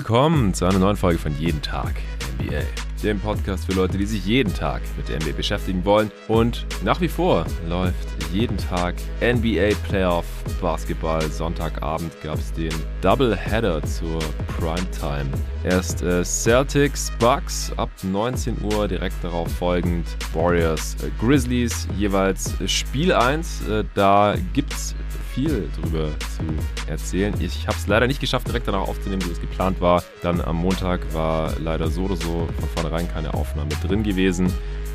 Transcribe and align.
Willkommen 0.00 0.54
zu 0.54 0.64
einer 0.64 0.78
neuen 0.78 0.96
Folge 0.96 1.18
von 1.18 1.38
Jeden 1.38 1.60
Tag 1.60 1.92
NBA 2.38 2.62
dem 3.02 3.18
Podcast 3.20 3.66
für 3.66 3.72
Leute, 3.72 3.96
die 3.96 4.06
sich 4.06 4.24
jeden 4.26 4.52
Tag 4.52 4.82
mit 4.96 5.08
der 5.08 5.16
NBA 5.16 5.32
beschäftigen 5.36 5.84
wollen. 5.84 6.10
Und 6.28 6.66
nach 6.84 7.00
wie 7.00 7.08
vor 7.08 7.46
läuft 7.68 8.08
jeden 8.32 8.56
Tag 8.56 8.94
NBA 9.20 9.74
Playoff 9.88 10.26
Basketball. 10.60 11.22
Sonntagabend 11.30 12.12
gab 12.22 12.38
es 12.38 12.52
den 12.52 12.72
Doubleheader 13.00 13.82
zur 13.84 14.18
Primetime. 14.58 15.30
Erst 15.64 16.02
äh, 16.02 16.24
Celtics 16.24 17.10
Bucks 17.18 17.72
ab 17.76 17.90
19 18.02 18.56
Uhr, 18.62 18.88
direkt 18.88 19.22
darauf 19.22 19.50
folgend 19.50 20.06
Warriors 20.32 20.96
Grizzlies, 21.18 21.88
jeweils 21.96 22.54
Spiel 22.66 23.12
1. 23.12 23.68
Äh, 23.68 23.84
da 23.94 24.34
gibt 24.52 24.72
es 24.72 24.94
viel 25.34 25.68
drüber 25.80 26.08
zu 26.18 26.90
erzählen. 26.90 27.34
Ich 27.40 27.66
habe 27.66 27.76
es 27.76 27.86
leider 27.86 28.06
nicht 28.06 28.20
geschafft, 28.20 28.48
direkt 28.48 28.68
danach 28.68 28.88
aufzunehmen, 28.88 29.22
wie 29.26 29.32
es 29.32 29.40
geplant 29.40 29.80
war. 29.80 30.02
Dann 30.22 30.40
am 30.40 30.56
Montag 30.56 31.00
war 31.12 31.52
leider 31.58 31.88
so 31.90 32.02
oder 32.02 32.16
so 32.16 32.48
von 32.58 32.68
vornherein 32.74 33.08
keine 33.08 33.34
Aufnahme 33.34 33.70
drin 33.86 34.02
gewesen. 34.02 34.52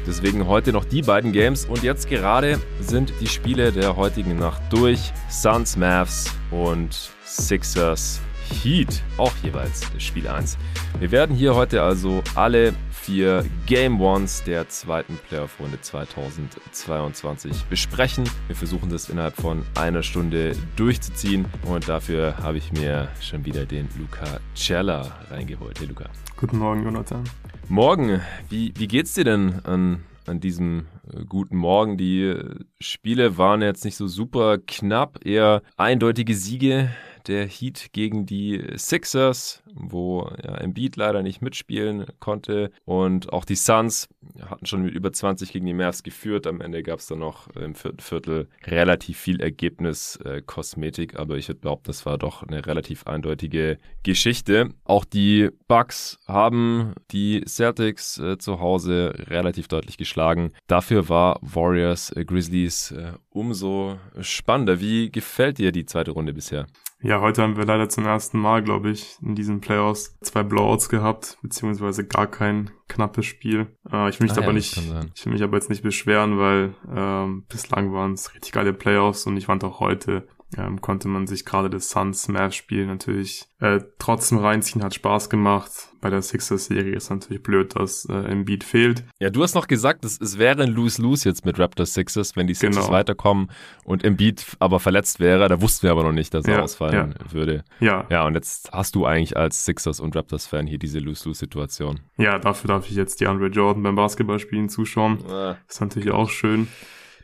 Deswegen 0.07 0.45
heute 0.47 0.71
noch 0.71 0.85
die 0.85 1.01
beiden 1.01 1.31
Games 1.31 1.65
und 1.65 1.81
jetzt 1.81 2.09
gerade 2.09 2.59
sind 2.79 3.11
die 3.21 3.27
Spiele 3.27 3.71
der 3.71 3.95
heutigen 3.95 4.37
Nacht 4.37 4.61
durch. 4.69 5.11
Suns, 5.29 5.77
Mavs 5.77 6.31
und 6.51 7.09
Sixers 7.25 8.21
Heat, 8.63 9.01
auch 9.17 9.33
jeweils 9.43 9.83
Spiel 9.97 10.27
1. 10.27 10.57
Wir 10.99 11.11
werden 11.11 11.35
hier 11.35 11.55
heute 11.55 11.81
also 11.81 12.23
alle 12.35 12.73
vier 13.05 13.45
Game 13.67 14.01
Ones 14.01 14.43
der 14.45 14.67
zweiten 14.67 15.19
Playoff-Runde 15.29 15.79
2022 15.79 17.65
besprechen. 17.65 18.27
Wir 18.47 18.55
versuchen 18.55 18.89
das 18.89 19.09
innerhalb 19.09 19.35
von 19.35 19.63
einer 19.75 20.01
Stunde 20.01 20.55
durchzuziehen 20.75 21.45
und 21.65 21.87
dafür 21.87 22.35
habe 22.39 22.57
ich 22.57 22.71
mir 22.71 23.09
schon 23.21 23.45
wieder 23.45 23.67
den 23.67 23.87
Luca 23.99 24.39
Cella 24.55 25.19
reingeholt. 25.29 25.79
Hey 25.79 25.85
Luca. 25.87 26.05
Guten 26.35 26.57
Morgen, 26.57 26.83
Jonathan. 26.83 27.23
Morgen, 27.69 28.21
wie, 28.49 28.73
wie 28.75 28.87
geht's 28.87 29.13
dir 29.13 29.23
denn 29.23 29.63
an, 29.65 30.03
an 30.25 30.39
diesem 30.39 30.87
äh, 31.13 31.25
guten 31.25 31.57
Morgen? 31.57 31.97
Die 31.97 32.35
Spiele 32.79 33.37
waren 33.37 33.61
jetzt 33.61 33.85
nicht 33.85 33.97
so 33.97 34.07
super 34.07 34.57
knapp, 34.57 35.23
eher 35.23 35.61
eindeutige 35.77 36.33
Siege 36.33 36.89
der 37.27 37.47
Heat 37.47 37.89
gegen 37.91 38.25
die 38.25 38.63
Sixers, 38.75 39.63
wo 39.73 40.29
ja, 40.43 40.55
Embiid 40.55 40.95
leider 40.95 41.21
nicht 41.23 41.41
mitspielen 41.41 42.05
konnte. 42.19 42.71
Und 42.85 43.31
auch 43.33 43.45
die 43.45 43.55
Suns 43.55 44.07
hatten 44.49 44.65
schon 44.65 44.83
mit 44.83 44.93
über 44.93 45.11
20 45.11 45.51
gegen 45.51 45.65
die 45.65 45.73
Mavs 45.73 46.03
geführt. 46.03 46.47
Am 46.47 46.61
Ende 46.61 46.83
gab 46.83 46.99
es 46.99 47.07
dann 47.07 47.19
noch 47.19 47.47
im 47.55 47.75
vierten 47.75 47.99
Viertel 47.99 48.47
relativ 48.65 49.17
viel 49.19 49.41
Ergebnis-Kosmetik, 49.41 51.13
äh, 51.13 51.17
aber 51.17 51.37
ich 51.37 51.47
würde 51.47 51.61
behaupten, 51.61 51.87
das 51.87 52.05
war 52.05 52.17
doch 52.17 52.43
eine 52.43 52.65
relativ 52.65 53.07
eindeutige 53.07 53.77
Geschichte. 54.03 54.69
Auch 54.83 55.05
die 55.05 55.49
Bucks 55.67 56.17
haben 56.27 56.93
die 57.11 57.43
Celtics 57.47 58.17
äh, 58.19 58.37
zu 58.37 58.59
Hause 58.59 59.13
relativ 59.27 59.67
deutlich 59.67 59.97
geschlagen. 59.97 60.51
Dafür 60.67 61.09
war 61.09 61.39
Warriors 61.41 62.11
äh, 62.11 62.25
Grizzlies 62.25 62.91
äh, 62.91 63.13
umso 63.29 63.97
spannender. 64.21 64.79
Wie 64.79 65.11
gefällt 65.11 65.57
dir 65.57 65.71
die 65.71 65.85
zweite 65.85 66.11
Runde 66.11 66.33
bisher? 66.33 66.67
Ja, 67.01 67.21
heute 67.21 67.43
haben 67.43 67.57
wir 67.57 67.65
leider 67.65 67.87
zum 67.89 68.05
ersten 68.05 68.39
Mal, 68.39 68.63
glaube 68.63 68.89
ich, 68.89 69.17
in 69.21 69.35
diesen 69.35 69.61
Playoffs 69.61 70.17
zwei 70.21 70.43
Blowouts 70.43 70.89
gehabt, 70.89 71.37
beziehungsweise 71.41 72.07
gar 72.07 72.25
kein 72.25 72.71
knappes 72.87 73.25
Spiel. 73.25 73.67
Äh, 73.91 74.09
ich 74.09 74.19
will 74.19 74.27
mich 74.27 74.37
ah, 74.37 74.41
aber 74.41 74.47
ja, 74.47 74.53
nicht, 74.53 74.77
ich 75.13 75.25
will 75.25 75.33
mich 75.33 75.43
aber 75.43 75.57
jetzt 75.57 75.69
nicht 75.69 75.83
beschweren, 75.83 76.39
weil 76.39 76.73
ähm, 76.89 77.45
bislang 77.47 77.93
waren 77.93 78.13
es 78.13 78.33
richtig 78.33 78.53
geile 78.53 78.73
Playoffs 78.73 79.27
und 79.27 79.37
ich 79.37 79.45
fand 79.45 79.63
auch 79.63 79.79
heute 79.79 80.27
ähm, 80.57 80.79
konnte 80.79 81.07
man 81.07 81.27
sich 81.27 81.43
gerade 81.43 81.69
das 81.69 81.89
Suns 81.89 82.27
Mavs 82.27 82.55
Spiel 82.55 82.85
natürlich 82.85 83.45
äh, 83.59 83.79
trotzdem 83.99 84.37
reinziehen, 84.37 84.83
hat 84.83 84.93
Spaß 84.93 85.29
gemacht. 85.29 85.71
Bei 86.01 86.09
der 86.09 86.21
Sixers-Serie 86.21 86.95
ist 86.95 87.09
natürlich 87.09 87.41
blöd, 87.41 87.75
dass 87.75 88.05
äh, 88.05 88.13
Embiid 88.13 88.63
fehlt. 88.63 89.03
Ja, 89.19 89.29
du 89.29 89.41
hast 89.43 89.55
noch 89.55 89.67
gesagt, 89.67 90.05
es, 90.05 90.19
es 90.21 90.37
wäre 90.37 90.63
ein 90.63 90.69
Lose-Lose 90.69 91.27
jetzt 91.27 91.45
mit 91.45 91.59
Raptors 91.59 91.93
Sixers, 91.93 92.35
wenn 92.35 92.47
die 92.47 92.53
Sixers 92.53 92.85
genau. 92.85 92.95
weiterkommen 92.95 93.49
und 93.83 94.03
Embiid 94.03 94.45
aber 94.59 94.79
verletzt 94.79 95.19
wäre. 95.19 95.49
Da 95.49 95.61
wussten 95.61 95.83
wir 95.83 95.91
aber 95.91 96.03
noch 96.03 96.11
nicht, 96.11 96.33
dass 96.33 96.45
er 96.45 96.57
ja, 96.57 96.61
ausfallen 96.61 97.15
ja. 97.17 97.33
würde. 97.33 97.63
Ja. 97.79 98.05
Ja, 98.09 98.25
und 98.25 98.35
jetzt 98.35 98.71
hast 98.71 98.95
du 98.95 99.05
eigentlich 99.05 99.35
als 99.35 99.65
Sixers 99.65 99.99
und 99.99 100.15
Raptors-Fan 100.15 100.67
hier 100.67 100.77
diese 100.77 100.99
Lose-Lose-Situation. 100.99 102.01
Ja, 102.17 102.37
dafür 102.39 102.67
darf 102.69 102.89
ich 102.89 102.95
jetzt 102.95 103.19
die 103.19 103.27
Andre 103.27 103.47
Jordan 103.47 103.83
beim 103.83 103.95
Basketballspielen 103.95 104.69
zuschauen. 104.69 105.25
Ah. 105.27 105.57
Ist 105.67 105.81
natürlich 105.81 106.11
auch 106.11 106.29
schön 106.29 106.67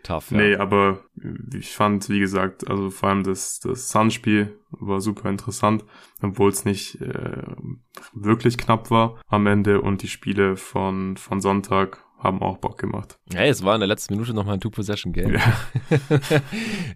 tough. 0.03 0.31
Ja. 0.31 0.37
Nee, 0.37 0.55
aber 0.55 0.99
ich 1.53 1.75
fand, 1.75 2.09
wie 2.09 2.19
gesagt, 2.19 2.69
also 2.69 2.89
vor 2.89 3.09
allem 3.09 3.23
das, 3.23 3.59
das 3.59 3.89
Sun-Spiel 3.89 4.57
war 4.71 5.01
super 5.01 5.29
interessant, 5.29 5.85
obwohl 6.21 6.49
es 6.49 6.65
nicht 6.65 7.01
äh, 7.01 7.43
wirklich 8.13 8.57
knapp 8.57 8.91
war 8.91 9.19
am 9.27 9.47
Ende 9.47 9.81
und 9.81 10.01
die 10.01 10.07
Spiele 10.07 10.57
von, 10.57 11.17
von 11.17 11.41
Sonntag 11.41 12.05
haben 12.21 12.41
auch 12.41 12.57
Bock 12.57 12.77
gemacht. 12.77 13.17
Hey, 13.33 13.49
es 13.49 13.63
war 13.63 13.73
in 13.75 13.81
der 13.81 13.87
letzten 13.87 14.13
Minute 14.13 14.33
nochmal 14.33 14.55
ein 14.55 14.59
Two-Possession-Game. 14.59 15.33
Ja. 15.33 15.53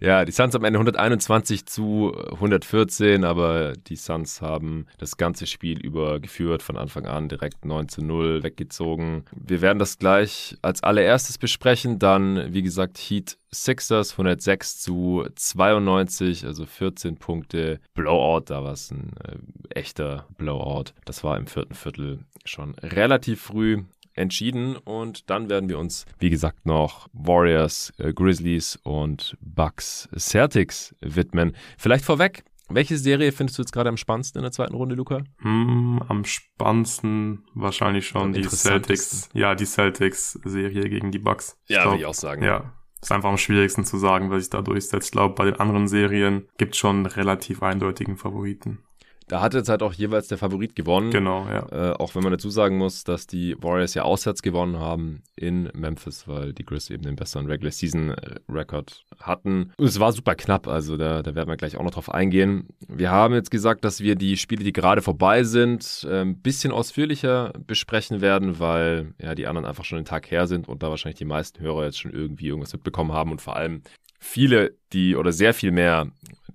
ja, 0.00 0.24
die 0.24 0.32
Suns 0.32 0.54
am 0.54 0.64
Ende 0.64 0.78
121 0.78 1.66
zu 1.66 2.12
114, 2.32 3.24
aber 3.24 3.72
die 3.72 3.96
Suns 3.96 4.40
haben 4.40 4.86
das 4.98 5.16
ganze 5.16 5.46
Spiel 5.46 5.80
über 5.80 6.20
geführt, 6.20 6.62
von 6.62 6.76
Anfang 6.76 7.06
an 7.06 7.28
direkt 7.28 7.64
9 7.64 7.88
zu 7.88 8.02
0 8.02 8.44
weggezogen. 8.44 9.24
Wir 9.32 9.60
werden 9.60 9.78
das 9.78 9.98
gleich 9.98 10.56
als 10.62 10.82
allererstes 10.82 11.38
besprechen, 11.38 11.98
dann, 11.98 12.52
wie 12.54 12.62
gesagt, 12.62 12.98
Heat 12.98 13.36
Sixers 13.52 14.12
106 14.12 14.80
zu 14.80 15.24
92, 15.34 16.44
also 16.44 16.66
14 16.66 17.16
Punkte. 17.16 17.80
Blowout, 17.94 18.44
da 18.46 18.62
war 18.62 18.72
es 18.72 18.90
ein 18.90 19.12
äh, 19.24 19.78
echter 19.78 20.26
Blowout. 20.36 20.92
Das 21.04 21.24
war 21.24 21.36
im 21.36 21.46
vierten 21.46 21.74
Viertel 21.74 22.20
schon 22.44 22.74
relativ 22.76 23.40
früh 23.40 23.84
entschieden 24.16 24.76
und 24.76 25.30
dann 25.30 25.48
werden 25.48 25.68
wir 25.68 25.78
uns, 25.78 26.06
wie 26.18 26.30
gesagt, 26.30 26.66
noch 26.66 27.08
Warriors, 27.12 27.92
äh, 27.98 28.12
Grizzlies 28.12 28.76
und 28.82 29.36
Bucks 29.40 30.08
Celtics 30.16 30.94
widmen. 31.00 31.54
Vielleicht 31.78 32.04
vorweg, 32.04 32.44
welche 32.68 32.98
Serie 32.98 33.30
findest 33.30 33.58
du 33.58 33.62
jetzt 33.62 33.72
gerade 33.72 33.88
am 33.88 33.96
spannendsten 33.96 34.40
in 34.40 34.42
der 34.42 34.52
zweiten 34.52 34.74
Runde, 34.74 34.96
Luca? 34.96 35.22
Hm, 35.38 36.02
am 36.08 36.24
spannendsten 36.24 37.44
wahrscheinlich 37.54 38.08
schon 38.08 38.32
die 38.32 38.42
Celtics. 38.42 39.28
Ja, 39.34 39.54
die 39.54 39.66
Celtics-Serie 39.66 40.88
gegen 40.88 41.12
die 41.12 41.20
Bucks. 41.20 41.58
Ich 41.66 41.76
ja, 41.76 41.84
würde 41.84 41.98
ich 41.98 42.06
auch 42.06 42.14
sagen. 42.14 42.42
Ja, 42.42 42.72
ist 43.00 43.12
einfach 43.12 43.28
am 43.28 43.38
schwierigsten 43.38 43.84
zu 43.84 43.98
sagen, 43.98 44.30
was 44.30 44.42
sich 44.42 44.50
da 44.50 44.62
durchsetzt. 44.62 45.06
Ich 45.06 45.12
glaube, 45.12 45.34
bei 45.34 45.44
den 45.44 45.60
anderen 45.60 45.86
Serien 45.86 46.48
gibt 46.58 46.74
es 46.74 46.78
schon 46.78 47.06
relativ 47.06 47.62
eindeutigen 47.62 48.16
Favoriten. 48.16 48.80
Da 49.28 49.40
hat 49.40 49.54
jetzt 49.54 49.68
halt 49.68 49.82
auch 49.82 49.92
jeweils 49.92 50.28
der 50.28 50.38
Favorit 50.38 50.76
gewonnen. 50.76 51.10
Genau, 51.10 51.46
ja. 51.48 51.90
Äh, 51.90 51.92
auch 51.94 52.14
wenn 52.14 52.22
man 52.22 52.32
dazu 52.32 52.48
sagen 52.48 52.78
muss, 52.78 53.02
dass 53.02 53.26
die 53.26 53.56
Warriors 53.60 53.94
ja 53.94 54.02
auswärts 54.02 54.40
gewonnen 54.40 54.78
haben 54.78 55.22
in 55.34 55.68
Memphis, 55.74 56.28
weil 56.28 56.52
die 56.52 56.64
Grizzlies 56.64 56.96
eben 56.96 57.02
den 57.02 57.16
besseren 57.16 57.46
Regular 57.46 57.72
Season 57.72 58.10
äh, 58.10 58.36
Record 58.48 59.04
hatten. 59.20 59.72
Und 59.76 59.86
es 59.86 59.98
war 59.98 60.12
super 60.12 60.36
knapp, 60.36 60.68
also 60.68 60.96
da, 60.96 61.22
da 61.22 61.34
werden 61.34 61.48
wir 61.48 61.56
gleich 61.56 61.76
auch 61.76 61.82
noch 61.82 61.90
drauf 61.90 62.12
eingehen. 62.12 62.68
Wir 62.86 63.10
haben 63.10 63.34
jetzt 63.34 63.50
gesagt, 63.50 63.84
dass 63.84 64.00
wir 64.00 64.14
die 64.14 64.36
Spiele, 64.36 64.62
die 64.62 64.72
gerade 64.72 65.02
vorbei 65.02 65.42
sind, 65.42 66.06
äh, 66.08 66.20
ein 66.20 66.40
bisschen 66.40 66.70
ausführlicher 66.70 67.52
besprechen 67.66 68.20
werden, 68.20 68.60
weil 68.60 69.14
ja 69.20 69.34
die 69.34 69.48
anderen 69.48 69.66
einfach 69.66 69.84
schon 69.84 69.98
einen 69.98 70.06
Tag 70.06 70.30
her 70.30 70.46
sind 70.46 70.68
und 70.68 70.84
da 70.84 70.90
wahrscheinlich 70.90 71.18
die 71.18 71.24
meisten 71.24 71.60
Hörer 71.60 71.86
jetzt 71.86 71.98
schon 71.98 72.12
irgendwie 72.12 72.46
irgendwas 72.46 72.72
mitbekommen 72.72 73.12
haben 73.12 73.32
und 73.32 73.40
vor 73.40 73.56
allem 73.56 73.82
viele, 74.18 74.74
die 74.92 75.16
oder 75.16 75.32
sehr 75.32 75.54
viel 75.54 75.72
mehr 75.72 76.08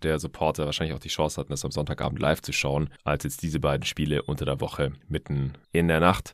der 0.03 0.19
Supporter 0.19 0.65
wahrscheinlich 0.65 0.95
auch 0.95 0.99
die 0.99 1.09
Chance 1.09 1.39
hatten, 1.39 1.51
das 1.51 1.65
am 1.65 1.71
Sonntagabend 1.71 2.19
live 2.19 2.41
zu 2.41 2.51
schauen, 2.51 2.89
als 3.03 3.23
jetzt 3.23 3.43
diese 3.43 3.59
beiden 3.59 3.85
Spiele 3.85 4.23
unter 4.23 4.45
der 4.45 4.61
Woche 4.61 4.93
mitten 5.07 5.53
in 5.71 5.87
der 5.87 5.99
Nacht. 5.99 6.33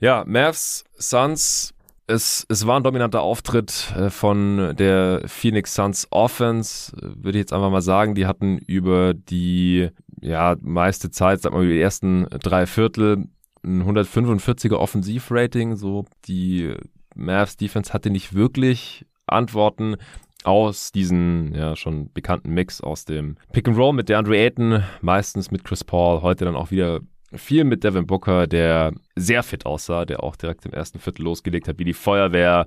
Ja, 0.00 0.24
Mavs, 0.26 0.84
Suns, 0.96 1.74
es, 2.06 2.44
es 2.48 2.66
war 2.66 2.78
ein 2.78 2.82
dominanter 2.82 3.22
Auftritt 3.22 3.92
äh, 3.96 4.10
von 4.10 4.74
der 4.76 5.22
Phoenix 5.26 5.74
Suns 5.74 6.06
Offense, 6.10 6.92
würde 7.00 7.38
ich 7.38 7.42
jetzt 7.42 7.52
einfach 7.52 7.70
mal 7.70 7.82
sagen. 7.82 8.14
Die 8.14 8.26
hatten 8.26 8.58
über 8.58 9.14
die 9.14 9.90
ja, 10.20 10.56
meiste 10.60 11.10
Zeit, 11.10 11.40
sag 11.40 11.52
mal, 11.52 11.64
über 11.64 11.72
die 11.72 11.80
ersten 11.80 12.26
drei 12.42 12.66
Viertel 12.66 13.28
ein 13.64 13.82
145er 13.84 14.74
Offensivrating. 14.74 15.76
So 15.76 16.04
die 16.26 16.74
Mavs 17.14 17.56
Defense 17.56 17.92
hatte 17.92 18.10
nicht 18.10 18.34
wirklich 18.34 19.06
Antworten 19.26 19.96
aus 20.44 20.92
diesem 20.92 21.52
ja 21.54 21.76
schon 21.76 22.12
bekannten 22.12 22.52
Mix 22.52 22.80
aus 22.80 23.04
dem 23.04 23.36
Pick 23.52 23.68
and 23.68 23.76
Roll 23.76 23.92
mit 23.92 24.08
DeAndre 24.08 24.36
Ayton, 24.36 24.82
meistens 25.00 25.50
mit 25.50 25.64
Chris 25.64 25.84
Paul, 25.84 26.22
heute 26.22 26.44
dann 26.44 26.56
auch 26.56 26.70
wieder 26.70 27.00
viel 27.34 27.64
mit 27.64 27.84
Devin 27.84 28.06
Booker, 28.06 28.46
der 28.46 28.92
sehr 29.16 29.42
fit 29.42 29.66
aussah, 29.66 30.04
der 30.04 30.22
auch 30.22 30.36
direkt 30.36 30.66
im 30.66 30.72
ersten 30.72 30.98
Viertel 30.98 31.22
losgelegt 31.22 31.68
hat, 31.68 31.78
wie 31.78 31.84
die 31.84 31.94
Feuerwehr, 31.94 32.66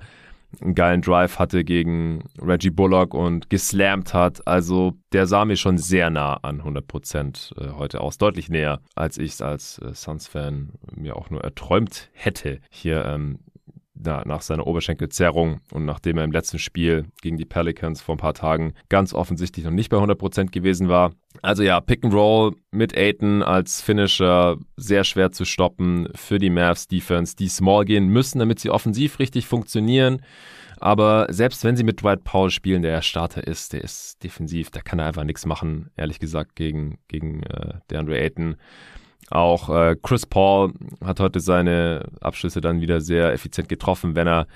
einen 0.62 0.76
geilen 0.76 1.02
Drive 1.02 1.40
hatte 1.40 1.64
gegen 1.64 2.24
Reggie 2.40 2.70
Bullock 2.70 3.14
und 3.14 3.50
geslammt 3.50 4.14
hat. 4.14 4.48
Also 4.48 4.94
der 5.12 5.28
sah 5.28 5.44
mir 5.44 5.58
schon 5.58 5.78
sehr 5.78 6.10
nah 6.10 6.36
an 6.36 6.60
100 6.60 6.88
Prozent 6.88 7.54
äh, 7.60 7.72
heute 7.72 8.02
aus. 8.02 8.18
Deutlich 8.18 8.50
näher, 8.50 8.80
als 8.96 9.18
ich 9.18 9.34
es 9.34 9.42
als 9.42 9.80
äh, 9.80 9.94
Suns-Fan 9.94 10.70
mir 10.96 11.18
auch 11.18 11.30
nur 11.30 11.44
erträumt 11.44 12.10
hätte, 12.14 12.60
hier 12.70 13.06
ähm, 13.06 13.40
na, 13.96 14.24
nach 14.26 14.42
seiner 14.42 14.68
Oberschenkelzerrung 14.68 15.62
und 15.72 15.86
nachdem 15.86 16.18
er 16.18 16.24
im 16.24 16.32
letzten 16.32 16.60
Spiel 16.60 17.06
gegen 17.22 17.38
die 17.38 17.46
Pelicans 17.46 18.02
vor 18.02 18.16
ein 18.16 18.20
paar 18.20 18.34
Tagen 18.34 18.74
ganz 18.90 19.14
offensichtlich 19.14 19.66
noch 19.66 19.72
nicht 19.72 19.90
bei 19.90 19.98
100% 19.98 20.52
gewesen 20.52 20.90
war. 20.90 21.14
Also 21.42 21.64
ja, 21.64 21.80
Pick 21.82 22.04
and 22.04 22.14
Roll 22.14 22.56
mit 22.72 22.96
Aiton 22.96 23.44
als 23.44 23.82
Finisher 23.82 24.58
sehr 24.78 25.04
schwer 25.04 25.32
zu 25.32 25.46
stoppen 25.46 26.10
für 26.16 26.40
die 26.40 26.50
Mavs 26.50 26.88
Defense, 26.88 27.36
die 27.36 27.48
small 27.48 27.86
gehen 27.86 28.08
müssen, 28.08 28.40
damit 28.40 28.60
sie 28.60 28.70
offensiv 28.70 29.20
richtig 29.20 29.48
funktionieren. 29.48 30.22
Aber 30.78 31.28
selbst 31.30 31.64
wenn 31.64 31.76
sie 31.76 31.84
mit 31.84 32.02
Dwight 32.02 32.24
Powell 32.24 32.52
spielen, 32.52 32.82
der 32.82 33.02
Starter 33.02 33.46
ist, 33.46 33.74
der 33.74 33.84
ist 33.84 34.24
defensiv, 34.24 34.72
da 34.72 34.82
kann 34.82 35.00
er 35.00 35.06
einfach 35.06 35.24
nichts 35.24 35.46
machen, 35.46 35.90
ehrlich 35.96 36.20
gesagt, 36.20 36.56
gegen, 36.56 37.00
gegen 37.08 37.44
äh, 37.44 37.80
DeAndre 37.90 38.20
Ayton. 38.20 38.58
Auch 39.32 39.70
äh, 39.70 39.96
Chris 40.02 40.26
Paul 40.26 40.74
hat 41.04 41.20
heute 41.20 41.40
seine 41.40 42.06
Abschlüsse 42.22 42.62
dann 42.62 42.82
wieder 42.82 43.02
sehr 43.02 43.34
effizient 43.34 43.70
getroffen, 43.70 44.16
wenn 44.16 44.28
er 44.28 44.48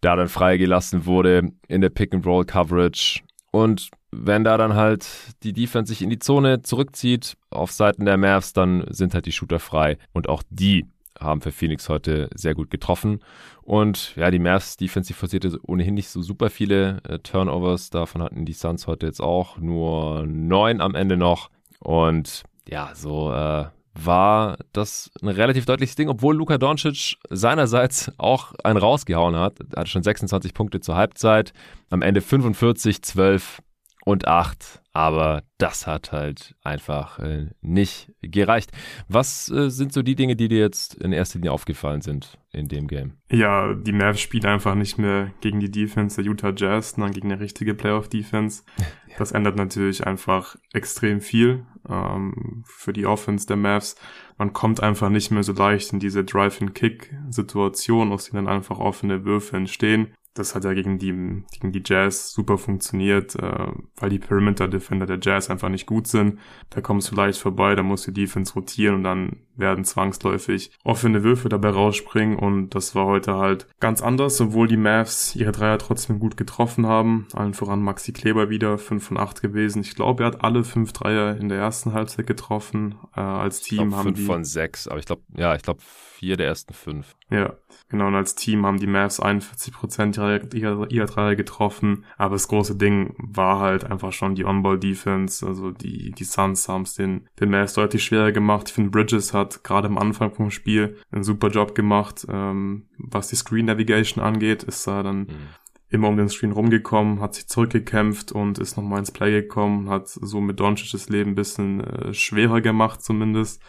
da 0.00 0.16
dann 0.16 0.28
freigelassen 0.28 1.06
wurde 1.06 1.52
in 1.68 1.80
der 1.80 1.90
Pick-and-Roll-Coverage. 1.90 3.20
Und 3.50 3.90
wenn 4.10 4.44
da 4.44 4.56
dann 4.56 4.74
halt 4.74 5.08
die 5.42 5.52
Defense 5.52 5.90
sich 5.90 6.02
in 6.02 6.10
die 6.10 6.18
Zone 6.18 6.62
zurückzieht 6.62 7.36
auf 7.50 7.70
Seiten 7.70 8.04
der 8.04 8.16
Mavs, 8.16 8.52
dann 8.52 8.84
sind 8.88 9.14
halt 9.14 9.26
die 9.26 9.32
Shooter 9.32 9.58
frei. 9.58 9.98
Und 10.12 10.28
auch 10.28 10.42
die 10.50 10.86
haben 11.18 11.40
für 11.40 11.52
Phoenix 11.52 11.88
heute 11.88 12.28
sehr 12.34 12.54
gut 12.54 12.70
getroffen. 12.70 13.20
Und 13.62 14.14
ja, 14.16 14.30
die 14.30 14.38
Mavs 14.38 14.76
Defense, 14.76 15.08
die 15.08 15.14
forcierte 15.14 15.58
ohnehin 15.62 15.94
nicht 15.94 16.08
so 16.08 16.22
super 16.22 16.50
viele 16.50 16.98
äh, 17.08 17.18
Turnovers. 17.18 17.90
Davon 17.90 18.22
hatten 18.22 18.44
die 18.44 18.52
Suns 18.52 18.86
heute 18.86 19.06
jetzt 19.06 19.20
auch 19.20 19.58
nur 19.58 20.26
neun 20.26 20.80
am 20.80 20.94
Ende 20.94 21.16
noch. 21.16 21.50
Und 21.80 22.42
ja, 22.68 22.90
so 22.94 23.32
äh, 23.32 23.66
war 24.04 24.58
das 24.72 25.10
ein 25.22 25.28
relativ 25.28 25.64
deutliches 25.64 25.96
Ding, 25.96 26.08
obwohl 26.08 26.36
Luka 26.36 26.58
Doncic 26.58 27.16
seinerseits 27.30 28.12
auch 28.18 28.52
einen 28.62 28.78
rausgehauen 28.78 29.36
hat. 29.36 29.58
Er 29.72 29.80
hatte 29.80 29.90
schon 29.90 30.02
26 30.02 30.54
Punkte 30.54 30.80
zur 30.80 30.96
Halbzeit, 30.96 31.52
am 31.90 32.02
Ende 32.02 32.20
45, 32.20 33.02
12 33.02 33.62
und 34.06 34.28
8. 34.28 34.82
Aber 34.92 35.42
das 35.58 35.86
hat 35.86 36.12
halt 36.12 36.54
einfach 36.62 37.18
äh, 37.18 37.48
nicht 37.60 38.12
gereicht. 38.22 38.70
Was 39.08 39.50
äh, 39.50 39.68
sind 39.68 39.92
so 39.92 40.00
die 40.00 40.14
Dinge, 40.14 40.36
die 40.36 40.48
dir 40.48 40.60
jetzt 40.60 40.94
in 40.94 41.12
erster 41.12 41.38
Linie 41.38 41.52
aufgefallen 41.52 42.00
sind 42.00 42.38
in 42.50 42.68
dem 42.68 42.86
Game? 42.86 43.18
Ja, 43.30 43.74
die 43.74 43.92
Mavs 43.92 44.20
spielen 44.20 44.46
einfach 44.46 44.74
nicht 44.74 44.96
mehr 44.96 45.32
gegen 45.42 45.60
die 45.60 45.70
Defense 45.70 46.16
der 46.16 46.24
Utah 46.24 46.54
Jazz, 46.56 46.92
sondern 46.92 47.12
gegen 47.12 47.30
eine 47.30 47.40
richtige 47.40 47.74
Playoff-Defense. 47.74 48.62
ja. 48.78 49.16
Das 49.18 49.32
ändert 49.32 49.56
natürlich 49.56 50.06
einfach 50.06 50.56
extrem 50.72 51.20
viel 51.20 51.66
ähm, 51.88 52.64
für 52.66 52.92
die 52.92 53.06
Offense 53.06 53.46
der 53.46 53.56
Mavs. 53.56 53.96
Man 54.38 54.52
kommt 54.52 54.82
einfach 54.82 55.08
nicht 55.08 55.30
mehr 55.30 55.42
so 55.42 55.52
leicht 55.52 55.92
in 55.92 56.00
diese 56.00 56.24
Drive-and-Kick-Situation, 56.24 58.12
aus 58.12 58.30
denen 58.30 58.48
einfach 58.48 58.78
offene 58.78 59.24
Würfe 59.24 59.56
entstehen. 59.56 60.14
Das 60.36 60.54
hat 60.54 60.64
ja 60.64 60.74
gegen 60.74 60.98
die, 60.98 61.44
gegen 61.50 61.72
die 61.72 61.82
Jazz 61.84 62.32
super 62.32 62.58
funktioniert, 62.58 63.34
äh, 63.36 63.68
weil 63.96 64.10
die 64.10 64.18
Perimeter-Defender 64.18 65.06
der 65.06 65.18
Jazz 65.20 65.50
einfach 65.50 65.70
nicht 65.70 65.86
gut 65.86 66.06
sind. 66.06 66.38
Da 66.70 66.80
kommst 66.80 67.10
du 67.10 67.16
leicht 67.16 67.40
vorbei, 67.40 67.74
da 67.74 67.82
musst 67.82 68.06
du 68.06 68.12
Defense 68.12 68.54
rotieren 68.54 68.96
und 68.96 69.04
dann 69.04 69.36
werden 69.56 69.84
zwangsläufig 69.84 70.70
offene 70.84 71.24
Würfe 71.24 71.48
dabei 71.48 71.70
rausspringen 71.70 72.38
und 72.38 72.70
das 72.74 72.94
war 72.94 73.06
heute 73.06 73.36
halt 73.36 73.66
ganz 73.80 74.02
anders, 74.02 74.40
obwohl 74.40 74.68
die 74.68 74.76
Mavs 74.76 75.34
ihre 75.34 75.52
Dreier 75.52 75.78
trotzdem 75.78 76.18
gut 76.20 76.36
getroffen 76.36 76.86
haben. 76.86 77.26
Allen 77.32 77.54
voran 77.54 77.82
Maxi 77.82 78.12
Kleber 78.12 78.50
wieder 78.50 78.76
5 78.76 79.02
von 79.02 79.18
8 79.18 79.40
gewesen. 79.40 79.80
Ich 79.80 79.94
glaube, 79.94 80.22
er 80.22 80.26
hat 80.28 80.44
alle 80.44 80.62
5 80.62 80.92
Dreier 80.92 81.36
in 81.36 81.48
der 81.48 81.58
ersten 81.58 81.94
Halbzeit 81.94 82.26
getroffen. 82.26 82.96
Äh, 83.16 83.20
als 83.20 83.62
Team 83.62 83.88
glaub, 83.88 84.00
haben 84.00 84.08
5 84.08 84.18
die... 84.18 84.24
von 84.24 84.44
6, 84.44 84.88
aber 84.88 84.98
ich 84.98 85.06
glaube, 85.06 85.22
ja, 85.34 85.54
ich 85.54 85.62
glaube, 85.62 85.80
vier 86.16 86.36
der 86.36 86.46
ersten 86.46 86.72
fünf. 86.72 87.14
Ja, 87.30 87.54
genau. 87.88 88.06
Und 88.06 88.14
als 88.14 88.34
Team 88.34 88.64
haben 88.64 88.78
die 88.78 88.86
Mavs 88.86 89.20
41 89.20 89.72
Prozent 89.72 90.16
ihrer, 90.16 90.25
ihrer 90.34 91.06
Dreier 91.06 91.36
getroffen. 91.36 92.04
Aber 92.16 92.34
das 92.34 92.48
große 92.48 92.76
Ding 92.76 93.14
war 93.18 93.60
halt 93.60 93.84
einfach 93.84 94.12
schon 94.12 94.34
die 94.34 94.44
On-Ball-Defense. 94.44 95.46
Also 95.46 95.70
die, 95.70 96.12
die 96.12 96.24
Suns 96.24 96.68
haben 96.68 96.82
es 96.82 96.94
den, 96.94 97.28
den 97.40 97.50
Mavs 97.50 97.74
deutlich 97.74 98.04
schwerer 98.04 98.32
gemacht. 98.32 98.68
Ich 98.68 98.74
finde, 98.74 98.90
Bridges 98.90 99.32
hat 99.32 99.64
gerade 99.64 99.88
am 99.88 99.98
Anfang 99.98 100.32
vom 100.32 100.50
Spiel 100.50 100.96
einen 101.10 101.24
super 101.24 101.48
Job 101.48 101.74
gemacht. 101.74 102.26
Ähm, 102.28 102.86
was 102.98 103.28
die 103.28 103.36
Screen 103.36 103.66
Navigation 103.66 104.22
angeht, 104.22 104.62
ist 104.62 104.86
er 104.86 105.02
dann 105.02 105.18
mhm 105.18 105.48
immer 105.88 106.08
um 106.08 106.16
den 106.16 106.28
Screen 106.28 106.52
rumgekommen, 106.52 107.20
hat 107.20 107.34
sich 107.34 107.48
zurückgekämpft 107.48 108.32
und 108.32 108.58
ist 108.58 108.76
nochmal 108.76 108.98
ins 108.98 109.12
Play 109.12 109.30
gekommen, 109.30 109.88
hat 109.88 110.08
so 110.08 110.40
mit 110.40 110.58
Doncic 110.58 110.90
das 110.90 111.08
Leben 111.08 111.32
ein 111.32 111.36
bisschen 111.36 111.80
äh, 111.80 112.14
schwerer 112.14 112.60
gemacht 112.60 113.02
zumindest. 113.02 113.62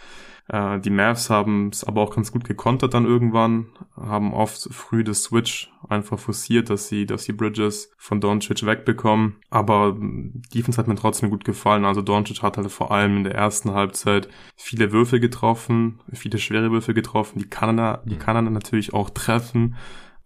Äh, 0.50 0.80
die 0.80 0.90
Mavs 0.90 1.30
haben 1.30 1.70
es 1.70 1.84
aber 1.84 2.02
auch 2.02 2.16
ganz 2.16 2.32
gut 2.32 2.46
gekontert 2.46 2.94
dann 2.94 3.06
irgendwann, 3.06 3.68
haben 3.96 4.34
oft 4.34 4.70
früh 4.72 5.04
das 5.04 5.24
Switch 5.24 5.72
einfach 5.90 6.20
forciert, 6.20 6.70
dass 6.70 6.88
sie, 6.88 7.06
dass 7.06 7.26
die 7.26 7.34
Bridges 7.34 7.92
von 7.98 8.22
Doncic 8.22 8.66
wegbekommen. 8.66 9.36
Aber 9.50 9.98
Defense 10.00 10.78
hat 10.78 10.88
mir 10.88 10.96
trotzdem 10.96 11.30
gut 11.30 11.46
gefallen. 11.46 11.86
Also 11.86 12.02
Doncic 12.02 12.42
hat 12.42 12.58
halt 12.58 12.72
vor 12.72 12.92
allem 12.92 13.18
in 13.18 13.24
der 13.24 13.36
ersten 13.36 13.72
Halbzeit 13.74 14.30
viele 14.56 14.92
Würfe 14.92 15.20
getroffen, 15.20 16.00
viele 16.14 16.40
schwere 16.40 16.72
Würfe 16.72 16.94
getroffen. 16.94 17.40
Die 17.40 17.50
kann 17.50 17.80
er, 17.80 18.02
die 18.06 18.18
kann 18.18 18.36
er 18.36 18.42
natürlich 18.42 18.94
auch 18.94 19.10
treffen. 19.10 19.76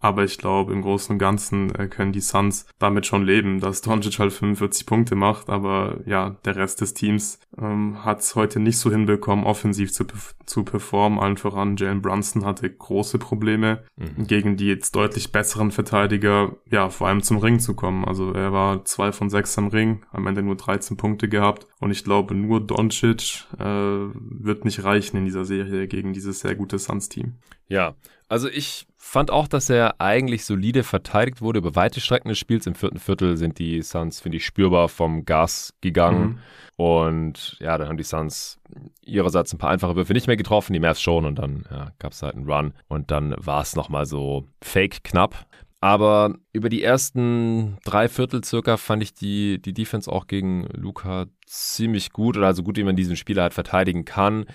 Aber 0.02 0.24
ich 0.24 0.36
glaube, 0.36 0.72
im 0.72 0.82
Großen 0.82 1.12
und 1.12 1.18
Ganzen 1.20 1.72
äh, 1.76 1.86
können 1.86 2.10
die 2.10 2.20
Suns 2.20 2.66
damit 2.80 3.06
schon 3.06 3.24
leben, 3.24 3.60
dass 3.60 3.82
Doncic 3.82 4.18
halt 4.18 4.32
45 4.32 4.84
Punkte 4.84 5.14
macht. 5.14 5.48
Aber 5.48 6.00
ja, 6.06 6.30
der 6.44 6.56
Rest 6.56 6.80
des 6.80 6.92
Teams 6.92 7.38
ähm, 7.56 8.04
hat 8.04 8.18
es 8.18 8.34
heute 8.34 8.58
nicht 8.58 8.78
so 8.78 8.90
hinbekommen, 8.90 9.44
offensiv 9.44 9.92
zu, 9.92 10.04
zu 10.44 10.64
performen. 10.64 11.20
Allen 11.20 11.36
voran, 11.36 11.76
Jalen 11.76 12.02
Brunson 12.02 12.44
hatte 12.44 12.68
große 12.68 13.20
Probleme, 13.20 13.84
mhm. 13.96 14.26
gegen 14.26 14.56
die 14.56 14.66
jetzt 14.66 14.96
deutlich 14.96 15.30
besseren 15.30 15.70
Verteidiger, 15.70 16.56
ja, 16.68 16.90
vor 16.90 17.06
allem 17.06 17.22
zum 17.22 17.38
Ring 17.38 17.60
zu 17.60 17.76
kommen. 17.76 18.04
Also 18.04 18.32
er 18.32 18.52
war 18.52 18.84
zwei 18.84 19.12
von 19.12 19.30
sechs 19.30 19.56
am 19.56 19.68
Ring, 19.68 20.04
am 20.10 20.26
Ende 20.26 20.42
nur 20.42 20.56
13 20.56 20.96
Punkte 20.96 21.28
gehabt. 21.28 21.68
Und 21.78 21.92
ich 21.92 22.02
glaube, 22.02 22.34
nur 22.34 22.60
Doncic 22.60 23.46
äh, 23.56 23.64
wird 23.64 24.64
nicht 24.64 24.82
reichen 24.82 25.16
in 25.16 25.24
dieser 25.26 25.44
Serie 25.44 25.86
gegen 25.86 26.12
dieses 26.12 26.40
sehr 26.40 26.56
gute 26.56 26.80
Suns-Team. 26.80 27.34
Ja, 27.68 27.94
also 28.28 28.48
ich 28.48 28.86
fand 29.12 29.30
auch, 29.30 29.46
dass 29.46 29.68
er 29.68 30.00
eigentlich 30.00 30.46
solide 30.46 30.84
verteidigt 30.84 31.42
wurde 31.42 31.58
über 31.58 31.76
weite 31.76 32.00
Strecken 32.00 32.30
des 32.30 32.38
Spiels. 32.38 32.66
Im 32.66 32.74
vierten 32.74 32.98
Viertel 32.98 33.36
sind 33.36 33.58
die 33.58 33.82
Suns, 33.82 34.20
finde 34.20 34.38
ich, 34.38 34.46
spürbar 34.46 34.88
vom 34.88 35.26
Gas 35.26 35.74
gegangen. 35.82 36.22
Mhm. 36.22 36.38
Und 36.76 37.56
ja, 37.60 37.76
dann 37.76 37.88
haben 37.88 37.98
die 37.98 38.04
Suns 38.04 38.58
ihrerseits 39.02 39.52
ein 39.52 39.58
paar 39.58 39.68
einfache 39.68 39.96
Würfe 39.96 40.14
nicht 40.14 40.28
mehr 40.28 40.38
getroffen, 40.38 40.72
die 40.72 40.80
Mavs 40.80 41.02
schon. 41.02 41.26
Und 41.26 41.38
dann 41.38 41.66
ja, 41.70 41.92
gab 41.98 42.12
es 42.12 42.22
halt 42.22 42.36
einen 42.36 42.50
Run. 42.50 42.72
Und 42.88 43.10
dann 43.10 43.34
war 43.36 43.60
es 43.60 43.76
nochmal 43.76 44.06
so 44.06 44.48
fake 44.62 45.04
knapp. 45.04 45.44
Aber 45.82 46.34
über 46.54 46.70
die 46.70 46.82
ersten 46.82 47.76
drei 47.84 48.08
Viertel 48.08 48.42
circa 48.42 48.78
fand 48.78 49.02
ich 49.02 49.12
die, 49.12 49.60
die 49.60 49.74
Defense 49.74 50.10
auch 50.10 50.26
gegen 50.26 50.66
Luca 50.72 51.26
ziemlich 51.44 52.12
gut 52.12 52.38
oder 52.38 52.54
so 52.54 52.62
gut, 52.62 52.78
wie 52.78 52.84
man 52.84 52.96
diesen 52.96 53.16
Spieler 53.16 53.42
halt 53.42 53.52
verteidigen 53.52 54.06
kann. 54.06 54.46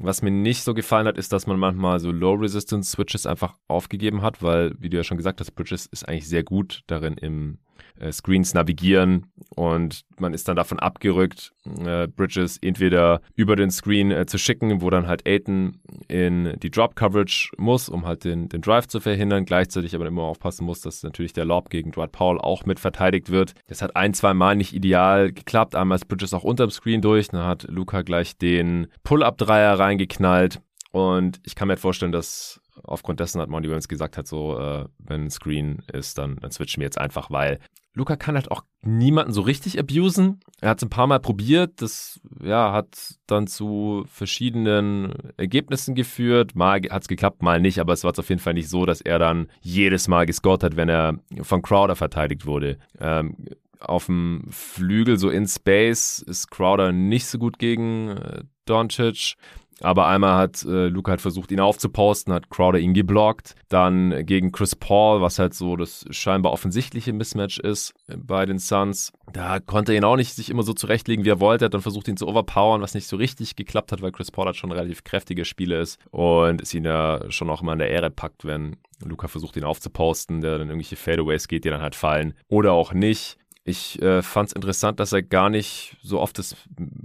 Was 0.00 0.22
mir 0.22 0.30
nicht 0.30 0.64
so 0.64 0.74
gefallen 0.74 1.06
hat, 1.06 1.18
ist, 1.18 1.32
dass 1.32 1.46
man 1.46 1.58
manchmal 1.58 2.00
so 2.00 2.10
Low-Resistance-Switches 2.10 3.26
einfach 3.26 3.56
aufgegeben 3.68 4.22
hat, 4.22 4.42
weil, 4.42 4.74
wie 4.80 4.90
du 4.90 4.96
ja 4.96 5.04
schon 5.04 5.16
gesagt 5.16 5.40
hast, 5.40 5.52
Bridges 5.52 5.86
ist 5.86 6.08
eigentlich 6.08 6.28
sehr 6.28 6.42
gut 6.42 6.82
darin 6.88 7.16
im 7.16 7.58
äh, 7.98 8.12
Screens 8.12 8.54
navigieren 8.54 9.26
und 9.54 10.04
man 10.18 10.34
ist 10.34 10.48
dann 10.48 10.56
davon 10.56 10.78
abgerückt, 10.78 11.52
äh, 11.84 12.08
Bridges 12.08 12.58
entweder 12.58 13.20
über 13.34 13.56
den 13.56 13.70
Screen 13.70 14.10
äh, 14.10 14.26
zu 14.26 14.38
schicken, 14.38 14.80
wo 14.80 14.90
dann 14.90 15.06
halt 15.06 15.26
Aiton 15.26 15.80
in 16.08 16.54
die 16.60 16.70
Drop 16.70 16.96
Coverage 16.96 17.50
muss, 17.56 17.88
um 17.88 18.06
halt 18.06 18.24
den, 18.24 18.48
den 18.48 18.60
Drive 18.60 18.88
zu 18.88 19.00
verhindern, 19.00 19.44
gleichzeitig 19.44 19.94
aber 19.94 20.06
immer 20.06 20.22
aufpassen 20.22 20.64
muss, 20.64 20.80
dass 20.80 21.02
natürlich 21.02 21.32
der 21.32 21.44
Lob 21.44 21.70
gegen 21.70 21.92
Dwight 21.92 22.12
Powell 22.12 22.38
auch 22.38 22.64
mit 22.64 22.80
verteidigt 22.80 23.30
wird. 23.30 23.54
Das 23.66 23.82
hat 23.82 23.96
ein, 23.96 24.14
zwei 24.14 24.34
Mal 24.34 24.56
nicht 24.56 24.74
ideal 24.74 25.32
geklappt, 25.32 25.74
einmal 25.74 25.96
ist 25.96 26.08
Bridges 26.08 26.34
auch 26.34 26.44
unterm 26.44 26.70
Screen 26.70 27.00
durch, 27.00 27.28
dann 27.28 27.46
hat 27.46 27.64
Luca 27.68 28.02
gleich 28.02 28.36
den 28.36 28.88
Pull-Up-Dreier 29.02 29.78
reingeknallt 29.78 30.60
und 30.94 31.40
ich 31.44 31.56
kann 31.56 31.68
mir 31.68 31.76
vorstellen, 31.76 32.12
dass 32.12 32.60
aufgrund 32.82 33.20
dessen 33.20 33.40
hat 33.40 33.48
Monty 33.48 33.68
Williams 33.68 33.88
gesagt 33.88 34.16
hat, 34.16 34.26
so, 34.26 34.58
äh, 34.58 34.86
wenn 34.98 35.24
ein 35.24 35.30
Screen 35.30 35.82
ist, 35.92 36.18
dann, 36.18 36.36
dann 36.36 36.50
switchen 36.50 36.80
wir 36.80 36.86
jetzt 36.86 36.98
einfach, 36.98 37.30
weil 37.30 37.58
Luca 37.96 38.16
kann 38.16 38.34
halt 38.34 38.50
auch 38.50 38.64
niemanden 38.82 39.32
so 39.32 39.40
richtig 39.40 39.78
abusen. 39.78 40.40
Er 40.60 40.70
hat 40.70 40.78
es 40.78 40.82
ein 40.82 40.90
paar 40.90 41.06
Mal 41.06 41.20
probiert. 41.20 41.80
Das 41.80 42.20
ja, 42.42 42.72
hat 42.72 43.18
dann 43.28 43.46
zu 43.46 44.04
verschiedenen 44.08 45.14
Ergebnissen 45.36 45.94
geführt. 45.94 46.56
Mal 46.56 46.80
hat 46.90 47.02
es 47.02 47.08
geklappt, 47.08 47.42
mal 47.42 47.60
nicht. 47.60 47.78
Aber 47.78 47.92
es 47.92 48.02
war 48.02 48.18
auf 48.18 48.28
jeden 48.28 48.40
Fall 48.40 48.54
nicht 48.54 48.68
so, 48.68 48.84
dass 48.84 49.00
er 49.00 49.20
dann 49.20 49.48
jedes 49.60 50.08
Mal 50.08 50.26
gescored 50.26 50.64
hat, 50.64 50.76
wenn 50.76 50.88
er 50.88 51.20
von 51.42 51.62
Crowder 51.62 51.94
verteidigt 51.94 52.46
wurde. 52.46 52.78
Ähm, 52.98 53.36
auf 53.78 54.06
dem 54.06 54.46
Flügel, 54.50 55.16
so 55.16 55.30
in 55.30 55.46
Space, 55.46 56.18
ist 56.18 56.50
Crowder 56.50 56.90
nicht 56.90 57.26
so 57.26 57.38
gut 57.38 57.58
gegen 57.58 58.08
äh, 58.08 58.42
Doncic. 58.64 59.36
Aber 59.84 60.06
einmal 60.06 60.36
hat 60.36 60.64
äh, 60.64 60.88
Luca 60.88 61.10
halt 61.10 61.20
versucht, 61.20 61.52
ihn 61.52 61.60
aufzuposten, 61.60 62.32
hat 62.32 62.48
Crowder 62.48 62.78
ihn 62.78 62.94
geblockt. 62.94 63.54
Dann 63.68 64.24
gegen 64.24 64.50
Chris 64.50 64.74
Paul, 64.74 65.20
was 65.20 65.38
halt 65.38 65.54
so 65.54 65.76
das 65.76 66.06
scheinbar 66.10 66.52
offensichtliche 66.52 67.12
Mismatch 67.12 67.58
ist 67.58 67.94
bei 68.08 68.46
den 68.46 68.58
Suns. 68.58 69.12
Da 69.32 69.60
konnte 69.60 69.92
er 69.92 69.98
ihn 69.98 70.04
auch 70.04 70.16
nicht 70.16 70.34
sich 70.34 70.48
immer 70.48 70.62
so 70.62 70.72
zurechtlegen, 70.72 71.24
wie 71.24 71.30
er 71.30 71.40
wollte. 71.40 71.64
Er 71.64 71.66
hat 71.66 71.74
dann 71.74 71.82
versucht, 71.82 72.08
ihn 72.08 72.16
zu 72.16 72.26
overpowern, 72.26 72.80
was 72.80 72.94
nicht 72.94 73.06
so 73.06 73.16
richtig 73.16 73.56
geklappt 73.56 73.92
hat, 73.92 74.00
weil 74.00 74.12
Chris 74.12 74.30
Paul 74.30 74.46
halt 74.46 74.56
schon 74.56 74.72
relativ 74.72 75.04
kräftiger 75.04 75.44
Spieler 75.44 75.80
ist 75.80 75.98
und 76.10 76.62
es 76.62 76.72
ihn 76.72 76.84
ja 76.84 77.20
schon 77.30 77.50
auch 77.50 77.60
immer 77.60 77.74
in 77.74 77.78
der 77.78 77.90
Ehre 77.90 78.10
packt, 78.10 78.44
wenn 78.44 78.76
Luca 79.04 79.28
versucht, 79.28 79.56
ihn 79.56 79.64
aufzuposten, 79.64 80.40
der 80.40 80.58
dann 80.58 80.68
irgendwelche 80.68 80.96
Fadeaways 80.96 81.46
geht, 81.48 81.64
die 81.64 81.70
dann 81.70 81.82
halt 81.82 81.94
fallen. 81.94 82.34
Oder 82.48 82.72
auch 82.72 82.94
nicht. 82.94 83.36
Ich 83.64 84.00
äh, 84.02 84.22
fand 84.22 84.48
es 84.48 84.54
interessant, 84.54 85.00
dass 85.00 85.12
er 85.12 85.22
gar 85.22 85.48
nicht 85.48 85.96
so 86.02 86.20
oft 86.20 86.38
das 86.38 86.54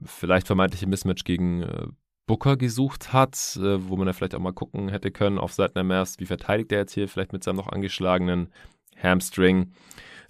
vielleicht 0.05 0.47
vermeintliche 0.47 0.87
Mismatch 0.87 1.23
gegen 1.23 1.63
äh, 1.63 1.87
Booker 2.29 2.57
gesucht 2.57 3.11
hat, 3.11 3.57
äh, 3.59 3.89
wo 3.89 3.97
man 3.97 4.05
ja 4.05 4.13
vielleicht 4.13 4.35
auch 4.35 4.39
mal 4.39 4.53
gucken 4.53 4.89
hätte 4.89 5.09
können 5.09 5.39
auf 5.39 5.51
Seiten 5.51 5.73
der 5.73 5.83
Mavs, 5.83 6.19
wie 6.19 6.27
verteidigt 6.27 6.71
er 6.71 6.77
jetzt 6.77 6.93
hier 6.93 7.09
vielleicht 7.09 7.33
mit 7.33 7.43
seinem 7.43 7.55
noch 7.55 7.69
angeschlagenen 7.69 8.49
Hamstring. 9.01 9.71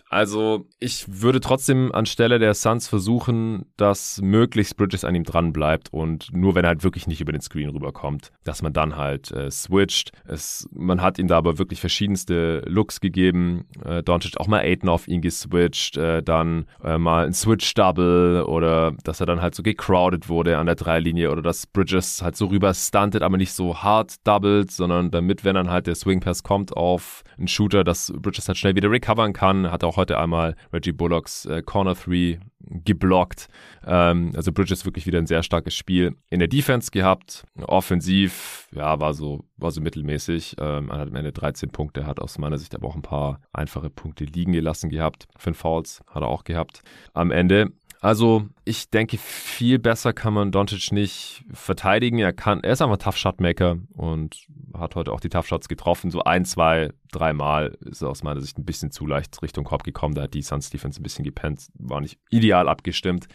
Also 0.10 0.66
ich 0.80 1.06
würde 1.08 1.40
trotzdem 1.40 1.92
anstelle 1.92 2.40
der 2.40 2.56
Suns 2.56 2.88
versuchen, 2.88 3.66
dass 3.78 4.20
möglichst 4.22 4.76
Bridges 4.76 5.06
an 5.06 5.14
ihm 5.14 5.24
dran 5.24 5.54
bleibt 5.54 5.94
und 5.94 6.34
nur 6.34 6.56
wenn 6.56 6.66
er 6.66 6.70
halt 6.70 6.84
wirklich 6.84 7.06
nicht 7.06 7.22
über 7.22 7.32
den 7.32 7.42
Screen 7.42 7.70
rüberkommt, 7.70 8.32
dass 8.44 8.64
man 8.64 8.74
dann 8.74 8.98
halt 8.98 9.32
äh, 9.32 9.52
switcht. 9.52 10.12
Es, 10.26 10.68
man 10.72 11.02
hat 11.02 11.20
ihm 11.20 11.28
da 11.28 11.38
aber 11.38 11.60
wirklich 11.60 11.80
verschiedenste 11.80 12.64
Looks 12.66 13.02
gegeben. 13.02 13.66
Äh, 13.86 14.02
Doncic 14.02 14.40
auch 14.40 14.48
mal 14.48 14.62
Aiden 14.62 14.90
auf 14.90 15.08
ihn 15.08 15.22
geswitcht, 15.22 15.96
äh, 15.98 16.24
dann 16.24 16.66
äh, 16.84 16.98
mal 16.98 17.28
ein 17.28 17.34
Switch-Double 17.34 18.46
oder 18.48 18.94
dass 19.04 19.20
er 19.20 19.28
dann 19.28 19.44
halt 19.44 19.54
so 19.54 19.62
gecrowded 19.62 20.28
wurde 20.28 20.58
an 20.58 20.66
der 20.66 20.76
Dreilinie 20.76 21.30
oder 21.30 21.44
dass 21.44 21.68
Bridges 21.68 22.24
halt 22.24 22.36
so 22.36 22.48
rüber 22.48 22.74
stuntet, 22.74 23.22
aber 23.22 23.38
nicht 23.38 23.54
so 23.54 23.78
hart 23.84 24.16
doubled, 24.26 24.72
sondern 24.72 25.12
damit, 25.12 25.44
wenn 25.44 25.54
dann 25.54 25.70
halt 25.70 25.86
der 25.86 25.94
Swing 25.94 26.20
Pass 26.20 26.42
kommt 26.42 26.76
auf 26.76 27.24
einen 27.38 27.48
Shooter, 27.48 27.84
dass 27.84 28.12
Bridges 28.16 28.48
halt 28.48 28.58
schnell 28.58 28.76
wieder 28.76 28.90
recovern 28.90 29.34
kann, 29.34 29.72
hat 29.72 29.84
auch 29.84 29.99
heute 30.00 30.18
einmal 30.18 30.56
Reggie 30.74 30.92
Bullocks 30.94 31.46
äh, 31.46 31.62
Corner 31.62 31.94
3 31.94 32.40
geblockt. 32.62 33.48
Ähm, 33.86 34.32
also 34.36 34.52
Bridges 34.52 34.86
wirklich 34.86 35.06
wieder 35.06 35.20
ein 35.20 35.28
sehr 35.28 35.44
starkes 35.44 35.76
Spiel 35.76 36.16
in 36.30 36.40
der 36.40 36.48
Defense 36.48 36.92
gehabt. 36.92 37.44
Offensiv, 37.62 38.68
ja, 38.74 39.00
war 39.00 39.14
so, 39.14 39.44
war 39.58 39.72
so 39.72 39.82
mittelmäßig. 39.82 40.56
Ähm, 40.60 40.90
er 40.90 41.00
hat 41.00 41.10
am 41.10 41.16
Ende 41.16 41.32
13 41.32 41.70
Punkte, 41.70 42.06
hat 42.06 42.20
aus 42.20 42.38
meiner 42.38 42.58
Sicht 42.58 42.74
aber 42.76 42.88
auch 42.88 42.96
ein 42.96 43.02
paar 43.02 43.42
einfache 43.54 43.90
Punkte 43.90 44.24
liegen 44.24 44.54
gelassen 44.54 44.90
gehabt. 44.90 45.28
Fünf 45.38 45.58
Fouls 45.58 46.02
hat 46.08 46.24
er 46.24 46.28
auch 46.28 46.44
gehabt. 46.44 46.82
Am 47.14 47.32
Ende 47.32 47.72
also, 48.02 48.48
ich 48.64 48.90
denke, 48.90 49.18
viel 49.18 49.78
besser 49.78 50.14
kann 50.14 50.34
man 50.34 50.52
Doncic 50.52 50.94
nicht 50.94 51.44
verteidigen. 51.52 52.20
Er 52.20 52.32
kann, 52.32 52.64
er 52.64 52.72
ist 52.72 52.82
einfach 52.82 52.98
Tough 52.98 53.18
Shotmaker 53.18 53.78
und 53.94 54.48
hat 54.74 54.96
heute 54.96 55.12
auch 55.12 55.20
die 55.20 55.28
Tough 55.28 55.48
Shots 55.48 55.68
getroffen. 55.68 56.10
So 56.10 56.24
ein, 56.24 56.46
zwei, 56.46 56.94
dreimal 57.12 57.78
ist 57.82 58.02
er 58.02 58.10
aus 58.10 58.24
meiner 58.24 58.40
Sicht 58.40 58.58
ein 58.58 58.64
bisschen 58.64 58.92
zu 58.92 59.06
leicht 59.06 59.42
Richtung 59.42 59.66
Korb 59.66 59.84
gekommen. 59.84 60.16
Da 60.16 60.24
hat 60.24 60.34
die 60.34 60.42
Suns 60.42 60.70
Defense 60.70 61.02
ein 61.02 61.04
bisschen 61.04 61.26
gepennt, 61.26 61.68
war 61.74 62.00
nicht 62.00 62.18
ideal 62.30 62.70
abgestimmt. 62.70 63.28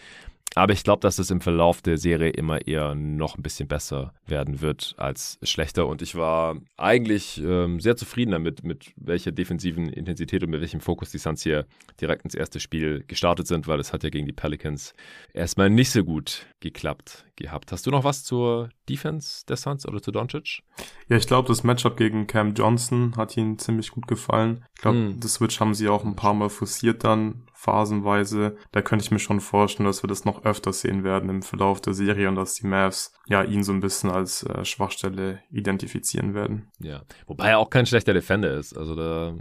Aber 0.54 0.72
ich 0.72 0.84
glaube, 0.84 1.00
dass 1.00 1.18
es 1.18 1.30
im 1.30 1.40
Verlauf 1.40 1.82
der 1.82 1.98
Serie 1.98 2.30
immer 2.30 2.66
eher 2.66 2.94
noch 2.94 3.36
ein 3.36 3.42
bisschen 3.42 3.66
besser 3.66 4.14
werden 4.26 4.60
wird 4.60 4.94
als 4.96 5.38
schlechter. 5.42 5.86
Und 5.86 6.00
ich 6.00 6.14
war 6.14 6.56
eigentlich 6.76 7.42
ähm, 7.42 7.80
sehr 7.80 7.96
zufrieden 7.96 8.32
damit, 8.32 8.62
mit 8.62 8.92
welcher 8.96 9.32
defensiven 9.32 9.88
Intensität 9.88 10.44
und 10.44 10.50
mit 10.50 10.60
welchem 10.60 10.80
Fokus 10.80 11.10
die 11.10 11.18
Suns 11.18 11.42
hier 11.42 11.66
direkt 12.00 12.24
ins 12.24 12.34
erste 12.34 12.60
Spiel 12.60 13.04
gestartet 13.06 13.48
sind, 13.48 13.66
weil 13.66 13.80
es 13.80 13.92
hat 13.92 14.04
ja 14.04 14.10
gegen 14.10 14.26
die 14.26 14.32
Pelicans 14.32 14.94
erstmal 15.32 15.70
nicht 15.70 15.90
so 15.90 16.04
gut 16.04 16.46
geklappt 16.60 17.26
gehabt. 17.36 17.72
Hast 17.72 17.86
du 17.86 17.90
noch 17.90 18.04
was 18.04 18.22
zur 18.22 18.68
Defense 18.88 19.44
der 19.46 19.56
Suns 19.56 19.86
oder 19.86 20.00
zu 20.00 20.10
Doncic? 20.10 20.62
Ja, 21.08 21.16
ich 21.16 21.26
glaube, 21.26 21.48
das 21.48 21.64
Matchup 21.64 21.96
gegen 21.96 22.26
Cam 22.26 22.54
Johnson 22.54 23.14
hat 23.16 23.36
ihnen 23.36 23.58
ziemlich 23.58 23.90
gut 23.90 24.06
gefallen. 24.06 24.64
Ich 24.74 24.82
glaube, 24.82 24.98
mm. 24.98 25.20
das 25.20 25.34
Switch 25.34 25.60
haben 25.60 25.74
sie 25.74 25.88
auch 25.88 26.04
ein 26.04 26.16
paar 26.16 26.34
Mal 26.34 26.50
forciert 26.50 27.04
dann, 27.04 27.46
phasenweise. 27.54 28.56
Da 28.72 28.82
könnte 28.82 29.04
ich 29.04 29.10
mir 29.10 29.18
schon 29.18 29.40
vorstellen, 29.40 29.86
dass 29.86 30.02
wir 30.02 30.08
das 30.08 30.24
noch 30.24 30.44
öfter 30.44 30.72
sehen 30.72 31.04
werden 31.04 31.30
im 31.30 31.42
Verlauf 31.42 31.80
der 31.80 31.94
Serie 31.94 32.28
und 32.28 32.34
dass 32.34 32.54
die 32.54 32.66
Mavs 32.66 33.12
ja 33.26 33.42
ihn 33.42 33.64
so 33.64 33.72
ein 33.72 33.80
bisschen 33.80 34.10
als 34.10 34.42
äh, 34.42 34.64
Schwachstelle 34.64 35.40
identifizieren 35.50 36.34
werden. 36.34 36.70
Ja, 36.78 37.02
wobei 37.26 37.50
er 37.50 37.58
auch 37.58 37.70
kein 37.70 37.86
schlechter 37.86 38.12
Defender 38.12 38.54
ist. 38.54 38.76
Also 38.76 38.94
da 38.94 39.34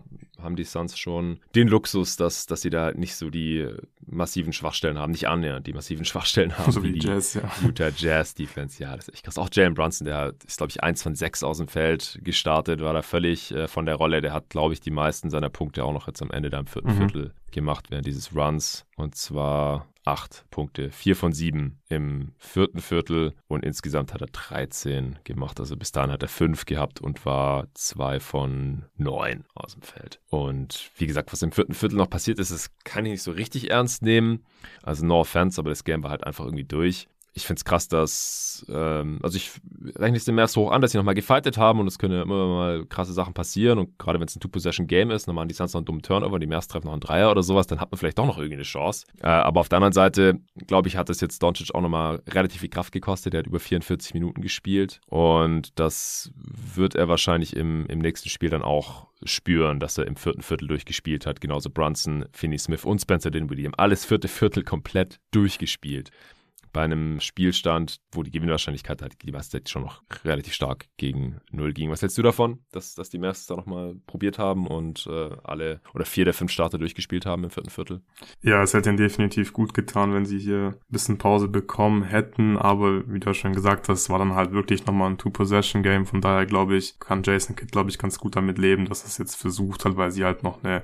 haben 0.44 0.56
die 0.56 0.64
Suns 0.64 0.98
schon 0.98 1.40
den 1.56 1.68
Luxus, 1.68 2.16
dass, 2.16 2.46
dass 2.46 2.62
sie 2.62 2.70
da 2.70 2.92
nicht 2.92 3.16
so 3.16 3.30
die 3.30 3.68
massiven 4.06 4.54
Schwachstellen 4.54 4.98
haben, 4.98 5.12
nicht 5.12 5.28
annähernd 5.28 5.68
die 5.68 5.74
massiven 5.74 6.06
Schwachstellen 6.14 6.58
haben. 6.58 6.72
So 6.72 6.84
wie, 6.84 6.94
wie 6.94 7.00
die 7.00 7.08
Jazz, 7.08 7.34
ja. 7.36 7.50
Utah 7.64 7.90
Jazz 7.96 8.36
Defense, 8.36 8.82
ja, 8.82 8.96
das 8.96 9.08
ist 9.08 9.16
echt 9.16 9.26
krass. 9.26 9.38
Auch 9.38 9.50
Jalen 9.52 9.74
Brunson, 9.74 10.06
der 10.06 10.34
ist, 10.46 10.58
glaube 10.58 10.72
ich, 10.72 10.84
eins 10.84 11.02
von 11.02 11.16
sechs 11.16 11.44
aus 11.44 11.58
dem 11.58 11.68
Feld 11.68 12.20
gestartet, 12.24 12.82
war 12.82 12.94
da 12.94 13.02
völlig 13.02 13.52
äh, 13.52 13.68
von 13.68 13.86
der 13.86 13.96
Rolle. 13.96 14.22
Der 14.22 14.34
hat, 14.34 14.50
glaube 14.50 14.74
ich, 14.74 14.80
die 14.80 14.92
meisten 14.92 15.30
seiner 15.30 15.50
Punkte 15.50 15.84
auch 15.84 15.94
noch 15.94 16.08
jetzt 16.08 16.22
am 16.22 16.32
Ende 16.32 16.50
da 16.50 16.60
im 16.60 16.68
vierten 16.68 16.90
mhm. 16.90 16.98
Viertel 16.98 17.34
gemacht 17.54 17.90
während 17.90 18.06
dieses 18.06 18.36
Runs. 18.36 18.86
Und 18.98 19.16
zwar 19.16 19.88
acht 20.06 20.46
Punkte, 20.50 20.92
vier 20.92 21.16
von 21.16 21.32
sieben 21.32 21.80
im 21.88 22.34
vierten 22.38 22.82
Viertel 22.82 23.34
und 23.48 23.64
insgesamt 23.64 24.14
hat 24.14 24.22
er 24.22 24.28
13 24.28 25.20
gemacht. 25.24 25.60
Also 25.60 25.78
bis 25.78 25.92
dahin 25.92 26.12
hat 26.12 26.22
er 26.22 26.28
fünf 26.28 26.66
gehabt 26.66 27.00
und 27.00 27.26
war 27.26 27.68
zwei 27.74 28.20
von 28.20 28.86
neun 28.98 29.46
aus 29.56 29.74
dem 29.74 29.82
Feld. 29.82 30.20
Und 30.30 30.92
wie 30.98 31.08
gesagt, 31.08 31.32
was 31.32 31.42
im 31.42 31.52
vierten 31.52 31.74
Viertel 31.74 31.96
noch 31.96 32.10
passiert 32.10 32.40
ist, 32.40 32.52
das 32.52 32.72
kann 32.84 33.06
ich 33.06 33.14
nicht 33.14 33.24
so 33.24 33.32
richtig 33.32 33.72
ernst 33.72 34.02
nehmen. 34.02 34.46
Also 34.82 35.06
no 35.06 35.22
offense, 35.22 35.60
aber 35.60 35.70
das 35.70 35.84
Game 35.84 36.04
war 36.04 36.12
halt 36.12 36.26
einfach 36.26 36.46
irgendwie 36.46 36.66
durch 36.66 37.08
ich 37.36 37.48
finde 37.48 37.60
es 37.60 37.66
krass, 37.66 37.88
dass, 37.88 38.66
ähm, 38.70 39.20
also 39.24 39.38
ich 39.38 39.52
rechne 39.96 40.18
es 40.18 40.26
dem 40.26 40.38
erst 40.38 40.56
hoch 40.56 40.72
an, 40.72 40.82
dass 40.82 40.92
sie 40.92 40.98
nochmal 40.98 41.16
gefightet 41.16 41.58
haben 41.58 41.80
und 41.80 41.88
es 41.88 41.98
können 41.98 42.14
ja 42.14 42.22
immer 42.22 42.48
mal 42.48 42.86
krasse 42.86 43.12
Sachen 43.12 43.34
passieren 43.34 43.80
und 43.80 43.98
gerade 43.98 44.20
wenn 44.20 44.28
es 44.28 44.36
ein 44.36 44.40
Two-Possession-Game 44.40 45.10
ist, 45.10 45.28
dann 45.28 45.34
machen 45.34 45.48
die 45.48 45.56
Suns 45.56 45.74
noch 45.74 45.80
einen 45.80 45.86
dummen 45.86 46.04
Turnover, 46.04 46.38
die 46.38 46.46
Mavs 46.46 46.68
treffen 46.68 46.86
noch 46.86 46.94
einen 46.94 47.02
Dreier 47.02 47.32
oder 47.32 47.42
sowas, 47.42 47.66
dann 47.66 47.80
hat 47.80 47.92
man 47.92 47.98
vielleicht 47.98 48.20
doch 48.20 48.28
noch 48.28 48.38
irgendwie 48.38 48.56
eine 48.56 48.64
Chance. 48.64 49.08
Äh, 49.20 49.28
aber 49.28 49.62
auf 49.62 49.70
der 49.70 49.78
anderen 49.78 49.94
Seite, 49.94 50.40
glaube 50.68 50.88
ich, 50.88 50.96
hat 50.96 51.10
es 51.10 51.22
jetzt 51.22 51.42
Doncic 51.42 51.74
auch 51.74 51.82
nochmal 51.82 52.22
relativ 52.30 52.62
viel 52.62 52.70
Kraft 52.70 52.92
gekostet, 52.92 53.34
der 53.34 53.40
hat 53.40 53.48
über 53.48 53.60
44 53.60 54.14
Minuten 54.14 54.42
gespielt 54.42 55.02
und 55.08 55.80
das 55.80 56.32
wird 56.36 56.94
er 56.94 57.08
wahrscheinlich 57.08 57.56
im, 57.56 57.88
im 57.88 57.98
nächsten 57.98 58.30
Spiel 58.30 58.52
dann 58.52 58.62
auch 58.62 59.08
spüren, 59.24 59.80
dass 59.80 59.98
er 59.98 60.06
im 60.06 60.18
vierten 60.18 60.42
Viertel 60.42 60.68
durchgespielt 60.68 61.26
hat. 61.26 61.42
Genauso 61.42 61.70
Brunson, 61.70 62.26
Finney 62.34 62.58
Smith 62.60 62.84
und 62.84 63.00
Spencer 63.00 63.32
Dinwiddie 63.32 63.66
haben 63.66 63.76
alles 63.76 64.06
vierte 64.06 64.28
Viertel 64.28 64.64
komplett 64.64 65.20
durchgespielt 65.32 66.12
bei 66.74 66.82
einem 66.82 67.20
Spielstand, 67.20 68.02
wo 68.12 68.24
die 68.24 68.32
Gewinnwahrscheinlichkeit 68.32 69.02
halt 69.02 69.16
die 69.22 69.32
Zeit 69.32 69.70
schon 69.70 69.84
noch 69.84 70.02
relativ 70.26 70.54
stark 70.54 70.88
gegen 70.98 71.40
Null 71.52 71.74
ging. 71.74 71.92
Was 71.92 72.02
hältst 72.02 72.18
du 72.18 72.24
davon, 72.24 72.60
dass, 72.72 72.96
dass 72.96 73.10
die 73.10 73.20
Mavs 73.20 73.46
da 73.46 73.56
nochmal 73.56 73.96
probiert 74.08 74.40
haben 74.40 74.68
und 74.68 75.08
äh, 75.08 75.30
alle 75.44 75.82
oder 75.94 76.06
vier 76.06 76.26
der 76.26 76.34
fünf 76.34 76.52
Starter 76.52 76.78
durchgespielt 76.78 77.26
haben 77.26 77.44
im 77.44 77.52
vierten 77.52 77.70
Viertel? 77.70 78.02
Ja, 78.42 78.62
es 78.64 78.74
hätte 78.74 78.90
ihnen 78.90 78.98
definitiv 78.98 79.54
gut 79.54 79.74
getan, 79.74 80.14
wenn 80.14 80.26
sie 80.26 80.40
hier 80.40 80.74
ein 80.76 80.92
bisschen 80.92 81.18
Pause 81.18 81.48
bekommen 81.48 82.04
hätten, 82.04 82.58
aber 82.58 83.08
wie 83.08 83.20
du 83.20 83.34
schon 83.34 83.54
gesagt 83.54 83.88
hast, 83.88 84.10
war 84.10 84.20
dann 84.20 84.34
halt 84.34 84.52
wirklich 84.52 84.86
nochmal 84.86 85.12
ein 85.12 85.18
Two-Possession-Game, 85.18 86.06
von 86.06 86.22
daher 86.22 86.46
glaube 86.46 86.76
ich, 86.76 87.00
kann 87.00 87.24
Jason 87.24 87.56
Kidd, 87.56 87.72
glaube 87.72 87.92
ich, 87.92 88.00
ganz 88.00 88.18
gut 88.18 88.36
damit 88.36 88.58
leben, 88.58 88.86
dass 88.86 89.06
es 89.06 89.18
jetzt 89.20 89.36
versucht 89.36 89.86
hat, 89.86 89.96
weil 89.96 90.12
sie 90.12 90.26
halt 90.26 90.44
noch 90.44 90.64
eine 90.64 90.84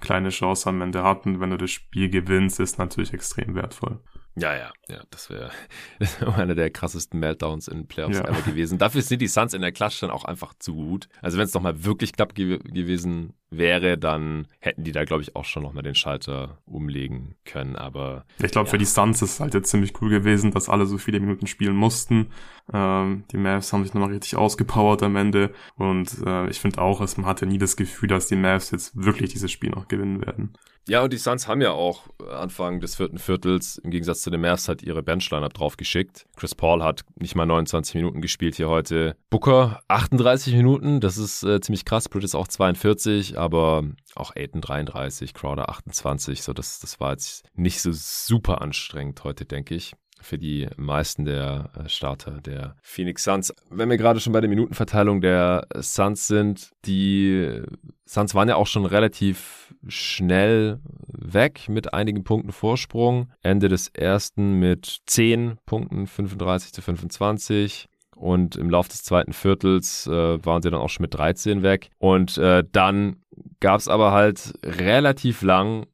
kleine 0.00 0.28
Chance 0.28 0.68
am 0.68 0.80
Ende 0.80 1.02
hatten. 1.02 1.40
Wenn 1.40 1.50
du 1.50 1.56
das 1.56 1.70
Spiel 1.70 2.08
gewinnst, 2.08 2.60
ist 2.60 2.78
natürlich 2.78 3.12
extrem 3.12 3.54
wertfüll. 3.54 3.98
Ja, 4.36 4.56
ja, 4.56 4.72
ja, 4.88 5.02
das 5.10 5.30
wäre 5.30 5.50
wär 5.98 6.34
einer 6.36 6.54
der 6.54 6.70
krassesten 6.70 7.20
Meltdowns 7.20 7.68
in 7.68 7.86
Playoffs 7.86 8.18
ja. 8.18 8.24
ever 8.24 8.42
gewesen. 8.42 8.78
Dafür 8.78 9.02
sind 9.02 9.22
die 9.22 9.28
Suns 9.28 9.54
in 9.54 9.62
der 9.62 9.70
Klatsch 9.70 10.02
dann 10.02 10.10
auch 10.10 10.24
einfach 10.24 10.54
zu 10.58 10.74
gut. 10.74 11.08
Also 11.22 11.38
wenn 11.38 11.44
es 11.44 11.54
nochmal 11.54 11.84
wirklich 11.84 12.12
knapp 12.12 12.34
ge 12.34 12.58
gewesen 12.58 13.34
wäre, 13.58 13.98
dann 13.98 14.46
hätten 14.60 14.84
die 14.84 14.92
da, 14.92 15.04
glaube 15.04 15.22
ich, 15.22 15.36
auch 15.36 15.44
schon 15.44 15.62
nochmal 15.62 15.82
den 15.82 15.94
Schalter 15.94 16.58
umlegen 16.66 17.34
können. 17.44 17.76
Aber 17.76 18.24
ich 18.42 18.50
glaube, 18.50 18.66
ja. 18.66 18.70
für 18.70 18.78
die 18.78 18.84
Suns 18.84 19.22
ist 19.22 19.34
es 19.34 19.40
halt 19.40 19.54
jetzt 19.54 19.70
ziemlich 19.70 20.00
cool 20.00 20.10
gewesen, 20.10 20.50
dass 20.50 20.68
alle 20.68 20.86
so 20.86 20.98
viele 20.98 21.20
Minuten 21.20 21.46
spielen 21.46 21.76
mussten. 21.76 22.28
Ähm, 22.72 23.24
die 23.30 23.36
Mavs 23.36 23.72
haben 23.72 23.84
sich 23.84 23.94
nochmal 23.94 24.12
richtig 24.12 24.36
ausgepowert 24.36 25.02
am 25.02 25.16
Ende. 25.16 25.52
Und 25.76 26.16
äh, 26.24 26.48
ich 26.48 26.60
finde 26.60 26.80
auch, 26.80 27.00
man 27.16 27.26
hatte 27.26 27.46
nie 27.46 27.58
das 27.58 27.76
Gefühl, 27.76 28.08
dass 28.08 28.26
die 28.26 28.36
Mavs 28.36 28.70
jetzt 28.70 28.92
wirklich 28.94 29.32
dieses 29.32 29.50
Spiel 29.50 29.70
noch 29.70 29.88
gewinnen 29.88 30.24
werden. 30.24 30.54
Ja, 30.86 31.02
und 31.02 31.14
die 31.14 31.18
Suns 31.18 31.48
haben 31.48 31.62
ja 31.62 31.72
auch 31.72 32.08
Anfang 32.30 32.78
des 32.80 32.96
vierten 32.96 33.16
Viertels 33.16 33.78
im 33.78 33.90
Gegensatz 33.90 34.20
zu 34.20 34.30
den 34.30 34.42
Mavs 34.42 34.68
halt 34.68 34.82
ihre 34.82 35.02
Benchline-Up 35.02 35.54
drauf 35.54 35.78
geschickt. 35.78 36.26
Chris 36.36 36.54
Paul 36.54 36.82
hat 36.82 37.04
nicht 37.16 37.34
mal 37.34 37.46
29 37.46 37.94
Minuten 37.94 38.20
gespielt 38.20 38.56
hier 38.56 38.68
heute. 38.68 39.16
Booker 39.30 39.80
38 39.88 40.54
Minuten, 40.54 41.00
das 41.00 41.16
ist 41.16 41.42
äh, 41.42 41.60
ziemlich 41.62 41.86
krass. 41.86 42.10
Bridges 42.10 42.34
auch 42.34 42.48
42, 42.48 43.38
aber 43.44 43.84
auch 44.14 44.34
Aiden 44.34 44.60
33, 44.60 45.34
Crowder 45.34 45.68
28. 45.68 46.42
So, 46.42 46.52
das, 46.52 46.80
das 46.80 47.00
war 47.00 47.12
jetzt 47.12 47.44
nicht 47.54 47.80
so 47.80 47.90
super 47.92 48.60
anstrengend 48.62 49.22
heute, 49.24 49.44
denke 49.44 49.74
ich 49.74 49.94
für 50.24 50.38
die 50.38 50.68
meisten 50.76 51.24
der 51.24 51.70
äh, 51.76 51.88
Starter 51.88 52.40
der 52.40 52.76
Phoenix 52.82 53.24
Suns. 53.24 53.54
Wenn 53.70 53.90
wir 53.90 53.96
gerade 53.96 54.20
schon 54.20 54.32
bei 54.32 54.40
der 54.40 54.48
Minutenverteilung 54.48 55.20
der 55.20 55.66
Suns 55.80 56.26
sind, 56.26 56.70
die 56.86 57.62
Suns 58.06 58.34
waren 58.34 58.48
ja 58.48 58.56
auch 58.56 58.66
schon 58.66 58.86
relativ 58.86 59.74
schnell 59.86 60.80
weg 61.06 61.68
mit 61.68 61.94
einigen 61.94 62.24
Punkten 62.24 62.52
Vorsprung. 62.52 63.30
Ende 63.42 63.68
des 63.68 63.88
ersten 63.88 64.58
mit 64.58 65.02
10 65.06 65.58
Punkten, 65.66 66.06
35 66.06 66.72
zu 66.72 66.82
25. 66.82 67.88
Und 68.16 68.56
im 68.56 68.70
Laufe 68.70 68.88
des 68.88 69.02
zweiten 69.02 69.32
Viertels 69.32 70.06
äh, 70.06 70.44
waren 70.44 70.62
sie 70.62 70.70
dann 70.70 70.80
auch 70.80 70.88
schon 70.88 71.02
mit 71.02 71.14
13 71.14 71.62
weg. 71.62 71.90
Und 71.98 72.38
äh, 72.38 72.64
dann 72.70 73.16
gab 73.60 73.80
es 73.80 73.88
aber 73.88 74.12
halt 74.12 74.54
relativ 74.64 75.42
lang 75.42 75.86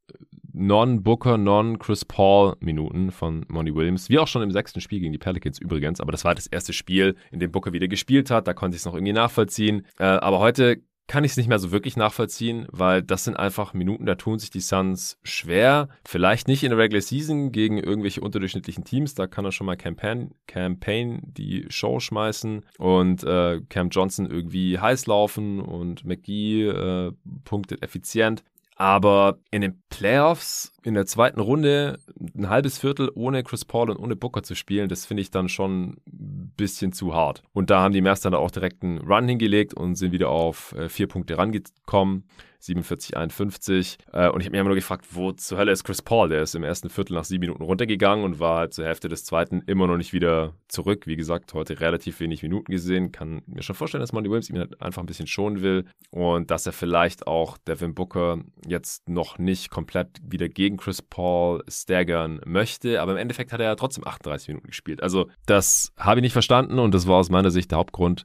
Non-Booker, 0.52 1.38
Non-Chris 1.38 2.04
Paul-Minuten 2.04 3.12
von 3.12 3.46
Monty 3.48 3.74
Williams, 3.74 4.08
wie 4.08 4.18
auch 4.18 4.26
schon 4.26 4.42
im 4.42 4.50
sechsten 4.50 4.80
Spiel 4.80 5.00
gegen 5.00 5.12
die 5.12 5.18
Pelicans 5.18 5.58
übrigens. 5.58 6.00
Aber 6.00 6.12
das 6.12 6.24
war 6.24 6.34
das 6.34 6.46
erste 6.46 6.72
Spiel, 6.72 7.16
in 7.30 7.40
dem 7.40 7.52
Booker 7.52 7.72
wieder 7.72 7.88
gespielt 7.88 8.30
hat. 8.30 8.46
Da 8.46 8.54
konnte 8.54 8.74
ich 8.74 8.80
es 8.80 8.86
noch 8.86 8.94
irgendwie 8.94 9.12
nachvollziehen. 9.12 9.86
Äh, 9.98 10.04
aber 10.04 10.38
heute 10.40 10.82
kann 11.10 11.24
ich 11.24 11.32
es 11.32 11.36
nicht 11.36 11.48
mehr 11.48 11.58
so 11.58 11.72
wirklich 11.72 11.96
nachvollziehen, 11.96 12.68
weil 12.70 13.02
das 13.02 13.24
sind 13.24 13.36
einfach 13.36 13.74
Minuten, 13.74 14.06
da 14.06 14.14
tun 14.14 14.38
sich 14.38 14.50
die 14.50 14.60
Suns 14.60 15.18
schwer. 15.24 15.88
Vielleicht 16.06 16.46
nicht 16.46 16.62
in 16.62 16.70
der 16.70 16.78
Regular 16.78 17.02
Season 17.02 17.50
gegen 17.50 17.78
irgendwelche 17.78 18.20
unterdurchschnittlichen 18.20 18.84
Teams, 18.84 19.14
da 19.16 19.26
kann 19.26 19.44
er 19.44 19.50
schon 19.50 19.66
mal 19.66 19.76
Campaign, 19.76 20.30
Campaign 20.46 21.20
die 21.24 21.66
Show 21.68 21.98
schmeißen 21.98 22.64
und 22.78 23.24
äh, 23.24 23.60
Cam 23.68 23.88
Johnson 23.88 24.30
irgendwie 24.30 24.78
heiß 24.78 25.06
laufen 25.08 25.58
und 25.58 26.04
McGee 26.04 26.68
äh, 26.68 27.10
punktet 27.42 27.82
effizient. 27.82 28.44
Aber 28.80 29.36
in 29.50 29.60
den 29.60 29.82
Playoffs 29.90 30.72
in 30.82 30.94
der 30.94 31.04
zweiten 31.04 31.38
Runde 31.38 31.98
ein 32.34 32.48
halbes 32.48 32.78
Viertel 32.78 33.10
ohne 33.14 33.42
Chris 33.42 33.66
Paul 33.66 33.90
und 33.90 33.98
ohne 33.98 34.16
Booker 34.16 34.42
zu 34.42 34.54
spielen, 34.54 34.88
das 34.88 35.04
finde 35.04 35.20
ich 35.20 35.30
dann 35.30 35.50
schon 35.50 35.98
ein 36.06 36.54
bisschen 36.56 36.94
zu 36.94 37.12
hart. 37.12 37.42
Und 37.52 37.68
da 37.68 37.82
haben 37.82 37.92
die 37.92 38.00
Mavs 38.00 38.22
dann 38.22 38.32
auch 38.32 38.50
direkt 38.50 38.82
einen 38.82 38.96
Run 38.96 39.28
hingelegt 39.28 39.74
und 39.74 39.96
sind 39.96 40.12
wieder 40.12 40.30
auf 40.30 40.74
äh, 40.78 40.88
vier 40.88 41.08
Punkte 41.08 41.36
rangekommen. 41.36 42.24
47, 42.60 43.16
51. 43.16 43.98
Äh, 44.12 44.28
und 44.28 44.40
ich 44.40 44.46
habe 44.46 44.50
mich 44.52 44.60
immer 44.60 44.68
nur 44.68 44.74
gefragt, 44.74 45.06
wo 45.10 45.32
zur 45.32 45.58
Hölle 45.58 45.72
ist 45.72 45.84
Chris 45.84 46.02
Paul? 46.02 46.28
Der 46.28 46.42
ist 46.42 46.54
im 46.54 46.62
ersten 46.62 46.90
Viertel 46.90 47.14
nach 47.14 47.24
sieben 47.24 47.40
Minuten 47.40 47.62
runtergegangen 47.62 48.24
und 48.24 48.38
war 48.38 48.58
halt 48.58 48.74
zur 48.74 48.84
Hälfte 48.84 49.08
des 49.08 49.24
zweiten 49.24 49.62
immer 49.66 49.86
noch 49.86 49.96
nicht 49.96 50.12
wieder 50.12 50.54
zurück. 50.68 51.06
Wie 51.06 51.16
gesagt, 51.16 51.54
heute 51.54 51.80
relativ 51.80 52.20
wenig 52.20 52.42
Minuten 52.42 52.70
gesehen. 52.70 53.12
Kann 53.12 53.42
mir 53.46 53.62
schon 53.62 53.76
vorstellen, 53.76 54.00
dass 54.00 54.12
Monty 54.12 54.30
Williams 54.30 54.50
ihn 54.50 54.58
halt 54.58 54.80
einfach 54.80 55.02
ein 55.02 55.06
bisschen 55.06 55.26
schonen 55.26 55.62
will 55.62 55.86
und 56.10 56.50
dass 56.50 56.66
er 56.66 56.72
vielleicht 56.72 57.26
auch 57.26 57.58
Devin 57.58 57.94
Booker 57.94 58.38
jetzt 58.66 59.08
noch 59.08 59.38
nicht 59.38 59.70
komplett 59.70 60.08
wieder 60.22 60.48
gegen 60.48 60.76
Chris 60.76 61.02
Paul 61.02 61.62
staggern 61.68 62.40
möchte. 62.44 63.00
Aber 63.00 63.12
im 63.12 63.18
Endeffekt 63.18 63.52
hat 63.52 63.60
er 63.60 63.66
ja 63.66 63.74
trotzdem 63.74 64.06
38 64.06 64.48
Minuten 64.48 64.66
gespielt. 64.68 65.02
Also 65.02 65.28
das 65.46 65.92
habe 65.96 66.20
ich 66.20 66.22
nicht 66.22 66.32
verstanden 66.32 66.78
und 66.78 66.94
das 66.94 67.06
war 67.06 67.16
aus 67.16 67.30
meiner 67.30 67.50
Sicht 67.50 67.70
der 67.70 67.78
Hauptgrund, 67.78 68.24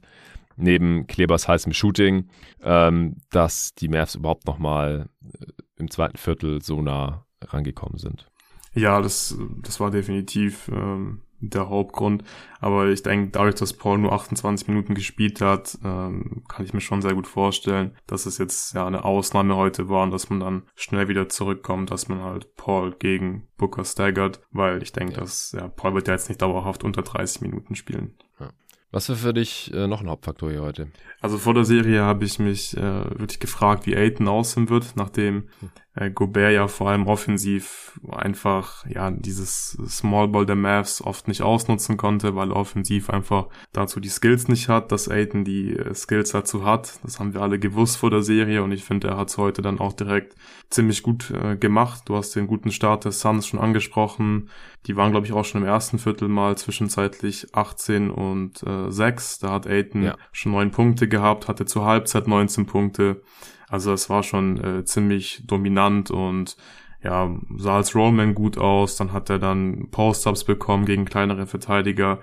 neben 0.56 1.06
Klebers 1.06 1.48
heißem 1.48 1.72
Shooting, 1.72 2.28
ähm, 2.62 3.16
dass 3.30 3.74
die 3.74 3.88
Mavs 3.88 4.14
überhaupt 4.14 4.46
nochmal 4.46 5.08
äh, 5.22 5.46
im 5.76 5.90
zweiten 5.90 6.16
Viertel 6.16 6.62
so 6.62 6.82
nah 6.82 7.26
rangekommen 7.42 7.98
sind. 7.98 8.30
Ja, 8.72 9.00
das, 9.00 9.36
das 9.62 9.80
war 9.80 9.90
definitiv 9.90 10.68
ähm, 10.68 11.22
der 11.40 11.68
Hauptgrund. 11.68 12.24
Aber 12.60 12.88
ich 12.88 13.02
denke, 13.02 13.30
dadurch, 13.30 13.56
dass 13.56 13.72
Paul 13.72 13.98
nur 13.98 14.12
28 14.12 14.68
Minuten 14.68 14.94
gespielt 14.94 15.40
hat, 15.40 15.78
ähm, 15.84 16.42
kann 16.48 16.64
ich 16.64 16.72
mir 16.72 16.80
schon 16.80 17.02
sehr 17.02 17.14
gut 17.14 17.26
vorstellen, 17.26 17.96
dass 18.06 18.26
es 18.26 18.38
jetzt 18.38 18.74
ja 18.74 18.86
eine 18.86 19.04
Ausnahme 19.04 19.56
heute 19.56 19.88
war 19.88 20.02
und 20.02 20.10
dass 20.10 20.30
man 20.30 20.40
dann 20.40 20.62
schnell 20.74 21.08
wieder 21.08 21.28
zurückkommt, 21.28 21.90
dass 21.90 22.08
man 22.08 22.20
halt 22.20 22.54
Paul 22.56 22.94
gegen 22.98 23.48
Booker 23.56 23.84
staggert, 23.84 24.40
weil 24.50 24.82
ich 24.82 24.92
denke, 24.92 25.14
ja. 25.14 25.20
dass 25.20 25.52
ja, 25.52 25.68
Paul 25.68 25.94
wird 25.94 26.08
ja 26.08 26.14
jetzt 26.14 26.28
nicht 26.28 26.42
dauerhaft 26.42 26.84
unter 26.84 27.02
30 27.02 27.42
Minuten 27.42 27.74
spielen. 27.74 28.16
Ja. 28.40 28.50
Was 28.92 29.08
war 29.08 29.16
für 29.16 29.34
dich 29.34 29.72
äh, 29.74 29.86
noch 29.86 30.00
ein 30.00 30.08
Hauptfaktor 30.08 30.50
hier 30.50 30.62
heute? 30.62 30.88
Also 31.20 31.38
vor 31.38 31.54
der 31.54 31.64
Serie 31.64 32.02
habe 32.02 32.24
ich 32.24 32.38
mich 32.38 32.76
äh, 32.76 32.80
wirklich 32.80 33.40
gefragt, 33.40 33.86
wie 33.86 33.96
Aiton 33.96 34.28
aussehen 34.28 34.68
wird, 34.68 34.94
nachdem 34.96 35.48
äh, 35.96 36.10
Gobert 36.10 36.52
ja 36.52 36.68
vor 36.68 36.90
allem 36.90 37.06
offensiv 37.06 37.98
einfach 38.10 38.86
ja 38.86 39.10
dieses 39.10 39.78
Small 39.88 40.28
Ball 40.28 40.44
der 40.46 40.54
Mavs 40.54 41.02
oft 41.02 41.26
nicht 41.26 41.42
ausnutzen 41.42 41.96
konnte, 41.96 42.36
weil 42.36 42.50
er 42.50 42.56
offensiv 42.56 43.10
einfach 43.10 43.48
dazu 43.72 43.98
die 43.98 44.10
Skills 44.10 44.48
nicht 44.48 44.68
hat, 44.68 44.92
dass 44.92 45.08
Aiton 45.08 45.44
die 45.44 45.74
äh, 45.74 45.94
Skills 45.94 46.30
dazu 46.32 46.64
hat. 46.64 47.00
Das 47.02 47.18
haben 47.18 47.32
wir 47.32 47.40
alle 47.40 47.58
gewusst 47.58 47.96
vor 47.96 48.10
der 48.10 48.22
Serie 48.22 48.62
und 48.62 48.72
ich 48.72 48.84
finde, 48.84 49.08
er 49.08 49.16
hat 49.16 49.30
es 49.30 49.38
heute 49.38 49.62
dann 49.62 49.80
auch 49.80 49.94
direkt 49.94 50.34
ziemlich 50.68 51.02
gut 51.02 51.30
äh, 51.30 51.56
gemacht. 51.56 52.02
Du 52.06 52.16
hast 52.16 52.36
den 52.36 52.46
guten 52.46 52.70
Start 52.70 53.04
der 53.04 53.12
Suns 53.12 53.46
schon 53.46 53.60
angesprochen. 53.60 54.50
Die 54.86 54.96
waren, 54.96 55.10
glaube 55.12 55.26
ich, 55.26 55.32
auch 55.32 55.44
schon 55.44 55.62
im 55.62 55.66
ersten 55.66 55.98
Viertel 55.98 56.28
mal 56.28 56.58
zwischenzeitlich 56.58 57.54
18 57.54 58.10
und 58.10 58.62
äh, 58.62 58.90
6. 58.90 59.38
Da 59.38 59.52
hat 59.52 59.66
Aiton 59.66 60.02
ja. 60.02 60.16
schon 60.32 60.52
neun 60.52 60.70
Punkte 60.70 61.08
gehabt, 61.08 61.48
hatte 61.48 61.64
zur 61.64 61.86
Halbzeit 61.86 62.28
19 62.28 62.66
Punkte. 62.66 63.22
Also 63.68 63.92
es 63.92 64.08
war 64.10 64.22
schon 64.22 64.62
äh, 64.62 64.84
ziemlich 64.84 65.42
dominant 65.46 66.10
und 66.10 66.56
ja, 67.02 67.30
sah 67.56 67.76
als 67.76 67.94
Rollman 67.94 68.34
gut 68.34 68.58
aus. 68.58 68.96
Dann 68.96 69.12
hat 69.12 69.30
er 69.30 69.38
dann 69.38 69.90
Post-Ups 69.90 70.44
bekommen 70.44 70.86
gegen 70.86 71.04
kleinere 71.04 71.46
Verteidiger 71.46 72.20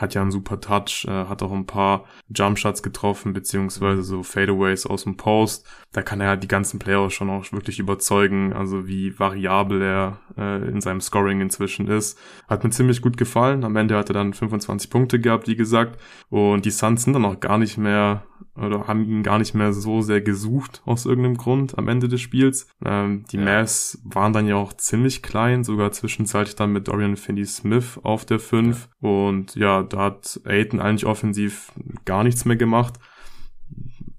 hat 0.00 0.14
ja 0.14 0.22
einen 0.22 0.30
super 0.30 0.60
Touch, 0.60 1.04
äh, 1.06 1.10
hat 1.10 1.42
auch 1.42 1.52
ein 1.52 1.66
paar 1.66 2.04
Jumpshots 2.34 2.82
getroffen, 2.82 3.32
beziehungsweise 3.32 4.02
so 4.02 4.22
Fadeaways 4.22 4.86
aus 4.86 5.04
dem 5.04 5.16
Post. 5.16 5.66
Da 5.92 6.02
kann 6.02 6.20
er 6.20 6.28
halt 6.28 6.42
die 6.42 6.48
ganzen 6.48 6.78
Player 6.78 7.10
schon 7.10 7.28
auch 7.28 7.52
wirklich 7.52 7.78
überzeugen, 7.78 8.52
also 8.52 8.86
wie 8.86 9.18
variabel 9.18 9.82
er 9.82 10.20
äh, 10.38 10.68
in 10.68 10.80
seinem 10.80 11.00
Scoring 11.00 11.40
inzwischen 11.40 11.86
ist. 11.86 12.18
Hat 12.48 12.64
mir 12.64 12.70
ziemlich 12.70 13.02
gut 13.02 13.16
gefallen. 13.16 13.64
Am 13.64 13.76
Ende 13.76 13.96
hat 13.96 14.08
er 14.08 14.14
dann 14.14 14.32
25 14.32 14.88
Punkte 14.90 15.20
gehabt, 15.20 15.48
wie 15.48 15.56
gesagt. 15.56 16.00
Und 16.30 16.64
die 16.64 16.70
Suns 16.70 17.04
sind 17.04 17.12
dann 17.12 17.26
auch 17.26 17.38
gar 17.38 17.58
nicht 17.58 17.76
mehr 17.76 18.22
oder 18.56 18.86
haben 18.86 19.04
ihn 19.04 19.22
gar 19.22 19.38
nicht 19.38 19.54
mehr 19.54 19.72
so 19.72 20.02
sehr 20.02 20.20
gesucht 20.20 20.82
aus 20.84 21.06
irgendeinem 21.06 21.36
Grund 21.36 21.78
am 21.78 21.88
Ende 21.88 22.08
des 22.08 22.20
Spiels. 22.20 22.68
Ähm, 22.84 23.24
die 23.30 23.36
ja. 23.36 23.44
Mavs 23.44 24.00
waren 24.04 24.32
dann 24.32 24.46
ja 24.46 24.56
auch 24.56 24.72
ziemlich 24.72 25.22
klein, 25.22 25.64
sogar 25.64 25.92
zwischenzeitlich 25.92 26.56
dann 26.56 26.72
mit 26.72 26.88
Dorian 26.88 27.16
Finney-Smith 27.16 28.00
auf 28.02 28.24
der 28.24 28.38
5 28.38 28.88
ja. 29.00 29.08
und 29.08 29.54
ja, 29.54 29.82
da 29.82 29.98
hat 29.98 30.40
Aiton 30.44 30.80
eigentlich 30.80 31.06
offensiv 31.06 31.72
gar 32.04 32.24
nichts 32.24 32.44
mehr 32.44 32.56
gemacht 32.56 32.98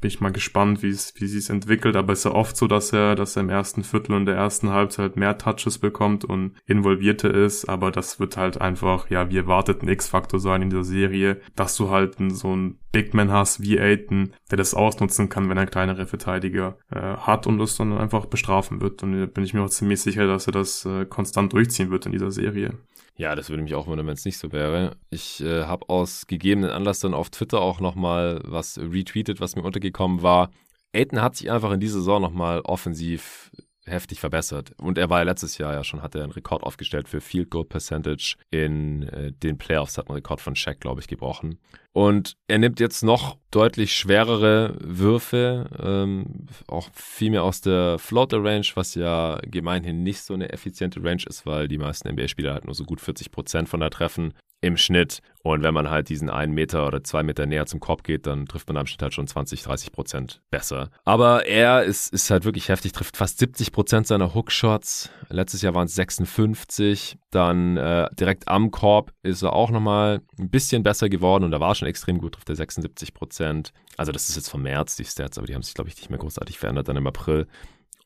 bin 0.01 0.09
ich 0.09 0.19
mal 0.19 0.31
gespannt, 0.31 0.83
wie 0.83 0.89
es, 0.89 1.13
wie 1.15 1.25
es 1.25 1.49
entwickelt. 1.49 1.95
Aber 1.95 2.13
es 2.13 2.19
ist 2.19 2.25
ja 2.25 2.31
oft 2.31 2.57
so, 2.57 2.67
dass 2.67 2.91
er, 2.91 3.15
dass 3.15 3.35
er 3.35 3.43
im 3.43 3.49
ersten 3.49 3.83
Viertel 3.83 4.13
und 4.13 4.25
der 4.25 4.35
ersten 4.35 4.69
Halbzeit 4.69 5.15
mehr 5.15 5.37
Touches 5.37 5.77
bekommt 5.77 6.25
und 6.25 6.55
involvierter 6.65 7.33
ist. 7.33 7.69
Aber 7.69 7.91
das 7.91 8.19
wird 8.19 8.35
halt 8.35 8.59
einfach, 8.59 9.09
ja, 9.09 9.29
wie 9.29 9.37
erwartet, 9.37 9.83
ein 9.83 9.87
X-Faktor 9.87 10.39
sein 10.39 10.63
in 10.63 10.69
der 10.71 10.83
Serie, 10.83 11.39
dass 11.55 11.77
du 11.77 11.89
halt 11.89 12.17
so 12.29 12.55
ein 12.55 12.79
Big 12.91 13.13
Man 13.13 13.31
hast 13.31 13.61
wie 13.61 13.79
Aiton, 13.79 14.33
der 14.49 14.57
das 14.57 14.73
ausnutzen 14.73 15.29
kann, 15.29 15.49
wenn 15.49 15.57
er 15.57 15.65
kleinere 15.65 16.07
Verteidiger 16.07 16.77
äh, 16.89 16.99
hat 16.99 17.47
und 17.47 17.57
das 17.57 17.77
dann 17.77 17.97
einfach 17.97 18.25
bestrafen 18.25 18.81
wird. 18.81 19.01
Und 19.03 19.17
da 19.17 19.25
bin 19.27 19.43
ich 19.43 19.53
mir 19.53 19.61
auch 19.61 19.69
ziemlich 19.69 20.01
sicher, 20.01 20.27
dass 20.27 20.47
er 20.47 20.53
das 20.53 20.85
äh, 20.85 21.05
konstant 21.05 21.53
durchziehen 21.53 21.89
wird 21.89 22.05
in 22.05 22.11
dieser 22.11 22.31
Serie. 22.31 22.73
Ja, 23.21 23.35
das 23.35 23.51
würde 23.51 23.61
mich 23.61 23.75
auch 23.75 23.85
wundern, 23.85 24.07
wenn 24.07 24.15
es 24.15 24.25
nicht 24.25 24.39
so 24.39 24.51
wäre. 24.51 24.97
Ich 25.11 25.43
äh, 25.43 25.65
habe 25.65 25.87
aus 25.89 26.25
gegebenen 26.25 26.71
Anlass 26.71 27.01
dann 27.01 27.13
auf 27.13 27.29
Twitter 27.29 27.61
auch 27.61 27.79
nochmal 27.79 28.41
was 28.43 28.79
retweetet, 28.79 29.39
was 29.39 29.55
mir 29.55 29.61
untergekommen 29.61 30.23
war. 30.23 30.49
Aiden 30.91 31.21
hat 31.21 31.35
sich 31.35 31.51
einfach 31.51 31.69
in 31.71 31.79
dieser 31.79 31.99
Saison 31.99 32.19
nochmal 32.19 32.61
offensiv 32.61 33.51
heftig 33.91 34.19
verbessert. 34.19 34.73
Und 34.77 34.97
er 34.97 35.09
war 35.09 35.19
ja 35.19 35.23
letztes 35.23 35.57
Jahr 35.57 35.73
ja 35.73 35.83
schon, 35.83 36.01
hat 36.01 36.15
er 36.15 36.23
einen 36.23 36.31
Rekord 36.31 36.63
aufgestellt 36.63 37.07
für 37.07 37.21
Field 37.21 37.49
Goal 37.49 37.65
Percentage 37.65 38.35
in 38.49 39.03
äh, 39.03 39.31
den 39.31 39.57
Playoffs, 39.57 39.97
hat 39.97 40.07
einen 40.07 40.15
Rekord 40.15 40.41
von 40.41 40.55
Shaq, 40.55 40.79
glaube 40.79 41.01
ich, 41.01 41.07
gebrochen. 41.07 41.59
Und 41.93 42.37
er 42.47 42.57
nimmt 42.57 42.79
jetzt 42.79 43.03
noch 43.03 43.37
deutlich 43.51 43.93
schwerere 43.93 44.77
Würfe, 44.79 45.69
ähm, 45.79 46.47
auch 46.67 46.89
viel 46.93 47.31
mehr 47.31 47.43
aus 47.43 47.61
der 47.61 47.99
Floater 47.99 48.43
Range, 48.43 48.65
was 48.75 48.95
ja 48.95 49.39
gemeinhin 49.43 50.01
nicht 50.01 50.21
so 50.21 50.33
eine 50.33 50.51
effiziente 50.53 51.03
Range 51.03 51.23
ist, 51.27 51.45
weil 51.45 51.67
die 51.67 51.77
meisten 51.77 52.09
NBA-Spieler 52.09 52.53
halt 52.53 52.65
nur 52.65 52.75
so 52.75 52.85
gut 52.85 53.01
40 53.01 53.31
Prozent 53.31 53.69
von 53.69 53.81
da 53.81 53.89
treffen 53.89 54.33
im 54.61 54.77
Schnitt. 54.77 55.21
Und 55.43 55.63
wenn 55.63 55.73
man 55.73 55.89
halt 55.89 56.09
diesen 56.09 56.29
einen 56.29 56.53
Meter 56.53 56.85
oder 56.85 57.03
zwei 57.03 57.23
Meter 57.23 57.47
näher 57.47 57.65
zum 57.65 57.79
Korb 57.79 58.03
geht, 58.03 58.27
dann 58.27 58.45
trifft 58.45 58.67
man 58.67 58.77
am 58.77 58.85
Schnitt 58.85 59.01
halt 59.01 59.13
schon 59.13 59.25
20, 59.25 59.63
30 59.63 59.91
Prozent 59.91 60.41
besser. 60.51 60.91
Aber 61.03 61.47
er 61.47 61.83
ist, 61.83 62.13
ist 62.13 62.29
halt 62.29 62.45
wirklich 62.45 62.69
heftig, 62.69 62.91
trifft 62.91 63.17
fast 63.17 63.39
70 63.39 63.71
Prozent 63.71 64.05
seiner 64.05 64.35
Hookshots. 64.35 65.09
Letztes 65.29 65.63
Jahr 65.63 65.73
waren 65.73 65.87
es 65.87 65.95
56. 65.95 67.17
Dann 67.31 67.75
äh, 67.77 68.07
direkt 68.19 68.47
am 68.47 68.69
Korb 68.69 69.13
ist 69.23 69.41
er 69.41 69.53
auch 69.53 69.71
nochmal 69.71 70.21
ein 70.37 70.49
bisschen 70.51 70.83
besser 70.83 71.09
geworden 71.09 71.43
und 71.43 71.51
da 71.51 71.59
war 71.59 71.73
schon 71.73 71.87
extrem 71.87 72.19
gut, 72.19 72.35
trifft 72.35 72.49
er 72.49 72.55
76 72.55 73.13
Prozent. 73.15 73.73
Also 73.97 74.11
das 74.11 74.29
ist 74.29 74.35
jetzt 74.35 74.49
vom 74.49 74.61
März, 74.61 74.95
die 74.95 75.05
Stats, 75.05 75.39
aber 75.39 75.47
die 75.47 75.55
haben 75.55 75.63
sich, 75.63 75.73
glaube 75.73 75.89
ich, 75.89 75.95
nicht 75.95 76.09
mehr 76.09 76.19
großartig 76.19 76.59
verändert 76.59 76.87
dann 76.87 76.97
im 76.97 77.07
April. 77.07 77.47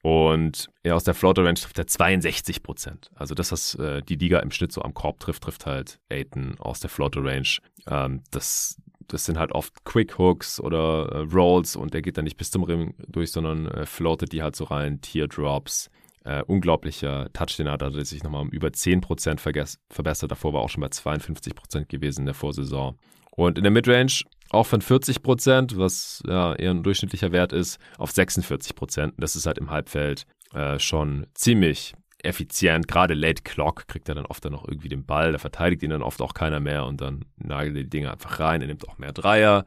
Und 0.06 0.70
er 0.84 0.96
aus 0.96 1.04
der 1.04 1.16
Floater 1.16 1.44
Range 1.44 1.56
trifft 1.56 1.80
er 1.80 1.88
62 1.88 2.62
Prozent. 2.62 3.10
Also 3.16 3.34
das, 3.34 3.52
was 3.52 3.74
äh, 3.74 4.04
die 4.04 4.18
Liga 4.18 4.38
im 4.38 4.52
Schnitt 4.52 4.72
so 4.72 4.84
am 4.84 4.94
Korb 4.94 5.20
trifft, 5.20 5.42
trifft 5.42 5.66
halt 5.66 6.00
Aiton 6.12 6.60
aus 6.60 6.80
der 6.80 6.92
Floater 6.92 7.24
Range. 7.24 7.48
Ähm, 7.88 8.22
das, 8.30 8.80
das 9.08 9.26
sind 9.26 9.40
halt 9.40 9.52
oft 9.54 9.84
Quick 9.84 10.20
Hooks 10.20 10.60
oder 10.60 11.10
äh, 11.12 11.18
Rolls 11.34 11.76
und 11.76 11.96
der 11.96 12.04
geht 12.04 12.20
dann 12.20 12.26
nicht 12.26 12.38
bis 12.38 12.52
zum 12.52 12.62
Ring 12.62 12.94
durch, 13.08 13.32
sondern 13.32 13.66
äh, 13.66 13.88
floatet 13.88 14.32
die 14.32 14.44
halt 14.44 14.56
so 14.56 14.66
rein, 14.66 15.02
Teardrops. 15.02 15.90
Äh, 16.24 16.44
unglaublicher 16.44 17.34
Touch, 17.34 17.58
den 17.58 17.66
er 17.66 17.74
hat, 17.74 17.82
hat 17.82 17.96
er 17.96 18.06
sich 18.06 18.22
nochmal 18.22 18.44
um 18.44 18.50
über 18.50 18.72
10 18.72 19.02
Prozent 19.02 19.42
verbessert. 19.42 20.30
Davor 20.30 20.54
war 20.54 20.62
auch 20.62 20.70
schon 20.70 20.82
bei 20.82 20.90
52 20.90 21.56
Prozent 21.56 21.90
gewesen 21.90 22.22
in 22.22 22.26
der 22.28 22.36
Vorsaison. 22.36 22.96
Und 23.36 23.58
in 23.58 23.64
der 23.64 23.72
Midrange 23.72 24.24
auch 24.50 24.66
von 24.66 24.82
40 24.82 25.22
Prozent, 25.22 25.78
was 25.78 26.24
ja 26.28 26.54
eher 26.54 26.72
ein 26.72 26.84
durchschnittlicher 26.84 27.32
Wert 27.32 27.54
ist, 27.54 27.80
auf 27.98 28.12
46 28.12 28.76
Prozent. 28.76 29.14
Das 29.18 29.36
ist 29.36 29.46
halt 29.46 29.58
im 29.58 29.70
Halbfeld 29.70 30.26
äh, 30.54 30.80
schon 30.80 31.28
ziemlich 31.34 31.94
effizient. 32.24 32.88
Gerade 32.88 33.14
Late 33.14 33.44
Clock 33.44 33.88
kriegt 33.88 34.10
er 34.10 34.16
dann 34.16 34.26
oft 34.26 34.44
dann 34.46 34.54
noch 34.54 34.68
irgendwie 34.68 34.90
den 34.90 35.06
Ball, 35.06 35.32
da 35.32 35.38
verteidigt 35.38 35.84
ihn 35.84 35.92
dann 35.92 36.02
oft 36.02 36.22
auch 36.22 36.34
keiner 36.34 36.60
mehr 36.60 36.86
und 36.86 37.02
dann 37.02 37.26
nagelt 37.38 37.76
er 37.76 37.84
die 37.84 37.90
Dinge 37.90 38.12
einfach 38.12 38.40
rein. 38.40 38.62
Er 38.62 38.68
nimmt 38.68 38.88
auch 38.88 38.98
mehr 38.98 39.14
Dreier. 39.14 39.66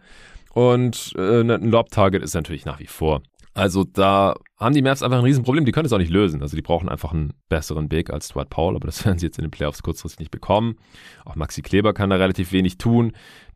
Und 0.53 1.13
äh, 1.17 1.41
ein 1.41 1.71
Lob-Target 1.71 2.23
ist 2.23 2.35
natürlich 2.35 2.65
nach 2.65 2.81
wie 2.81 2.87
vor. 2.87 3.23
Also 3.55 3.85
da 3.85 4.35
haben 4.57 4.75
die 4.75 4.83
Mavs 4.83 5.03
einfach 5.03 5.19
ein 5.19 5.25
Riesenproblem. 5.25 5.65
Die 5.65 5.73
können 5.73 5.87
es 5.87 5.93
auch 5.93 5.99
nicht 5.99 6.13
lösen. 6.13 6.43
Also 6.43 6.57
die 6.57 6.63
brauchen 6.63 6.89
einfach 6.89 7.13
einen 7.13 7.33
besseren 7.49 7.89
Big 7.89 8.11
als 8.11 8.29
Dwight 8.29 8.51
Powell, 8.51 8.77
aber 8.77 8.87
das 8.87 9.05
werden 9.05 9.19
sie 9.19 9.27
jetzt 9.27 9.39
in 9.39 9.45
den 9.45 9.51
Playoffs 9.51 9.83
kurzfristig 9.83 10.21
nicht 10.21 10.31
bekommen. 10.31 10.77
Auch 11.25 11.35
Maxi 11.35 11.63
Kleber 11.63 11.93
kann 11.93 12.11
da 12.11 12.17
relativ 12.17 12.53
wenig 12.53 12.79
tun. 12.79 13.13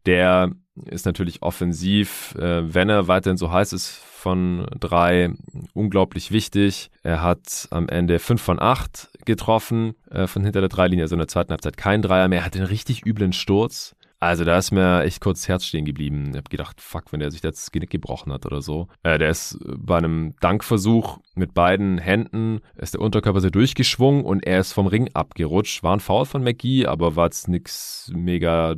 Der 0.06 0.50
ist 0.86 1.06
natürlich 1.06 1.42
offensiv, 1.42 2.34
äh, 2.36 2.74
wenn 2.74 2.88
er 2.88 3.08
weiterhin 3.08 3.36
so 3.36 3.52
heiß 3.52 3.72
ist 3.72 3.90
von 3.90 4.66
drei, 4.78 5.30
unglaublich 5.74 6.30
wichtig. 6.30 6.90
Er 7.02 7.22
hat 7.22 7.68
am 7.70 7.88
Ende 7.88 8.18
fünf 8.18 8.40
von 8.40 8.60
acht 8.60 9.10
getroffen 9.24 9.94
äh, 10.10 10.26
von 10.26 10.44
hinter 10.44 10.60
der 10.60 10.68
Dreilinie, 10.68 11.04
also 11.04 11.14
in 11.14 11.18
der 11.18 11.28
zweiten 11.28 11.50
Halbzeit 11.50 11.76
kein 11.76 12.02
Dreier 12.02 12.28
mehr. 12.28 12.40
Er 12.40 12.44
hat 12.46 12.56
einen 12.56 12.66
richtig 12.66 13.04
üblen 13.04 13.32
Sturz. 13.32 13.94
Also 14.22 14.44
da 14.44 14.56
ist 14.56 14.70
mir 14.70 15.02
echt 15.02 15.20
kurz 15.20 15.40
das 15.40 15.48
Herz 15.48 15.66
stehen 15.66 15.84
geblieben. 15.84 16.28
Ich 16.30 16.36
habe 16.36 16.48
gedacht, 16.48 16.80
fuck, 16.80 17.12
wenn 17.12 17.18
der 17.18 17.32
sich 17.32 17.40
das 17.40 17.72
Genick 17.72 17.90
gebrochen 17.90 18.32
hat 18.32 18.46
oder 18.46 18.62
so. 18.62 18.86
Äh, 19.02 19.18
der 19.18 19.30
ist 19.30 19.58
bei 19.76 19.96
einem 19.96 20.36
Dankversuch 20.38 21.18
mit 21.34 21.54
beiden 21.54 21.98
Händen, 21.98 22.60
ist 22.76 22.94
der 22.94 23.00
Unterkörper 23.00 23.40
so 23.40 23.50
durchgeschwungen 23.50 24.24
und 24.24 24.46
er 24.46 24.60
ist 24.60 24.74
vom 24.74 24.86
Ring 24.86 25.10
abgerutscht. 25.12 25.82
War 25.82 25.96
ein 25.96 25.98
Foul 25.98 26.24
von 26.24 26.44
McGee, 26.44 26.86
aber 26.86 27.16
war 27.16 27.24
jetzt 27.24 27.48
nichts 27.48 28.12
mega 28.14 28.76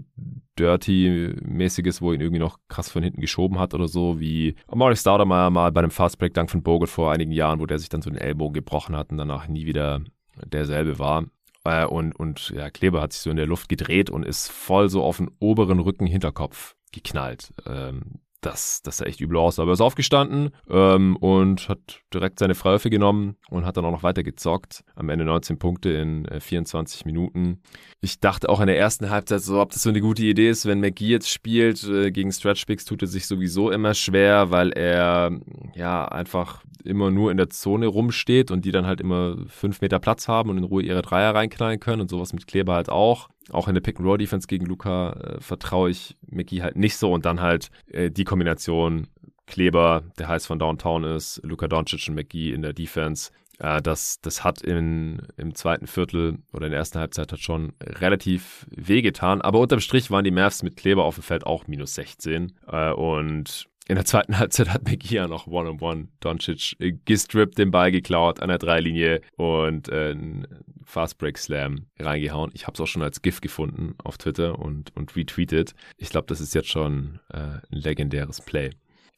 Dirty-mäßiges, 0.58 2.00
wo 2.00 2.14
ihn 2.14 2.22
irgendwie 2.22 2.40
noch 2.40 2.58
krass 2.68 2.90
von 2.90 3.02
hinten 3.02 3.20
geschoben 3.20 3.58
hat 3.58 3.74
oder 3.74 3.86
so, 3.86 4.18
wie 4.20 4.54
Maurice 4.74 5.02
Staudemeyer 5.02 5.50
mal 5.50 5.72
bei 5.72 5.80
einem 5.80 5.90
Fastbreak-Dank 5.90 6.50
von 6.50 6.62
Bogut 6.62 6.88
vor 6.88 7.12
einigen 7.12 7.32
Jahren, 7.32 7.60
wo 7.60 7.66
der 7.66 7.78
sich 7.78 7.90
dann 7.90 8.00
so 8.00 8.08
den 8.08 8.18
Ellbogen 8.18 8.54
gebrochen 8.54 8.96
hat 8.96 9.10
und 9.10 9.18
danach 9.18 9.46
nie 9.46 9.66
wieder 9.66 10.00
derselbe 10.46 10.98
war. 10.98 11.26
Äh, 11.64 11.86
und, 11.86 12.14
und 12.14 12.50
ja, 12.50 12.70
Kleber 12.70 13.00
hat 13.00 13.12
sich 13.12 13.22
so 13.22 13.30
in 13.30 13.36
der 13.36 13.46
Luft 13.46 13.68
gedreht 13.68 14.10
und 14.10 14.24
ist 14.24 14.50
voll 14.50 14.88
so 14.88 15.02
auf 15.02 15.16
den 15.16 15.30
oberen 15.40 15.80
Rücken 15.80 16.06
Hinterkopf 16.06 16.76
geknallt. 16.92 17.52
Ähm, 17.66 18.20
das, 18.44 18.82
das 18.82 18.98
sah 18.98 19.06
echt 19.06 19.20
übel 19.20 19.36
aus. 19.36 19.58
Aber 19.58 19.70
er 19.70 19.74
ist 19.74 19.80
aufgestanden 19.80 20.50
ähm, 20.68 21.16
und 21.16 21.68
hat 21.68 22.00
direkt 22.12 22.38
seine 22.38 22.54
Freiwürfe 22.54 22.90
genommen 22.90 23.36
und 23.50 23.64
hat 23.64 23.76
dann 23.76 23.84
auch 23.84 23.90
noch 23.90 24.02
weiter 24.02 24.22
gezockt. 24.22 24.84
Am 24.94 25.08
Ende 25.08 25.24
19 25.24 25.58
Punkte 25.58 25.90
in 25.90 26.26
äh, 26.26 26.40
24 26.40 27.04
Minuten. 27.04 27.60
Ich 28.00 28.20
dachte 28.20 28.48
auch 28.48 28.60
in 28.60 28.66
der 28.66 28.78
ersten 28.78 29.10
Halbzeit 29.10 29.40
so, 29.40 29.60
ob 29.60 29.70
das 29.70 29.82
so 29.82 29.90
eine 29.90 30.00
gute 30.00 30.24
Idee 30.24 30.50
ist, 30.50 30.66
wenn 30.66 30.80
McGee 30.80 31.08
jetzt 31.08 31.30
spielt. 31.30 31.82
Äh, 31.84 32.10
gegen 32.10 32.32
Stretchbigs 32.32 32.84
tut 32.84 33.02
er 33.02 33.08
sich 33.08 33.26
sowieso 33.26 33.70
immer 33.70 33.94
schwer, 33.94 34.50
weil 34.50 34.70
er 34.72 35.32
ja 35.74 36.06
einfach 36.06 36.62
immer 36.84 37.10
nur 37.10 37.30
in 37.30 37.38
der 37.38 37.48
Zone 37.48 37.86
rumsteht 37.86 38.50
und 38.50 38.64
die 38.64 38.70
dann 38.72 38.86
halt 38.86 39.00
immer 39.00 39.36
fünf 39.48 39.80
Meter 39.80 39.98
Platz 39.98 40.28
haben 40.28 40.50
und 40.50 40.58
in 40.58 40.64
Ruhe 40.64 40.82
ihre 40.82 41.02
Dreier 41.02 41.34
reinknallen 41.34 41.80
können 41.80 42.02
und 42.02 42.10
sowas 42.10 42.32
mit 42.32 42.46
Kleber 42.46 42.74
halt 42.74 42.90
auch. 42.90 43.28
Auch 43.50 43.68
in 43.68 43.74
der 43.74 43.82
Pick-and-Roll-Defense 43.82 44.46
gegen 44.46 44.66
Luca 44.66 45.12
äh, 45.12 45.40
vertraue 45.40 45.90
ich 45.90 46.16
McGee 46.26 46.62
halt 46.62 46.76
nicht 46.76 46.96
so 46.96 47.12
und 47.12 47.24
dann 47.24 47.40
halt 47.40 47.70
äh, 47.88 48.10
die 48.10 48.24
Kombination 48.24 49.08
Kleber, 49.46 50.04
der 50.18 50.28
heiß 50.28 50.46
von 50.46 50.58
Downtown 50.58 51.04
ist, 51.04 51.40
Luca 51.44 51.68
Doncic 51.68 52.08
und 52.08 52.14
McGee 52.14 52.52
in 52.52 52.62
der 52.62 52.72
Defense. 52.72 53.30
Äh, 53.58 53.82
das, 53.82 54.20
das 54.20 54.44
hat 54.44 54.62
in, 54.62 55.22
im 55.36 55.54
zweiten 55.54 55.86
Viertel 55.86 56.38
oder 56.52 56.66
in 56.66 56.72
der 56.72 56.78
ersten 56.78 56.98
Halbzeit 56.98 57.32
hat 57.32 57.40
schon 57.40 57.74
relativ 57.82 58.66
wehgetan. 58.70 59.42
Aber 59.42 59.60
unterm 59.60 59.80
Strich 59.80 60.10
waren 60.10 60.24
die 60.24 60.30
Mavs 60.30 60.62
mit 60.62 60.76
Kleber 60.76 61.04
auf 61.04 61.16
dem 61.16 61.22
Feld 61.22 61.46
auch 61.46 61.66
minus 61.66 61.94
16. 61.94 62.52
Äh, 62.66 62.92
und 62.92 63.68
in 63.86 63.96
der 63.96 64.04
zweiten 64.04 64.38
Halbzeit 64.38 64.70
hat 64.70 64.84
McGee 64.84 65.26
noch 65.26 65.46
One-on-One 65.46 66.08
Doncic 66.20 66.76
äh, 66.80 66.92
gestrippt, 67.04 67.58
den 67.58 67.70
Ball 67.70 67.92
geklaut 67.92 68.40
an 68.40 68.48
der 68.48 68.58
Dreilinie 68.58 69.20
und 69.36 69.88
äh, 69.88 70.10
einen 70.10 70.46
Fast 70.84 71.18
Break 71.18 71.38
Slam 71.38 71.86
reingehauen. 71.98 72.50
Ich 72.54 72.66
habe 72.66 72.74
es 72.74 72.80
auch 72.80 72.86
schon 72.86 73.02
als 73.02 73.22
GIF 73.22 73.40
gefunden 73.40 73.94
auf 74.02 74.18
Twitter 74.18 74.58
und, 74.58 74.94
und 74.96 75.16
retweetet. 75.16 75.74
Ich 75.96 76.10
glaube, 76.10 76.26
das 76.26 76.40
ist 76.40 76.54
jetzt 76.54 76.68
schon 76.68 77.20
äh, 77.30 77.38
ein 77.38 77.62
legendäres 77.70 78.40
Play. 78.40 78.70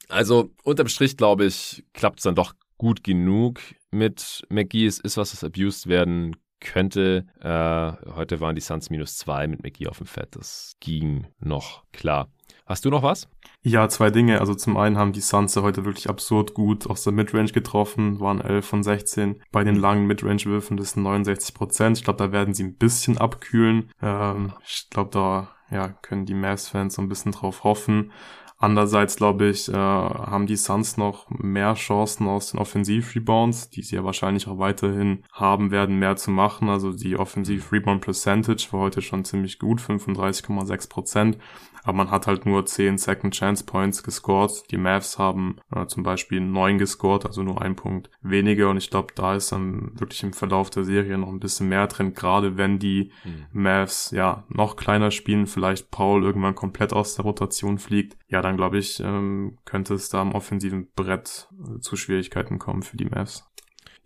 Also 0.08 0.50
unterm 0.62 0.88
Strich, 0.88 1.16
glaube 1.16 1.46
ich, 1.46 1.84
klappt 1.92 2.18
es 2.18 2.24
dann 2.24 2.34
doch 2.34 2.54
gut 2.78 3.02
genug 3.02 3.60
mit 3.90 4.44
McGee. 4.48 4.86
Es 4.86 4.98
ist 4.98 5.16
was, 5.16 5.30
das 5.32 5.44
abused 5.44 5.88
werden 5.88 6.36
könnte. 6.60 7.26
Äh, 7.40 8.12
heute 8.14 8.40
waren 8.40 8.54
die 8.54 8.60
Suns 8.60 8.90
minus 8.90 9.16
zwei 9.16 9.46
mit 9.46 9.62
McGee 9.62 9.88
auf 9.88 9.98
dem 9.98 10.06
Fett. 10.06 10.36
Das 10.36 10.76
ging 10.80 11.26
noch 11.38 11.84
klar. 11.92 12.30
Hast 12.66 12.84
du 12.84 12.90
noch 12.90 13.04
was? 13.04 13.28
Ja, 13.62 13.88
zwei 13.88 14.10
Dinge. 14.10 14.40
Also 14.40 14.52
zum 14.54 14.76
einen 14.76 14.98
haben 14.98 15.12
die 15.12 15.20
Suns 15.20 15.54
ja 15.54 15.62
heute 15.62 15.84
wirklich 15.84 16.08
absurd 16.10 16.52
gut 16.52 16.90
aus 16.90 17.04
der 17.04 17.12
Midrange 17.12 17.52
getroffen, 17.52 18.18
waren 18.18 18.40
11 18.40 18.66
von 18.66 18.82
16. 18.82 19.40
Bei 19.52 19.62
den 19.62 19.76
langen 19.76 20.06
Midrange-Würfen 20.08 20.76
das 20.76 20.90
sind 20.90 21.04
69 21.04 21.54
Prozent. 21.54 21.98
Ich 21.98 22.04
glaube, 22.04 22.18
da 22.18 22.32
werden 22.32 22.54
sie 22.54 22.64
ein 22.64 22.74
bisschen 22.74 23.18
abkühlen. 23.18 23.92
Ähm, 24.02 24.52
ich 24.66 24.90
glaube, 24.90 25.10
da 25.12 25.48
ja, 25.70 25.88
können 25.88 26.26
die 26.26 26.34
Mavs-Fans 26.34 26.94
so 26.94 27.02
ein 27.02 27.08
bisschen 27.08 27.32
drauf 27.32 27.62
hoffen. 27.62 28.10
Andererseits, 28.58 29.16
glaube 29.16 29.48
ich, 29.48 29.68
äh, 29.68 29.74
haben 29.74 30.46
die 30.46 30.56
Suns 30.56 30.96
noch 30.96 31.28
mehr 31.28 31.74
Chancen 31.74 32.26
aus 32.26 32.50
den 32.50 32.58
Offensiv-Rebounds, 32.58 33.68
die 33.68 33.82
sie 33.82 33.96
ja 33.96 34.04
wahrscheinlich 34.04 34.48
auch 34.48 34.58
weiterhin 34.58 35.24
haben 35.30 35.70
werden, 35.70 35.98
mehr 35.98 36.16
zu 36.16 36.30
machen. 36.30 36.70
Also 36.70 36.92
die 36.92 37.18
Offensiv-Rebound-Percentage 37.18 38.68
war 38.70 38.80
heute 38.80 39.02
schon 39.02 39.26
ziemlich 39.26 39.58
gut, 39.58 39.80
35,6 39.80 40.88
Prozent 40.88 41.38
aber 41.86 41.98
man 41.98 42.10
hat 42.10 42.26
halt 42.26 42.46
nur 42.46 42.66
10 42.66 42.98
Second 42.98 43.32
Chance 43.32 43.64
Points 43.64 44.02
gescored. 44.02 44.64
Die 44.72 44.76
Mavs 44.76 45.18
haben 45.18 45.58
äh, 45.72 45.86
zum 45.86 46.02
Beispiel 46.02 46.40
9 46.40 46.78
gescored, 46.78 47.24
also 47.24 47.44
nur 47.44 47.62
ein 47.62 47.76
Punkt 47.76 48.10
weniger 48.22 48.70
und 48.70 48.76
ich 48.76 48.90
glaube, 48.90 49.14
da 49.14 49.36
ist 49.36 49.52
dann 49.52 49.92
wirklich 49.98 50.24
im 50.24 50.32
Verlauf 50.32 50.68
der 50.68 50.82
Serie 50.82 51.16
noch 51.16 51.28
ein 51.28 51.38
bisschen 51.38 51.68
mehr 51.68 51.86
drin, 51.86 52.12
gerade 52.12 52.56
wenn 52.56 52.80
die 52.80 53.12
mhm. 53.24 53.62
Mavs 53.62 54.10
ja 54.10 54.44
noch 54.48 54.74
kleiner 54.74 55.12
spielen, 55.12 55.46
vielleicht 55.46 55.92
Paul 55.92 56.24
irgendwann 56.24 56.56
komplett 56.56 56.92
aus 56.92 57.14
der 57.14 57.24
Rotation 57.24 57.78
fliegt, 57.78 58.16
ja, 58.26 58.42
dann 58.42 58.56
glaube 58.56 58.78
ich, 58.78 58.98
ähm, 58.98 59.58
könnte 59.64 59.94
es 59.94 60.08
da 60.08 60.20
am 60.20 60.32
offensiven 60.32 60.88
Brett 60.96 61.48
äh, 61.52 61.78
zu 61.78 61.94
Schwierigkeiten 61.94 62.58
kommen 62.58 62.82
für 62.82 62.96
die 62.96 63.06
Mavs. 63.06 63.48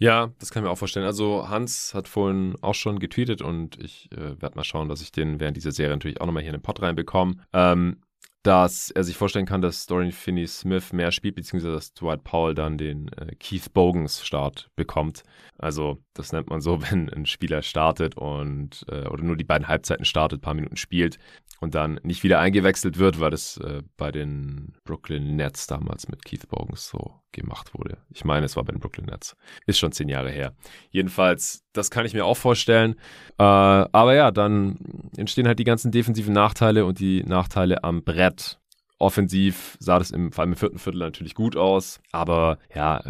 Ja, 0.01 0.33
das 0.39 0.51
kann 0.51 0.63
ich 0.63 0.65
mir 0.67 0.73
auch 0.73 0.79
vorstellen. 0.79 1.05
Also 1.05 1.51
Hans 1.51 1.93
hat 1.93 2.09
vorhin 2.09 2.57
auch 2.63 2.75
schon 2.75 2.99
getweetet 2.99 3.43
und 3.43 3.79
ich 3.79 4.11
äh, 4.13 4.41
werde 4.41 4.57
mal 4.57 4.65
schauen, 4.65 4.89
dass 4.89 5.03
ich 5.03 5.13
den 5.13 5.41
während 5.41 5.59
dieser 5.59 5.73
Serie 5.73 5.93
natürlich 5.93 6.23
auch 6.23 6.27
nochmal 6.27 6.43
hier 6.43 6.55
in 6.55 6.59
den 6.59 6.63
Pod 6.63 6.81
reinbekomme. 6.81 7.37
Ähm, 7.53 8.01
dass 8.43 8.91
er 8.91 9.05
sich 9.05 9.17
vorstellen 9.17 9.45
kann, 9.45 9.61
dass 9.61 9.85
Dorian 9.85 10.13
Finney-Smith 10.13 10.95
mehr 10.95 11.13
spielt, 11.13 11.35
beziehungsweise 11.35 11.75
dass 11.75 11.93
Dwight 11.93 12.25
Powell 12.25 12.55
dann 12.55 12.79
den 12.79 13.09
äh, 13.13 13.35
Keith 13.39 13.71
Bogans-Start 13.75 14.71
bekommt. 14.77 15.25
Also 15.59 16.03
das 16.15 16.33
nennt 16.33 16.49
man 16.49 16.63
so, 16.63 16.81
wenn 16.91 17.11
ein 17.11 17.27
Spieler 17.27 17.61
startet 17.61 18.17
und 18.17 18.87
äh, 18.89 19.07
oder 19.09 19.23
nur 19.23 19.37
die 19.37 19.45
beiden 19.45 19.69
Halbzeiten 19.69 20.07
startet, 20.07 20.41
paar 20.41 20.55
Minuten 20.55 20.77
spielt 20.77 21.19
und 21.61 21.75
dann 21.75 22.01
nicht 22.03 22.23
wieder 22.23 22.41
eingewechselt 22.41 22.99
wird, 22.99 23.21
weil 23.21 23.31
das 23.31 23.59
äh, 23.59 23.83
bei 23.99 24.11
den 24.11 24.73
Brooklyn 24.85 25.37
Nets 25.37 25.67
damals 25.67 26.09
mit 26.09 26.25
Keith 26.25 26.49
Bogans 26.49 26.89
so 26.89 27.21
gemacht 27.33 27.75
wurde. 27.75 27.99
Ich 28.11 28.25
meine, 28.25 28.47
es 28.47 28.57
war 28.57 28.65
bei 28.65 28.73
den 28.73 28.81
Brooklyn 28.81 29.07
Nets. 29.07 29.37
Ist 29.67 29.79
schon 29.79 29.93
zehn 29.93 30.09
Jahre 30.09 30.31
her. 30.31 30.55
Jedenfalls, 30.91 31.65
das 31.73 31.91
kann 31.91 32.07
ich 32.07 32.15
mir 32.15 32.25
auch 32.25 32.37
vorstellen. 32.37 32.95
Äh, 33.39 33.43
aber 33.43 34.15
ja, 34.15 34.31
dann 34.31 34.79
entstehen 35.17 35.47
halt 35.47 35.59
die 35.59 35.65
ganzen 35.65 35.91
defensiven 35.91 36.35
Nachteile 36.35 36.85
und 36.85 36.99
die 36.99 37.23
Nachteile 37.25 37.85
am 37.85 38.03
Brett. 38.03 38.59
Offensiv 38.99 39.77
sah 39.81 39.99
das 39.99 40.11
im, 40.11 40.33
vor 40.33 40.43
allem 40.43 40.53
im 40.53 40.59
vierten 40.59 40.79
Viertel 40.79 40.99
natürlich 40.99 41.35
gut 41.35 41.57
aus, 41.57 42.01
aber 42.13 42.59
ja, 42.75 43.03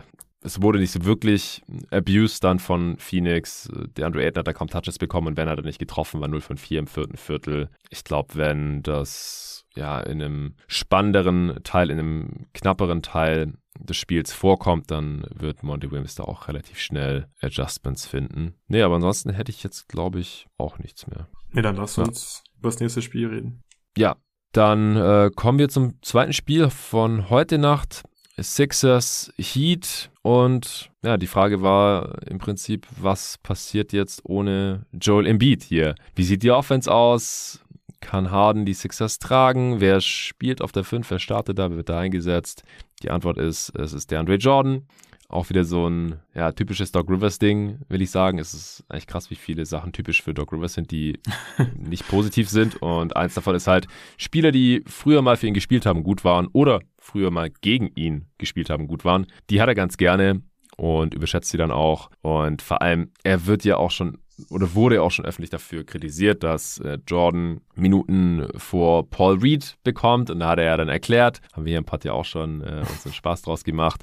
es 0.42 0.62
wurde 0.62 0.78
nicht 0.78 0.92
so 0.92 1.04
wirklich 1.04 1.62
abused 1.90 2.42
dann 2.44 2.58
von 2.58 2.96
Phoenix. 2.98 3.68
Der 3.96 4.06
Andrew 4.06 4.20
Ayton 4.20 4.40
hat 4.40 4.46
da 4.46 4.52
kaum 4.52 4.68
Touches 4.68 4.98
bekommen 4.98 5.28
und 5.28 5.36
wenn 5.36 5.48
er 5.48 5.56
dann 5.56 5.64
nicht 5.64 5.78
getroffen 5.78 6.20
war, 6.20 6.28
0 6.28 6.40
von 6.40 6.56
4 6.56 6.78
im 6.80 6.86
vierten 6.86 7.16
Viertel. 7.16 7.68
Ich 7.90 8.04
glaube, 8.04 8.34
wenn 8.34 8.82
das 8.82 9.66
ja 9.74 10.00
in 10.00 10.22
einem 10.22 10.54
spannenderen 10.66 11.58
Teil, 11.62 11.90
in 11.90 11.98
einem 11.98 12.46
knapperen 12.54 13.02
Teil 13.02 13.54
des 13.78 13.96
Spiels 13.96 14.32
vorkommt, 14.32 14.90
dann 14.90 15.26
wird 15.34 15.62
Monty 15.62 15.90
Williams 15.90 16.14
da 16.14 16.24
auch 16.24 16.48
relativ 16.48 16.78
schnell 16.78 17.28
Adjustments 17.40 18.06
finden. 18.06 18.54
Nee, 18.66 18.82
aber 18.82 18.96
ansonsten 18.96 19.30
hätte 19.30 19.50
ich 19.50 19.62
jetzt, 19.62 19.88
glaube 19.88 20.20
ich, 20.20 20.46
auch 20.58 20.78
nichts 20.78 21.06
mehr. 21.06 21.28
Nee, 21.52 21.62
dann 21.62 21.76
lass 21.76 21.98
uns 21.98 22.42
ja. 22.44 22.58
über 22.58 22.68
das 22.68 22.80
nächste 22.80 23.02
Spiel 23.02 23.28
reden. 23.28 23.62
Ja, 23.96 24.16
dann 24.52 24.96
äh, 24.96 25.30
kommen 25.34 25.58
wir 25.58 25.68
zum 25.68 26.02
zweiten 26.02 26.32
Spiel 26.32 26.70
von 26.70 27.30
heute 27.30 27.58
Nacht. 27.58 28.02
Sixers 28.42 29.32
Heat 29.36 30.10
und 30.22 30.90
ja, 31.02 31.16
die 31.16 31.26
Frage 31.26 31.62
war 31.62 32.22
im 32.26 32.38
Prinzip, 32.38 32.86
was 32.98 33.38
passiert 33.38 33.92
jetzt 33.92 34.22
ohne 34.24 34.86
Joel 34.92 35.26
Embiid 35.26 35.62
hier? 35.62 35.94
Wie 36.14 36.24
sieht 36.24 36.42
die 36.42 36.50
Offense 36.50 36.92
aus? 36.92 37.60
Kann 38.00 38.30
Harden 38.30 38.64
die 38.64 38.74
Sixers 38.74 39.18
tragen? 39.18 39.80
Wer 39.80 40.00
spielt 40.00 40.62
auf 40.62 40.72
der 40.72 40.84
5? 40.84 41.10
Wer 41.10 41.18
startet 41.18 41.58
da? 41.58 41.70
Wer 41.70 41.76
wird 41.76 41.88
da 41.88 41.98
eingesetzt? 41.98 42.62
Die 43.02 43.10
Antwort 43.10 43.38
ist, 43.38 43.70
es 43.78 43.92
ist 43.92 44.10
der 44.10 44.20
Andre 44.20 44.36
Jordan. 44.36 44.86
Auch 45.30 45.48
wieder 45.48 45.62
so 45.62 45.86
ein 45.88 46.18
ja, 46.34 46.50
typisches 46.50 46.90
Doc 46.90 47.08
Rivers-Ding, 47.08 47.78
will 47.88 48.02
ich 48.02 48.10
sagen. 48.10 48.40
Es 48.40 48.52
ist 48.52 48.84
eigentlich 48.88 49.06
krass, 49.06 49.30
wie 49.30 49.36
viele 49.36 49.64
Sachen 49.64 49.92
typisch 49.92 50.22
für 50.22 50.34
Doc 50.34 50.52
Rivers 50.52 50.74
sind, 50.74 50.90
die 50.90 51.20
nicht 51.76 52.08
positiv 52.08 52.48
sind. 52.48 52.82
Und 52.82 53.14
eins 53.14 53.34
davon 53.34 53.54
ist 53.54 53.68
halt, 53.68 53.86
Spieler, 54.16 54.50
die 54.50 54.82
früher 54.86 55.22
mal 55.22 55.36
für 55.36 55.46
ihn 55.46 55.54
gespielt 55.54 55.86
haben, 55.86 56.02
gut 56.02 56.24
waren 56.24 56.48
oder 56.48 56.80
früher 56.98 57.30
mal 57.30 57.48
gegen 57.60 57.92
ihn 57.94 58.26
gespielt 58.38 58.70
haben, 58.70 58.88
gut 58.88 59.04
waren, 59.04 59.26
die 59.50 59.62
hat 59.62 59.68
er 59.68 59.76
ganz 59.76 59.96
gerne 59.96 60.42
und 60.76 61.14
überschätzt 61.14 61.50
sie 61.50 61.58
dann 61.58 61.70
auch. 61.70 62.10
Und 62.22 62.60
vor 62.60 62.82
allem, 62.82 63.12
er 63.22 63.46
wird 63.46 63.64
ja 63.64 63.76
auch 63.76 63.92
schon 63.92 64.18
oder 64.48 64.74
wurde 64.74 65.02
auch 65.02 65.10
schon 65.10 65.24
öffentlich 65.24 65.50
dafür 65.50 65.84
kritisiert, 65.84 66.42
dass 66.42 66.78
äh, 66.78 66.98
Jordan 67.06 67.60
Minuten 67.74 68.46
vor 68.56 69.08
Paul 69.08 69.38
Reed 69.38 69.76
bekommt. 69.84 70.30
Und 70.30 70.40
da 70.40 70.50
hat 70.50 70.58
er 70.58 70.64
ja 70.64 70.76
dann 70.76 70.88
erklärt, 70.88 71.40
haben 71.52 71.64
wir 71.64 71.70
hier 71.70 71.78
im 71.78 71.84
Pod 71.84 72.04
ja 72.04 72.12
auch 72.12 72.24
schon 72.24 72.62
äh, 72.62 72.84
uns 72.88 73.04
einen 73.04 73.14
Spaß 73.14 73.42
draus 73.42 73.64
gemacht, 73.64 74.02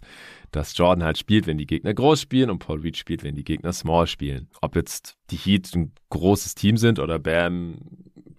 dass 0.52 0.78
Jordan 0.78 1.04
halt 1.04 1.18
spielt, 1.18 1.48
wenn 1.48 1.58
die 1.58 1.68
Gegner 1.68 1.94
groß 1.94 2.22
spielen 2.22 2.50
und 2.50 2.60
Paul 2.60 2.80
Reed 2.80 2.98
spielt, 2.98 3.24
wenn 3.24 3.36
die 3.36 3.44
Gegner 3.44 3.74
small 3.74 4.08
spielen. 4.08 4.50
Ob 4.62 4.76
jetzt 4.76 5.18
die 5.30 5.38
Heat 5.38 5.72
ein 5.76 5.92
großes 6.10 6.56
Team 6.56 6.78
sind 6.78 7.00
oder 7.00 7.20
Bam 7.20 7.80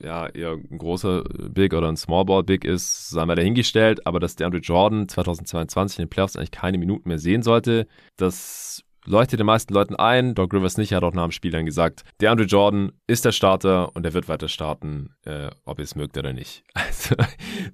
ja 0.03 0.27
eher 0.29 0.53
ein 0.53 0.79
großer 0.79 1.25
Big 1.51 1.75
oder 1.75 1.89
ein 1.89 1.97
Small 1.97 2.25
Ball 2.25 2.43
Big 2.43 2.65
ist, 2.65 3.11
sei 3.11 3.27
mal 3.27 3.35
dahingestellt, 3.35 4.07
aber 4.07 4.21
dass 4.21 4.37
DeAndre 4.37 4.61
Jordan 4.61 5.09
2022 5.09 5.99
in 5.99 6.05
den 6.05 6.11
Playoffs 6.11 6.37
eigentlich 6.37 6.51
keine 6.51 6.79
Minuten 6.79 7.09
mehr 7.09 7.19
sehen 7.19 7.43
sollte, 7.43 7.87
das 8.17 8.85
leuchtet 9.09 9.41
den 9.41 9.47
meisten 9.47 9.75
Leuten 9.75 9.97
ein. 9.97 10.35
Doc 10.35 10.53
Rivers 10.53 10.77
nicht, 10.77 10.93
hat 10.93 11.03
auch 11.03 11.15
nach 11.15 11.25
dem 11.25 11.33
Spiel 11.33 11.51
dann 11.51 11.67
gesagt, 11.67 12.05
DeAndre 12.21 12.47
Jordan 12.47 12.93
ist 13.07 13.25
der 13.25 13.33
Starter 13.33 13.95
und 13.97 14.05
er 14.05 14.15
wird 14.15 14.29
weiter 14.29 14.49
starten, 14.49 15.11
äh, 15.25 15.51
ob 15.65 15.79
ihr 15.79 15.85
es 15.85 15.97
mögt 15.97 16.17
oder 16.17 16.33
nicht. 16.33 16.63
Also, 16.89 17.17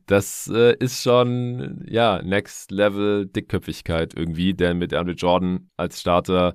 das 0.06 0.50
äh, 0.52 0.74
ist 0.78 1.02
schon, 1.02 1.84
ja, 1.88 2.20
Next 2.22 2.70
Level 2.70 3.26
Dickköpfigkeit 3.26 4.14
irgendwie, 4.14 4.54
denn 4.54 4.78
mit 4.78 4.92
DeAndre 4.92 5.14
Jordan 5.14 5.70
als 5.76 6.00
Starter 6.00 6.54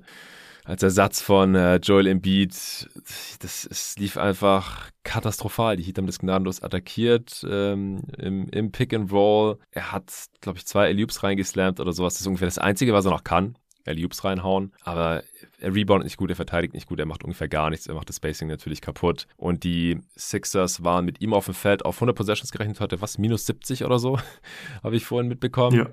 als 0.64 0.82
Ersatz 0.82 1.20
von 1.20 1.54
äh, 1.54 1.76
Joel 1.76 2.06
Embiid, 2.06 2.52
das, 2.52 3.66
es 3.68 3.96
lief 3.98 4.16
einfach 4.16 4.90
katastrophal. 5.02 5.76
Die 5.76 5.82
Heat 5.82 5.98
haben 5.98 6.06
das 6.06 6.18
gnadenlos 6.18 6.62
attackiert 6.62 7.44
ähm, 7.48 8.02
im, 8.18 8.48
im 8.50 8.70
Pick 8.70 8.94
and 8.94 9.10
Roll. 9.10 9.58
Er 9.70 9.90
hat, 9.90 10.12
glaube 10.40 10.58
ich, 10.58 10.66
zwei 10.66 10.90
Eloops 10.90 11.22
reingeslammt 11.22 11.80
oder 11.80 11.92
sowas. 11.92 12.14
Das 12.14 12.20
ist 12.20 12.26
ungefähr 12.26 12.46
das 12.46 12.58
Einzige, 12.58 12.92
was 12.92 13.04
er 13.04 13.10
noch 13.10 13.24
kann. 13.24 13.56
Loops 13.86 14.24
reinhauen. 14.24 14.72
Aber 14.82 15.22
er 15.58 15.74
reboundet 15.74 16.04
nicht 16.04 16.16
gut, 16.16 16.30
er 16.30 16.36
verteidigt 16.36 16.74
nicht 16.74 16.88
gut, 16.88 16.98
er 16.98 17.06
macht 17.06 17.24
ungefähr 17.24 17.48
gar 17.48 17.70
nichts, 17.70 17.86
er 17.86 17.94
macht 17.94 18.08
das 18.08 18.16
Spacing 18.16 18.48
natürlich 18.48 18.80
kaputt. 18.80 19.26
Und 19.36 19.64
die 19.64 20.00
Sixers 20.16 20.84
waren 20.84 21.04
mit 21.04 21.20
ihm 21.20 21.34
auf 21.34 21.46
dem 21.46 21.54
Feld 21.54 21.84
auf 21.84 21.96
100 21.96 22.16
Possessions 22.16 22.50
gerechnet 22.52 22.80
heute, 22.80 23.00
was, 23.00 23.18
minus 23.18 23.46
70 23.46 23.84
oder 23.84 23.98
so, 23.98 24.18
habe 24.82 24.96
ich 24.96 25.04
vorhin 25.04 25.28
mitbekommen. 25.28 25.76
Ja, 25.76 25.86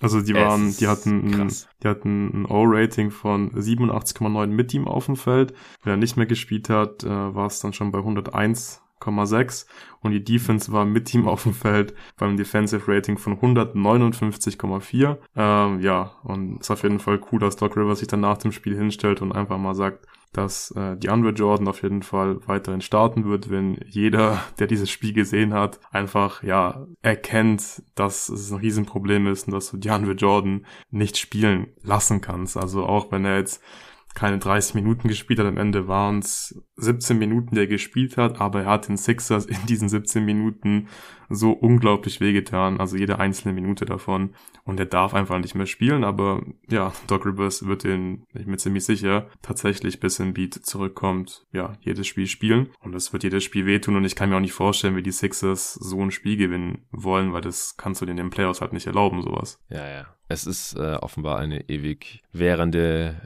also 0.00 0.20
die 0.20 0.34
waren, 0.34 0.76
die 0.76 0.86
hatten, 0.86 1.40
ein, 1.40 1.52
die 1.82 1.88
hatten 1.88 2.42
ein 2.42 2.46
O-Rating 2.46 3.10
von 3.10 3.50
87,9 3.52 4.46
mit 4.46 4.72
ihm 4.74 4.86
auf 4.86 5.06
dem 5.06 5.16
Feld. 5.16 5.52
Wenn 5.82 5.94
er 5.94 5.96
nicht 5.96 6.16
mehr 6.16 6.26
gespielt 6.26 6.68
hat, 6.68 7.04
äh, 7.04 7.08
war 7.08 7.46
es 7.46 7.60
dann 7.60 7.72
schon 7.72 7.90
bei 7.90 7.98
101 7.98 8.82
100,6 9.00 9.66
und 10.00 10.12
die 10.12 10.24
Defense 10.24 10.72
war 10.72 10.84
mit 10.84 11.06
Team 11.06 11.26
auf 11.26 11.42
dem 11.42 11.54
Feld 11.54 11.94
beim 12.16 12.36
Defensive 12.36 12.90
Rating 12.90 13.18
von 13.18 13.38
159,4. 13.38 15.16
Ähm, 15.36 15.80
ja, 15.80 16.12
und 16.24 16.60
es 16.60 16.66
ist 16.66 16.70
auf 16.70 16.82
jeden 16.82 17.00
Fall 17.00 17.20
cool, 17.32 17.40
dass 17.40 17.56
Doc 17.56 17.76
Rivers 17.76 18.00
sich 18.00 18.08
dann 18.08 18.20
nach 18.20 18.38
dem 18.38 18.52
Spiel 18.52 18.76
hinstellt 18.76 19.22
und 19.22 19.32
einfach 19.32 19.58
mal 19.58 19.74
sagt, 19.74 20.06
dass 20.32 20.70
äh, 20.72 20.96
die 20.96 21.08
Andre 21.08 21.30
Jordan 21.30 21.68
auf 21.68 21.82
jeden 21.82 22.02
Fall 22.02 22.46
weiterhin 22.46 22.80
starten 22.80 23.24
wird, 23.24 23.50
wenn 23.50 23.78
jeder, 23.86 24.42
der 24.58 24.66
dieses 24.66 24.90
Spiel 24.90 25.12
gesehen 25.12 25.54
hat, 25.54 25.80
einfach 25.90 26.42
ja 26.42 26.86
erkennt, 27.02 27.82
dass 27.94 28.28
es 28.28 28.50
ein 28.50 28.58
Riesenproblem 28.58 29.26
ist 29.26 29.46
und 29.46 29.54
dass 29.54 29.70
du 29.70 29.78
die 29.78 29.90
Andre 29.90 30.12
Jordan 30.12 30.66
nicht 30.90 31.16
spielen 31.16 31.68
lassen 31.82 32.20
kannst. 32.20 32.56
Also 32.56 32.84
auch 32.84 33.10
wenn 33.10 33.24
er 33.24 33.38
jetzt 33.38 33.62
keine 34.18 34.38
30 34.38 34.74
Minuten 34.74 35.06
gespielt 35.06 35.38
hat. 35.38 35.46
Am 35.46 35.58
Ende 35.58 35.86
waren 35.86 36.18
es 36.18 36.60
17 36.74 37.16
Minuten, 37.16 37.54
die 37.54 37.60
er 37.60 37.66
gespielt 37.68 38.16
hat, 38.16 38.40
aber 38.40 38.62
er 38.62 38.70
hat 38.72 38.88
den 38.88 38.96
Sixers 38.96 39.46
in 39.46 39.64
diesen 39.68 39.88
17 39.88 40.24
Minuten 40.24 40.88
so 41.28 41.52
unglaublich 41.52 42.20
wehgetan, 42.20 42.80
also 42.80 42.96
jede 42.96 43.20
einzelne 43.20 43.54
Minute 43.54 43.84
davon. 43.84 44.34
Und 44.64 44.80
er 44.80 44.86
darf 44.86 45.14
einfach 45.14 45.38
nicht 45.38 45.54
mehr 45.54 45.66
spielen, 45.66 46.02
aber 46.02 46.42
ja, 46.68 46.92
Doc 47.06 47.26
Rivers 47.26 47.66
wird 47.66 47.84
den, 47.84 48.24
ich 48.30 48.42
bin 48.42 48.50
mir 48.50 48.56
ziemlich 48.56 48.84
sicher, 48.84 49.28
tatsächlich 49.40 50.00
bis 50.00 50.18
in 50.18 50.34
Beat 50.34 50.54
zurückkommt, 50.54 51.46
ja, 51.52 51.74
jedes 51.80 52.08
Spiel 52.08 52.26
spielen. 52.26 52.70
Und 52.80 52.96
es 52.96 53.12
wird 53.12 53.22
jedes 53.22 53.44
Spiel 53.44 53.66
wehtun 53.66 53.94
und 53.94 54.04
ich 54.04 54.16
kann 54.16 54.30
mir 54.30 54.36
auch 54.36 54.40
nicht 54.40 54.52
vorstellen, 54.52 54.96
wie 54.96 55.02
die 55.02 55.12
Sixers 55.12 55.74
so 55.74 56.02
ein 56.02 56.10
Spiel 56.10 56.36
gewinnen 56.36 56.86
wollen, 56.90 57.32
weil 57.32 57.42
das 57.42 57.76
kannst 57.76 58.00
du 58.00 58.06
in 58.06 58.16
den 58.16 58.30
Playoffs 58.30 58.60
halt 58.60 58.72
nicht 58.72 58.88
erlauben, 58.88 59.22
sowas. 59.22 59.62
Ja, 59.70 59.88
ja. 59.88 60.06
Es 60.30 60.44
ist 60.44 60.74
äh, 60.74 60.96
offenbar 60.96 61.38
eine 61.38 61.68
ewig 61.70 62.22
währende 62.32 63.22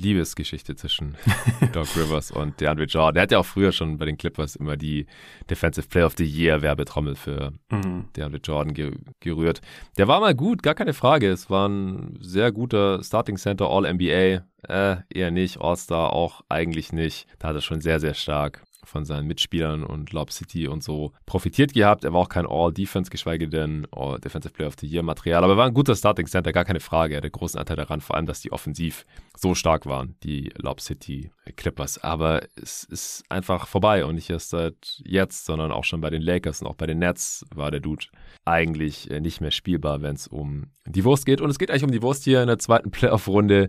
Liebesgeschichte 0.00 0.76
zwischen 0.76 1.16
Doc 1.72 1.88
Rivers 1.96 2.30
und 2.30 2.60
DeAndre 2.60 2.84
Jordan. 2.84 3.14
Der 3.14 3.22
hat 3.24 3.32
ja 3.32 3.38
auch 3.38 3.46
früher 3.46 3.72
schon 3.72 3.98
bei 3.98 4.04
den 4.04 4.16
Clippers 4.16 4.56
immer 4.56 4.76
die 4.76 5.06
Defensive 5.50 5.88
Player 5.88 6.06
of 6.06 6.14
the 6.16 6.24
Year 6.24 6.62
Werbetrommel 6.62 7.14
für 7.14 7.52
mhm. 7.70 8.06
DeAndre 8.16 8.40
Jordan 8.42 8.74
ge 8.74 8.92
gerührt. 9.20 9.60
Der 9.98 10.08
war 10.08 10.20
mal 10.20 10.34
gut, 10.34 10.62
gar 10.62 10.74
keine 10.74 10.94
Frage. 10.94 11.30
Es 11.30 11.50
war 11.50 11.68
ein 11.68 12.18
sehr 12.20 12.52
guter 12.52 13.02
Starting 13.02 13.36
Center, 13.36 13.68
All-NBA. 13.68 14.44
Äh, 14.68 14.96
eher 15.10 15.30
nicht, 15.30 15.60
All-Star 15.60 16.12
auch 16.12 16.42
eigentlich 16.48 16.92
nicht. 16.92 17.26
Da 17.38 17.48
hat 17.48 17.56
er 17.56 17.62
schon 17.62 17.80
sehr, 17.80 18.00
sehr 18.00 18.14
stark 18.14 18.65
von 18.86 19.04
seinen 19.04 19.26
Mitspielern 19.26 19.84
und 19.84 20.12
Lob 20.12 20.32
City 20.32 20.68
und 20.68 20.82
so 20.82 21.12
profitiert 21.26 21.74
gehabt. 21.74 22.04
Er 22.04 22.12
war 22.12 22.20
auch 22.20 22.28
kein 22.28 22.46
All-Defense, 22.46 23.10
geschweige 23.10 23.48
denn 23.48 23.86
All 23.90 24.18
Defensive 24.18 24.52
Player 24.52 24.68
of 24.68 24.76
the 24.80 24.86
Year 24.86 25.02
Material, 25.02 25.44
aber 25.44 25.54
er 25.54 25.56
war 25.56 25.66
ein 25.66 25.74
guter 25.74 25.94
Starting 25.94 26.26
Center, 26.26 26.52
gar 26.52 26.64
keine 26.64 26.80
Frage. 26.80 27.14
Er 27.14 27.18
hatte 27.18 27.30
großen 27.30 27.58
Anteil 27.58 27.76
daran, 27.76 28.00
vor 28.00 28.16
allem, 28.16 28.26
dass 28.26 28.40
die 28.40 28.52
offensiv 28.52 29.04
so 29.36 29.54
stark 29.54 29.86
waren, 29.86 30.16
die 30.22 30.52
Lob 30.56 30.80
City 30.80 31.30
Clippers. 31.56 31.98
Aber 31.98 32.42
es 32.60 32.84
ist 32.84 33.24
einfach 33.28 33.66
vorbei 33.66 34.04
und 34.04 34.14
nicht 34.14 34.30
erst 34.30 34.50
seit 34.50 35.02
jetzt, 35.04 35.44
sondern 35.44 35.72
auch 35.72 35.84
schon 35.84 36.00
bei 36.00 36.10
den 36.10 36.22
Lakers 36.22 36.62
und 36.62 36.68
auch 36.68 36.74
bei 36.74 36.86
den 36.86 36.98
Nets 36.98 37.44
war 37.54 37.70
der 37.70 37.80
Dude 37.80 38.06
eigentlich 38.44 39.10
äh, 39.10 39.20
nicht 39.20 39.40
mehr 39.40 39.50
spielbar, 39.50 40.02
wenn 40.02 40.14
es 40.14 40.26
um 40.26 40.70
die 40.86 41.04
Wurst 41.04 41.26
geht. 41.26 41.40
Und 41.40 41.50
es 41.50 41.58
geht 41.58 41.70
eigentlich 41.70 41.84
um 41.84 41.90
die 41.90 42.02
Wurst 42.02 42.24
hier 42.24 42.40
in 42.40 42.48
der 42.48 42.58
zweiten 42.58 42.90
Playoff-Runde. 42.92 43.68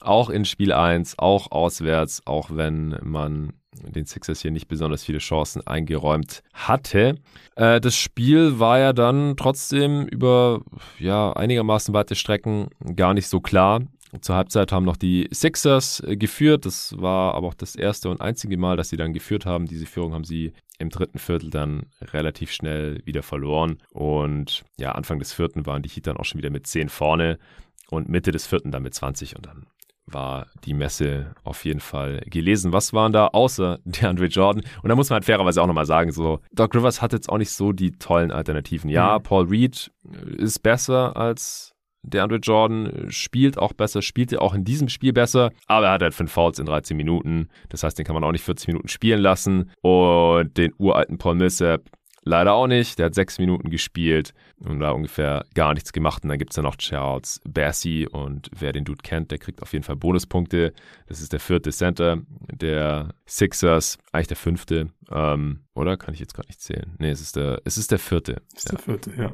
Auch 0.00 0.28
in 0.28 0.44
Spiel 0.44 0.72
1, 0.72 1.18
auch 1.18 1.50
auswärts, 1.50 2.22
auch 2.26 2.50
wenn 2.52 2.98
man 3.02 3.54
den 3.82 4.06
Sixers 4.06 4.40
hier 4.40 4.50
nicht 4.50 4.68
besonders 4.68 5.04
viele 5.04 5.18
Chancen 5.18 5.66
eingeräumt 5.66 6.42
hatte. 6.52 7.16
Äh, 7.56 7.80
das 7.80 7.96
Spiel 7.96 8.58
war 8.58 8.78
ja 8.78 8.92
dann 8.92 9.36
trotzdem 9.36 10.06
über 10.06 10.62
ja, 10.98 11.32
einigermaßen 11.32 11.94
weite 11.94 12.14
Strecken 12.14 12.68
gar 12.94 13.14
nicht 13.14 13.28
so 13.28 13.40
klar. 13.40 13.82
Zur 14.20 14.36
Halbzeit 14.36 14.72
haben 14.72 14.84
noch 14.84 14.96
die 14.96 15.28
Sixers 15.32 16.00
äh, 16.00 16.16
geführt. 16.16 16.64
Das 16.66 16.94
war 16.98 17.34
aber 17.34 17.48
auch 17.48 17.54
das 17.54 17.74
erste 17.74 18.08
und 18.08 18.20
einzige 18.20 18.56
Mal, 18.56 18.76
dass 18.76 18.88
sie 18.88 18.96
dann 18.96 19.12
geführt 19.12 19.46
haben. 19.46 19.66
Diese 19.66 19.86
Führung 19.86 20.14
haben 20.14 20.24
sie 20.24 20.52
im 20.78 20.90
dritten 20.90 21.18
Viertel 21.18 21.50
dann 21.50 21.86
relativ 22.00 22.52
schnell 22.52 23.00
wieder 23.04 23.22
verloren. 23.22 23.78
Und 23.90 24.64
ja, 24.78 24.92
Anfang 24.92 25.18
des 25.18 25.32
vierten 25.32 25.66
waren 25.66 25.82
die 25.82 25.88
Heat 25.88 26.06
dann 26.06 26.16
auch 26.16 26.24
schon 26.24 26.38
wieder 26.38 26.50
mit 26.50 26.66
10 26.66 26.88
vorne 26.88 27.38
und 27.88 28.08
Mitte 28.08 28.30
des 28.30 28.46
vierten 28.46 28.70
dann 28.70 28.82
mit 28.82 28.94
20 28.94 29.36
und 29.36 29.46
dann 29.46 29.66
war 30.06 30.46
die 30.64 30.74
Messe 30.74 31.34
auf 31.44 31.64
jeden 31.64 31.80
Fall 31.80 32.22
gelesen. 32.26 32.72
Was 32.72 32.92
waren 32.92 33.12
da 33.12 33.28
außer 33.28 33.78
DeAndre 33.84 34.26
Jordan? 34.26 34.64
Und 34.82 34.88
da 34.88 34.94
muss 34.94 35.10
man 35.10 35.16
halt 35.16 35.24
fairerweise 35.24 35.62
auch 35.62 35.66
nochmal 35.66 35.86
sagen, 35.86 36.12
so, 36.12 36.40
Doc 36.52 36.74
Rivers 36.74 37.02
hat 37.02 37.12
jetzt 37.12 37.28
auch 37.28 37.38
nicht 37.38 37.50
so 37.50 37.72
die 37.72 37.92
tollen 37.92 38.30
Alternativen. 38.30 38.88
Ja, 38.90 39.18
mhm. 39.18 39.22
Paul 39.22 39.46
Reed 39.46 39.90
ist 40.36 40.62
besser 40.62 41.16
als 41.16 41.72
DeAndre 42.06 42.36
Jordan, 42.36 43.06
spielt 43.08 43.58
auch 43.58 43.72
besser, 43.72 44.00
spielte 44.00 44.40
auch 44.40 44.54
in 44.54 44.64
diesem 44.64 44.88
Spiel 44.88 45.12
besser, 45.12 45.50
aber 45.66 45.86
er 45.86 45.92
hat 45.92 46.02
halt 46.02 46.14
fünf 46.14 46.30
Fouls 46.30 46.58
in 46.58 46.66
13 46.66 46.96
Minuten. 46.96 47.48
Das 47.68 47.82
heißt, 47.82 47.98
den 47.98 48.06
kann 48.06 48.14
man 48.14 48.22
auch 48.22 48.32
nicht 48.32 48.44
40 48.44 48.68
Minuten 48.68 48.88
spielen 48.88 49.20
lassen. 49.20 49.72
Und 49.82 50.56
den 50.56 50.72
uralten 50.78 51.18
Paul 51.18 51.34
Millsap 51.34 51.82
Leider 52.28 52.54
auch 52.54 52.66
nicht. 52.66 52.98
Der 52.98 53.06
hat 53.06 53.14
sechs 53.14 53.38
Minuten 53.38 53.70
gespielt 53.70 54.34
und 54.58 54.80
da 54.80 54.90
ungefähr 54.90 55.46
gar 55.54 55.74
nichts 55.74 55.92
gemacht. 55.92 56.24
Und 56.24 56.30
dann 56.30 56.38
gibt 56.38 56.50
es 56.50 56.56
ja 56.56 56.62
noch 56.64 56.74
Charles 56.74 57.40
Bassi 57.48 58.08
und 58.10 58.50
wer 58.52 58.72
den 58.72 58.84
Dude 58.84 59.02
kennt, 59.04 59.30
der 59.30 59.38
kriegt 59.38 59.62
auf 59.62 59.72
jeden 59.72 59.84
Fall 59.84 59.94
Bonuspunkte. 59.94 60.72
Das 61.06 61.20
ist 61.20 61.32
der 61.32 61.38
vierte 61.38 61.70
Center 61.70 62.18
der 62.50 63.14
Sixers, 63.26 63.98
eigentlich 64.10 64.26
der 64.26 64.36
fünfte. 64.36 64.88
Ähm, 65.08 65.60
oder 65.76 65.96
kann 65.96 66.14
ich 66.14 66.20
jetzt 66.20 66.34
gerade 66.34 66.48
nicht 66.48 66.60
zählen? 66.60 66.96
Nee, 66.98 67.10
es 67.10 67.20
ist 67.20 67.36
der, 67.36 67.62
es 67.64 67.78
ist 67.78 67.92
der 67.92 68.00
vierte. 68.00 68.42
Es 68.56 68.64
ist 68.64 68.72
der 68.72 68.78
vierte, 68.80 69.12
ja. 69.16 69.30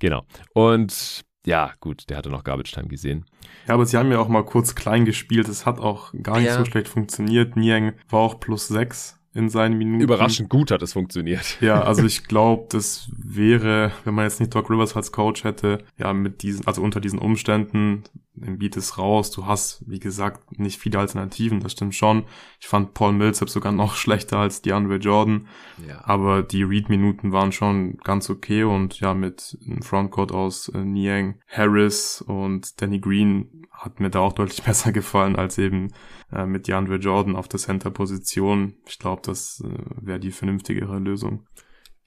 Genau. 0.00 0.24
Und 0.52 1.24
ja, 1.46 1.74
gut, 1.78 2.10
der 2.10 2.16
hatte 2.16 2.30
noch 2.30 2.42
Garbage 2.42 2.72
Time 2.72 2.88
gesehen. 2.88 3.24
Ja, 3.68 3.74
aber 3.74 3.86
sie 3.86 3.96
haben 3.96 4.10
ja 4.10 4.18
auch 4.18 4.26
mal 4.26 4.44
kurz 4.44 4.74
klein 4.74 5.04
gespielt. 5.04 5.48
Es 5.48 5.64
hat 5.64 5.78
auch 5.78 6.12
gar 6.24 6.38
nicht 6.38 6.46
ja. 6.46 6.58
so 6.58 6.64
schlecht 6.64 6.88
funktioniert. 6.88 7.54
Niang 7.54 7.92
war 8.08 8.18
auch 8.18 8.40
plus 8.40 8.66
sechs 8.66 9.15
in 9.36 9.48
seinen 9.50 9.76
Minuten. 9.76 10.02
Überraschend 10.02 10.48
gut 10.48 10.70
hat 10.70 10.82
es 10.82 10.94
funktioniert. 10.94 11.58
Ja, 11.60 11.82
also 11.84 12.04
ich 12.04 12.24
glaube, 12.24 12.66
das 12.70 13.10
wäre, 13.16 13.92
wenn 14.04 14.14
man 14.14 14.24
jetzt 14.24 14.40
nicht 14.40 14.54
Doc 14.54 14.70
Rivers 14.70 14.96
als 14.96 15.12
Coach 15.12 15.44
hätte, 15.44 15.84
ja, 15.98 16.12
mit 16.12 16.42
diesen, 16.42 16.66
also 16.66 16.82
unter 16.82 17.00
diesen 17.00 17.18
Umständen, 17.18 18.02
Beat 18.36 18.76
ist 18.76 18.98
raus, 18.98 19.30
du 19.30 19.46
hast, 19.46 19.82
wie 19.86 19.98
gesagt, 19.98 20.58
nicht 20.58 20.78
viele 20.78 20.98
Alternativen, 20.98 21.60
das 21.60 21.72
stimmt 21.72 21.94
schon. 21.94 22.24
Ich 22.60 22.66
fand 22.66 22.94
Paul 22.94 23.12
Millsap 23.12 23.48
sogar 23.48 23.72
noch 23.72 23.94
schlechter 23.96 24.38
als 24.38 24.62
DeAndre 24.62 24.96
Jordan, 24.96 25.48
ja. 25.86 26.04
aber 26.04 26.42
die 26.42 26.62
Read-Minuten 26.62 27.32
waren 27.32 27.52
schon 27.52 27.96
ganz 27.98 28.28
okay 28.30 28.64
und 28.64 29.00
ja, 29.00 29.14
mit 29.14 29.58
einem 29.66 29.82
Frontcourt 29.82 30.32
aus 30.32 30.68
äh, 30.68 30.84
Niang, 30.84 31.40
Harris 31.48 32.22
und 32.26 32.80
Danny 32.80 33.00
Green 33.00 33.66
hat 33.70 34.00
mir 34.00 34.10
da 34.10 34.20
auch 34.20 34.32
deutlich 34.32 34.62
besser 34.64 34.92
gefallen 34.92 35.36
als 35.36 35.58
eben 35.58 35.92
äh, 36.32 36.46
mit 36.46 36.68
DeAndre 36.68 36.96
Jordan 36.96 37.36
auf 37.36 37.48
der 37.48 37.60
Center-Position. 37.60 38.74
Ich 38.86 38.98
glaube, 38.98 39.22
das 39.24 39.62
äh, 39.64 39.70
wäre 40.00 40.20
die 40.20 40.32
vernünftigere 40.32 40.98
Lösung. 40.98 41.46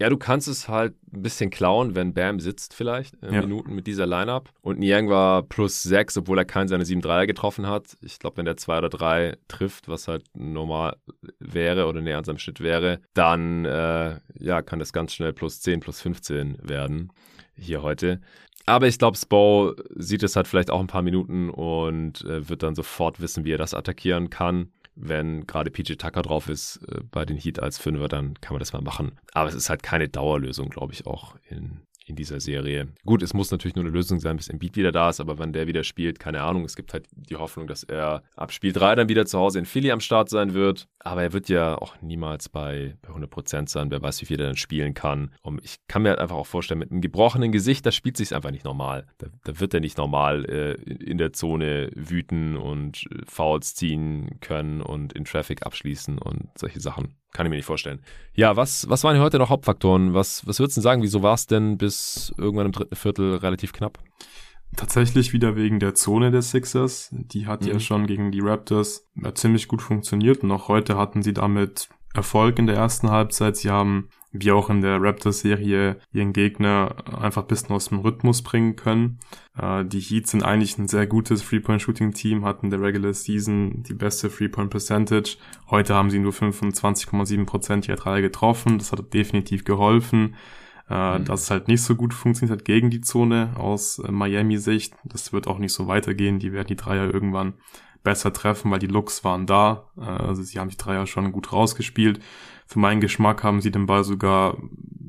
Ja, 0.01 0.09
du 0.09 0.15
kannst 0.15 0.47
es 0.47 0.69
halt 0.69 0.95
ein 1.13 1.21
bisschen 1.21 1.49
klauen, 1.49 1.93
wenn 1.93 2.13
Bam 2.13 2.39
sitzt 2.39 2.73
vielleicht 2.73 3.15
in 3.15 3.33
ja. 3.33 3.41
Minuten 3.41 3.75
mit 3.75 3.85
dieser 3.85 4.05
Lineup. 4.05 4.49
Und 4.61 4.79
Niang 4.79 5.09
war 5.09 5.43
plus 5.43 5.83
sechs, 5.83 6.17
obwohl 6.17 6.37
er 6.37 6.45
keinen 6.45 6.69
seine 6.69 6.85
7 6.85 7.01
3 7.01 7.25
getroffen 7.25 7.67
hat. 7.67 7.97
Ich 8.01 8.17
glaube, 8.17 8.37
wenn 8.37 8.45
der 8.45 8.55
2 8.55 8.77
oder 8.77 8.89
3 8.89 9.35
trifft, 9.49 9.89
was 9.89 10.07
halt 10.07 10.23
normal 10.33 10.95
wäre 11.39 11.87
oder 11.87 11.99
näher 11.99 12.17
an 12.17 12.23
seinem 12.23 12.37
Schnitt 12.37 12.61
wäre, 12.61 13.01
dann 13.13 13.65
äh, 13.65 14.19
ja, 14.39 14.61
kann 14.61 14.79
das 14.79 14.93
ganz 14.93 15.13
schnell 15.13 15.33
plus 15.33 15.59
10, 15.59 15.81
plus 15.81 15.99
15 16.01 16.57
werden 16.61 17.11
hier 17.57 17.81
heute. 17.81 18.21
Aber 18.65 18.87
ich 18.87 18.99
glaube, 18.99 19.17
Spo 19.17 19.73
sieht 19.95 20.23
es 20.23 20.37
halt 20.37 20.47
vielleicht 20.47 20.71
auch 20.71 20.79
ein 20.79 20.87
paar 20.87 21.01
Minuten 21.01 21.49
und 21.49 22.23
äh, 22.23 22.47
wird 22.47 22.63
dann 22.63 22.75
sofort 22.75 23.19
wissen, 23.19 23.43
wie 23.43 23.51
er 23.51 23.57
das 23.57 23.73
attackieren 23.73 24.29
kann 24.29 24.71
wenn 25.01 25.47
gerade 25.47 25.71
PJ 25.71 25.93
Tucker 25.93 26.21
drauf 26.21 26.49
ist 26.49 26.77
äh, 26.87 27.01
bei 27.09 27.25
den 27.25 27.37
Heat 27.37 27.59
als 27.59 27.77
Fünfer, 27.77 28.07
dann 28.07 28.35
kann 28.41 28.53
man 28.53 28.59
das 28.59 28.73
mal 28.73 28.81
machen. 28.81 29.17
Aber 29.33 29.47
es 29.49 29.55
ist 29.55 29.69
halt 29.69 29.81
keine 29.81 30.09
Dauerlösung, 30.09 30.69
glaube 30.69 30.93
ich, 30.93 31.07
auch 31.07 31.35
in, 31.49 31.81
in 32.09 32.15
dieser 32.15 32.39
Serie. 32.39 32.87
Gut, 33.05 33.21
es 33.21 33.33
muss 33.33 33.51
natürlich 33.51 33.75
nur 33.75 33.85
eine 33.85 33.93
Lösung 33.93 34.19
sein, 34.19 34.35
bis 34.37 34.49
Embiid 34.49 34.75
wieder 34.75 34.91
da 34.91 35.09
ist, 35.09 35.19
aber 35.19 35.37
wenn 35.37 35.53
der 35.53 35.67
wieder 35.67 35.83
spielt, 35.83 36.19
keine 36.19 36.41
Ahnung. 36.41 36.65
Es 36.65 36.75
gibt 36.75 36.93
halt 36.93 37.07
die 37.11 37.35
Hoffnung, 37.35 37.67
dass 37.67 37.83
er 37.83 38.23
ab 38.35 38.51
Spiel 38.51 38.73
3 38.73 38.95
dann 38.95 39.09
wieder 39.09 39.25
zu 39.25 39.37
Hause 39.37 39.59
in 39.59 39.65
Philly 39.65 39.91
am 39.91 39.99
Start 39.99 40.29
sein 40.29 40.53
wird. 40.53 40.87
Aber 40.99 41.23
er 41.23 41.33
wird 41.33 41.47
ja 41.47 41.77
auch 41.77 42.01
niemals 42.01 42.49
bei, 42.49 42.97
bei 43.01 43.13
100% 43.13 43.69
sein. 43.69 43.91
Wer 43.91 44.01
weiß, 44.01 44.21
wie 44.21 44.25
viel 44.25 44.39
er 44.39 44.47
dann 44.47 44.57
spielen 44.57 44.93
kann. 44.93 45.31
Und 45.41 45.63
ich 45.63 45.77
kann 45.87 46.01
mir 46.01 46.09
halt 46.09 46.19
einfach 46.19 46.35
auch 46.35 46.47
vorstellen, 46.47 46.79
mit 46.79 46.91
einem 46.91 47.01
gebrochenen 47.01 47.51
Gesicht, 47.51 47.85
da 47.85 47.91
spielt 47.91 48.17
sich 48.17 48.35
einfach 48.35 48.51
nicht 48.51 48.65
normal. 48.65 49.05
Da, 49.19 49.27
da, 49.43 49.59
wird 49.59 49.73
er 49.73 49.79
nicht 49.79 49.97
normal 49.97 50.45
äh, 50.45 50.73
in 50.73 51.17
der 51.17 51.31
Zone 51.33 51.89
wüten 51.95 52.57
und 52.57 53.05
äh, 53.11 53.21
Fouls 53.25 53.75
ziehen 53.75 54.39
können 54.41 54.81
und 54.81 55.13
in 55.13 55.25
Traffic 55.25 55.65
abschließen 55.65 56.17
und 56.17 56.49
solche 56.57 56.79
Sachen. 56.79 57.15
Kann 57.31 57.45
ich 57.45 57.49
mir 57.49 57.57
nicht 57.57 57.65
vorstellen. 57.65 58.01
Ja, 58.33 58.55
was, 58.55 58.89
was 58.89 59.03
waren 59.03 59.15
hier 59.15 59.23
heute 59.23 59.37
noch 59.37 59.49
Hauptfaktoren? 59.49 60.13
Was, 60.13 60.47
was 60.47 60.59
würdest 60.59 60.77
du 60.77 60.81
sagen? 60.81 61.03
Wieso 61.03 61.21
war 61.21 61.35
es 61.35 61.45
denn 61.45 61.77
bis 61.77 62.33
irgendwann 62.37 62.65
im 62.65 62.71
dritten 62.71 62.95
Viertel 62.95 63.35
relativ 63.35 63.71
knapp? 63.71 63.99
Tatsächlich 64.75 65.33
wieder 65.33 65.55
wegen 65.55 65.79
der 65.79 65.95
Zone 65.95 66.31
der 66.31 66.41
Sixers. 66.41 67.09
Die 67.11 67.47
hat 67.47 67.61
mhm. 67.61 67.67
ja 67.67 67.79
schon 67.79 68.07
gegen 68.07 68.31
die 68.31 68.41
Raptors 68.41 69.07
ziemlich 69.33 69.67
gut 69.67 69.81
funktioniert 69.81 70.43
und 70.43 70.51
auch 70.51 70.67
heute 70.67 70.97
hatten 70.97 71.23
sie 71.23 71.33
damit 71.33 71.89
Erfolg 72.13 72.57
in 72.59 72.67
der 72.67 72.75
ersten 72.75 73.09
Halbzeit. 73.09 73.57
Sie 73.57 73.69
haben 73.69 74.09
wie 74.31 74.51
auch 74.51 74.69
in 74.69 74.81
der 74.81 75.01
Raptors-Serie 75.01 75.97
ihren 76.11 76.33
Gegner 76.33 76.95
einfach 77.19 77.43
ein 77.43 77.47
bisschen 77.47 77.75
aus 77.75 77.89
dem 77.89 77.99
Rhythmus 77.99 78.43
bringen 78.43 78.75
können. 78.75 79.19
Äh, 79.57 79.85
die 79.85 79.99
Heat 79.99 80.27
sind 80.27 80.43
eigentlich 80.43 80.77
ein 80.77 80.87
sehr 80.87 81.07
gutes 81.07 81.43
Three-Point-Shooting-Team, 81.47 82.45
hatten 82.45 82.67
in 82.67 82.69
der 82.69 82.81
Regular 82.81 83.13
Season 83.13 83.83
die 83.83 83.95
beste 83.95 84.29
Three-Point-Percentage. 84.29 85.37
Heute 85.69 85.95
haben 85.95 86.11
sie 86.11 86.19
nur 86.19 86.33
25,7% 86.33 87.87
ihrer 87.87 87.97
Dreier 87.97 88.21
getroffen. 88.21 88.77
Das 88.77 88.91
hat 88.91 89.13
definitiv 89.13 89.63
geholfen. 89.63 90.35
Äh, 90.89 91.19
mhm. 91.19 91.25
Dass 91.25 91.43
es 91.43 91.51
halt 91.51 91.67
nicht 91.67 91.83
so 91.83 91.95
gut 91.95 92.13
funktioniert 92.13 92.59
hat 92.59 92.65
gegen 92.65 92.89
die 92.89 93.01
Zone 93.01 93.53
aus 93.55 93.99
äh, 93.99 94.11
Miami-Sicht. 94.11 94.93
Das 95.05 95.33
wird 95.33 95.47
auch 95.47 95.59
nicht 95.59 95.73
so 95.73 95.87
weitergehen. 95.87 96.39
Die 96.39 96.53
werden 96.53 96.67
die 96.67 96.75
Dreier 96.75 97.11
irgendwann 97.13 97.53
besser 98.03 98.33
treffen, 98.33 98.71
weil 98.71 98.79
die 98.79 98.87
Looks 98.87 99.23
waren 99.23 99.45
da. 99.45 99.89
Äh, 99.97 100.01
also 100.01 100.41
sie 100.43 100.59
haben 100.59 100.69
die 100.69 100.77
Dreier 100.77 101.05
schon 101.05 101.31
gut 101.31 101.51
rausgespielt. 101.51 102.19
Für 102.69 102.77
meinen 102.77 103.01
Geschmack 103.01 103.43
haben 103.43 103.61
sie 103.61 103.71
den 103.71 103.87
Ball 103.87 104.03
sogar 104.03 104.57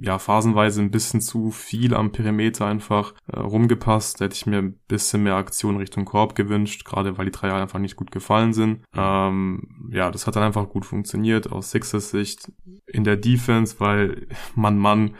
ja 0.00 0.18
phasenweise 0.18 0.80
ein 0.80 0.90
bisschen 0.90 1.20
zu 1.20 1.50
viel 1.50 1.92
am 1.94 2.10
Perimeter 2.10 2.64
einfach 2.64 3.12
äh, 3.26 3.38
rumgepasst. 3.38 4.18
Da 4.18 4.24
hätte 4.24 4.34
ich 4.34 4.46
mir 4.46 4.56
ein 4.58 4.78
bisschen 4.88 5.22
mehr 5.24 5.34
Aktion 5.34 5.76
Richtung 5.76 6.06
Korb 6.06 6.34
gewünscht, 6.34 6.86
gerade 6.86 7.18
weil 7.18 7.26
die 7.26 7.32
Dreier 7.32 7.56
einfach 7.56 7.78
nicht 7.78 7.96
gut 7.96 8.10
gefallen 8.10 8.54
sind. 8.54 8.82
Ähm, 8.96 9.90
ja, 9.92 10.10
das 10.10 10.26
hat 10.26 10.36
dann 10.36 10.42
einfach 10.42 10.70
gut 10.70 10.86
funktioniert 10.86 11.52
aus 11.52 11.70
Sixers 11.70 12.08
Sicht 12.08 12.50
in 12.86 13.04
der 13.04 13.18
Defense, 13.18 13.76
weil 13.78 14.26
Mann 14.54 14.78
Mann 14.78 15.14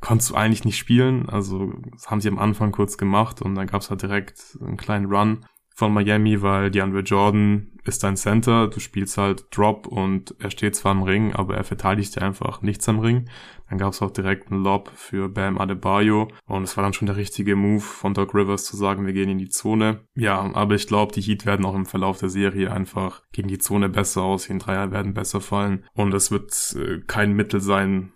konntest 0.00 0.30
du 0.30 0.34
eigentlich 0.34 0.64
nicht 0.64 0.78
spielen. 0.78 1.28
Also 1.28 1.74
das 1.92 2.10
haben 2.10 2.20
sie 2.20 2.28
am 2.28 2.40
Anfang 2.40 2.72
kurz 2.72 2.98
gemacht 2.98 3.40
und 3.40 3.54
dann 3.54 3.68
gab 3.68 3.82
es 3.82 3.90
halt 3.90 4.02
direkt 4.02 4.58
einen 4.60 4.76
kleinen 4.76 5.06
Run 5.06 5.44
von 5.78 5.94
Miami, 5.94 6.42
weil 6.42 6.72
DeAndre 6.72 7.02
Jordan 7.02 7.68
ist 7.84 8.02
dein 8.02 8.16
Center, 8.16 8.66
du 8.66 8.80
spielst 8.80 9.16
halt 9.16 9.46
Drop 9.52 9.86
und 9.86 10.34
er 10.40 10.50
steht 10.50 10.74
zwar 10.74 10.90
im 10.90 11.04
Ring, 11.04 11.32
aber 11.34 11.56
er 11.56 11.62
verteidigt 11.62 12.16
dir 12.16 12.22
einfach 12.22 12.62
nichts 12.62 12.88
am 12.88 12.98
Ring. 12.98 13.30
Dann 13.70 13.78
gab 13.78 13.92
es 13.92 14.02
auch 14.02 14.10
direkt 14.10 14.50
einen 14.50 14.64
Lob 14.64 14.90
für 14.96 15.28
Bam 15.28 15.56
Adebayo 15.56 16.32
und 16.46 16.64
es 16.64 16.76
war 16.76 16.82
dann 16.82 16.94
schon 16.94 17.06
der 17.06 17.16
richtige 17.16 17.54
Move 17.54 17.80
von 17.80 18.12
Doc 18.12 18.34
Rivers 18.34 18.64
zu 18.64 18.76
sagen, 18.76 19.06
wir 19.06 19.12
gehen 19.12 19.28
in 19.28 19.38
die 19.38 19.50
Zone. 19.50 20.00
Ja, 20.16 20.52
aber 20.52 20.74
ich 20.74 20.88
glaube, 20.88 21.12
die 21.12 21.20
Heat 21.20 21.46
werden 21.46 21.64
auch 21.64 21.76
im 21.76 21.86
Verlauf 21.86 22.18
der 22.18 22.28
Serie 22.28 22.72
einfach 22.72 23.22
gegen 23.30 23.46
die 23.46 23.58
Zone 23.58 23.88
besser 23.88 24.22
aussehen, 24.22 24.58
Dreier 24.58 24.90
werden 24.90 25.14
besser 25.14 25.40
fallen 25.40 25.84
und 25.94 26.12
es 26.12 26.32
wird 26.32 26.74
äh, 26.76 27.02
kein 27.06 27.34
Mittel 27.34 27.60
sein, 27.60 28.10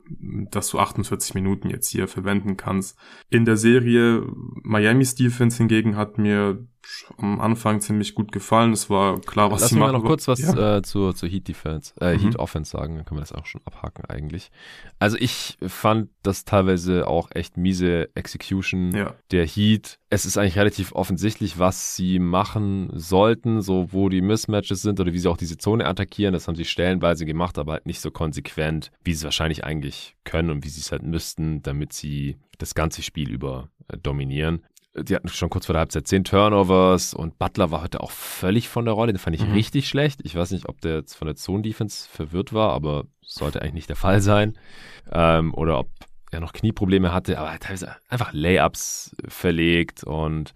dass 0.51 0.69
du 0.71 0.81
48 0.81 1.35
Minuten 1.35 1.71
jetzt 1.71 1.91
hier 1.91 2.09
verwenden 2.09 2.57
kannst. 2.57 2.99
In 3.31 3.45
der 3.45 3.57
Serie 3.57 4.27
Miami's 4.65 5.15
Defense 5.15 5.59
hingegen 5.59 5.95
hat 5.95 6.19
mir 6.19 6.67
am 7.19 7.41
Anfang 7.41 7.81
ziemlich 7.81 8.15
gut 8.15 8.33
gefallen. 8.33 8.73
Es 8.73 8.91
war 8.91 9.21
klar, 9.21 9.51
was 9.51 9.63
Lass 9.63 9.71
sie 9.71 9.77
machen. 9.77 9.93
Lass 9.93 10.03
noch 10.03 10.09
kurz 10.09 10.29
was 10.29 10.41
ja. 10.41 10.79
äh, 10.79 10.83
zur, 10.83 11.15
zur 11.15 11.29
Heat 11.29 11.49
Defense, 11.49 11.95
äh, 12.01 12.15
mhm. 12.15 12.21
Heat 12.21 12.39
Offense 12.39 12.71
sagen, 12.71 12.97
dann 12.97 13.05
können 13.05 13.19
wir 13.19 13.23
das 13.23 13.33
auch 13.33 13.47
schon 13.47 13.61
abhaken 13.65 14.05
eigentlich. 14.07 14.51
Also 14.99 15.17
ich 15.19 15.59
fand 15.67 16.11
das 16.23 16.45
teilweise 16.45 17.07
auch 17.07 17.31
echt 17.33 17.57
miese 17.57 18.09
Execution 18.15 18.95
ja. 18.95 19.15
der 19.31 19.47
Heat. 19.47 19.99
Es 20.11 20.27
ist 20.27 20.37
eigentlich 20.37 20.59
relativ 20.59 20.93
offensichtlich, 20.93 21.59
was 21.59 21.97
sie 21.97 22.19
machen 22.19 22.91
sollten, 22.95 23.63
so 23.63 23.93
wo 23.93 24.09
die 24.09 24.21
Mismatches 24.21 24.83
sind 24.83 25.01
oder 25.01 25.13
wie 25.13 25.19
sie 25.19 25.29
auch 25.29 25.37
diese 25.37 25.59
Zone 25.59 25.87
attackieren. 25.87 26.35
Das 26.35 26.49
haben 26.49 26.57
sie 26.57 26.65
stellenweise 26.65 27.25
gemacht, 27.25 27.59
aber 27.59 27.73
halt 27.73 27.87
nicht 27.87 28.01
so 28.01 28.11
konsequent, 28.11 28.91
wie 29.05 29.13
sie 29.13 29.19
es 29.19 29.25
wahrscheinlich 29.25 29.65
eigentlich 29.65 30.17
können 30.25 30.51
und 30.51 30.65
wie 30.65 30.69
sie 30.69 30.81
es 30.81 30.93
halt 30.93 31.03
müssten, 31.03 31.63
damit 31.63 31.93
sie 31.93 32.37
das 32.59 32.75
ganze 32.75 33.03
Spiel 33.03 33.31
über 33.31 33.69
äh, 33.89 33.97
dominieren 33.97 34.63
die 34.95 35.15
hatten 35.15 35.29
schon 35.29 35.51
kurz 35.51 35.67
vor 35.67 35.73
der 35.73 35.81
Halbzeit 35.81 36.07
zehn 36.07 36.25
Turnovers 36.25 37.15
und 37.15 37.39
Butler 37.39 37.71
war 37.71 37.83
heute 37.83 38.01
auch 38.01 38.11
völlig 38.11 38.69
von 38.69 38.85
der 38.85 38.95
Rolle. 38.95 39.13
Den 39.13 39.19
fand 39.19 39.37
ich 39.37 39.47
mhm. 39.47 39.53
richtig 39.53 39.89
schlecht. 39.89 40.21
Ich 40.23 40.35
weiß 40.35 40.51
nicht, 40.51 40.69
ob 40.69 40.81
der 40.81 40.97
jetzt 40.97 41.15
von 41.15 41.27
der 41.27 41.37
Zone-Defense 41.37 42.09
verwirrt 42.09 42.53
war, 42.53 42.73
aber 42.73 43.05
sollte 43.23 43.63
eigentlich 43.63 43.75
nicht 43.75 43.89
der 43.89 43.97
Fall 43.97 44.21
sein. 44.21 44.59
Ähm, 45.11 45.55
oder 45.55 45.79
ob 45.79 45.89
er 46.31 46.41
noch 46.41 46.53
Knieprobleme 46.53 47.13
hatte, 47.13 47.39
aber 47.39 47.59
teilweise 47.59 47.97
einfach 48.09 48.33
Layups 48.33 49.17
verlegt 49.29 50.05
und 50.05 50.53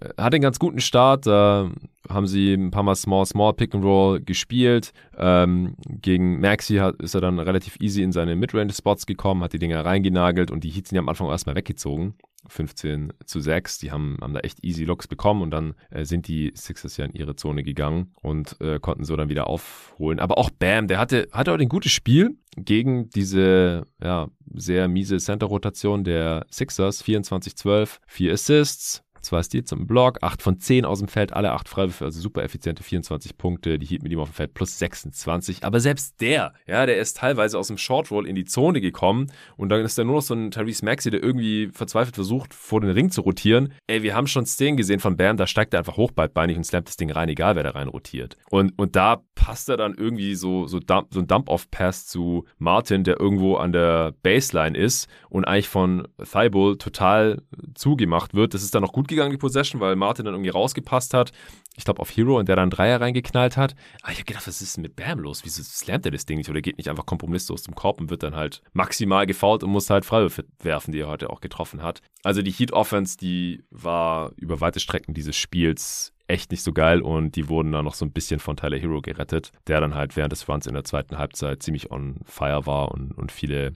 äh, 0.00 0.08
hatte 0.16 0.36
einen 0.36 0.42
ganz 0.42 0.58
guten 0.58 0.80
Start. 0.80 1.26
Da 1.26 1.70
haben 2.08 2.26
sie 2.26 2.54
ein 2.54 2.70
paar 2.70 2.82
Mal 2.84 2.94
Small, 2.94 3.26
Small 3.26 3.52
Pick 3.52 3.74
and 3.74 3.84
Roll 3.84 4.20
gespielt. 4.20 4.92
Ähm, 5.18 5.76
gegen 5.86 6.40
Maxi 6.40 6.76
hat, 6.76 6.96
ist 7.02 7.14
er 7.14 7.20
dann 7.20 7.38
relativ 7.38 7.78
easy 7.80 8.02
in 8.02 8.12
seine 8.12 8.34
Midrange-Spots 8.34 9.04
gekommen, 9.04 9.42
hat 9.42 9.52
die 9.52 9.58
Dinger 9.58 9.84
reingenagelt 9.84 10.50
und 10.50 10.64
die 10.64 10.70
Heats 10.70 10.90
ja 10.90 11.00
am 11.00 11.08
Anfang 11.10 11.28
erstmal 11.28 11.56
weggezogen. 11.56 12.14
15 12.48 13.12
zu 13.24 13.40
6. 13.40 13.78
Die 13.78 13.90
haben, 13.92 14.18
haben 14.20 14.34
da 14.34 14.40
echt 14.40 14.64
easy 14.64 14.84
Looks 14.84 15.06
bekommen 15.06 15.42
und 15.42 15.50
dann 15.50 15.74
äh, 15.90 16.04
sind 16.04 16.28
die 16.28 16.52
Sixers 16.54 16.96
ja 16.96 17.04
in 17.04 17.12
ihre 17.12 17.36
Zone 17.36 17.62
gegangen 17.62 18.12
und 18.22 18.60
äh, 18.60 18.78
konnten 18.80 19.04
so 19.04 19.16
dann 19.16 19.28
wieder 19.28 19.46
aufholen. 19.46 20.18
Aber 20.18 20.38
auch 20.38 20.50
Bam, 20.50 20.88
der 20.88 20.98
hatte, 20.98 21.28
hatte 21.32 21.52
heute 21.52 21.62
ein 21.62 21.68
gutes 21.68 21.92
Spiel 21.92 22.36
gegen 22.56 23.10
diese 23.10 23.84
ja, 24.02 24.28
sehr 24.52 24.88
miese 24.88 25.18
Center-Rotation 25.18 26.04
der 26.04 26.46
Sixers. 26.50 27.04
24-12, 27.04 27.98
4 28.06 28.32
Assists, 28.32 29.03
zwei 29.24 29.42
Steals 29.42 29.72
im 29.72 29.86
Block, 29.86 30.18
8 30.22 30.42
von 30.42 30.60
10 30.60 30.84
aus 30.84 31.00
dem 31.00 31.08
Feld, 31.08 31.32
alle 31.32 31.52
8 31.52 31.68
Freiwürfe, 31.68 32.04
also 32.04 32.20
super 32.20 32.42
effiziente 32.42 32.82
24 32.82 33.36
Punkte. 33.36 33.78
Die 33.78 33.86
Heat 33.86 34.02
mit 34.02 34.12
ihm 34.12 34.20
auf 34.20 34.30
dem 34.30 34.34
Feld 34.34 34.54
plus 34.54 34.78
26. 34.78 35.64
Aber 35.64 35.80
selbst 35.80 36.20
der, 36.20 36.52
ja, 36.66 36.86
der 36.86 36.98
ist 36.98 37.16
teilweise 37.16 37.58
aus 37.58 37.68
dem 37.68 37.78
Short 37.78 38.10
Roll 38.10 38.26
in 38.26 38.34
die 38.34 38.44
Zone 38.44 38.80
gekommen 38.80 39.32
und 39.56 39.68
dann 39.70 39.84
ist 39.84 39.98
da 39.98 40.04
nur 40.04 40.16
noch 40.16 40.22
so 40.22 40.34
ein 40.34 40.50
Tyrese 40.50 40.84
Maxey, 40.84 41.10
der 41.10 41.22
irgendwie 41.22 41.70
verzweifelt 41.72 42.14
versucht, 42.14 42.54
vor 42.54 42.80
den 42.80 42.90
Ring 42.90 43.10
zu 43.10 43.22
rotieren. 43.22 43.72
Ey, 43.86 44.02
wir 44.02 44.14
haben 44.14 44.26
schon 44.26 44.46
Szenen 44.46 44.76
gesehen 44.76 45.00
von 45.00 45.16
Bam, 45.16 45.36
da 45.36 45.46
steigt 45.46 45.74
er 45.74 45.78
einfach 45.78 45.96
hoch 45.96 46.12
beidbeinig 46.12 46.56
und 46.56 46.64
slammt 46.64 46.88
das 46.88 46.96
Ding 46.96 47.10
rein, 47.10 47.28
egal 47.28 47.56
wer 47.56 47.62
da 47.62 47.70
rein 47.70 47.88
rotiert. 47.88 48.36
Und, 48.50 48.78
und 48.78 48.96
da 48.96 49.22
passt 49.34 49.68
er 49.68 49.76
dann 49.76 49.94
irgendwie 49.94 50.34
so, 50.34 50.66
so, 50.66 50.78
Dump, 50.80 51.08
so 51.12 51.20
ein 51.20 51.26
Dump-Off-Pass 51.26 52.06
zu 52.06 52.44
Martin, 52.58 53.04
der 53.04 53.20
irgendwo 53.20 53.56
an 53.56 53.72
der 53.72 54.12
Baseline 54.22 54.76
ist 54.76 55.08
und 55.28 55.44
eigentlich 55.44 55.68
von 55.68 56.08
Thibault 56.22 56.80
total 56.80 57.42
zugemacht 57.74 58.34
wird. 58.34 58.54
Das 58.54 58.62
ist 58.62 58.74
dann 58.74 58.82
noch 58.82 58.92
gut 58.92 59.08
gegangen, 59.14 59.30
die 59.30 59.38
Possession, 59.38 59.80
weil 59.80 59.96
Martin 59.96 60.24
dann 60.24 60.34
irgendwie 60.34 60.50
rausgepasst 60.50 61.14
hat. 61.14 61.32
Ich 61.76 61.84
glaube 61.84 62.00
auf 62.00 62.10
Hero 62.10 62.38
und 62.38 62.48
der 62.48 62.56
dann 62.56 62.70
Dreier 62.70 63.00
reingeknallt 63.00 63.56
hat. 63.56 63.74
Aber 64.02 64.12
ich 64.12 64.18
habe 64.18 64.26
gedacht, 64.26 64.46
was 64.46 64.62
ist 64.62 64.76
denn 64.76 64.82
mit 64.82 64.96
Bam 64.96 65.18
los? 65.18 65.44
Wieso 65.44 65.62
slammt 65.62 66.06
er 66.06 66.12
das 66.12 66.26
Ding 66.26 66.38
nicht 66.38 66.50
oder 66.50 66.60
geht 66.60 66.78
nicht 66.78 66.88
einfach 66.88 67.06
kompromisslos 67.06 67.62
zum 67.62 67.74
Korb 67.74 68.00
und 68.00 68.10
wird 68.10 68.22
dann 68.22 68.36
halt 68.36 68.62
maximal 68.72 69.26
gefault 69.26 69.64
und 69.64 69.70
muss 69.70 69.90
halt 69.90 70.04
Freiwürfe 70.04 70.44
werfen, 70.60 70.92
die 70.92 71.00
er 71.00 71.08
heute 71.08 71.30
auch 71.30 71.40
getroffen 71.40 71.82
hat. 71.82 72.00
Also 72.22 72.42
die 72.42 72.52
Heat 72.52 72.72
Offense, 72.72 73.16
die 73.16 73.64
war 73.70 74.32
über 74.36 74.60
weite 74.60 74.80
Strecken 74.80 75.14
dieses 75.14 75.36
Spiels 75.36 76.12
echt 76.26 76.50
nicht 76.50 76.62
so 76.62 76.72
geil 76.72 77.02
und 77.02 77.36
die 77.36 77.48
wurden 77.48 77.72
dann 77.72 77.84
noch 77.84 77.94
so 77.94 78.04
ein 78.04 78.12
bisschen 78.12 78.40
von 78.40 78.56
Tyler 78.56 78.78
Hero 78.78 79.00
gerettet, 79.02 79.52
der 79.66 79.80
dann 79.80 79.94
halt 79.94 80.16
während 80.16 80.32
des 80.32 80.48
Runs 80.48 80.66
in 80.66 80.74
der 80.74 80.84
zweiten 80.84 81.18
Halbzeit 81.18 81.62
ziemlich 81.62 81.90
on 81.90 82.20
fire 82.24 82.66
war 82.66 82.92
und, 82.92 83.12
und 83.12 83.30
viele 83.30 83.74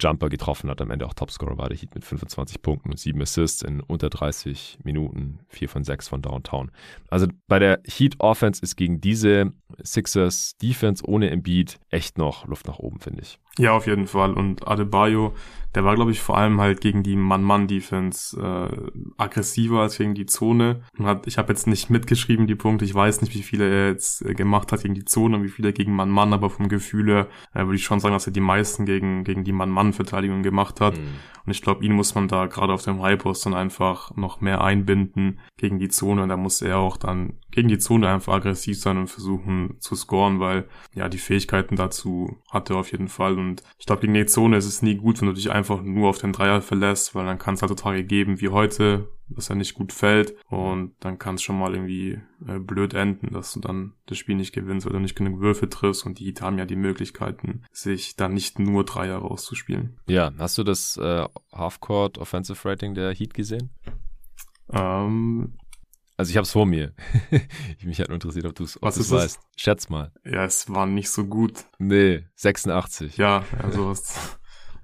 Jumper 0.00 0.28
getroffen 0.28 0.70
hat. 0.70 0.80
Am 0.80 0.90
Ende 0.90 1.06
auch 1.06 1.14
Topscorer 1.14 1.58
war 1.58 1.68
der 1.68 1.78
Heat 1.78 1.94
mit 1.94 2.04
25 2.04 2.62
Punkten 2.62 2.90
und 2.90 2.98
7 2.98 3.20
Assists 3.20 3.62
in 3.62 3.80
unter 3.80 4.10
30 4.10 4.78
Minuten, 4.84 5.40
4 5.48 5.68
von 5.68 5.84
6 5.84 6.08
von 6.08 6.22
Downtown. 6.22 6.70
Also 7.08 7.26
bei 7.46 7.58
der 7.58 7.80
Heat 7.84 8.16
Offense 8.18 8.62
ist 8.62 8.76
gegen 8.76 9.00
diese 9.00 9.52
Sixers 9.82 10.56
Defense 10.58 11.04
ohne 11.06 11.30
Embiid 11.30 11.78
echt 11.90 12.18
noch 12.18 12.46
Luft 12.46 12.66
nach 12.66 12.78
oben, 12.78 13.00
finde 13.00 13.22
ich. 13.22 13.38
Ja, 13.58 13.72
auf 13.72 13.86
jeden 13.86 14.06
Fall. 14.06 14.34
Und 14.34 14.68
Adebayo, 14.68 15.34
der 15.74 15.84
war, 15.84 15.96
glaube 15.96 16.12
ich, 16.12 16.20
vor 16.20 16.38
allem 16.38 16.60
halt 16.60 16.80
gegen 16.80 17.02
die 17.02 17.16
Mann-Mann-Defense 17.16 18.40
äh, 18.40 19.00
aggressiver 19.16 19.80
als 19.80 19.98
gegen 19.98 20.14
die 20.14 20.26
Zone. 20.26 20.82
Hat, 20.98 21.26
ich 21.26 21.38
habe 21.38 21.52
jetzt 21.52 21.66
nicht 21.66 21.90
mitgeschrieben 21.90 22.46
die 22.46 22.54
Punkte, 22.54 22.84
ich 22.84 22.94
weiß 22.94 23.20
nicht, 23.20 23.34
wie 23.34 23.42
viele 23.42 23.68
er 23.68 23.88
jetzt 23.88 24.24
äh, 24.24 24.34
gemacht 24.34 24.70
hat 24.70 24.82
gegen 24.82 24.94
die 24.94 25.04
Zone 25.04 25.36
und 25.36 25.42
wie 25.42 25.48
viele 25.48 25.72
gegen 25.72 25.92
Mann-Mann, 25.92 26.32
aber 26.32 26.50
vom 26.50 26.68
Gefühl 26.68 27.08
her 27.08 27.26
äh, 27.52 27.64
würde 27.64 27.76
ich 27.76 27.84
schon 27.84 27.98
sagen, 28.00 28.14
dass 28.14 28.26
er 28.26 28.32
die 28.32 28.40
meisten 28.40 28.86
gegen, 28.86 29.24
gegen 29.24 29.42
die 29.42 29.52
Mann-Mann-Verteidigung 29.88 30.42
gemacht 30.42 30.80
hat. 30.80 30.96
Mhm. 30.96 31.16
Und 31.44 31.52
ich 31.52 31.62
glaube, 31.62 31.84
ihn 31.84 31.92
muss 31.92 32.14
man 32.14 32.28
da 32.28 32.46
gerade 32.46 32.74
auf 32.74 32.82
dem 32.82 33.02
Highpost 33.02 33.46
dann 33.46 33.54
einfach 33.54 34.14
noch 34.16 34.40
mehr 34.40 34.60
einbinden 34.62 35.40
gegen 35.56 35.78
die 35.78 35.88
Zone. 35.88 36.22
Und 36.22 36.28
da 36.28 36.36
muss 36.36 36.60
er 36.60 36.78
auch 36.78 36.98
dann 36.98 37.38
gegen 37.50 37.68
die 37.68 37.78
Zone 37.78 38.08
einfach 38.08 38.34
aggressiv 38.34 38.78
sein 38.78 38.98
und 38.98 39.08
versuchen 39.08 39.76
zu 39.80 39.96
scoren, 39.96 40.40
weil 40.40 40.68
ja 40.94 41.08
die 41.08 41.18
Fähigkeiten 41.18 41.76
dazu 41.76 42.36
hat 42.50 42.68
er 42.68 42.76
auf 42.76 42.92
jeden 42.92 43.08
Fall. 43.08 43.38
Und 43.38 43.62
ich 43.78 43.86
glaube, 43.86 44.02
gegen 44.02 44.14
die 44.14 44.26
Zone 44.26 44.58
ist 44.58 44.66
es 44.66 44.82
nie 44.82 44.96
gut, 44.96 45.20
wenn 45.20 45.28
du 45.28 45.34
dich 45.34 45.50
einfach 45.50 45.82
nur 45.82 46.10
auf 46.10 46.18
den 46.18 46.32
Dreier 46.32 46.60
verlässt, 46.60 47.14
weil 47.14 47.24
dann 47.24 47.38
kann 47.38 47.54
es 47.54 47.62
halt 47.62 47.70
so 47.70 47.74
Tage 47.74 48.04
geben 48.04 48.40
wie 48.40 48.50
heute, 48.50 49.08
dass 49.30 49.50
er 49.50 49.56
nicht 49.56 49.74
gut 49.74 49.92
fällt 49.92 50.34
und 50.48 50.94
dann 51.00 51.18
kann 51.18 51.36
es 51.36 51.42
schon 51.42 51.58
mal 51.58 51.74
irgendwie 51.74 52.20
äh, 52.46 52.58
blöd 52.58 52.94
enden, 52.94 53.32
dass 53.32 53.52
du 53.52 53.60
dann 53.60 53.94
das 54.06 54.18
Spiel 54.18 54.36
nicht 54.36 54.52
gewinnst, 54.52 54.86
weil 54.86 54.92
du 54.92 55.00
nicht 55.00 55.16
genug 55.16 55.40
Würfe 55.40 55.68
triffst 55.68 56.06
und 56.06 56.18
die 56.18 56.26
Heat 56.26 56.40
haben 56.40 56.58
ja 56.58 56.64
die 56.64 56.76
Möglichkeiten, 56.76 57.62
sich 57.72 58.16
dann 58.16 58.34
nicht 58.34 58.58
nur 58.58 58.84
Dreier 58.84 59.18
rauszuspielen. 59.18 59.98
Ja, 60.06 60.32
hast 60.38 60.58
du 60.58 60.64
das 60.64 60.96
äh, 60.96 61.26
Halfcourt 61.52 62.18
Offensive 62.18 62.68
Rating 62.68 62.94
der 62.94 63.12
Heat 63.12 63.34
gesehen? 63.34 63.70
Ähm, 64.72 65.54
also 66.18 66.30
ich 66.30 66.36
habe 66.36 66.42
es 66.42 66.50
vor 66.50 66.66
mir. 66.66 66.94
ich 67.78 67.84
mich 67.86 68.00
halt 68.00 68.08
nur 68.08 68.16
interessiert, 68.16 68.44
ob 68.44 68.54
du 68.56 68.64
es 68.64 68.82
weißt. 68.82 69.38
Schätz 69.56 69.88
mal. 69.88 70.12
Ja, 70.24 70.44
es 70.44 70.68
war 70.68 70.84
nicht 70.84 71.10
so 71.10 71.24
gut. 71.24 71.64
Nee, 71.78 72.24
86. 72.34 73.16
Ja, 73.18 73.44
also 73.62 73.94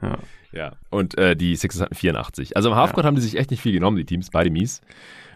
ja. 0.03 0.19
Ja, 0.53 0.77
und 0.89 1.19
äh, 1.19 1.35
die 1.35 1.57
Sixers 1.57 1.83
hatten 1.83 1.97
84. 1.97 2.57
Also 2.57 2.69
im 2.69 2.77
Halfcourt 2.77 3.05
ja. 3.05 3.09
haben 3.09 3.17
die 3.17 3.23
sich 3.23 3.37
echt 3.37 3.51
nicht 3.51 3.61
viel 3.61 3.73
genommen, 3.73 3.97
die 3.97 4.05
Teams, 4.05 4.31
beide 4.31 4.51
mies. 4.51 4.83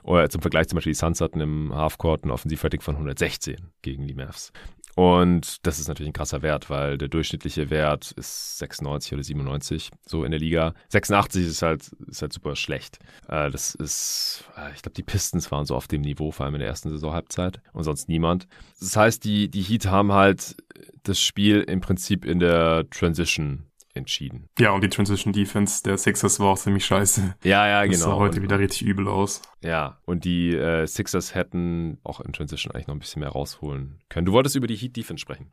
Oder 0.04 0.30
zum 0.30 0.40
Vergleich 0.40 0.68
zum 0.68 0.76
Beispiel 0.76 0.92
die 0.92 0.98
Suns 0.98 1.20
hatten 1.20 1.40
im 1.40 1.74
Halfcourt 1.74 2.24
ein 2.24 2.30
Offensivrating 2.30 2.80
von 2.80 2.94
116 2.94 3.56
gegen 3.82 4.06
die 4.06 4.14
Mavs. 4.14 4.52
Und 4.94 5.64
das 5.66 5.78
ist 5.78 5.86
natürlich 5.86 6.10
ein 6.10 6.12
krasser 6.12 6.42
Wert, 6.42 6.70
weil 6.70 6.98
der 6.98 7.08
durchschnittliche 7.08 7.70
Wert 7.70 8.12
ist 8.16 8.58
96 8.58 9.12
oder 9.12 9.22
97 9.22 9.90
so 10.06 10.24
in 10.24 10.32
der 10.32 10.40
Liga. 10.40 10.74
86 10.88 11.46
ist 11.46 11.62
halt, 11.62 11.92
ist 12.08 12.22
halt 12.22 12.32
super 12.32 12.56
schlecht. 12.56 12.98
Äh, 13.28 13.50
das 13.50 13.76
ist, 13.76 14.44
äh, 14.56 14.72
ich 14.74 14.82
glaube, 14.82 14.94
die 14.94 15.04
Pistons 15.04 15.52
waren 15.52 15.66
so 15.66 15.76
auf 15.76 15.86
dem 15.86 16.00
Niveau, 16.00 16.32
vor 16.32 16.46
allem 16.46 16.56
in 16.56 16.60
der 16.60 16.68
ersten 16.68 16.90
Saisonhalbzeit 16.90 17.60
und 17.72 17.84
sonst 17.84 18.08
niemand. 18.08 18.48
Das 18.80 18.96
heißt, 18.96 19.22
die, 19.24 19.48
die 19.48 19.62
Heat 19.62 19.86
haben 19.86 20.12
halt 20.12 20.56
das 21.04 21.20
Spiel 21.20 21.60
im 21.60 21.80
Prinzip 21.80 22.24
in 22.24 22.40
der 22.40 22.88
Transition 22.90 23.67
entschieden. 23.98 24.48
Ja, 24.58 24.70
und 24.70 24.82
die 24.82 24.88
Transition 24.88 25.32
Defense 25.32 25.82
der 25.82 25.98
Sixers 25.98 26.40
war 26.40 26.48
auch 26.48 26.58
ziemlich 26.58 26.86
scheiße. 26.86 27.36
Ja, 27.44 27.68
ja, 27.68 27.82
genau. 27.82 27.92
Das 27.92 28.00
sah 28.00 28.16
heute 28.16 28.36
und, 28.38 28.42
wieder 28.42 28.58
richtig 28.58 28.82
übel 28.82 29.08
aus. 29.08 29.42
Ja, 29.62 29.98
und 30.04 30.24
die 30.24 30.54
äh, 30.54 30.86
Sixers 30.86 31.34
hätten 31.34 31.98
auch 32.04 32.20
in 32.20 32.32
Transition 32.32 32.72
eigentlich 32.72 32.86
noch 32.86 32.94
ein 32.94 33.00
bisschen 33.00 33.20
mehr 33.20 33.30
rausholen 33.30 34.00
können. 34.08 34.26
Du 34.26 34.32
wolltest 34.32 34.56
über 34.56 34.66
die 34.66 34.76
Heat 34.76 34.96
Defense 34.96 35.20
sprechen. 35.20 35.50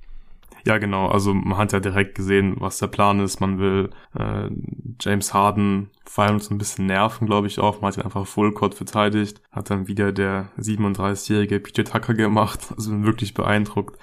Ja, 0.65 0.79
genau. 0.79 1.07
Also 1.07 1.33
man 1.33 1.57
hat 1.57 1.73
ja 1.73 1.79
direkt 1.79 2.15
gesehen, 2.15 2.55
was 2.59 2.79
der 2.79 2.87
Plan 2.87 3.19
ist. 3.19 3.39
Man 3.39 3.59
will 3.59 3.91
äh, 4.17 4.49
James 4.99 5.33
Harden 5.33 5.91
vor 6.05 6.23
allem 6.23 6.39
so 6.39 6.53
ein 6.53 6.57
bisschen 6.57 6.87
nerven, 6.87 7.27
glaube 7.27 7.45
ich 7.45 7.59
auch. 7.59 7.81
Man 7.81 7.91
hat 7.91 7.97
ihn 7.97 8.03
einfach 8.03 8.25
Fullcourt 8.25 8.73
verteidigt. 8.73 9.41
Hat 9.51 9.69
dann 9.69 9.87
wieder 9.87 10.11
der 10.11 10.49
37-jährige 10.57 11.59
PJ 11.59 11.83
Tucker 11.83 12.13
gemacht. 12.13 12.59
Also 12.75 12.91
bin 12.91 13.05
wirklich 13.05 13.33
beeindruckt 13.33 13.99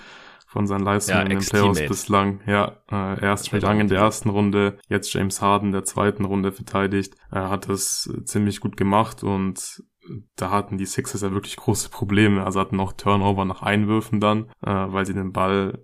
von 0.52 0.66
seinen 0.66 0.84
Leistungen 0.84 1.18
ja, 1.18 1.22
in 1.24 1.30
den 1.30 1.38
Playoffs 1.38 1.80
bislang. 1.86 2.40
Ja, 2.46 2.76
äh, 2.90 3.24
erst 3.24 3.48
Trey 3.48 3.64
Young 3.64 3.80
in 3.80 3.88
der 3.88 4.00
ersten 4.00 4.28
Runde, 4.28 4.78
jetzt 4.88 5.12
James 5.14 5.40
Harden 5.40 5.68
in 5.68 5.72
der 5.72 5.84
zweiten 5.84 6.26
Runde 6.26 6.52
verteidigt. 6.52 7.14
Er 7.30 7.48
hat 7.48 7.70
das 7.70 8.12
äh, 8.12 8.24
ziemlich 8.24 8.60
gut 8.60 8.76
gemacht 8.76 9.24
und 9.24 9.82
da 10.36 10.50
hatten 10.50 10.78
die 10.78 10.86
Sixers 10.86 11.22
ja 11.22 11.32
wirklich 11.32 11.56
große 11.56 11.88
Probleme. 11.88 12.44
Also 12.44 12.60
hatten 12.60 12.80
auch 12.80 12.92
Turnover 12.92 13.44
nach 13.44 13.62
Einwürfen 13.62 14.20
dann, 14.20 14.50
äh, 14.60 14.70
weil 14.70 15.06
sie 15.06 15.14
den 15.14 15.32
Ball 15.32 15.78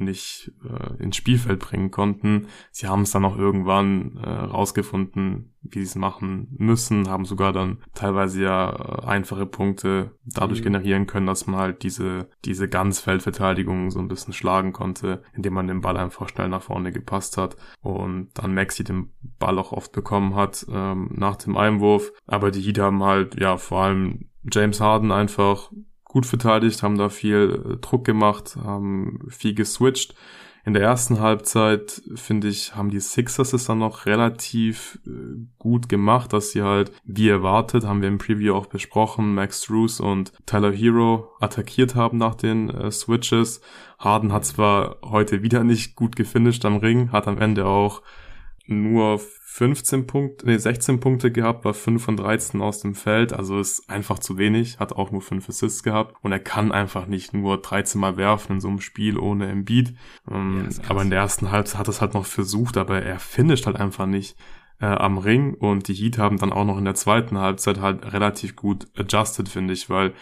nicht 0.00 0.52
äh, 0.64 1.02
ins 1.02 1.16
Spielfeld 1.16 1.60
bringen 1.60 1.90
konnten. 1.90 2.46
Sie 2.70 2.88
haben 2.88 3.02
es 3.02 3.10
dann 3.10 3.24
auch 3.24 3.36
irgendwann 3.36 4.16
äh, 4.16 4.28
rausgefunden, 4.28 5.52
wie 5.62 5.80
sie 5.80 5.84
es 5.84 5.94
machen 5.94 6.48
müssen, 6.58 7.08
haben 7.08 7.24
sogar 7.24 7.52
dann 7.52 7.78
teilweise 7.94 8.42
ja 8.42 8.70
äh, 8.70 9.06
einfache 9.06 9.46
Punkte 9.46 10.12
dadurch 10.24 10.60
mhm. 10.60 10.64
generieren 10.64 11.06
können, 11.06 11.26
dass 11.26 11.46
man 11.46 11.60
halt 11.60 11.82
diese, 11.82 12.28
diese 12.44 12.68
Ganzfeldverteidigung 12.68 13.90
so 13.90 13.98
ein 13.98 14.08
bisschen 14.08 14.32
schlagen 14.32 14.72
konnte, 14.72 15.22
indem 15.34 15.54
man 15.54 15.66
den 15.66 15.80
Ball 15.80 15.96
einfach 15.96 16.28
schnell 16.28 16.48
nach 16.48 16.62
vorne 16.62 16.92
gepasst 16.92 17.36
hat 17.36 17.56
und 17.82 18.30
dann 18.34 18.54
Maxi 18.54 18.84
den 18.84 19.10
Ball 19.38 19.58
auch 19.58 19.72
oft 19.72 19.92
bekommen 19.92 20.34
hat 20.34 20.66
ähm, 20.70 21.10
nach 21.14 21.36
dem 21.36 21.56
Einwurf. 21.56 22.12
Aber 22.26 22.50
die 22.50 22.60
Heat 22.60 22.78
haben 22.78 23.02
halt, 23.02 23.38
ja, 23.40 23.56
vor 23.56 23.82
allem 23.82 24.30
James 24.50 24.80
Harden 24.80 25.12
einfach 25.12 25.70
gut 26.10 26.26
verteidigt, 26.26 26.82
haben 26.82 26.98
da 26.98 27.08
viel 27.08 27.62
äh, 27.64 27.76
Druck 27.76 28.04
gemacht, 28.04 28.56
haben 28.56 29.20
viel 29.28 29.54
geswitcht. 29.54 30.16
In 30.64 30.74
der 30.74 30.82
ersten 30.82 31.20
Halbzeit, 31.20 32.02
finde 32.16 32.48
ich, 32.48 32.74
haben 32.74 32.90
die 32.90 32.98
Sixers 32.98 33.52
es 33.52 33.64
dann 33.66 33.78
noch 33.78 34.06
relativ 34.06 34.98
äh, 35.06 35.10
gut 35.58 35.88
gemacht, 35.88 36.32
dass 36.32 36.50
sie 36.50 36.62
halt, 36.62 36.90
wie 37.04 37.28
erwartet, 37.28 37.84
haben 37.84 38.02
wir 38.02 38.08
im 38.08 38.18
Preview 38.18 38.54
auch 38.54 38.66
besprochen, 38.66 39.34
Max 39.34 39.62
Drews 39.62 40.00
und 40.00 40.32
Tyler 40.46 40.72
Hero 40.72 41.30
attackiert 41.38 41.94
haben 41.94 42.18
nach 42.18 42.34
den 42.34 42.70
äh, 42.70 42.90
Switches. 42.90 43.60
Harden 44.00 44.32
hat 44.32 44.44
zwar 44.44 44.96
heute 45.04 45.44
wieder 45.44 45.62
nicht 45.62 45.94
gut 45.94 46.16
gefinisht 46.16 46.64
am 46.64 46.78
Ring, 46.78 47.12
hat 47.12 47.28
am 47.28 47.38
Ende 47.38 47.66
auch 47.66 48.02
nur 48.66 49.18
15 49.18 50.06
Punkte, 50.06 50.46
nee, 50.46 50.56
16 50.56 51.00
Punkte 51.00 51.32
gehabt, 51.32 51.64
war 51.64 51.74
5 51.74 52.02
von 52.02 52.16
13 52.16 52.62
aus 52.62 52.80
dem 52.80 52.94
Feld, 52.94 53.32
also 53.32 53.58
ist 53.58 53.90
einfach 53.90 54.18
zu 54.20 54.38
wenig, 54.38 54.78
hat 54.78 54.92
auch 54.92 55.10
nur 55.10 55.22
5 55.22 55.48
Assists 55.48 55.82
gehabt 55.82 56.14
und 56.22 56.30
er 56.30 56.38
kann 56.38 56.70
einfach 56.70 57.06
nicht 57.06 57.34
nur 57.34 57.60
13 57.60 58.00
Mal 58.00 58.16
werfen 58.16 58.54
in 58.54 58.60
so 58.60 58.68
einem 58.68 58.80
Spiel 58.80 59.18
ohne 59.18 59.48
Embiid. 59.48 59.94
Ähm, 60.30 60.68
ja, 60.70 60.88
aber 60.88 61.02
in 61.02 61.10
der 61.10 61.18
ersten 61.18 61.50
Halbzeit 61.50 61.80
hat 61.80 61.88
er 61.88 61.90
es 61.90 62.00
halt 62.00 62.14
noch 62.14 62.26
versucht, 62.26 62.76
aber 62.76 63.02
er 63.02 63.18
finisht 63.18 63.66
halt 63.66 63.76
einfach 63.76 64.06
nicht 64.06 64.36
äh, 64.80 64.86
am 64.86 65.18
Ring 65.18 65.54
und 65.54 65.88
die 65.88 65.94
Heat 65.94 66.18
haben 66.18 66.38
dann 66.38 66.52
auch 66.52 66.64
noch 66.64 66.78
in 66.78 66.84
der 66.84 66.94
zweiten 66.94 67.38
Halbzeit 67.38 67.80
halt 67.80 68.12
relativ 68.12 68.56
gut 68.56 68.86
adjusted, 68.96 69.48
finde 69.48 69.74
ich, 69.74 69.90
weil 69.90 70.14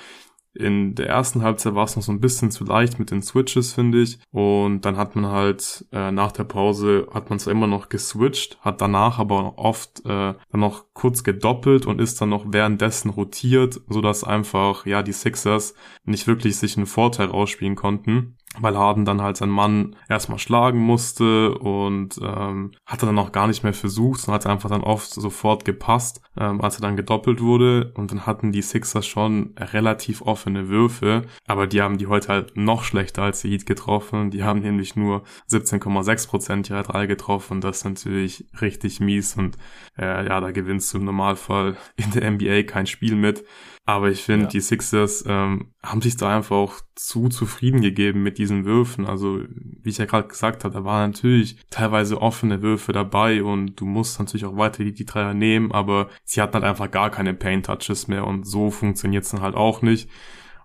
in 0.59 0.95
der 0.95 1.09
ersten 1.09 1.43
Halbzeit 1.43 1.75
war 1.75 1.85
es 1.85 1.97
noch 1.97 2.03
so 2.03 2.13
ein 2.13 2.21
bisschen 2.21 2.51
zu 2.51 2.65
leicht 2.65 2.99
mit 2.99 3.11
den 3.11 3.23
Switches, 3.23 3.73
finde 3.73 4.03
ich. 4.03 4.19
Und 4.33 4.83
dann 4.83 4.97
hat 4.97 5.15
man 5.15 5.27
halt 5.27 5.87
äh, 5.93 6.11
nach 6.11 6.33
der 6.33 6.45
Pause 6.45 7.07
hat 7.13 7.31
man 7.31 7.39
zwar 7.39 7.53
immer 7.53 7.67
noch 7.67 7.89
geswitcht, 7.89 8.59
hat 8.61 8.81
danach 8.81 9.19
aber 9.19 9.59
oft 9.59 10.01
äh, 10.01 10.35
dann 10.35 10.61
noch 10.61 10.87
kurz 10.95 11.23
gedoppelt 11.23 11.87
und 11.87 12.01
ist 12.01 12.21
dann 12.21 12.31
noch 12.31 12.47
währenddessen 12.49 13.11
rotiert, 13.11 13.81
so 13.89 14.01
dass 14.01 14.25
einfach 14.25 14.87
ja 14.87 15.03
die 15.03 15.13
Sixers 15.13 15.75
nicht 16.05 16.27
wirklich 16.27 16.57
sich 16.57 16.77
einen 16.77 16.87
Vorteil 16.87 17.31
ausspielen 17.31 17.77
konnten 17.77 18.38
weil 18.61 18.77
Harden 18.77 19.05
dann 19.05 19.23
halt 19.23 19.37
seinen 19.37 19.53
Mann 19.53 19.97
erstmal 20.09 20.39
schlagen 20.39 20.79
musste 20.79 21.57
und 21.59 22.19
ähm, 22.23 22.73
hat 22.87 23.03
er 23.03 23.07
dann 23.07 23.19
auch 23.19 23.33
gar 23.33 23.47
nicht 23.47 23.63
mehr 23.63 23.75
versucht, 23.75 24.21
sondern 24.21 24.41
hat 24.41 24.47
einfach 24.47 24.71
dann 24.71 24.83
oft 24.83 25.11
sofort 25.11 25.65
gepasst, 25.65 26.21
ähm, 26.39 26.61
als 26.61 26.77
er 26.77 26.83
dann 26.83 26.97
gedoppelt 26.97 27.41
wurde. 27.41 27.93
Und 27.95 28.11
dann 28.11 28.27
hatten 28.27 28.53
die 28.53 28.63
Sixers 28.63 29.07
schon 29.07 29.55
relativ 29.59 30.23
offene 30.23 30.69
Würfe, 30.69 31.23
aber 31.47 31.67
die 31.67 31.83
haben 31.83 31.99
die 31.99 32.07
heute 32.07 32.29
halt 32.29 32.57
noch 32.57 32.85
schlechter 32.85 33.23
als 33.23 33.43
die 33.43 33.51
Heat 33.51 33.67
getroffen, 33.67 34.31
die 34.31 34.43
haben 34.43 34.61
nämlich 34.61 34.97
nur 34.97 35.23
17,6% 35.51 36.71
ihrer 36.71 36.83
drei 36.83 37.07
getroffen, 37.07 37.61
das 37.61 37.79
ist 37.79 37.85
natürlich 37.85 38.47
richtig 38.61 39.01
mies 39.01 39.37
und 39.37 39.57
äh, 39.99 40.27
ja, 40.27 40.41
da 40.41 40.51
gewinnst 40.51 40.93
du 40.93 40.99
im 40.99 41.05
Normalfall 41.05 41.77
in 41.97 42.11
der 42.13 42.31
NBA 42.31 42.63
kein 42.63 42.87
Spiel 42.87 43.15
mit. 43.15 43.45
Aber 43.89 44.11
ich 44.11 44.23
finde, 44.23 44.45
ja. 44.45 44.51
die 44.51 44.61
Sixers 44.61 45.25
ähm, 45.27 45.73
haben 45.83 46.03
sich 46.03 46.19
da 46.19 46.37
einfach 46.37 46.57
auch 46.57 46.75
zu 46.95 47.31
zufrieden 47.31 47.81
gegeben 47.81 48.23
mit 48.23 48.37
diesen 48.37 48.67
Würfen. 48.67 49.07
Also, 49.07 49.41
wie 49.49 49.89
ich 49.89 49.97
ja 49.97 50.05
gerade 50.05 50.29
gesagt 50.29 50.65
habe, 50.65 50.75
da 50.75 50.85
waren 50.85 51.13
natürlich 51.13 51.57
teilweise 51.71 52.21
offene 52.21 52.61
Würfe 52.61 52.93
dabei 52.93 53.43
und 53.43 53.81
du 53.81 53.87
musst 53.87 54.19
natürlich 54.19 54.45
auch 54.45 54.59
weiter 54.59 54.85
die, 54.85 54.93
die 54.93 55.07
Dreier 55.07 55.33
nehmen, 55.33 55.73
aber 55.73 56.11
sie 56.23 56.43
hatten 56.43 56.53
halt 56.53 56.65
einfach 56.65 56.91
gar 56.91 57.09
keine 57.09 57.33
Paint-Touches 57.33 58.09
mehr 58.09 58.27
und 58.27 58.47
so 58.47 58.71
funktioniert's 58.71 59.31
dann 59.31 59.41
halt 59.41 59.55
auch 59.55 59.81
nicht. 59.81 60.11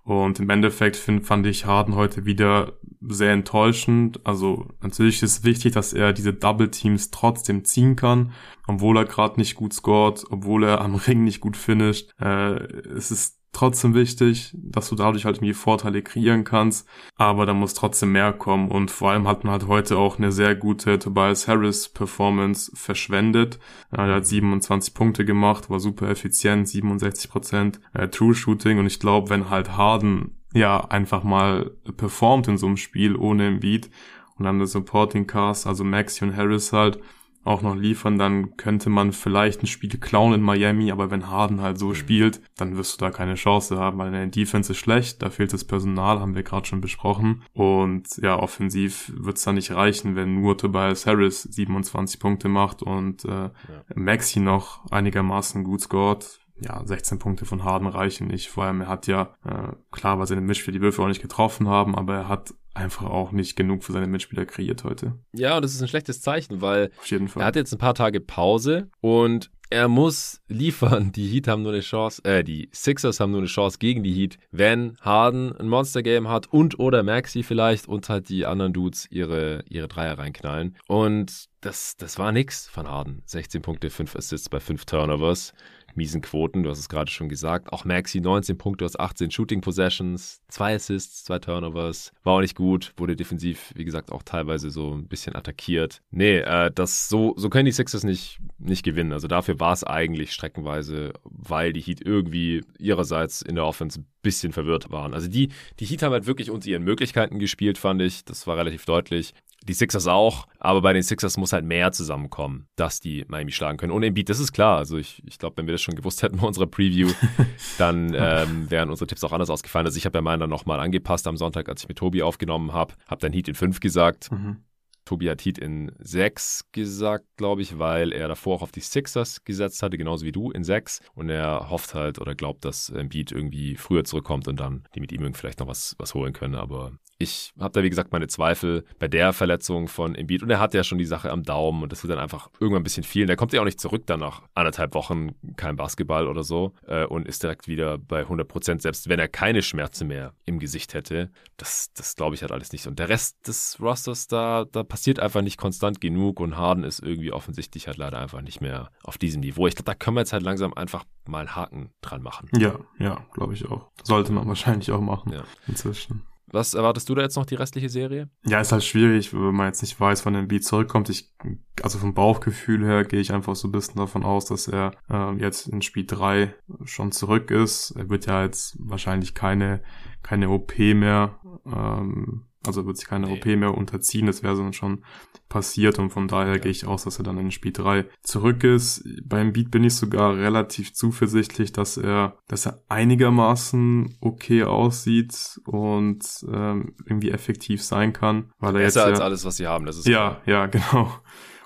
Und 0.04 0.40
im 0.40 0.50
Endeffekt 0.50 0.98
find, 0.98 1.26
fand 1.26 1.46
ich 1.46 1.66
Harden 1.66 1.96
heute 1.96 2.26
wieder 2.26 2.74
sehr 3.02 3.32
enttäuschend. 3.32 4.20
Also 4.26 4.68
natürlich 4.82 5.24
ist 5.24 5.46
wichtig, 5.46 5.74
dass 5.74 5.94
er 5.94 6.12
diese 6.12 6.34
Double 6.34 6.70
Teams 6.70 7.10
trotzdem 7.10 7.64
ziehen 7.64 7.96
kann, 7.96 8.34
obwohl 8.68 8.98
er 8.98 9.06
gerade 9.06 9.40
nicht 9.40 9.56
gut 9.56 9.74
scored, 9.74 10.26
obwohl 10.30 10.66
er 10.66 10.82
am 10.82 10.96
Ring 10.96 11.24
nicht 11.24 11.40
gut 11.40 11.56
finisht. 11.56 12.12
Äh, 12.20 12.56
es 12.96 13.12
ist 13.12 13.43
trotzdem 13.54 13.94
wichtig, 13.94 14.52
dass 14.54 14.90
du 14.90 14.96
dadurch 14.96 15.26
halt 15.26 15.38
irgendwie 15.38 15.54
Vorteile 15.54 16.02
kreieren 16.02 16.44
kannst, 16.44 16.88
aber 17.16 17.46
da 17.46 17.54
muss 17.54 17.74
trotzdem 17.74 18.12
mehr 18.12 18.34
kommen 18.34 18.70
und 18.70 18.92
vor 18.92 19.12
allem 19.12 19.28
hat 19.28 19.44
man 19.44 19.54
halt 19.54 19.68
heute 19.68 19.98
auch 19.98 20.18
eine 20.18 20.32
sehr 20.32 20.56
gute 20.56 21.00
Tobias 21.00 21.48
Harris 21.48 21.90
Performance 21.90 22.72
verschwendet. 22.76 23.60
Er 23.92 24.14
hat 24.16 24.26
27 24.26 24.94
Punkte 24.94 25.24
gemacht, 25.24 25.70
war 25.70 25.80
super 25.80 26.10
effizient, 26.10 26.68
67 26.68 27.30
Prozent 27.30 27.80
äh, 27.94 28.08
True 28.10 28.36
Shooting 28.36 28.80
und 28.80 28.88
ich 28.88 29.00
glaube, 29.00 29.30
wenn 29.30 29.50
halt 29.50 29.78
Harden 29.78 30.36
ja 30.54 30.86
einfach 30.90 31.24
mal 31.24 31.72
performt 31.98 32.48
in 32.48 32.58
so 32.58 32.68
einem 32.68 32.78
Spiel 32.78 33.16
ohne 33.16 33.50
und 33.50 33.90
und 34.38 34.46
dann 34.46 34.58
der 34.58 34.68
Supporting 34.68 35.28
Cast, 35.28 35.68
also 35.68 35.84
Maxi 35.84 36.24
und 36.26 36.36
Harris 36.36 36.74
halt, 36.74 37.00
auch 37.44 37.62
noch 37.62 37.76
liefern, 37.76 38.18
dann 38.18 38.56
könnte 38.58 38.90
man 38.90 39.12
vielleicht 39.12 39.64
ein 39.64 39.68
Spiel 39.68 39.90
klauen 39.90 40.34
in 40.34 40.42
Miami, 40.42 40.92
aber 40.92 41.12
wenn 41.12 41.30
Harden 41.30 41.62
halt 41.62 41.78
so 41.78 41.90
mhm. 41.90 41.96
spielt, 41.96 42.42
dann 42.58 42.78
wirst 42.78 42.94
du 43.02 43.06
da 43.06 43.12
keine 43.12 43.36
Chance 43.36 43.78
haben, 43.78 43.98
weil 43.98 44.12
deine 44.12 44.30
Defense 44.30 44.72
ist 44.72 44.80
schlecht, 44.80 45.22
da 45.22 45.30
fehlt 45.30 45.54
das 45.54 45.66
Personal, 45.66 46.20
haben 46.20 46.36
wir 46.36 46.44
gerade 46.44 46.66
schon 46.66 46.82
besprochen. 46.82 47.44
Und 47.54 48.18
ja, 48.18 48.40
offensiv 48.40 49.12
wird 49.16 49.38
es 49.38 49.44
da 49.44 49.52
nicht 49.52 49.72
reichen, 49.72 50.16
wenn 50.16 50.42
nur 50.42 50.58
Tobias 50.58 51.06
Harris 51.06 51.44
27 51.44 52.20
Punkte 52.20 52.48
macht 52.48 52.82
und 52.82 53.26
äh, 53.26 53.30
ja. 53.30 53.52
Maxi 53.96 54.40
noch 54.40 54.90
einigermaßen 54.92 55.64
gut 55.64 55.82
scored 55.82 56.40
ja, 56.62 56.82
16 56.86 57.20
Punkte 57.20 57.46
von 57.46 57.64
Harden 57.64 57.88
reichen 57.88 58.28
nicht. 58.28 58.50
Vor 58.50 58.64
allem, 58.64 58.82
er 58.82 58.88
hat 58.88 59.08
ja, 59.08 59.34
äh, 59.44 59.74
klar, 59.92 60.20
weil 60.20 60.28
seine 60.28 60.42
Mitspieler 60.42 60.78
die 60.78 60.82
Würfe 60.82 61.02
auch 61.02 61.08
nicht 61.08 61.22
getroffen 61.22 61.68
haben, 61.68 61.96
aber 61.96 62.16
er 62.16 62.28
hat 62.28 62.54
einfach 62.74 63.06
auch 63.06 63.32
nicht 63.32 63.56
genug 63.56 63.84
für 63.84 63.92
seine 63.92 64.08
Mitspieler 64.08 64.46
kreiert 64.46 64.84
heute. 64.84 65.14
Ja, 65.34 65.56
und 65.56 65.64
das 65.64 65.74
ist 65.74 65.82
ein 65.82 65.88
schlechtes 65.88 66.22
Zeichen, 66.22 66.62
weil 66.62 66.92
er 67.36 67.46
hat 67.46 67.56
jetzt 67.56 67.74
ein 67.74 67.78
paar 67.78 67.94
Tage 67.96 68.20
Pause 68.20 68.90
und 69.02 69.52
er 69.70 69.88
muss 69.88 70.40
liefern. 70.48 71.12
Die 71.12 71.28
Heat 71.28 71.48
haben 71.48 71.64
nur 71.64 71.72
eine 71.72 71.82
Chance, 71.82 72.24
äh, 72.26 72.44
die 72.44 72.70
Sixers 72.72 73.20
haben 73.20 73.32
nur 73.32 73.40
eine 73.40 73.48
Chance 73.48 73.80
gegen 73.80 74.04
die 74.04 74.14
Heat, 74.14 74.38
wenn 74.52 74.96
Harden 75.02 75.52
ein 75.58 75.68
Monster-Game 75.68 76.28
hat 76.30 76.46
und 76.54 76.78
oder 76.78 77.02
Maxi 77.02 77.42
vielleicht 77.42 77.88
und 77.88 78.08
halt 78.08 78.30
die 78.30 78.46
anderen 78.46 78.74
Dudes 78.74 79.08
ihre, 79.10 79.64
ihre 79.68 79.88
Dreier 79.88 80.20
reinknallen. 80.20 80.78
Und 80.88 81.46
das, 81.62 81.96
das 81.98 82.20
war 82.20 82.32
nix 82.32 82.68
von 82.68 82.88
Harden. 82.88 83.24
16 83.26 83.64
Punkte, 83.64 83.90
5 83.90 84.16
Assists 84.16 84.48
bei 84.48 84.60
5 84.60 84.86
Turnovers 84.86 85.54
miesen 85.98 86.22
Quoten. 86.22 86.64
Du 86.64 86.70
hast 86.70 86.80
es 86.80 86.90
gerade 86.90 87.12
schon 87.12 87.30
gesagt. 87.30 87.72
Auch 87.72 87.86
Maxi 87.86 88.22
19 88.22 88.58
Punkte 88.58 88.86
aus 88.86 88.98
18 89.00 89.32
Shooting 89.32 89.62
Possessions, 89.62 90.42
zwei 90.48 90.76
Assists, 90.76 91.24
zwei 91.24 91.40
Turnovers. 91.40 92.12
War 92.24 92.34
auch 92.34 92.42
nicht 92.42 92.56
gut. 92.56 92.94
Wurde 92.98 93.16
defensiv, 93.16 93.72
wie 93.76 93.86
gesagt, 93.86 94.12
auch 94.12 94.24
teilweise 94.24 94.70
so 94.70 94.92
ein 94.94 95.08
bisschen 95.08 95.36
attackiert. 95.36 96.02
Nee, 96.12 96.38
äh, 96.40 96.72
das 96.74 97.10
so, 97.10 97.34
so 97.38 97.50
können 97.50 97.66
die 97.66 97.72
Sixers 97.72 98.04
nicht, 98.04 98.40
nicht 98.58 98.84
gewinnen. 98.84 99.14
Also 99.14 99.28
dafür 99.28 99.60
war 99.60 99.74
es 99.74 99.84
eigentlich 99.84 100.32
streckenweise, 100.32 101.14
weil 101.24 101.74
die 101.74 101.82
Heat 101.82 102.02
irgendwie 102.06 102.62
ihrerseits 102.78 103.42
in 103.42 103.56
der 103.56 103.66
Offense 103.66 104.02
ein 104.02 104.06
bisschen 104.22 104.54
verwirrt 104.54 104.92
waren. 104.92 105.14
Also 105.14 105.28
die, 105.28 105.50
die 105.80 105.86
Heat 105.86 106.02
haben 106.02 106.14
halt 106.14 106.26
wirklich 106.26 106.50
unter 106.50 106.68
ihren 106.68 106.84
Möglichkeiten 106.84 107.40
gespielt, 107.40 107.78
fand 107.78 108.02
ich. 108.02 108.26
Das 108.26 108.48
war 108.48 108.58
relativ 108.58 108.86
deutlich. 108.86 109.34
Die 109.68 109.74
Sixers 109.74 110.08
auch, 110.08 110.48
aber 110.60 110.82
bei 110.82 110.92
den 110.92 111.04
Sixers 111.04 111.38
muss 111.38 111.54
halt 111.54 111.64
mehr 111.64 111.92
zusammenkommen, 111.92 112.68
dass 112.76 113.00
die 113.00 113.24
Miami 113.28 113.52
schlagen 113.52 113.78
können. 113.78 113.94
Und 113.94 114.04
Embiid, 114.04 114.30
das 114.30 114.40
ist 114.40 114.52
klar. 114.52 114.78
Also 114.78 114.98
ich, 114.98 115.24
ich 115.26 115.38
glaube, 115.38 115.58
wenn 115.58 115.68
wir 115.68 115.72
das 115.72 115.82
schon 115.82 115.96
gewusst 115.96 116.22
hätten 116.22 116.38
bei 116.38 116.48
unserer 116.48 116.68
Preview, 116.68 117.10
dann 117.78 118.14
ähm, 118.14 118.70
wären 118.70 118.90
unsere 118.90 119.08
Tipps 119.08 119.24
auch 119.24 119.32
anders 119.32 119.50
ausgefallen. 119.50 119.86
Also 119.86 119.98
ich 119.98 120.06
habe 120.06 120.18
ja 120.18 120.22
meinen 120.22 120.42
dann 120.42 120.50
nochmal 120.50 120.80
angepasst 120.80 121.28
am 121.28 121.38
Sonntag, 121.38 121.70
als 121.70 121.84
ich 121.84 121.88
mit 121.88 121.98
Tobi 121.98 122.24
aufgenommen 122.24 122.74
habe. 122.74 122.96
Habe 123.08 123.22
dann 123.22 123.32
Heat 123.32 123.48
in 123.48 123.56
5 123.56 123.80
gesagt. 123.80 124.32
Mhm. 124.32 124.58
Tobi 125.06 125.30
hat 125.30 125.44
Heat 125.44 125.58
in 125.58 125.92
6 126.00 126.70
gesagt, 126.72 127.26
glaube 127.38 127.62
ich, 127.62 127.78
weil 127.78 128.12
er 128.12 128.28
davor 128.28 128.58
auch 128.58 128.62
auf 128.62 128.72
die 128.72 128.80
Sixers 128.80 129.44
gesetzt 129.44 129.84
hatte, 129.84 129.98
genauso 129.98 130.26
wie 130.26 130.32
du 130.32 130.52
in 130.52 130.64
6. 130.64 131.02
Und 131.14 131.30
er 131.30 131.70
hofft 131.70 131.94
halt 131.94 132.20
oder 132.20 132.36
glaubt, 132.36 132.64
dass 132.66 132.90
Embiid 132.90 133.32
irgendwie 133.32 133.76
früher 133.76 134.04
zurückkommt 134.06 134.48
und 134.48 134.60
dann 134.60 134.88
die 134.96 135.02
mit 135.02 135.12
ihm 135.12 135.34
vielleicht 135.34 135.60
noch 135.60 135.68
was, 135.68 135.96
was 136.00 136.14
holen 136.14 136.34
können. 136.34 136.56
Aber 136.56 136.94
ich 137.18 137.54
habe 137.60 137.72
da, 137.72 137.84
wie 137.84 137.90
gesagt, 137.90 138.12
meine 138.12 138.28
Zweifel 138.28 138.84
bei 139.00 139.08
der 139.08 139.34
Verletzung 139.34 139.88
von 139.88 140.16
Embiid. 140.16 140.44
Und 140.44 140.50
er 140.50 140.60
hat 140.60 140.74
ja 140.74 140.84
schon 140.84 140.98
die 140.98 141.06
Sache 141.06 141.32
am 141.32 141.44
Daumen 141.44 141.84
und 141.84 141.92
das 141.92 142.04
wird 142.04 142.12
dann 142.12 142.20
einfach 142.20 142.50
irgendwann 142.60 142.82
ein 142.82 142.84
bisschen 142.84 143.04
viel. 143.04 143.24
Und 143.24 143.28
der 143.28 143.38
kommt 143.38 143.54
ja 143.54 143.62
auch 143.62 143.66
nicht 143.66 143.80
zurück 143.80 144.04
dann 144.06 144.20
nach 144.20 144.42
anderthalb 144.54 144.94
Wochen, 144.94 145.32
kein 145.56 145.76
Basketball 145.76 146.28
oder 146.28 146.44
so 146.44 146.74
äh, 146.88 147.06
und 147.06 147.28
ist 147.28 147.44
direkt 147.44 147.68
wieder 147.68 147.98
bei 147.98 148.22
100 148.22 148.48
Prozent, 148.48 148.82
selbst 148.82 149.10
wenn 149.10 149.20
er 149.20 149.28
keine 149.28 149.62
Schmerzen 149.62 150.08
mehr 150.08 150.34
im 150.46 150.60
Gesicht 150.60 150.94
hätte. 150.94 151.32
Das, 151.58 151.92
das 151.94 152.16
glaube 152.16 152.36
ich 152.36 152.42
halt 152.42 152.52
alles 152.52 152.72
nicht. 152.72 152.88
Und 152.88 153.00
der 153.00 153.10
Rest 153.10 153.48
des 153.48 153.78
Rosters, 153.80 154.28
da, 154.28 154.66
da 154.72 154.84
passiert 154.84 155.20
einfach 155.20 155.42
nicht 155.42 155.58
konstant 155.58 156.02
genug 156.02 156.40
und 156.40 156.58
Harden 156.58 156.84
ist 156.84 157.00
irgendwie 157.00 157.32
offensichtlich 157.32 157.88
halt 157.88 157.98
leider 157.98 158.20
einfach 158.20 158.42
nicht 158.42 158.62
mehr 158.62 158.90
auf 159.04 159.18
diesem 159.18 159.42
Niveau. 159.42 159.68
Ich 159.68 159.76
glaube, 159.76 159.86
da 159.86 159.96
können 159.96 160.18
wir 160.18 160.22
jetzt 160.22 160.34
halt 160.34 160.44
langsam 160.44 160.74
einfach 160.74 161.06
mal 161.26 161.40
einen 161.40 161.56
Haken 161.56 161.92
dran 162.02 162.22
machen. 162.22 162.50
Ja, 162.58 162.80
ja, 163.00 163.26
glaube 163.34 163.54
ich 163.54 163.70
auch. 163.70 163.90
Sollte 164.04 164.32
man 164.34 164.48
wahrscheinlich 164.48 164.92
auch 164.92 165.02
machen 165.02 165.32
ja. 165.32 165.44
inzwischen. 165.68 166.24
Was 166.54 166.76
erwartest 166.76 167.10
du 167.10 167.16
da 167.16 167.24
jetzt 167.24 167.36
noch 167.36 167.48
die 167.48 167.56
restliche 167.56 167.90
Serie? 167.90 168.30
Ja, 168.46 168.62
ist 168.62 168.72
halt 168.72 168.84
schwierig, 168.84 169.34
wenn 169.34 169.56
man 169.56 169.66
jetzt 169.68 169.82
nicht 169.82 170.00
weiß, 170.00 170.24
wann 170.24 170.48
Beat 170.48 170.64
zurückkommt. 170.64 171.10
Ich, 171.10 171.33
also 171.82 171.98
vom 171.98 172.14
Bauchgefühl 172.14 172.86
her 172.86 173.04
gehe 173.04 173.20
ich 173.20 173.34
einfach 173.34 173.56
so 173.56 173.68
ein 173.68 173.72
bisschen 173.72 173.98
davon 173.98 174.24
aus, 174.24 174.46
dass 174.46 174.68
er 174.68 174.92
äh, 175.10 175.34
jetzt 175.36 175.68
in 175.68 175.82
Spiel 175.82 176.06
3 176.06 176.54
schon 176.84 177.12
zurück 177.12 177.52
ist. 177.52 177.92
Er 177.92 178.10
wird 178.10 178.26
ja 178.26 178.44
jetzt 178.44 178.78
wahrscheinlich 178.80 179.34
keine, 179.34 179.82
keine 180.22 180.50
OP 180.50 180.78
mehr 180.78 181.40
ähm, 181.66 182.46
also 182.66 182.86
wird 182.86 182.98
sich 182.98 183.08
keine 183.08 183.28
nee. 183.28 183.34
OP 183.38 183.46
mehr 183.46 183.76
unterziehen, 183.76 184.26
das 184.26 184.44
wäre 184.44 184.56
dann 184.56 184.74
schon 184.74 185.04
passiert 185.50 186.00
und 186.00 186.10
von 186.10 186.28
daher 186.28 186.56
ja. 186.56 186.60
gehe 186.60 186.72
ich 186.72 186.88
aus, 186.88 187.04
dass 187.04 187.20
er 187.20 187.24
dann 187.24 187.38
in 187.38 187.52
Spiel 187.52 187.74
3 187.74 188.06
zurück 188.22 188.64
ist. 188.64 189.04
Beim 189.24 189.54
Beat 189.54 189.70
bin 189.70 189.84
ich 189.84 189.96
sogar 189.96 190.36
relativ 190.36 190.94
zuversichtlich, 190.94 191.74
dass 191.74 191.98
er, 191.98 192.38
dass 192.48 192.66
er 192.66 192.82
einigermaßen 192.90 194.18
okay 194.22 194.64
aussieht 194.64 195.60
und 195.66 196.24
ähm, 196.52 196.96
irgendwie 197.06 197.32
effektiv 197.32 197.84
sein 197.84 198.14
kann. 198.14 198.52
Weil 198.60 198.76
er 198.78 198.84
Besser 198.84 199.02
jetzt 199.02 199.10
als 199.10 199.20
ja, 199.20 199.26
alles, 199.26 199.46
was 199.46 199.58
sie 199.58 199.68
haben, 199.68 199.86
das 199.86 199.98
ist 199.98 200.08
Ja, 200.08 200.42
klar. 200.44 200.44
ja, 200.46 200.66
genau. 200.68 201.12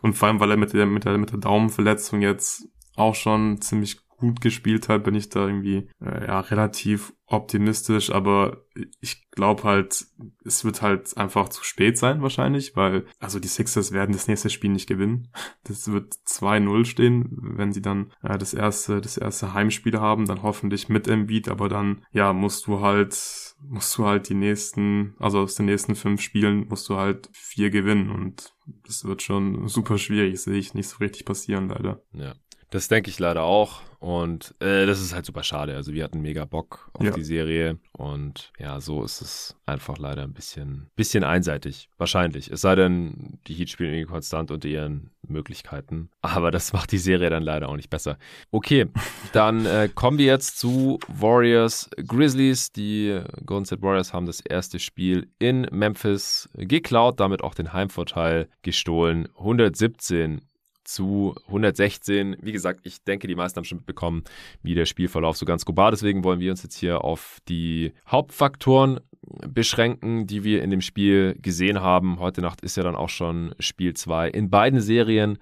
Und 0.08 0.14
vor 0.14 0.30
allem, 0.30 0.39
weil 0.39 0.51
er 0.51 0.55
mit 0.55 0.72
der, 0.72 0.86
mit 0.86 1.03
der, 1.03 1.18
mit 1.18 1.32
der 1.32 1.39
Daumenverletzung 1.39 2.22
jetzt 2.22 2.70
auch 2.95 3.14
schon 3.14 3.60
ziemlich 3.60 4.07
gut 4.18 4.41
gespielt 4.41 4.89
hat, 4.89 5.03
bin 5.03 5.15
ich 5.15 5.30
da 5.30 5.47
irgendwie 5.47 5.89
äh, 6.01 6.28
ja 6.28 6.39
relativ 6.39 7.13
optimistisch, 7.28 8.09
aber 8.09 8.65
ich 9.01 9.30
glaube 9.32 9.63
halt, 9.63 10.05
es 10.45 10.63
wird 10.63 10.82
halt 10.82 11.18
einfach 11.18 11.49
zu 11.49 11.63
spät 11.63 11.97
sein 11.97 12.22
wahrscheinlich, 12.22 12.76
weil 12.76 13.05
also 13.20 13.39
die 13.39 13.49
Sixers 13.49 13.91
werden 13.91 14.13
das 14.13 14.28
nächste 14.28 14.49
Spiel 14.49 14.72
nicht 14.72 14.88
gewinnen. 14.88 15.30
Das 15.63 15.91
wird 15.91 16.13
2-0 16.26 16.86
stehen, 16.86 17.26
wenn 17.41 17.74
sie 17.74 17.82
dann 17.82 18.13
äh, 18.24 18.38
das 18.38 18.53
erste 18.53 19.01
das 19.01 19.18
erste 19.18 19.53
Heimspiel 19.53 19.99
haben, 19.99 20.26
dann 20.26 20.43
hoffentlich 20.43 20.88
mit 20.88 21.07
Embiid, 21.07 21.49
aber 21.49 21.68
dann 21.68 22.05
ja, 22.11 22.32
musst 22.32 22.68
du 22.68 22.80
halt 22.80 23.55
musst 23.61 23.97
du 23.97 24.05
halt 24.05 24.30
die 24.30 24.36
nächsten, 24.36 25.15
also 25.20 25.41
aus 25.41 25.55
den 25.55 25.65
nächsten 25.65 25.95
fünf 25.95 26.22
Spielen 26.22 26.68
musst 26.70 26.88
du 26.88 26.95
halt 26.95 27.30
vier 27.34 27.70
gewinnen 27.70 28.09
und 28.09 28.53
das 28.86 29.03
wird 29.03 29.22
schon 29.22 29.68
super 29.68 29.97
schwierig, 29.97 30.39
sehe 30.39 30.57
ich 30.57 30.74
nicht 30.74 30.88
so 30.88 30.97
richtig 30.97 31.26
passieren 31.26 31.68
leider. 31.70 32.01
Ja. 32.13 32.36
Das 32.70 32.88
denke 32.88 33.09
ich 33.09 33.20
leider 33.20 33.43
auch. 33.43 33.82
Und 33.99 34.53
äh, 34.59 34.86
das 34.86 35.01
ist 35.01 35.13
halt 35.13 35.26
super 35.26 35.43
schade. 35.43 35.76
Also 35.76 35.91
wir 35.91 36.03
hatten 36.03 36.22
mega 36.22 36.45
Bock 36.45 36.91
auf 36.93 37.03
ja. 37.03 37.11
die 37.11 37.24
Serie. 37.24 37.80
Und 37.93 38.51
ja, 38.59 38.80
so 38.80 39.03
ist 39.03 39.22
es 39.22 39.55
einfach 39.65 39.97
leider 39.97 40.22
ein 40.22 40.34
bisschen, 40.34 40.89
bisschen 40.95 41.24
einseitig. 41.24 41.89
Wahrscheinlich. 41.97 42.51
Es 42.51 42.61
sei 42.61 42.76
denn, 42.76 43.39
die 43.47 43.55
Heat 43.55 43.70
spielen 43.70 43.93
irgendwie 43.93 44.11
konstant 44.11 44.51
unter 44.51 44.68
ihren 44.68 45.09
Möglichkeiten. 45.28 46.09
Aber 46.22 46.51
das 46.51 46.74
macht 46.74 46.91
die 46.91 46.99
Serie 46.99 47.30
dann 47.32 47.41
leider 47.41 47.70
auch 47.70 47.76
nicht 47.76 47.89
besser. 47.89 48.18
Okay, 48.51 48.86
dann 49.34 49.65
äh, 49.65 49.89
kommen 49.93 50.20
wir 50.20 50.28
jetzt 50.28 50.59
zu 50.59 50.99
Warriors 51.07 51.89
Grizzlies. 51.95 52.72
Die 52.72 53.20
Golden 53.45 53.65
State 53.65 53.82
Warriors 53.82 54.13
haben 54.13 54.28
das 54.28 54.41
erste 54.41 54.78
Spiel 54.78 55.28
in 55.39 55.61
Memphis 55.72 56.49
geklaut, 56.53 57.20
damit 57.20 57.43
auch 57.43 57.55
den 57.55 57.74
Heimvorteil 57.74 58.47
gestohlen. 58.61 59.28
117 59.38 60.41
zu 60.88 61.35
116. 61.47 62.38
Wie 62.41 62.51
gesagt, 62.51 62.81
ich 62.83 63.03
denke, 63.03 63.27
die 63.27 63.35
meisten 63.35 63.57
haben 63.57 63.65
schon 63.65 63.79
mitbekommen, 63.79 64.23
wie 64.63 64.73
der 64.73 64.85
Spielverlauf 64.85 65.38
so 65.38 65.45
ganz 65.45 65.65
grob 65.65 65.77
war. 65.77 65.91
Deswegen 65.91 66.23
wollen 66.23 66.39
wir 66.39 66.51
uns 66.51 66.63
jetzt 66.63 66.77
hier 66.77 67.03
auf 67.03 67.39
die 67.47 67.93
Hauptfaktoren 68.07 68.99
beschränken, 69.21 70.27
die 70.27 70.43
wir 70.43 70.63
in 70.63 70.71
dem 70.71 70.81
Spiel 70.81 71.38
gesehen 71.41 71.81
haben. 71.81 72.19
Heute 72.19 72.41
Nacht 72.41 72.61
ist 72.61 72.77
ja 72.77 72.83
dann 72.83 72.95
auch 72.95 73.09
schon 73.09 73.53
Spiel 73.59 73.93
2 73.93 74.29
in 74.29 74.49
beiden 74.49 74.79
Serien. 74.79 75.38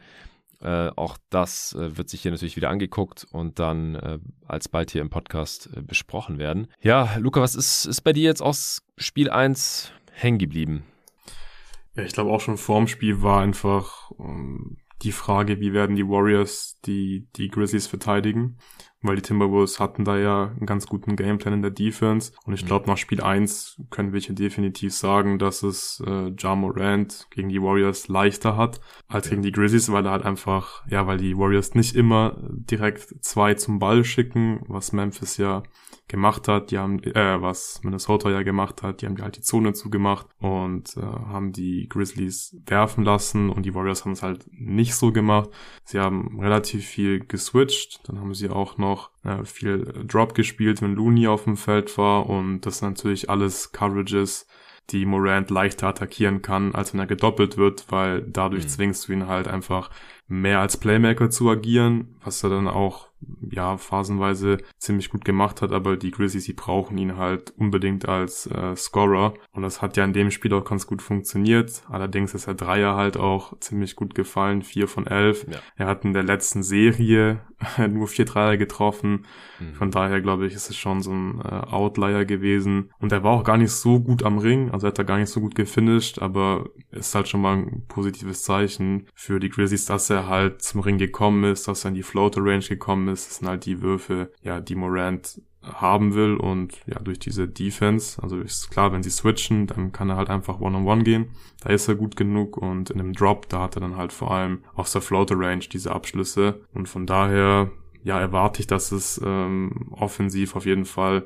Äh, 0.62 0.90
auch 0.96 1.18
das 1.30 1.74
äh, 1.74 1.98
wird 1.98 2.10
sich 2.10 2.22
hier 2.22 2.32
natürlich 2.32 2.56
wieder 2.56 2.70
angeguckt 2.70 3.28
und 3.32 3.60
dann 3.60 3.96
äh, 3.96 4.20
alsbald 4.48 4.90
hier 4.90 5.02
im 5.02 5.10
Podcast 5.10 5.70
äh, 5.76 5.82
besprochen 5.82 6.40
werden. 6.40 6.68
Ja, 6.82 7.18
Luca, 7.18 7.42
was 7.42 7.56
ist, 7.56 7.86
ist 7.86 8.02
bei 8.02 8.14
dir 8.14 8.24
jetzt 8.24 8.42
aus 8.42 8.82
Spiel 8.98 9.30
1 9.30 9.92
hängen 10.12 10.40
geblieben? 10.40 10.84
Ja, 11.96 12.04
ich 12.04 12.14
glaube 12.14 12.32
auch 12.32 12.42
schon 12.42 12.58
vorm 12.58 12.88
Spiel 12.88 13.22
war 13.22 13.42
einfach 13.42 14.12
ähm, 14.18 14.78
die 15.06 15.12
Frage, 15.12 15.60
wie 15.60 15.72
werden 15.72 15.96
die 15.96 16.08
Warriors 16.08 16.80
die, 16.86 17.28
die 17.36 17.50
Grizzlies 17.50 17.88
verteidigen, 17.88 18.58
weil 19.02 19.16
die 19.16 19.22
Timberwolves 19.22 19.80
hatten 19.80 20.04
da 20.04 20.18
ja 20.18 20.48
einen 20.48 20.66
ganz 20.66 20.88
guten 20.88 21.16
Gameplan 21.16 21.54
in 21.54 21.62
der 21.62 21.72
Defense 21.72 22.32
und 22.44 22.54
ich 22.54 22.64
mhm. 22.64 22.68
glaube 22.68 22.88
nach 22.88 22.98
Spiel 22.98 23.22
1 23.22 23.82
können 23.92 24.14
wir 24.14 24.20
hier 24.20 24.36
definitiv 24.36 24.94
sagen, 24.94 25.38
dass 25.38 25.64
es 25.64 26.04
äh, 26.06 26.34
Ja 26.38 26.56
Morant 26.56 27.28
gegen 27.30 27.50
die 27.50 27.62
Warriors 27.62 28.08
leichter 28.08 28.58
hat 28.58 28.82
als 29.08 29.28
ja. 29.28 29.32
gegen 29.32 29.44
die 29.44 29.52
Grizzlies, 29.52 29.92
weil 29.92 30.06
er 30.06 30.12
halt 30.12 30.26
einfach, 30.26 30.86
ja, 30.90 31.06
weil 31.06 31.18
die 31.18 31.38
Warriors 31.38 31.76
nicht 31.76 31.96
immer 31.96 32.38
direkt 32.42 33.24
zwei 33.24 33.54
zum 33.54 33.80
Ball 33.80 34.04
schicken, 34.04 34.62
was 34.68 34.92
Memphis 34.92 35.38
ja 35.38 35.64
gemacht 36.08 36.48
hat. 36.48 36.72
Die 36.72 36.78
haben, 36.78 37.02
äh, 37.04 37.42
was 37.42 37.82
Minnesota 37.84 38.30
ja 38.30 38.44
gemacht 38.44 38.84
hat, 38.84 39.02
die 39.02 39.06
haben 39.06 39.22
halt 39.22 39.38
die 39.38 39.42
Zone 39.42 39.74
zugemacht 39.74 40.28
und 40.40 40.96
äh, 40.98 41.02
haben 41.02 41.52
die 41.52 41.88
Grizzlies 41.90 42.58
werfen 42.66 43.04
lassen 43.04 43.50
und 43.50 43.66
die 43.66 43.74
Warriors 43.74 44.06
haben 44.06 44.12
es 44.12 44.24
halt 44.24 44.46
nicht 44.52 44.96
so 44.96 45.12
gemacht. 45.12 45.50
Sie 45.84 46.00
haben 46.00 46.40
relativ 46.40 46.86
viel 46.86 47.20
geswitcht, 47.26 48.08
dann 48.08 48.20
haben 48.20 48.34
sie 48.34 48.50
auch 48.50 48.78
noch 48.78 49.12
äh, 49.24 49.44
viel 49.46 50.06
Drop 50.08 50.36
gespielt, 50.36 50.82
wenn 50.82 50.96
Looney 50.96 51.28
auf 51.28 51.46
dem 51.46 51.58
Feld 51.58 51.98
war 51.98 52.30
und 52.30 52.62
das 52.62 52.80
sind 52.80 52.90
natürlich 52.90 53.30
alles 53.30 53.72
Coverages, 53.72 54.48
die 54.92 55.06
Morant 55.06 55.50
leichter 55.50 55.88
attackieren 55.88 56.42
kann, 56.42 56.76
als 56.76 56.94
wenn 56.94 57.00
er 57.00 57.08
gedoppelt 57.08 57.58
wird, 57.58 57.86
weil 57.90 58.22
dadurch 58.22 58.66
mhm. 58.66 58.70
zwingst 58.70 59.08
du 59.08 59.14
ihn 59.14 59.28
halt 59.28 59.48
einfach 59.48 59.90
mehr 60.28 60.60
als 60.60 60.78
Playmaker 60.78 61.30
zu 61.30 61.50
agieren, 61.50 62.16
was 62.24 62.44
er 62.44 62.50
dann 62.50 62.68
auch 62.68 63.08
ja 63.50 63.78
phasenweise 63.78 64.58
ziemlich 64.78 65.10
gut 65.10 65.26
gemacht 65.26 65.62
hat, 65.62 65.72
aber 65.72 65.98
die 65.98 66.12
Grizzlies, 66.12 66.46
die 66.46 66.54
brauchen 66.54 66.98
ihn 66.98 67.18
halt 67.18 67.54
unbedingt 67.58 68.08
als 68.08 68.48
äh, 68.48 68.76
Scorer 68.76 69.34
und 69.52 69.64
das 69.64 69.82
hat 69.82 69.98
ja 69.98 70.04
in 70.04 70.14
dem 70.14 70.32
Spiel 70.32 70.54
auch 70.54 70.66
ganz 70.66 70.88
gut 70.88 71.02
funktioniert. 71.02 71.84
Allerdings 71.90 72.34
ist 72.34 72.48
der 72.48 72.54
Dreier 72.54 72.96
halt 72.96 73.18
auch 73.18 73.58
ziemlich 73.60 73.96
gut 73.96 74.16
gefallen, 74.16 74.62
vier 74.62 74.88
von 74.88 75.08
elf. 75.08 75.46
Ja. 75.50 75.60
Er 75.76 75.88
hat 75.88 76.06
in 76.06 76.14
der 76.14 76.24
letzten 76.24 76.64
Serie 76.64 77.42
nur 77.90 78.08
vier 78.08 78.26
Dreier 78.26 78.58
getroffen. 78.58 79.26
Mhm. 79.60 79.74
Von 79.76 79.92
daher 79.92 80.22
glaube 80.22 80.46
ich, 80.46 80.54
ist 80.54 80.70
es 80.70 80.78
schon 80.78 81.02
so 81.02 81.12
ein 81.12 81.42
äh, 81.42 81.46
Outlier 81.46 82.26
gewesen 82.26 82.92
und 83.00 83.12
er 83.12 83.24
war 83.24 83.32
auch 83.32 83.44
gar 83.44 83.58
nicht 83.58 83.72
so 83.72 84.00
gut 84.00 84.24
am 84.24 84.38
Ring, 84.38 84.72
also 84.72 84.88
hat 84.88 84.98
er 84.98 85.06
gar 85.06 85.18
nicht 85.18 85.30
so 85.30 85.40
gut 85.40 85.56
gefinisht, 85.56 86.20
aber 86.20 86.70
ist 86.92 87.16
halt 87.16 87.28
schon 87.28 87.42
mal 87.42 87.58
ein 87.58 87.86
positives 87.88 88.44
Zeichen 88.44 89.08
für 89.14 89.40
die 89.40 89.50
Grizzlies, 89.50 89.86
dass 89.86 90.10
er 90.10 90.28
halt 90.28 90.62
zum 90.62 90.82
Ring 90.82 90.98
gekommen 90.98 91.44
ist, 91.46 91.68
dass 91.68 91.86
er 91.86 91.90
in 91.90 91.96
die 91.96 92.04
Floater 92.04 92.42
Range 92.44 92.66
gekommen 92.66 93.05
ist. 93.08 93.28
Das 93.28 93.38
sind 93.38 93.48
halt 93.48 93.66
die 93.66 93.82
Würfe, 93.82 94.32
ja, 94.42 94.60
die 94.60 94.76
Morant 94.76 95.42
haben 95.64 96.14
will 96.14 96.36
und 96.36 96.80
ja, 96.86 97.00
durch 97.00 97.18
diese 97.18 97.48
Defense, 97.48 98.22
also 98.22 98.40
ist 98.40 98.70
klar, 98.70 98.92
wenn 98.92 99.02
sie 99.02 99.10
switchen, 99.10 99.66
dann 99.66 99.92
kann 99.92 100.10
er 100.10 100.16
halt 100.16 100.30
einfach 100.30 100.60
One-on-One 100.60 101.02
-on 101.02 101.02
-one 101.02 101.04
gehen. 101.04 101.30
Da 101.62 101.70
ist 101.70 101.88
er 101.88 101.96
gut 101.96 102.16
genug 102.16 102.58
und 102.58 102.92
in 102.92 103.00
dem 103.00 103.14
Drop, 103.14 103.50
da 103.50 103.62
hat 103.62 103.76
er 103.76 103.82
dann 103.82 103.98
halt 103.98 104.14
vor 104.14 104.32
allem 104.32 104.60
aus 104.76 104.92
der 104.92 105.02
Floater 105.02 105.36
Range 105.38 105.66
diese 105.72 105.92
Abschlüsse 105.92 106.62
und 106.74 106.88
von 106.88 107.08
daher, 107.08 107.72
ja, 108.04 108.20
erwarte 108.20 108.60
ich, 108.60 108.68
dass 108.68 108.92
es 108.92 109.20
ähm, 109.26 109.88
offensiv 109.92 110.56
auf 110.56 110.66
jeden 110.66 110.86
Fall 110.86 111.26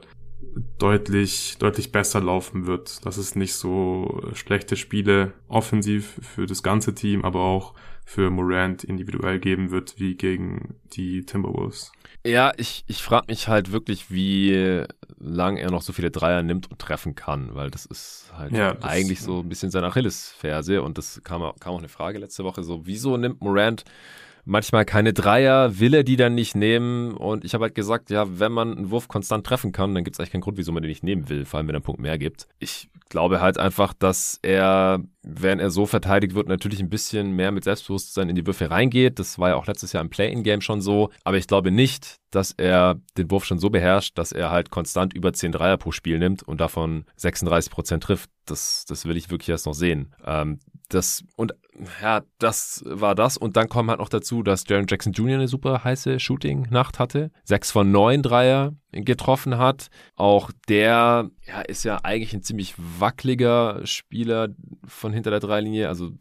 deutlich, 0.77 1.57
deutlich 1.59 1.91
besser 1.91 2.21
laufen 2.21 2.65
wird. 2.65 3.05
Dass 3.05 3.17
es 3.17 3.35
nicht 3.35 3.53
so 3.53 4.21
schlechte 4.33 4.75
Spiele 4.75 5.33
offensiv 5.47 6.19
für 6.21 6.45
das 6.45 6.63
ganze 6.63 6.95
Team, 6.95 7.25
aber 7.25 7.41
auch 7.41 7.73
für 8.09 8.31
Morant 8.31 8.83
individuell 8.83 9.37
geben 9.37 9.69
wird, 9.69 9.99
wie 9.99 10.15
gegen 10.15 10.73
die 10.93 11.27
Timberwolves. 11.27 11.91
Ja, 12.25 12.53
ich, 12.57 12.83
ich 12.87 13.03
frage 13.03 13.27
mich 13.27 13.47
halt 13.47 13.71
wirklich, 13.71 14.09
wie 14.09 14.83
lang 15.19 15.57
er 15.57 15.69
noch 15.69 15.83
so 15.83 15.93
viele 15.93 16.09
Dreier 16.09 16.41
nimmt 16.41 16.71
und 16.71 16.79
treffen 16.79 17.13
kann, 17.13 17.53
weil 17.53 17.69
das 17.69 17.85
ist 17.85 18.31
halt 18.35 18.51
ja, 18.51 18.73
das 18.73 18.83
eigentlich 18.83 19.21
so 19.21 19.41
ein 19.41 19.47
bisschen 19.49 19.69
seine 19.69 19.87
Achillesferse 19.87 20.81
und 20.81 20.97
das 20.97 21.21
kam, 21.23 21.53
kam 21.59 21.73
auch 21.75 21.77
eine 21.77 21.87
Frage 21.87 22.17
letzte 22.17 22.43
Woche 22.43 22.63
so, 22.63 22.87
wieso 22.87 23.15
nimmt 23.15 23.41
Morant 23.41 23.83
manchmal 24.49 24.83
keine 24.83 25.13
Dreier, 25.13 25.79
will 25.79 25.93
er 25.93 26.03
die 26.03 26.15
dann 26.15 26.35
nicht 26.35 26.55
nehmen. 26.55 27.15
Und 27.15 27.45
ich 27.45 27.53
habe 27.53 27.63
halt 27.63 27.75
gesagt, 27.75 28.09
ja, 28.09 28.39
wenn 28.39 28.51
man 28.51 28.75
einen 28.75 28.91
Wurf 28.91 29.07
konstant 29.07 29.45
treffen 29.45 29.71
kann, 29.71 29.93
dann 29.93 30.03
gibt 30.03 30.15
es 30.15 30.19
eigentlich 30.19 30.31
keinen 30.31 30.41
Grund, 30.41 30.57
wieso 30.57 30.71
man 30.71 30.81
den 30.81 30.89
nicht 30.89 31.03
nehmen 31.03 31.29
will, 31.29 31.45
vor 31.45 31.59
allem 31.59 31.67
wenn 31.67 31.75
er 31.75 31.77
einen 31.77 31.83
Punkt 31.83 32.01
mehr 32.01 32.17
gibt. 32.17 32.47
Ich 32.57 32.89
glaube 33.09 33.41
halt 33.41 33.57
einfach, 33.57 33.93
dass 33.93 34.39
er, 34.41 35.03
wenn 35.21 35.59
er 35.59 35.69
so 35.69 35.85
verteidigt 35.85 36.33
wird, 36.33 36.47
natürlich 36.47 36.79
ein 36.79 36.89
bisschen 36.89 37.31
mehr 37.31 37.51
mit 37.51 37.63
Selbstbewusstsein 37.63 38.29
in 38.29 38.35
die 38.35 38.45
Würfe 38.45 38.69
reingeht. 38.69 39.19
Das 39.19 39.37
war 39.37 39.49
ja 39.49 39.55
auch 39.55 39.67
letztes 39.67 39.93
Jahr 39.93 40.03
im 40.03 40.09
Play-In-Game 40.09 40.61
schon 40.61 40.81
so. 40.81 41.11
Aber 41.23 41.37
ich 41.37 41.47
glaube 41.47 41.71
nicht, 41.71 42.17
dass 42.31 42.51
er 42.51 42.99
den 43.17 43.29
Wurf 43.29 43.45
schon 43.45 43.59
so 43.59 43.69
beherrscht, 43.69 44.17
dass 44.17 44.31
er 44.31 44.49
halt 44.49 44.71
konstant 44.71 45.13
über 45.13 45.31
10 45.31 45.51
Dreier 45.51 45.77
pro 45.77 45.91
Spiel 45.91 46.17
nimmt 46.17 46.41
und 46.43 46.59
davon 46.59 47.05
36 47.17 47.71
Prozent 47.71 48.03
trifft. 48.03 48.29
Das, 48.45 48.85
das 48.87 49.05
will 49.05 49.17
ich 49.17 49.29
wirklich 49.29 49.49
erst 49.49 49.67
noch 49.67 49.73
sehen. 49.73 50.15
Ähm, 50.25 50.59
das, 50.89 51.23
und 51.35 51.53
ja, 52.01 52.21
das 52.39 52.83
war 52.85 53.15
das. 53.15 53.37
Und 53.37 53.55
dann 53.55 53.69
kommt 53.69 53.89
halt 53.89 53.99
noch 53.99 54.09
dazu, 54.09 54.43
dass 54.43 54.63
Jaron 54.67 54.85
Jackson 54.87 55.13
Jr. 55.13 55.35
eine 55.35 55.47
super 55.47 55.83
heiße 55.83 56.19
Shooting-Nacht 56.19 56.99
hatte. 56.99 57.31
Sechs 57.43 57.71
von 57.71 57.91
neun 57.91 58.21
Dreier 58.21 58.73
getroffen 58.91 59.57
hat. 59.57 59.89
Auch 60.15 60.51
der 60.67 61.29
ja, 61.45 61.61
ist 61.61 61.83
ja 61.83 61.99
eigentlich 62.03 62.33
ein 62.33 62.43
ziemlich 62.43 62.73
wackeliger 62.77 63.85
Spieler 63.85 64.49
von 64.85 65.13
hinter 65.13 65.31
der 65.31 65.39
Dreilinie. 65.39 65.87
Also 65.87 66.11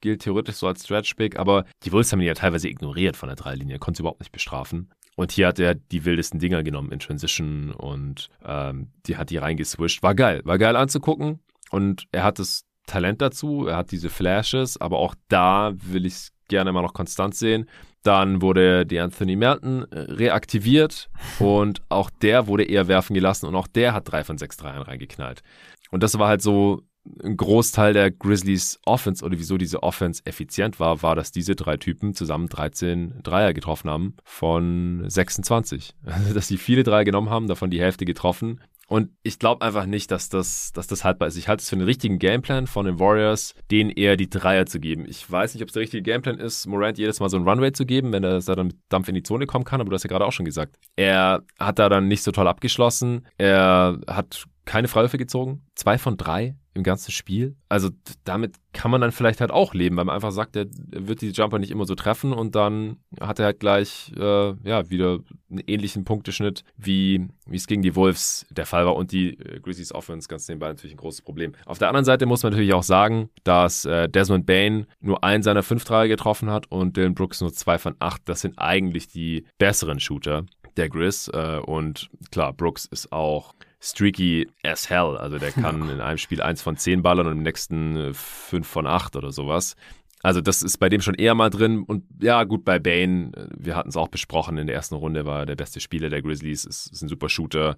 gilt 0.00 0.22
theoretisch 0.22 0.56
so 0.56 0.66
als 0.66 0.84
Stretch-Big, 0.84 1.38
aber 1.38 1.64
die 1.84 1.92
Wolves 1.92 2.12
haben 2.12 2.20
ihn 2.20 2.26
ja 2.26 2.34
teilweise 2.34 2.68
ignoriert 2.68 3.16
von 3.16 3.28
der 3.28 3.36
Dreilinie, 3.36 3.78
konnte 3.78 3.98
sie 3.98 4.02
überhaupt 4.02 4.20
nicht 4.20 4.32
bestrafen. 4.32 4.90
Und 5.16 5.32
hier 5.32 5.48
hat 5.48 5.58
er 5.58 5.74
die 5.74 6.04
wildesten 6.04 6.38
Dinger 6.38 6.62
genommen 6.62 6.92
in 6.92 7.00
Transition 7.00 7.72
und 7.72 8.28
ähm, 8.44 8.92
die 9.06 9.16
hat 9.16 9.30
die 9.30 9.38
reingeswischt. 9.38 10.02
War 10.02 10.14
geil, 10.14 10.42
war 10.44 10.58
geil 10.58 10.76
anzugucken. 10.76 11.40
Und 11.70 12.06
er 12.12 12.24
hat 12.24 12.38
das 12.38 12.64
Talent 12.88 13.22
dazu, 13.22 13.66
er 13.66 13.76
hat 13.76 13.92
diese 13.92 14.10
Flashes, 14.10 14.80
aber 14.80 14.98
auch 14.98 15.14
da 15.28 15.72
will 15.76 16.06
ich 16.06 16.14
es 16.14 16.32
gerne 16.48 16.72
mal 16.72 16.82
noch 16.82 16.94
konstant 16.94 17.34
sehen. 17.34 17.68
Dann 18.02 18.42
wurde 18.42 18.86
die 18.86 18.98
Anthony 18.98 19.36
Melton 19.36 19.86
äh, 19.90 20.00
reaktiviert 20.00 21.10
und 21.38 21.82
auch 21.88 22.10
der 22.10 22.46
wurde 22.46 22.64
eher 22.64 22.88
werfen 22.88 23.14
gelassen 23.14 23.46
und 23.46 23.54
auch 23.54 23.66
der 23.66 23.92
hat 23.92 24.10
drei 24.10 24.24
von 24.24 24.38
sechs 24.38 24.56
Dreiern 24.56 24.82
reingeknallt. 24.82 25.42
Und 25.90 26.02
das 26.02 26.18
war 26.18 26.28
halt 26.28 26.42
so 26.42 26.82
ein 27.22 27.36
Großteil 27.36 27.92
der 27.92 28.10
Grizzlies 28.10 28.78
Offense 28.84 29.24
oder 29.24 29.38
wieso 29.38 29.56
diese 29.56 29.82
Offense 29.82 30.22
effizient 30.26 30.78
war, 30.78 31.02
war, 31.02 31.16
dass 31.16 31.32
diese 31.32 31.56
drei 31.56 31.76
Typen 31.76 32.14
zusammen 32.14 32.48
13 32.48 33.20
Dreier 33.22 33.54
getroffen 33.54 33.90
haben 33.90 34.16
von 34.24 35.04
26. 35.06 35.94
Also, 36.04 36.34
dass 36.34 36.48
sie 36.48 36.58
viele 36.58 36.82
Dreier 36.82 37.04
genommen 37.04 37.30
haben, 37.30 37.48
davon 37.48 37.70
die 37.70 37.80
Hälfte 37.80 38.04
getroffen. 38.04 38.60
Und 38.88 39.10
ich 39.22 39.38
glaube 39.38 39.64
einfach 39.64 39.84
nicht, 39.84 40.10
dass 40.10 40.30
das, 40.30 40.72
dass 40.72 40.86
das 40.86 41.04
haltbar 41.04 41.28
ist. 41.28 41.36
Ich 41.36 41.46
halte 41.46 41.60
es 41.60 41.68
für 41.68 41.76
einen 41.76 41.84
richtigen 41.84 42.18
Gameplan 42.18 42.66
von 42.66 42.86
den 42.86 42.98
Warriors, 42.98 43.54
denen 43.70 43.90
eher 43.90 44.16
die 44.16 44.30
Dreier 44.30 44.64
zu 44.64 44.80
geben. 44.80 45.04
Ich 45.06 45.30
weiß 45.30 45.54
nicht, 45.54 45.62
ob 45.62 45.68
es 45.68 45.74
der 45.74 45.82
richtige 45.82 46.02
Gameplan 46.02 46.38
ist, 46.38 46.66
Morant 46.66 46.96
jedes 46.96 47.20
Mal 47.20 47.28
so 47.28 47.36
einen 47.36 47.46
Runway 47.46 47.72
zu 47.72 47.84
geben, 47.84 48.12
wenn 48.12 48.24
er 48.24 48.40
dann 48.40 48.68
mit 48.68 48.76
Dampf 48.88 49.08
in 49.08 49.14
die 49.14 49.22
Zone 49.22 49.46
kommen 49.46 49.66
kann, 49.66 49.82
aber 49.82 49.90
du 49.90 49.94
hast 49.94 50.04
ja 50.04 50.08
gerade 50.08 50.24
auch 50.24 50.32
schon 50.32 50.46
gesagt. 50.46 50.76
Er 50.96 51.42
hat 51.58 51.78
da 51.78 51.90
dann 51.90 52.08
nicht 52.08 52.22
so 52.22 52.32
toll 52.32 52.48
abgeschlossen. 52.48 53.26
Er 53.36 54.00
hat 54.06 54.46
keine 54.64 54.88
Freiwürfe 54.88 55.18
gezogen. 55.18 55.66
Zwei 55.74 55.98
von 55.98 56.16
drei 56.16 56.56
im 56.78 56.84
ganzen 56.84 57.12
Spiel. 57.12 57.56
Also 57.68 57.90
damit 58.24 58.54
kann 58.72 58.90
man 58.90 59.00
dann 59.00 59.12
vielleicht 59.12 59.40
halt 59.40 59.50
auch 59.50 59.74
leben, 59.74 59.96
weil 59.96 60.04
man 60.04 60.14
einfach 60.14 60.30
sagt, 60.30 60.56
er 60.56 60.66
wird 60.70 61.20
die 61.20 61.30
Jumper 61.30 61.58
nicht 61.58 61.72
immer 61.72 61.84
so 61.84 61.94
treffen 61.94 62.32
und 62.32 62.54
dann 62.54 62.98
hat 63.20 63.40
er 63.40 63.46
halt 63.46 63.60
gleich 63.60 64.12
äh, 64.16 64.54
ja 64.62 64.88
wieder 64.88 65.18
einen 65.50 65.62
ähnlichen 65.66 66.04
Punkteschnitt, 66.04 66.62
wie 66.76 67.28
es 67.50 67.66
gegen 67.66 67.82
die 67.82 67.96
Wolves 67.96 68.46
der 68.50 68.64
Fall 68.64 68.86
war 68.86 68.96
und 68.96 69.12
die 69.12 69.38
äh, 69.38 69.60
Grizzlies 69.60 69.92
Offense 69.92 70.28
ganz 70.28 70.48
nebenbei 70.48 70.68
natürlich 70.68 70.94
ein 70.94 70.98
großes 70.98 71.22
Problem. 71.22 71.52
Auf 71.66 71.78
der 71.78 71.88
anderen 71.88 72.04
Seite 72.04 72.26
muss 72.26 72.42
man 72.42 72.52
natürlich 72.52 72.74
auch 72.74 72.84
sagen, 72.84 73.28
dass 73.42 73.84
äh, 73.84 74.08
Desmond 74.08 74.46
Bain 74.46 74.86
nur 75.00 75.24
einen 75.24 75.42
seiner 75.42 75.64
fünf 75.64 75.84
Dreier 75.84 76.08
getroffen 76.08 76.48
hat 76.50 76.70
und 76.70 76.96
Dylan 76.96 77.14
Brooks 77.14 77.40
nur 77.40 77.52
zwei 77.52 77.78
von 77.78 77.96
acht. 77.98 78.22
Das 78.26 78.40
sind 78.40 78.58
eigentlich 78.58 79.08
die 79.08 79.44
besseren 79.58 79.98
Shooter 79.98 80.46
der 80.76 80.88
Grizz 80.88 81.28
äh, 81.32 81.58
und 81.58 82.08
klar, 82.30 82.52
Brooks 82.52 82.86
ist 82.86 83.12
auch 83.12 83.54
streaky 83.80 84.48
as 84.62 84.88
hell. 84.90 85.16
Also 85.16 85.38
der 85.38 85.52
kann 85.52 85.88
in 85.88 86.00
einem 86.00 86.18
Spiel 86.18 86.42
eins 86.42 86.62
von 86.62 86.76
zehn 86.76 87.02
ballern 87.02 87.26
und 87.26 87.38
im 87.38 87.42
nächsten 87.42 87.96
äh, 87.96 88.14
fünf 88.14 88.66
von 88.66 88.86
acht 88.86 89.16
oder 89.16 89.32
sowas. 89.32 89.76
Also 90.22 90.40
das 90.40 90.62
ist 90.62 90.78
bei 90.78 90.88
dem 90.88 91.00
schon 91.00 91.14
eher 91.14 91.34
mal 91.34 91.50
drin. 91.50 91.82
Und 91.82 92.04
ja, 92.20 92.44
gut, 92.44 92.64
bei 92.64 92.78
Bane, 92.78 93.32
äh, 93.36 93.46
wir 93.56 93.76
hatten 93.76 93.88
es 93.88 93.96
auch 93.96 94.08
besprochen, 94.08 94.58
in 94.58 94.66
der 94.66 94.76
ersten 94.76 94.96
Runde 94.96 95.26
war 95.26 95.40
er 95.40 95.46
der 95.46 95.56
beste 95.56 95.80
Spieler 95.80 96.10
der 96.10 96.22
Grizzlies, 96.22 96.64
ist, 96.64 96.92
ist 96.92 97.02
ein 97.02 97.08
super 97.08 97.28
Shooter 97.28 97.76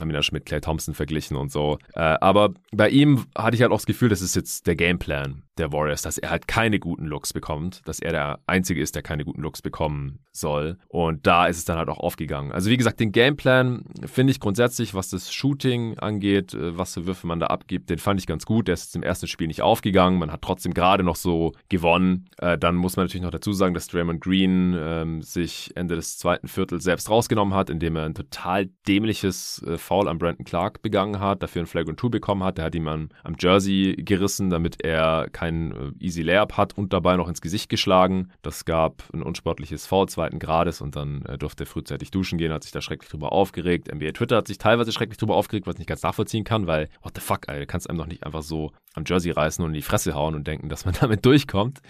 haben 0.00 0.10
ihn 0.10 0.14
ja 0.14 0.22
schon 0.22 0.36
mit 0.36 0.46
Clay 0.46 0.60
Thompson 0.60 0.94
verglichen 0.94 1.36
und 1.36 1.50
so. 1.50 1.78
Äh, 1.94 2.00
aber 2.20 2.54
bei 2.72 2.88
ihm 2.88 3.26
hatte 3.36 3.56
ich 3.56 3.62
halt 3.62 3.72
auch 3.72 3.78
das 3.78 3.86
Gefühl, 3.86 4.08
das 4.08 4.22
ist 4.22 4.36
jetzt 4.36 4.66
der 4.66 4.76
Gameplan 4.76 5.42
der 5.58 5.72
Warriors, 5.72 6.02
dass 6.02 6.18
er 6.18 6.30
halt 6.30 6.48
keine 6.48 6.78
guten 6.78 7.06
Looks 7.06 7.32
bekommt, 7.32 7.82
dass 7.86 8.00
er 8.00 8.12
der 8.12 8.40
Einzige 8.46 8.80
ist, 8.80 8.94
der 8.94 9.02
keine 9.02 9.24
guten 9.24 9.42
Looks 9.42 9.62
bekommen 9.62 10.20
soll. 10.32 10.78
Und 10.88 11.26
da 11.26 11.46
ist 11.46 11.58
es 11.58 11.64
dann 11.64 11.78
halt 11.78 11.88
auch 11.88 11.98
aufgegangen. 11.98 12.52
Also 12.52 12.70
wie 12.70 12.76
gesagt, 12.76 13.00
den 13.00 13.12
Gameplan 13.12 13.84
finde 14.06 14.30
ich 14.30 14.40
grundsätzlich, 14.40 14.94
was 14.94 15.10
das 15.10 15.32
Shooting 15.32 15.98
angeht, 15.98 16.54
äh, 16.54 16.76
was 16.76 16.94
für 16.94 17.06
Würfe 17.06 17.26
man 17.26 17.40
da 17.40 17.46
abgibt, 17.46 17.90
den 17.90 17.98
fand 17.98 18.20
ich 18.20 18.26
ganz 18.26 18.46
gut. 18.46 18.68
Der 18.68 18.74
ist 18.74 18.86
jetzt 18.86 18.96
im 18.96 19.02
ersten 19.02 19.26
Spiel 19.26 19.48
nicht 19.48 19.62
aufgegangen. 19.62 20.18
Man 20.18 20.32
hat 20.32 20.42
trotzdem 20.42 20.74
gerade 20.74 21.02
noch 21.02 21.16
so 21.16 21.52
gewonnen. 21.68 22.28
Äh, 22.38 22.58
dann 22.58 22.76
muss 22.76 22.96
man 22.96 23.06
natürlich 23.06 23.22
noch 23.22 23.30
dazu 23.30 23.52
sagen, 23.52 23.74
dass 23.74 23.88
Draymond 23.88 24.20
Green 24.20 24.76
ähm, 24.78 25.22
sich 25.22 25.72
Ende 25.74 25.96
des 25.96 26.18
zweiten 26.18 26.48
Viertels 26.48 26.84
selbst 26.84 27.10
rausgenommen 27.10 27.54
hat, 27.54 27.70
indem 27.70 27.96
er 27.96 28.04
ein 28.04 28.14
total 28.14 28.68
dämliches 28.86 29.62
äh, 29.66 29.78
Foul 29.78 30.08
an 30.08 30.18
Brandon 30.18 30.44
Clark 30.44 30.82
begangen 30.82 31.20
hat, 31.20 31.42
dafür 31.42 31.62
ein 31.62 31.66
Flag 31.66 31.86
und 31.86 31.98
Two 31.98 32.10
bekommen 32.10 32.44
hat. 32.44 32.58
Der 32.58 32.66
hat 32.66 32.74
ihm 32.74 32.88
am, 32.88 33.08
am 33.24 33.36
Jersey 33.38 33.96
gerissen, 33.98 34.50
damit 34.50 34.84
er 34.84 35.28
keinen 35.48 35.72
äh, 35.72 36.04
Easy 36.04 36.22
Layup 36.22 36.56
hat 36.56 36.76
und 36.76 36.92
dabei 36.92 37.16
noch 37.16 37.28
ins 37.28 37.40
Gesicht 37.40 37.68
geschlagen. 37.68 38.30
Das 38.42 38.64
gab 38.64 39.02
ein 39.12 39.22
unsportliches 39.22 39.86
Foul 39.86 40.08
zweiten 40.08 40.38
Grades 40.38 40.80
und 40.80 40.96
dann 40.96 41.22
äh, 41.22 41.38
durfte 41.38 41.64
er 41.64 41.66
frühzeitig 41.66 42.10
duschen 42.10 42.38
gehen, 42.38 42.52
hat 42.52 42.62
sich 42.62 42.72
da 42.72 42.80
schrecklich 42.80 43.10
drüber 43.10 43.32
aufgeregt. 43.32 43.92
NBA 43.92 44.12
Twitter 44.12 44.36
hat 44.36 44.46
sich 44.46 44.58
teilweise 44.58 44.92
schrecklich 44.92 45.18
drüber 45.18 45.36
aufgeregt, 45.36 45.66
was 45.66 45.74
ich 45.74 45.80
nicht 45.80 45.88
ganz 45.88 46.02
nachvollziehen 46.02 46.44
kann, 46.44 46.66
weil, 46.66 46.88
what 47.02 47.14
the 47.14 47.20
fuck, 47.20 47.46
du 47.46 47.66
kannst 47.66 47.88
einem 47.88 47.98
doch 47.98 48.06
nicht 48.06 48.24
einfach 48.24 48.42
so 48.42 48.72
am 48.94 49.04
Jersey 49.06 49.30
reißen 49.30 49.64
und 49.64 49.70
in 49.70 49.74
die 49.74 49.82
Fresse 49.82 50.14
hauen 50.14 50.34
und 50.34 50.46
denken, 50.46 50.68
dass 50.68 50.84
man 50.84 50.94
damit 51.00 51.24
durchkommt. 51.24 51.80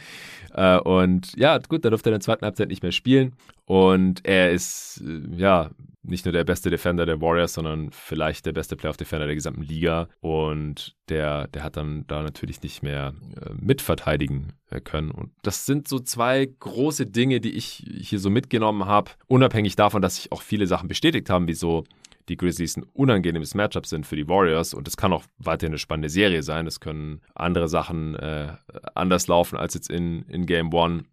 Äh, 0.53 0.79
und 0.79 1.37
ja, 1.37 1.59
gut, 1.59 1.85
da 1.85 1.91
durfte 1.91 2.11
er 2.11 2.13
in 2.13 2.21
der 2.21 2.25
zweiten 2.25 2.45
Halbzeit 2.45 2.69
nicht 2.69 2.83
mehr 2.83 2.93
spielen. 2.93 3.35
Und 3.65 4.25
er 4.25 4.51
ist, 4.51 5.03
äh, 5.07 5.37
ja, 5.37 5.71
nicht 6.03 6.25
nur 6.25 6.33
der 6.33 6.45
beste 6.45 6.71
Defender 6.71 7.05
der 7.05 7.21
Warriors, 7.21 7.55
sondern 7.55 7.91
vielleicht 7.93 8.47
der 8.47 8.53
beste 8.53 8.77
Playoff-Defender 8.77 9.27
der 9.27 9.35
gesamten 9.35 9.63
Liga. 9.63 10.09
Und 10.21 10.97
der, 11.09 11.49
der 11.49 11.63
hat 11.63 11.77
dann 11.77 12.07
da 12.07 12.23
natürlich 12.23 12.63
nicht 12.63 12.83
mehr 12.83 13.15
äh, 13.41 13.51
mitverteidigen 13.55 14.53
äh, 14.71 14.81
können. 14.81 15.11
Und 15.11 15.33
das 15.43 15.67
sind 15.67 15.87
so 15.87 15.99
zwei 15.99 16.49
große 16.59 17.07
Dinge, 17.07 17.41
die 17.41 17.53
ich 17.53 17.85
hier 18.01 18.21
so 18.21 18.31
mitgenommen 18.31 18.87
habe, 18.87 19.11
unabhängig 19.27 19.77
davon, 19.77 20.01
dass 20.01 20.17
sich 20.17 20.33
auch 20.33 20.43
viele 20.43 20.67
Sachen 20.67 20.89
bestätigt 20.89 21.29
haben, 21.31 21.47
wie 21.47 21.55
so 21.55 21.85
die 22.29 22.37
Grizzlies 22.37 22.77
ein 22.77 22.85
unangenehmes 22.93 23.55
Matchup 23.55 23.87
sind 23.87 24.07
für 24.07 24.17
die 24.17 24.29
Warriors 24.29 24.75
und 24.75 24.87
es 24.87 24.97
kann 24.97 25.13
auch 25.13 25.25
weiterhin 25.39 25.73
eine 25.73 25.79
spannende 25.79 26.09
Serie 26.09 26.43
sein. 26.43 26.67
Es 26.67 26.81
können 26.81 27.21
andere 27.35 27.69
Sachen 27.69 28.15
äh, 28.17 28.53
anders 28.95 29.27
laufen 29.27 29.57
als 29.57 29.75
jetzt 29.75 29.91
in, 29.91 30.23
in 30.25 30.47
Game 30.47 30.73
One 30.73 31.05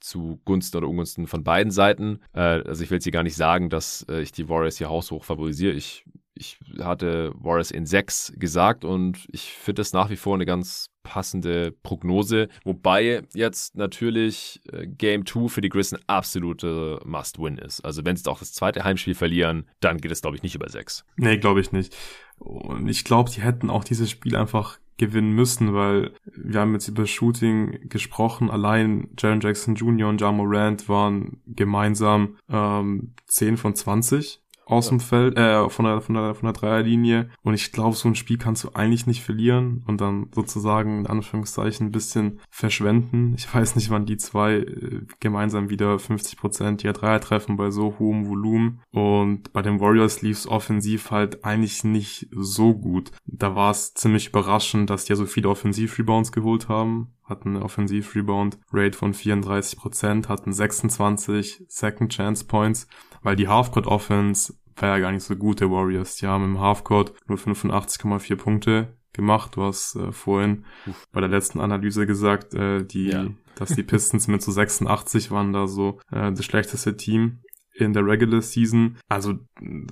zu 0.00 0.40
Gunsten 0.44 0.78
oder 0.78 0.88
Ungunsten 0.88 1.26
von 1.26 1.44
beiden 1.44 1.70
Seiten. 1.70 2.20
Äh, 2.32 2.40
also 2.40 2.82
ich 2.82 2.90
will 2.90 2.96
jetzt 2.96 3.04
hier 3.04 3.12
gar 3.12 3.22
nicht 3.22 3.36
sagen, 3.36 3.70
dass 3.70 4.04
äh, 4.08 4.20
ich 4.20 4.32
die 4.32 4.48
Warriors 4.48 4.78
hier 4.78 4.88
haushoch 4.88 5.24
favorisiere. 5.24 5.72
Ich 5.72 6.04
ich 6.38 6.58
hatte 6.80 7.32
Warriors 7.36 7.70
in 7.70 7.86
6 7.86 8.34
gesagt 8.36 8.84
und 8.84 9.26
ich 9.32 9.52
finde 9.52 9.80
das 9.80 9.94
nach 9.94 10.10
wie 10.10 10.16
vor 10.16 10.34
eine 10.34 10.44
ganz 10.44 10.90
passende 11.06 11.72
Prognose. 11.82 12.48
Wobei 12.64 13.22
jetzt 13.32 13.76
natürlich 13.76 14.60
äh, 14.72 14.86
Game 14.86 15.24
2 15.24 15.48
für 15.48 15.60
die 15.60 15.68
Grizz 15.68 15.92
ein 15.92 16.00
absolute 16.08 17.00
Must-Win 17.04 17.58
ist. 17.58 17.80
Also 17.82 18.04
wenn 18.04 18.16
sie 18.16 18.28
auch 18.28 18.40
das 18.40 18.52
zweite 18.52 18.84
Heimspiel 18.84 19.14
verlieren, 19.14 19.68
dann 19.80 19.98
geht 19.98 20.10
es, 20.10 20.20
glaube 20.20 20.36
ich, 20.36 20.42
nicht 20.42 20.54
über 20.54 20.68
6. 20.68 21.04
Nee, 21.16 21.38
glaube 21.38 21.60
ich 21.60 21.72
nicht. 21.72 21.96
Und 22.38 22.88
ich 22.88 23.04
glaube, 23.04 23.30
die 23.30 23.40
hätten 23.40 23.70
auch 23.70 23.84
dieses 23.84 24.10
Spiel 24.10 24.36
einfach 24.36 24.78
gewinnen 24.98 25.32
müssen, 25.32 25.74
weil 25.74 26.12
wir 26.34 26.60
haben 26.60 26.72
jetzt 26.72 26.88
über 26.88 27.06
Shooting 27.06 27.88
gesprochen. 27.88 28.50
Allein 28.50 29.08
Jaron 29.18 29.40
Jackson 29.40 29.74
Jr. 29.74 30.08
und 30.08 30.20
Ja 30.20 30.32
Morant 30.32 30.88
waren 30.88 31.42
gemeinsam 31.46 32.36
ähm, 32.48 33.14
10 33.26 33.56
von 33.58 33.74
20 33.74 34.42
aus 34.66 34.88
dem 34.88 34.98
Feld, 34.98 35.38
äh, 35.38 35.68
von 35.70 35.84
der, 35.84 36.00
von 36.00 36.14
der, 36.16 36.34
von 36.34 36.46
der 36.46 36.52
Dreierlinie. 36.52 37.30
Und 37.42 37.54
ich 37.54 37.70
glaube, 37.70 37.96
so 37.96 38.08
ein 38.08 38.16
Spiel 38.16 38.36
kannst 38.36 38.64
du 38.64 38.70
eigentlich 38.74 39.06
nicht 39.06 39.22
verlieren 39.22 39.84
und 39.86 40.00
dann 40.00 40.28
sozusagen 40.34 41.00
in 41.00 41.06
Anführungszeichen 41.06 41.86
ein 41.86 41.92
bisschen 41.92 42.40
verschwenden. 42.50 43.34
Ich 43.38 43.52
weiß 43.52 43.76
nicht, 43.76 43.90
wann 43.90 44.06
die 44.06 44.16
zwei 44.16 44.56
äh, 44.56 45.02
gemeinsam 45.20 45.70
wieder 45.70 45.98
50 45.98 46.36
Prozent 46.36 46.82
ihrer 46.82 46.94
Dreier 46.94 47.20
treffen 47.20 47.56
bei 47.56 47.70
so 47.70 47.94
hohem 48.00 48.28
Volumen. 48.28 48.80
Und 48.90 49.52
bei 49.52 49.62
den 49.62 49.80
Warriors 49.80 50.22
lief 50.22 50.38
es 50.38 50.48
offensiv 50.48 51.12
halt 51.12 51.44
eigentlich 51.44 51.84
nicht 51.84 52.28
so 52.32 52.74
gut. 52.74 53.12
Da 53.24 53.54
war 53.54 53.70
es 53.70 53.94
ziemlich 53.94 54.28
überraschend, 54.28 54.90
dass 54.90 55.04
die 55.04 55.12
ja 55.12 55.16
so 55.16 55.26
viele 55.26 55.48
Offensiv-Rebounds 55.48 56.32
geholt 56.32 56.68
haben 56.68 57.12
hatten 57.26 57.56
eine 57.56 57.64
Offensiv-Rebound-Rate 57.64 58.96
von 58.96 59.12
34%, 59.12 60.28
hatten 60.28 60.52
26 60.52 61.64
Second 61.68 62.12
Chance 62.12 62.46
Points 62.46 62.86
weil 63.26 63.34
die 63.34 63.48
Halfcourt 63.48 63.88
Offense 63.88 64.54
war 64.76 64.90
ja 64.90 64.98
gar 65.00 65.10
nicht 65.10 65.24
so 65.24 65.34
gut 65.34 65.60
der 65.60 65.68
Warriors. 65.68 66.14
Die 66.16 66.28
haben 66.28 66.44
im 66.44 66.60
Halfcourt 66.60 67.12
nur 67.26 67.38
85,4 67.38 68.36
Punkte 68.36 68.96
gemacht. 69.12 69.56
Du 69.56 69.64
hast 69.64 69.96
äh, 69.96 70.12
vorhin 70.12 70.64
Uff. 70.86 71.08
bei 71.10 71.20
der 71.20 71.28
letzten 71.28 71.60
Analyse 71.60 72.06
gesagt, 72.06 72.54
äh, 72.54 72.84
die, 72.84 73.08
ja. 73.08 73.26
dass 73.56 73.74
die 73.74 73.82
Pistons 73.82 74.28
mit 74.28 74.42
so 74.42 74.52
86 74.52 75.32
waren 75.32 75.52
da 75.52 75.66
so 75.66 75.98
äh, 76.12 76.30
das 76.30 76.44
schlechteste 76.44 76.96
Team 76.96 77.40
in 77.76 77.92
der 77.92 78.06
Regular 78.06 78.42
Season. 78.42 78.96
Also 79.08 79.34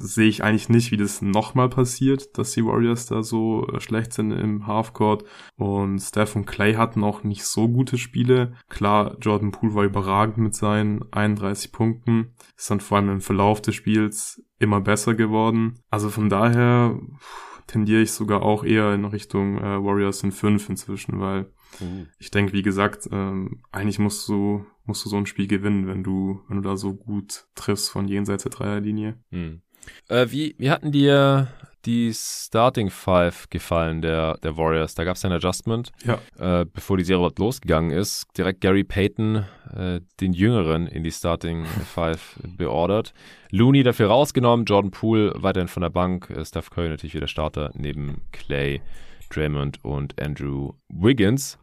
sehe 0.00 0.28
ich 0.28 0.42
eigentlich 0.42 0.68
nicht, 0.68 0.90
wie 0.90 0.96
das 0.96 1.22
nochmal 1.22 1.68
passiert, 1.68 2.36
dass 2.38 2.52
die 2.52 2.64
Warriors 2.64 3.06
da 3.06 3.22
so 3.22 3.66
äh, 3.68 3.80
schlecht 3.80 4.12
sind 4.12 4.32
im 4.32 4.66
Halfcourt. 4.66 5.24
Und 5.56 5.98
Steph 6.00 6.36
und 6.36 6.46
Clay 6.46 6.74
hatten 6.74 7.04
auch 7.04 7.24
nicht 7.24 7.44
so 7.44 7.68
gute 7.68 7.98
Spiele. 7.98 8.54
Klar, 8.68 9.16
Jordan 9.20 9.50
Poole 9.50 9.74
war 9.74 9.84
überragend 9.84 10.38
mit 10.38 10.54
seinen 10.54 11.04
31 11.12 11.72
Punkten. 11.72 12.34
Ist 12.56 12.70
dann 12.70 12.80
vor 12.80 12.98
allem 12.98 13.10
im 13.10 13.20
Verlauf 13.20 13.60
des 13.60 13.74
Spiels 13.74 14.42
immer 14.58 14.80
besser 14.80 15.14
geworden. 15.14 15.78
Also 15.90 16.08
von 16.08 16.28
daher 16.28 16.98
tendiere 17.66 18.02
ich 18.02 18.12
sogar 18.12 18.42
auch 18.42 18.64
eher 18.64 18.94
in 18.94 19.04
Richtung 19.04 19.58
äh, 19.58 19.82
Warriors 19.82 20.22
in 20.22 20.32
5 20.32 20.68
inzwischen, 20.68 21.20
weil 21.20 21.50
mhm. 21.80 22.08
ich 22.18 22.30
denke, 22.30 22.52
wie 22.52 22.62
gesagt, 22.62 23.08
ähm, 23.10 23.62
eigentlich 23.72 23.98
musst 23.98 24.28
du 24.28 24.64
musst 24.86 25.04
du 25.04 25.08
so 25.08 25.16
ein 25.16 25.26
Spiel 25.26 25.46
gewinnen, 25.46 25.86
wenn 25.86 26.02
du, 26.02 26.40
wenn 26.48 26.62
du 26.62 26.68
da 26.68 26.76
so 26.76 26.94
gut 26.94 27.44
triffst 27.54 27.90
von 27.90 28.06
jenseits 28.08 28.42
der 28.42 28.52
Dreierlinie. 28.52 29.16
Hm. 29.30 29.62
Äh, 30.08 30.26
wie, 30.30 30.54
wie 30.58 30.70
hatten 30.70 30.92
dir 30.92 31.48
die 31.84 32.12
Starting 32.14 32.88
Five 32.88 33.50
gefallen 33.50 34.00
der, 34.00 34.38
der 34.38 34.56
Warriors? 34.56 34.94
Da 34.94 35.04
gab 35.04 35.16
es 35.16 35.24
ein 35.24 35.32
Adjustment, 35.32 35.92
ja. 36.04 36.18
äh, 36.38 36.64
bevor 36.64 36.96
die 36.96 37.04
Serie 37.04 37.20
überhaupt 37.20 37.38
losgegangen 37.38 37.90
ist. 37.90 38.26
Direkt 38.36 38.60
Gary 38.60 38.84
Payton, 38.84 39.44
äh, 39.74 40.00
den 40.20 40.32
Jüngeren, 40.32 40.86
in 40.86 41.02
die 41.02 41.12
Starting 41.12 41.64
Five 41.64 42.38
beordert. 42.56 43.12
Looney 43.50 43.82
dafür 43.82 44.08
rausgenommen, 44.08 44.64
Jordan 44.64 44.90
Poole 44.90 45.32
weiterhin 45.36 45.68
von 45.68 45.82
der 45.82 45.90
Bank, 45.90 46.30
äh, 46.30 46.44
Steph 46.44 46.70
Curry 46.70 46.88
natürlich 46.88 47.14
wieder 47.14 47.28
Starter 47.28 47.70
neben 47.74 48.22
Clay, 48.32 48.80
Draymond 49.34 49.84
und 49.84 50.20
Andrew 50.20 50.72
Wiggins. 50.88 51.58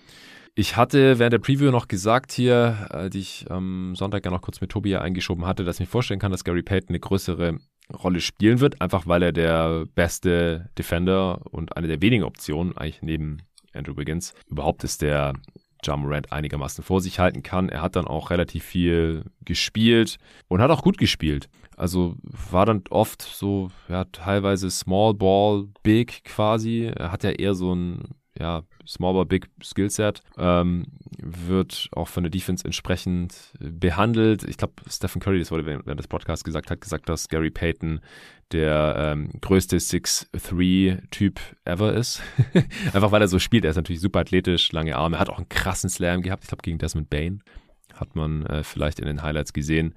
Ich 0.53 0.76
hatte 0.76 1.17
während 1.17 1.34
der 1.34 1.39
Preview 1.39 1.72
noch 1.72 1.88
gesagt 1.88 2.32
hier, 2.34 2.88
äh, 2.91 3.09
die 3.09 3.19
ich 3.19 3.45
am 3.49 3.95
Sonntag 3.95 4.26
ja 4.26 4.32
noch 4.32 4.41
kurz 4.41 4.59
mit 4.59 4.69
Tobi 4.69 4.95
eingeschoben 4.95 5.45
hatte, 5.45 5.63
dass 5.63 5.78
ich 5.78 5.82
mir 5.82 5.86
vorstellen 5.88 6.19
kann, 6.19 6.32
dass 6.32 6.43
Gary 6.43 6.61
Payton 6.61 6.89
eine 6.89 6.99
größere 6.99 7.57
Rolle 8.03 8.22
spielen 8.22 8.59
wird, 8.59 8.82
einfach 8.82 9.07
weil 9.07 9.24
er 9.24 9.32
der 9.32 9.86
beste 9.95 10.69
Defender 10.78 11.41
und 11.51 11.78
eine 11.78 11.88
der 11.88 12.01
wenigen 12.01 12.24
Optionen, 12.24 12.76
eigentlich 12.78 13.01
neben 13.01 13.38
Andrew 13.74 13.95
Wiggins, 13.95 14.34
überhaupt 14.47 14.84
ist, 14.84 15.01
der 15.01 15.34
John 15.84 16.01
Morant 16.01 16.32
einigermaßen 16.32 16.84
vor 16.84 17.01
sich 17.01 17.19
halten 17.19 17.43
kann. 17.43 17.69
Er 17.69 17.82
hat 17.82 17.95
dann 17.95 18.05
auch 18.05 18.30
relativ 18.30 18.63
viel 18.63 19.26
gespielt 19.43 20.17
und 20.47 20.61
hat 20.61 20.69
auch 20.69 20.84
gut 20.84 20.97
gespielt. 20.97 21.49
Also 21.82 22.15
war 22.21 22.67
dann 22.67 22.84
oft 22.91 23.23
so, 23.23 23.69
ja, 23.89 24.03
teilweise 24.03 24.69
Small 24.69 25.15
Ball, 25.15 25.67
Big 25.82 26.23
quasi. 26.25 26.91
Er 26.95 27.11
hat 27.11 27.23
ja 27.23 27.32
eher 27.32 27.55
so 27.55 27.73
ein 27.73 28.03
ja, 28.39 28.61
Small 28.88 29.13
but 29.13 29.29
Big 29.29 29.49
Skillset, 29.63 30.21
ähm, 30.38 30.86
wird 31.17 31.89
auch 31.93 32.07
von 32.07 32.23
der 32.23 32.29
Defense 32.29 32.63
entsprechend 32.63 33.53
behandelt. 33.59 34.43
Ich 34.43 34.57
glaube, 34.57 34.73
Stephen 34.88 35.19
Curry, 35.19 35.39
das 35.39 35.49
wurde 35.49 35.65
während 35.65 35.99
des 35.99 36.07
Podcasts 36.07 36.43
gesagt, 36.43 36.69
hat 36.69 36.82
gesagt, 36.82 37.09
dass 37.09 37.29
Gary 37.29 37.49
Payton 37.49 37.99
der 38.51 38.95
ähm, 38.99 39.32
größte 39.41 39.77
6-3-Typ 39.77 41.39
ever 41.65 41.93
ist. 41.93 42.21
Einfach 42.93 43.11
weil 43.11 43.23
er 43.23 43.27
so 43.27 43.39
spielt. 43.39 43.65
Er 43.65 43.71
ist 43.71 43.77
natürlich 43.77 44.01
super 44.01 44.19
athletisch, 44.19 44.71
lange 44.71 44.95
Arme, 44.95 45.17
hat 45.17 45.32
auch 45.32 45.39
einen 45.39 45.49
krassen 45.49 45.89
Slam 45.89 46.21
gehabt. 46.21 46.43
Ich 46.43 46.49
glaube, 46.49 46.61
gegen 46.61 46.77
Desmond 46.77 47.09
Bain 47.09 47.41
hat 47.95 48.15
man 48.15 48.45
äh, 48.45 48.63
vielleicht 48.63 48.99
in 48.99 49.07
den 49.07 49.23
Highlights 49.23 49.53
gesehen. 49.53 49.95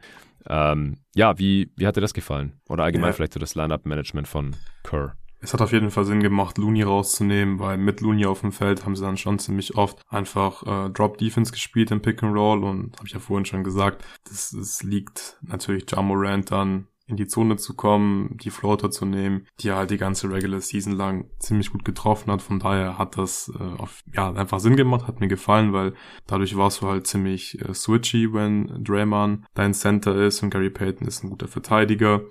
Ähm, 0.49 0.99
ja, 1.15 1.39
wie, 1.39 1.73
wie 1.77 1.87
hat 1.87 1.97
dir 1.97 2.01
das 2.01 2.15
gefallen? 2.15 2.61
Oder 2.69 2.85
allgemein 2.85 3.11
ja. 3.11 3.13
vielleicht 3.13 3.35
so 3.35 3.41
das 3.41 3.55
Line-Up-Management 3.55 4.29
von 4.29 4.57
Kerr? 4.83 5.17
es 5.45 5.53
hat 5.53 5.61
auf 5.61 5.73
jeden 5.73 5.91
Fall 5.91 6.05
Sinn 6.07 6.21
gemacht, 6.21 6.59
Looney 6.59 6.83
rauszunehmen, 6.83 7.59
weil 7.59 7.77
mit 7.77 8.01
Looney 8.01 8.25
auf 8.25 8.41
dem 8.41 8.51
Feld 8.51 8.85
haben 8.85 8.97
sie 8.97 9.03
dann 9.03 9.19
schon 9.19 9.39
ziemlich 9.39 9.77
oft 9.77 10.01
einfach 10.09 10.63
äh, 10.63 10.91
Drop 10.91 11.19
Defense 11.19 11.53
gespielt 11.53 11.91
im 11.91 12.01
Pick 12.01 12.23
and 12.23 12.35
Roll 12.35 12.65
und 12.65 12.97
habe 12.97 13.07
ich 13.07 13.13
ja 13.13 13.21
vorhin 13.21 13.45
schon 13.45 13.63
gesagt, 13.63 14.03
das, 14.25 14.51
das 14.51 14.83
liegt 14.83 15.37
natürlich 15.43 15.85
Jamorant 15.89 16.51
dann 16.51 16.89
in 17.07 17.17
die 17.17 17.27
Zone 17.27 17.57
zu 17.57 17.75
kommen, 17.75 18.37
die 18.39 18.51
Floater 18.51 18.91
zu 18.91 19.05
nehmen, 19.05 19.47
die 19.61 19.69
er 19.69 19.77
halt 19.77 19.91
die 19.91 19.99
ganze 19.99 20.31
Regular 20.31 20.61
Season 20.61 20.93
lang 20.95 21.29
ziemlich 21.39 21.71
gut 21.71 21.85
getroffen 21.85 22.31
hat. 22.33 22.41
Von 22.41 22.59
daher 22.59 22.97
hat 22.99 23.19
das 23.19 23.53
äh, 23.59 23.63
auf, 23.63 24.03
ja 24.15 24.33
einfach 24.33 24.61
Sinn 24.61 24.77
gemacht, 24.77 25.07
hat 25.07 25.21
mir 25.21 25.29
gefallen, 25.29 25.73
weil 25.73 25.95
dadurch 26.27 26.57
warst 26.57 26.81
du 26.81 26.87
halt 26.87 27.07
ziemlich 27.07 27.61
äh, 27.61 27.75
switchy, 27.75 28.33
wenn 28.33 28.83
Draymond 28.83 29.45
dein 29.55 29.75
Center 29.75 30.15
ist 30.17 30.43
und 30.43 30.51
Gary 30.51 30.71
Payton 30.71 31.07
ist 31.07 31.23
ein 31.23 31.31
guter 31.31 31.49
Verteidiger. 31.49 32.23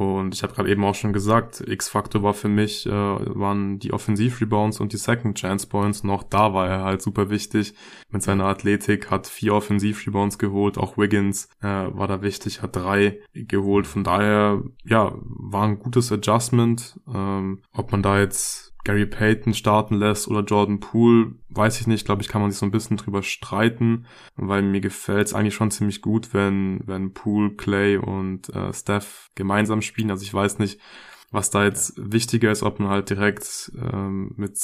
Und 0.00 0.34
ich 0.34 0.42
habe 0.42 0.54
gerade 0.54 0.70
eben 0.70 0.82
auch 0.82 0.94
schon 0.94 1.12
gesagt, 1.12 1.60
X-Faktor 1.60 2.22
war 2.22 2.32
für 2.32 2.48
mich, 2.48 2.86
äh, 2.86 2.90
waren 2.90 3.78
die 3.78 3.92
Offensiv-Rebounds 3.92 4.80
und 4.80 4.94
die 4.94 4.96
Second 4.96 5.36
Chance 5.36 5.66
Points. 5.66 6.04
Noch 6.04 6.22
da 6.22 6.54
war 6.54 6.66
er 6.68 6.84
halt 6.84 7.02
super 7.02 7.28
wichtig. 7.28 7.74
Mit 8.08 8.22
seiner 8.22 8.46
Athletik 8.46 9.10
hat 9.10 9.26
vier 9.26 9.52
Offensiv-Rebounds 9.52 10.38
geholt. 10.38 10.78
Auch 10.78 10.96
Wiggins 10.96 11.50
äh, 11.60 11.66
war 11.66 12.08
da 12.08 12.22
wichtig, 12.22 12.62
hat 12.62 12.76
drei 12.76 13.20
geholt. 13.34 13.86
Von 13.86 14.02
daher, 14.02 14.62
ja, 14.84 15.12
war 15.22 15.64
ein 15.64 15.78
gutes 15.78 16.10
Adjustment. 16.10 16.98
Ähm, 17.06 17.60
ob 17.70 17.92
man 17.92 18.02
da 18.02 18.18
jetzt 18.18 18.69
Gary 18.84 19.06
Payton 19.06 19.54
starten 19.54 19.96
lässt 19.96 20.28
oder 20.28 20.40
Jordan 20.42 20.80
Poole, 20.80 21.34
weiß 21.50 21.80
ich 21.80 21.86
nicht. 21.86 22.06
Glaube 22.06 22.22
ich, 22.22 22.28
kann 22.28 22.40
man 22.40 22.50
sich 22.50 22.58
so 22.58 22.66
ein 22.66 22.70
bisschen 22.70 22.96
drüber 22.96 23.22
streiten, 23.22 24.06
weil 24.36 24.62
mir 24.62 24.80
gefällt 24.80 25.26
es 25.26 25.34
eigentlich 25.34 25.54
schon 25.54 25.70
ziemlich 25.70 26.02
gut, 26.02 26.32
wenn, 26.32 26.80
wenn 26.86 27.12
Poole, 27.12 27.50
Clay 27.50 27.96
und 27.96 28.48
äh, 28.54 28.72
Steph 28.72 29.30
gemeinsam 29.34 29.82
spielen. 29.82 30.10
Also 30.10 30.22
ich 30.22 30.32
weiß 30.32 30.58
nicht, 30.58 30.80
was 31.30 31.50
da 31.50 31.64
jetzt 31.64 31.98
ja. 31.98 32.12
wichtiger 32.12 32.50
ist, 32.50 32.62
ob 32.62 32.80
man 32.80 32.88
halt 32.88 33.10
direkt 33.10 33.72
ähm, 33.80 34.32
mit 34.36 34.58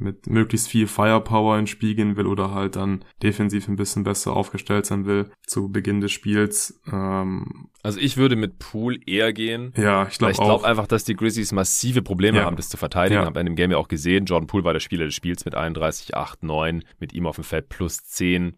mit 0.00 0.26
möglichst 0.28 0.68
viel 0.68 0.86
Firepower 0.86 1.58
ins 1.58 1.70
Spiel 1.70 1.94
gehen 1.94 2.16
will 2.16 2.26
oder 2.26 2.52
halt 2.52 2.76
dann 2.76 3.04
defensiv 3.22 3.68
ein 3.68 3.76
bisschen 3.76 4.04
besser 4.04 4.34
aufgestellt 4.34 4.86
sein 4.86 5.06
will 5.06 5.30
zu 5.46 5.70
Beginn 5.70 6.00
des 6.00 6.12
Spiels. 6.12 6.80
Ähm, 6.90 7.68
also 7.82 8.00
ich 8.00 8.16
würde 8.16 8.36
mit 8.36 8.58
Pool 8.58 8.98
eher 9.06 9.32
gehen. 9.32 9.72
Ja, 9.76 10.06
ich 10.08 10.18
glaube 10.18 10.32
auch. 10.32 10.38
Ich 10.38 10.44
glaube 10.44 10.66
einfach, 10.66 10.86
dass 10.86 11.04
die 11.04 11.14
Grizzlies 11.14 11.52
massive 11.52 12.02
Probleme 12.02 12.38
ja. 12.38 12.44
haben, 12.44 12.56
das 12.56 12.68
zu 12.68 12.76
verteidigen. 12.76 13.20
Ja. 13.20 13.26
Haben 13.26 13.38
in 13.38 13.46
dem 13.46 13.56
Game 13.56 13.70
ja 13.70 13.76
auch 13.76 13.88
gesehen. 13.88 14.24
Jordan 14.24 14.46
Poole 14.46 14.64
war 14.64 14.72
der 14.72 14.80
Spieler 14.80 15.04
des 15.04 15.14
Spiels 15.14 15.44
mit 15.44 15.54
31, 15.54 16.14
8, 16.14 16.42
9, 16.42 16.84
mit 16.98 17.12
ihm 17.12 17.26
auf 17.26 17.36
dem 17.36 17.44
Feld 17.44 17.68
plus 17.68 18.04
10. 18.04 18.54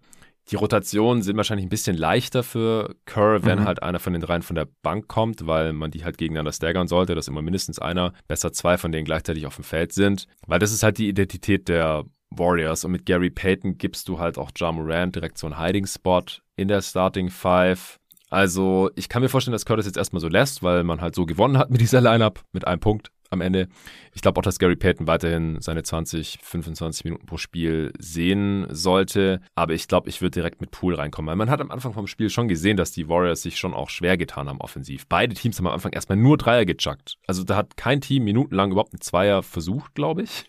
Die 0.53 0.57
Rotationen 0.57 1.23
sind 1.23 1.39
wahrscheinlich 1.39 1.65
ein 1.65 1.71
bisschen 1.71 1.97
leichter 1.97 2.43
für 2.43 2.95
Kerr, 3.07 3.43
wenn 3.43 3.61
mhm. 3.61 3.65
halt 3.65 3.83
einer 3.83 3.99
von 3.99 4.13
den 4.13 4.21
dreien 4.21 4.43
von 4.43 4.55
der 4.55 4.69
Bank 4.83 5.09
kommt, 5.09 5.47
weil 5.47 5.73
man 5.73 5.91
die 5.91 6.05
halt 6.05 6.19
gegeneinander 6.19 6.53
staggern 6.53 6.89
sollte, 6.89 7.15
dass 7.15 7.27
immer 7.27 7.41
mindestens 7.41 7.79
einer, 7.79 8.13
besser 8.29 8.53
zwei 8.53 8.77
von 8.77 8.93
denen 8.93 9.07
gleichzeitig 9.07 9.47
auf 9.47 9.55
dem 9.55 9.65
Feld 9.65 9.95
sind. 9.95 10.27
Weil 10.47 10.59
das 10.59 10.71
ist 10.71 10.83
halt 10.83 10.99
die 10.99 11.09
Identität 11.09 11.69
der 11.69 12.05
Warriors. 12.29 12.85
Und 12.85 12.93
mit 12.93 13.07
Gary 13.07 13.31
Payton 13.31 13.79
gibst 13.79 14.09
du 14.09 14.19
halt 14.19 14.37
auch 14.37 14.51
Ja 14.55 14.71
Morant 14.71 15.17
direkt 15.17 15.39
so 15.39 15.47
einen 15.47 15.59
Hiding-Spot 15.59 16.25
in 16.57 16.69
der 16.69 16.83
Starting 16.83 17.31
Five. 17.31 17.99
Also 18.29 18.91
ich 18.95 19.09
kann 19.09 19.23
mir 19.23 19.31
vorstellen, 19.31 19.53
dass 19.53 19.65
Curtis 19.65 19.87
jetzt 19.87 19.97
erstmal 19.97 20.21
so 20.21 20.29
lässt, 20.29 20.63
weil 20.63 20.85
man 20.85 21.01
halt 21.01 21.15
so 21.15 21.25
gewonnen 21.25 21.57
hat 21.57 21.71
mit 21.71 21.81
dieser 21.81 22.03
Lineup, 22.03 22.43
mit 22.53 22.67
einem 22.67 22.81
Punkt 22.81 23.11
am 23.33 23.41
Ende. 23.41 23.68
Ich 24.14 24.22
glaube 24.22 24.39
auch, 24.39 24.43
dass 24.43 24.59
Gary 24.59 24.76
Payton 24.76 25.07
weiterhin 25.07 25.61
seine 25.61 25.83
20, 25.83 26.39
25 26.43 27.05
Minuten 27.05 27.26
pro 27.26 27.37
Spiel 27.37 27.93
sehen 27.99 28.66
sollte. 28.70 29.41
Aber 29.55 29.72
ich 29.72 29.89
glaube, 29.89 30.09
ich 30.09 30.20
würde 30.20 30.33
direkt 30.33 30.61
mit 30.61 30.70
Pool 30.70 30.95
reinkommen. 30.95 31.28
Weil 31.28 31.37
man 31.37 31.51
hat 31.51 31.61
am 31.61 31.70
Anfang 31.70 31.95
vom 31.95 32.07
Spiel 32.07 32.30
schon 32.30 32.49
gesehen, 32.49 32.76
dass 32.76 32.93
die 32.93 33.09
Warriors 33.09 33.43
sich 33.43 33.59
schon 33.59 33.74
auch 33.74 33.91
schwer 33.91 34.16
getan 34.16 34.49
haben 34.49 34.61
offensiv. 34.61 35.07
Beide 35.07 35.35
Teams 35.35 35.59
haben 35.59 35.66
am 35.66 35.74
Anfang 35.74 35.93
erstmal 35.93 36.18
nur 36.18 36.37
Dreier 36.37 36.64
gejuckt. 36.64 37.16
Also 37.26 37.45
da 37.45 37.57
hat 37.57 37.76
kein 37.76 38.01
Team 38.01 38.24
minutenlang 38.24 38.72
überhaupt 38.72 38.93
einen 38.93 39.01
Zweier 39.01 39.43
versucht, 39.43 39.95
glaube 39.95 40.22
ich. 40.22 40.45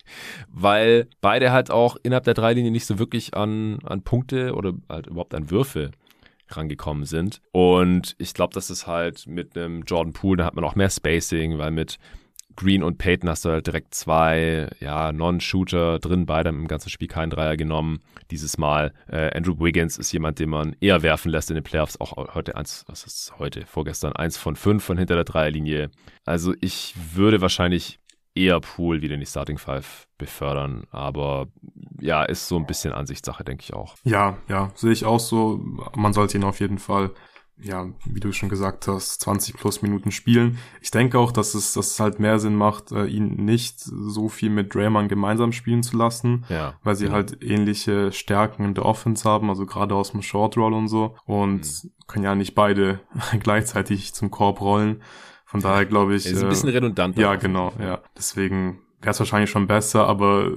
Weil 0.48 1.08
beide 1.20 1.52
halt 1.52 1.70
auch 1.70 1.96
innerhalb 2.02 2.24
der 2.24 2.34
Dreilinie 2.34 2.70
nicht 2.70 2.86
so 2.86 2.98
wirklich 2.98 3.34
an, 3.34 3.78
an 3.84 4.02
Punkte 4.02 4.54
oder 4.54 4.74
halt 4.88 5.06
überhaupt 5.06 5.34
an 5.34 5.50
Würfe 5.50 5.90
rangekommen 6.48 7.04
sind. 7.04 7.40
Und 7.52 8.14
ich 8.18 8.34
glaube, 8.34 8.54
dass 8.54 8.70
es 8.70 8.86
halt 8.86 9.26
mit 9.26 9.56
einem 9.56 9.82
Jordan 9.82 10.12
Poole, 10.12 10.38
da 10.38 10.44
hat 10.44 10.54
man 10.54 10.64
auch 10.64 10.74
mehr 10.74 10.90
Spacing, 10.90 11.58
weil 11.58 11.70
mit 11.70 11.98
Green 12.56 12.82
und 12.82 12.98
Peyton 12.98 13.28
hast 13.28 13.44
du 13.44 13.50
halt 13.50 13.66
direkt 13.66 13.94
zwei 13.94 14.68
ja, 14.80 15.12
Non-Shooter 15.12 15.98
drin, 15.98 16.26
beide 16.26 16.48
haben 16.48 16.60
im 16.60 16.68
ganzen 16.68 16.90
Spiel 16.90 17.08
keinen 17.08 17.30
Dreier 17.30 17.56
genommen. 17.56 18.00
Dieses 18.30 18.58
Mal 18.58 18.92
äh, 19.08 19.36
Andrew 19.36 19.58
Wiggins 19.58 19.98
ist 19.98 20.12
jemand, 20.12 20.38
den 20.38 20.50
man 20.50 20.76
eher 20.80 21.02
werfen 21.02 21.30
lässt 21.30 21.50
in 21.50 21.54
den 21.54 21.64
Playoffs. 21.64 22.00
Auch 22.00 22.34
heute 22.34 22.56
eins, 22.56 22.84
was 22.86 23.04
ist 23.04 23.32
heute, 23.38 23.66
vorgestern, 23.66 24.14
eins 24.14 24.36
von 24.36 24.56
fünf 24.56 24.84
von 24.84 24.98
hinter 24.98 25.14
der 25.14 25.24
Dreierlinie. 25.24 25.90
Also 26.24 26.54
ich 26.60 26.94
würde 27.14 27.40
wahrscheinlich 27.40 27.98
eher 28.34 28.60
Pool 28.60 29.02
wieder 29.02 29.14
in 29.14 29.20
die 29.20 29.26
Starting 29.26 29.58
Five 29.58 30.08
befördern. 30.18 30.84
Aber 30.90 31.48
ja, 32.00 32.24
ist 32.24 32.48
so 32.48 32.56
ein 32.56 32.66
bisschen 32.66 32.92
Ansichtssache, 32.92 33.44
denke 33.44 33.62
ich 33.62 33.74
auch. 33.74 33.94
Ja, 34.04 34.38
ja, 34.48 34.70
sehe 34.74 34.92
ich 34.92 35.04
auch 35.04 35.20
so. 35.20 35.60
Man 35.94 36.12
sollte 36.12 36.38
ihn 36.38 36.44
auf 36.44 36.60
jeden 36.60 36.78
Fall 36.78 37.10
ja, 37.56 37.88
wie 38.04 38.20
du 38.20 38.32
schon 38.32 38.48
gesagt 38.48 38.88
hast, 38.88 39.20
20 39.20 39.56
plus 39.56 39.80
Minuten 39.80 40.10
spielen. 40.10 40.58
Ich 40.80 40.90
denke 40.90 41.18
auch, 41.18 41.30
dass 41.30 41.54
es, 41.54 41.72
dass 41.72 41.92
es 41.92 42.00
halt 42.00 42.18
mehr 42.18 42.38
Sinn 42.38 42.56
macht, 42.56 42.90
äh, 42.92 43.06
ihn 43.06 43.44
nicht 43.44 43.80
so 43.80 44.28
viel 44.28 44.50
mit 44.50 44.74
Draymond 44.74 45.08
gemeinsam 45.08 45.52
spielen 45.52 45.82
zu 45.82 45.96
lassen, 45.96 46.44
ja. 46.48 46.74
weil 46.82 46.96
sie 46.96 47.06
ja. 47.06 47.12
halt 47.12 47.42
ähnliche 47.42 48.12
Stärken 48.12 48.64
in 48.64 48.74
der 48.74 48.84
Offense 48.84 49.28
haben, 49.28 49.50
also 49.50 49.66
gerade 49.66 49.94
aus 49.94 50.12
dem 50.12 50.22
Short 50.22 50.56
Roll 50.56 50.74
und 50.74 50.88
so 50.88 51.16
und 51.26 51.60
mhm. 51.60 51.90
können 52.06 52.24
ja 52.24 52.34
nicht 52.34 52.54
beide 52.54 53.00
gleichzeitig 53.40 54.14
zum 54.14 54.30
Korb 54.30 54.60
rollen. 54.60 55.02
Von 55.44 55.60
daher 55.60 55.86
glaube 55.86 56.16
ich. 56.16 56.26
Ist 56.26 56.42
ein 56.42 56.48
bisschen 56.48 56.70
äh, 56.70 56.72
redundant. 56.72 57.16
Ja, 57.16 57.36
genau, 57.36 57.72
ja. 57.78 58.02
Deswegen 58.16 58.80
wäre 59.04 59.12
es 59.12 59.18
wahrscheinlich 59.18 59.50
schon 59.50 59.66
besser, 59.66 60.06
aber 60.06 60.52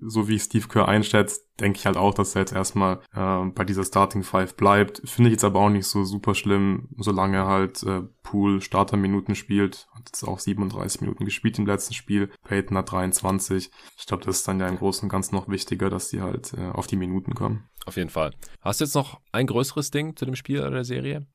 so 0.00 0.28
wie 0.28 0.38
Steve 0.38 0.68
Kerr 0.68 0.88
einschätzt, 0.88 1.46
denke 1.60 1.78
ich 1.78 1.86
halt 1.86 1.96
auch, 1.96 2.14
dass 2.14 2.34
er 2.34 2.42
jetzt 2.42 2.52
erstmal 2.52 3.00
äh, 3.14 3.44
bei 3.46 3.64
dieser 3.64 3.84
Starting 3.84 4.22
Five 4.22 4.56
bleibt. 4.56 5.02
Finde 5.04 5.30
ich 5.30 5.34
jetzt 5.34 5.44
aber 5.44 5.60
auch 5.60 5.70
nicht 5.70 5.86
so 5.86 6.04
super 6.04 6.34
schlimm, 6.34 6.88
solange 6.96 7.36
er 7.38 7.46
halt 7.46 7.82
äh, 7.84 8.02
Pool 8.22 8.60
Starterminuten 8.60 9.34
spielt. 9.34 9.88
Hat 9.94 10.08
jetzt 10.08 10.24
auch 10.24 10.38
37 10.38 11.00
Minuten 11.00 11.24
gespielt 11.24 11.58
im 11.58 11.66
letzten 11.66 11.94
Spiel. 11.94 12.30
Peyton 12.44 12.76
hat 12.76 12.90
23. 12.90 13.70
Ich 13.96 14.06
glaube, 14.06 14.24
das 14.24 14.38
ist 14.38 14.48
dann 14.48 14.60
ja 14.60 14.66
im 14.66 14.78
Großen 14.78 15.04
und 15.04 15.10
Ganzen 15.10 15.34
noch 15.34 15.48
wichtiger, 15.48 15.90
dass 15.90 16.08
die 16.08 16.20
halt 16.20 16.54
äh, 16.54 16.70
auf 16.70 16.86
die 16.86 16.96
Minuten 16.96 17.34
kommen. 17.34 17.68
Auf 17.86 17.96
jeden 17.96 18.10
Fall. 18.10 18.32
Hast 18.60 18.80
du 18.80 18.84
jetzt 18.84 18.94
noch 18.94 19.20
ein 19.32 19.46
größeres 19.46 19.90
Ding 19.90 20.16
zu 20.16 20.24
dem 20.24 20.36
Spiel 20.36 20.60
oder 20.60 20.70
der 20.70 20.84
Serie? 20.84 21.26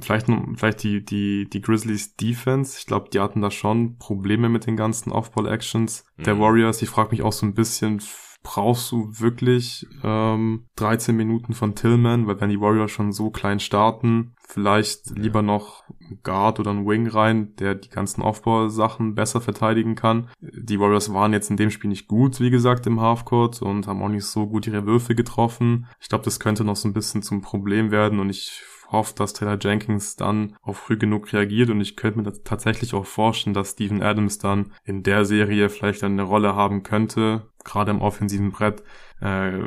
Vielleicht, 0.00 0.26
vielleicht 0.56 0.82
die, 0.82 1.04
die, 1.04 1.48
die 1.48 1.60
Grizzlies 1.60 2.16
Defense. 2.16 2.76
Ich 2.78 2.86
glaube, 2.86 3.08
die 3.10 3.20
hatten 3.20 3.40
da 3.40 3.50
schon 3.50 3.96
Probleme 3.98 4.48
mit 4.48 4.66
den 4.66 4.76
ganzen 4.76 5.12
Off-Ball-Actions 5.12 6.04
mhm. 6.16 6.22
der 6.24 6.38
Warriors. 6.38 6.82
Ich 6.82 6.90
frage 6.90 7.10
mich 7.10 7.22
auch 7.22 7.32
so 7.32 7.46
ein 7.46 7.54
bisschen, 7.54 8.00
brauchst 8.44 8.92
du 8.92 9.08
wirklich 9.18 9.86
ähm, 10.04 10.66
13 10.76 11.16
Minuten 11.16 11.54
von 11.54 11.74
Tillman? 11.74 12.26
Weil 12.26 12.40
wenn 12.40 12.50
die 12.50 12.60
Warriors 12.60 12.90
schon 12.90 13.10
so 13.10 13.30
klein 13.30 13.58
starten, 13.58 14.34
vielleicht 14.46 15.06
ja. 15.08 15.16
lieber 15.16 15.42
noch 15.42 15.82
Guard 16.22 16.60
oder 16.60 16.70
ein 16.70 16.86
Wing 16.86 17.08
rein, 17.08 17.56
der 17.56 17.74
die 17.74 17.88
ganzen 17.88 18.22
Aufbausachen 18.22 19.14
besser 19.14 19.40
verteidigen 19.40 19.94
kann. 19.94 20.28
Die 20.40 20.78
Warriors 20.78 21.12
waren 21.12 21.32
jetzt 21.32 21.50
in 21.50 21.56
dem 21.56 21.70
Spiel 21.70 21.88
nicht 21.88 22.06
gut, 22.06 22.38
wie 22.38 22.50
gesagt, 22.50 22.86
im 22.86 23.00
Halfcourt 23.00 23.62
und 23.62 23.86
haben 23.86 24.02
auch 24.02 24.08
nicht 24.08 24.26
so 24.26 24.46
gut 24.46 24.66
ihre 24.66 24.86
Würfe 24.86 25.14
getroffen. 25.14 25.86
Ich 26.00 26.08
glaube, 26.08 26.24
das 26.24 26.38
könnte 26.38 26.64
noch 26.64 26.76
so 26.76 26.86
ein 26.86 26.94
bisschen 26.94 27.22
zum 27.22 27.40
Problem 27.40 27.90
werden 27.90 28.20
und 28.20 28.28
ich 28.28 28.62
hoffe, 28.94 29.14
dass 29.14 29.34
Taylor 29.34 29.58
Jenkins 29.60 30.16
dann 30.16 30.56
auch 30.62 30.76
früh 30.76 30.96
genug 30.96 31.32
reagiert. 31.32 31.70
Und 31.70 31.80
ich 31.80 31.96
könnte 31.96 32.20
mir 32.20 32.32
tatsächlich 32.44 32.94
auch 32.94 33.06
vorstellen, 33.06 33.54
dass 33.54 33.72
Steven 33.72 34.02
Adams 34.02 34.38
dann 34.38 34.72
in 34.84 35.02
der 35.02 35.24
Serie 35.24 35.68
vielleicht 35.68 36.02
eine 36.02 36.22
Rolle 36.22 36.54
haben 36.54 36.82
könnte, 36.82 37.50
gerade 37.64 37.90
im 37.90 38.00
offensiven 38.00 38.52
Brett, 38.52 38.82
äh, 39.24 39.58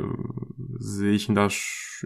sehe 0.78 1.12
ich 1.12 1.28
ihn 1.28 1.34
da, 1.34 1.48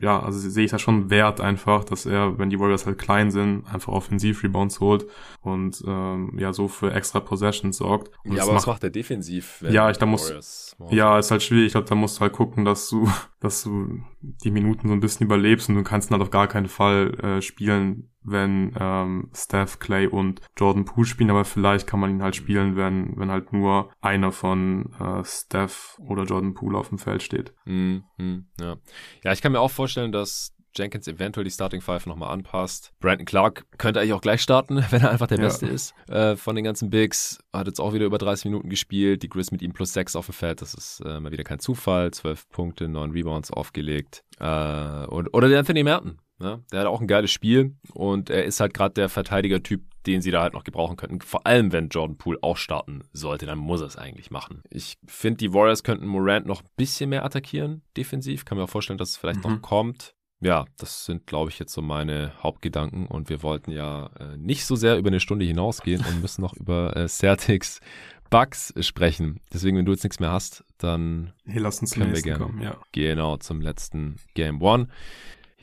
ja, 0.00 0.22
also 0.22 0.38
sehe 0.38 0.64
ich 0.64 0.70
da 0.70 0.78
schon 0.78 1.10
Wert 1.10 1.40
einfach, 1.40 1.84
dass 1.84 2.06
er, 2.06 2.38
wenn 2.38 2.48
die 2.48 2.58
Warriors 2.58 2.86
halt 2.86 2.98
klein 2.98 3.30
sind, 3.30 3.66
einfach 3.66 3.92
Offensiv-Rebounds 3.92 4.80
holt 4.80 5.06
und 5.42 5.82
ähm, 5.86 6.34
ja, 6.38 6.54
so 6.54 6.68
für 6.68 6.92
extra 6.92 7.20
Possessions 7.20 7.76
sorgt. 7.76 8.10
Und 8.24 8.36
ja, 8.36 8.42
aber 8.42 8.52
macht, 8.52 8.62
was 8.62 8.66
macht 8.66 8.84
er 8.84 8.90
defensiv? 8.90 9.62
Ja, 9.68 9.90
ich 9.90 9.98
da 9.98 10.06
muss, 10.06 10.74
ja, 10.90 11.18
ist 11.18 11.30
halt 11.30 11.42
schwierig. 11.42 11.66
Ich 11.66 11.72
glaube, 11.72 11.88
da 11.88 11.94
musst 11.94 12.16
du 12.16 12.20
halt 12.22 12.32
gucken, 12.32 12.64
dass 12.64 12.88
du, 12.88 13.06
dass 13.40 13.64
du 13.64 14.00
die 14.20 14.50
Minuten 14.50 14.88
so 14.88 14.94
ein 14.94 15.00
bisschen 15.00 15.26
überlebst 15.26 15.68
und 15.68 15.74
du 15.74 15.82
kannst 15.82 16.10
ihn 16.10 16.14
halt 16.14 16.22
auf 16.22 16.30
gar 16.30 16.48
keinen 16.48 16.68
Fall 16.68 17.14
äh, 17.20 17.42
spielen, 17.42 18.08
wenn 18.24 18.74
ähm, 18.78 19.30
Steph, 19.34 19.78
Clay 19.78 20.06
und 20.06 20.40
Jordan 20.56 20.84
Poole 20.84 21.06
spielen, 21.06 21.30
aber 21.30 21.44
vielleicht 21.44 21.86
kann 21.86 22.00
man 22.00 22.10
ihn 22.10 22.22
halt 22.22 22.36
spielen, 22.36 22.76
wenn, 22.76 23.16
wenn 23.16 23.30
halt 23.30 23.52
nur 23.52 23.90
einer 24.00 24.32
von 24.32 24.92
äh, 25.00 25.24
Steph 25.24 25.98
oder 25.98 26.24
Jordan 26.24 26.54
Poole 26.54 26.78
auf 26.78 26.88
dem 26.88 26.98
Feld 26.98 27.22
steht. 27.22 27.54
Mm, 27.64 27.98
mm, 28.18 28.46
ja. 28.60 28.76
ja, 29.24 29.32
ich 29.32 29.42
kann 29.42 29.52
mir 29.52 29.60
auch 29.60 29.70
vorstellen, 29.70 30.12
dass 30.12 30.54
Jenkins 30.74 31.06
eventuell 31.06 31.44
die 31.44 31.50
Starting 31.50 31.80
Five 31.80 32.06
nochmal 32.06 32.32
anpasst. 32.32 32.92
Brandon 33.00 33.26
Clark 33.26 33.66
könnte 33.78 34.00
eigentlich 34.00 34.12
auch 34.14 34.20
gleich 34.20 34.40
starten, 34.42 34.84
wenn 34.90 35.02
er 35.02 35.10
einfach 35.10 35.26
der 35.26 35.38
ja. 35.38 35.44
Beste 35.44 35.66
ist 35.66 35.94
äh, 36.08 36.36
von 36.36 36.56
den 36.56 36.64
ganzen 36.64 36.90
Bigs. 36.90 37.38
Hat 37.52 37.66
jetzt 37.66 37.80
auch 37.80 37.92
wieder 37.92 38.06
über 38.06 38.18
30 38.18 38.46
Minuten 38.46 38.68
gespielt. 38.68 39.22
Die 39.22 39.28
Grizz 39.28 39.50
mit 39.50 39.62
ihm 39.62 39.72
plus 39.72 39.92
6 39.92 40.16
auf 40.16 40.26
dem 40.26 40.34
Feld. 40.34 40.62
Das 40.62 40.74
ist 40.74 41.02
äh, 41.04 41.20
mal 41.20 41.32
wieder 41.32 41.44
kein 41.44 41.58
Zufall. 41.58 42.10
12 42.10 42.48
Punkte, 42.48 42.88
9 42.88 43.10
Rebounds 43.10 43.50
aufgelegt. 43.50 44.24
Äh, 44.38 45.06
und, 45.06 45.34
oder 45.34 45.48
der 45.48 45.58
Anthony 45.58 45.82
Merton. 45.82 46.18
Ne? 46.42 46.62
Der 46.72 46.80
hat 46.80 46.86
auch 46.86 47.00
ein 47.00 47.06
geiles 47.06 47.30
Spiel 47.30 47.76
und 47.94 48.28
er 48.28 48.44
ist 48.44 48.60
halt 48.60 48.74
gerade 48.74 48.94
der 48.94 49.08
Verteidiger-Typ, 49.08 49.82
den 50.06 50.20
sie 50.20 50.32
da 50.32 50.42
halt 50.42 50.54
noch 50.54 50.64
gebrauchen 50.64 50.96
könnten. 50.96 51.20
Vor 51.20 51.46
allem, 51.46 51.72
wenn 51.72 51.88
Jordan 51.88 52.18
Poole 52.18 52.38
auch 52.42 52.56
starten 52.56 53.04
sollte, 53.12 53.46
dann 53.46 53.58
muss 53.58 53.80
er 53.80 53.86
es 53.86 53.96
eigentlich 53.96 54.30
machen. 54.30 54.62
Ich 54.68 54.98
finde, 55.06 55.38
die 55.38 55.54
Warriors 55.54 55.84
könnten 55.84 56.06
Morant 56.06 56.46
noch 56.46 56.62
ein 56.62 56.68
bisschen 56.76 57.10
mehr 57.10 57.24
attackieren, 57.24 57.82
defensiv. 57.96 58.44
Kann 58.44 58.58
mir 58.58 58.64
auch 58.64 58.70
vorstellen, 58.70 58.98
dass 58.98 59.10
es 59.10 59.16
vielleicht 59.16 59.44
mhm. 59.44 59.52
noch 59.52 59.62
kommt. 59.62 60.14
Ja, 60.40 60.64
das 60.76 61.04
sind, 61.04 61.28
glaube 61.28 61.50
ich, 61.50 61.60
jetzt 61.60 61.72
so 61.72 61.82
meine 61.82 62.32
Hauptgedanken. 62.42 63.06
Und 63.06 63.28
wir 63.28 63.44
wollten 63.44 63.70
ja 63.70 64.10
äh, 64.18 64.36
nicht 64.36 64.66
so 64.66 64.74
sehr 64.74 64.98
über 64.98 65.08
eine 65.08 65.20
Stunde 65.20 65.44
hinausgehen 65.44 66.04
und 66.04 66.20
müssen 66.20 66.42
noch 66.42 66.54
über 66.54 66.96
äh, 66.96 67.06
Celtics 67.06 67.80
Bugs 68.28 68.74
sprechen. 68.80 69.40
Deswegen, 69.52 69.76
wenn 69.76 69.84
du 69.84 69.92
jetzt 69.92 70.02
nichts 70.02 70.18
mehr 70.18 70.32
hast, 70.32 70.64
dann 70.78 71.32
hey, 71.44 71.60
lass 71.60 71.80
uns 71.80 71.92
können 71.92 72.12
wir 72.12 72.22
gerne. 72.22 72.44
Kommen, 72.44 72.62
ja. 72.62 72.76
Genau, 72.90 73.36
zum 73.36 73.60
letzten 73.60 74.16
Game 74.34 74.60
One. 74.62 74.88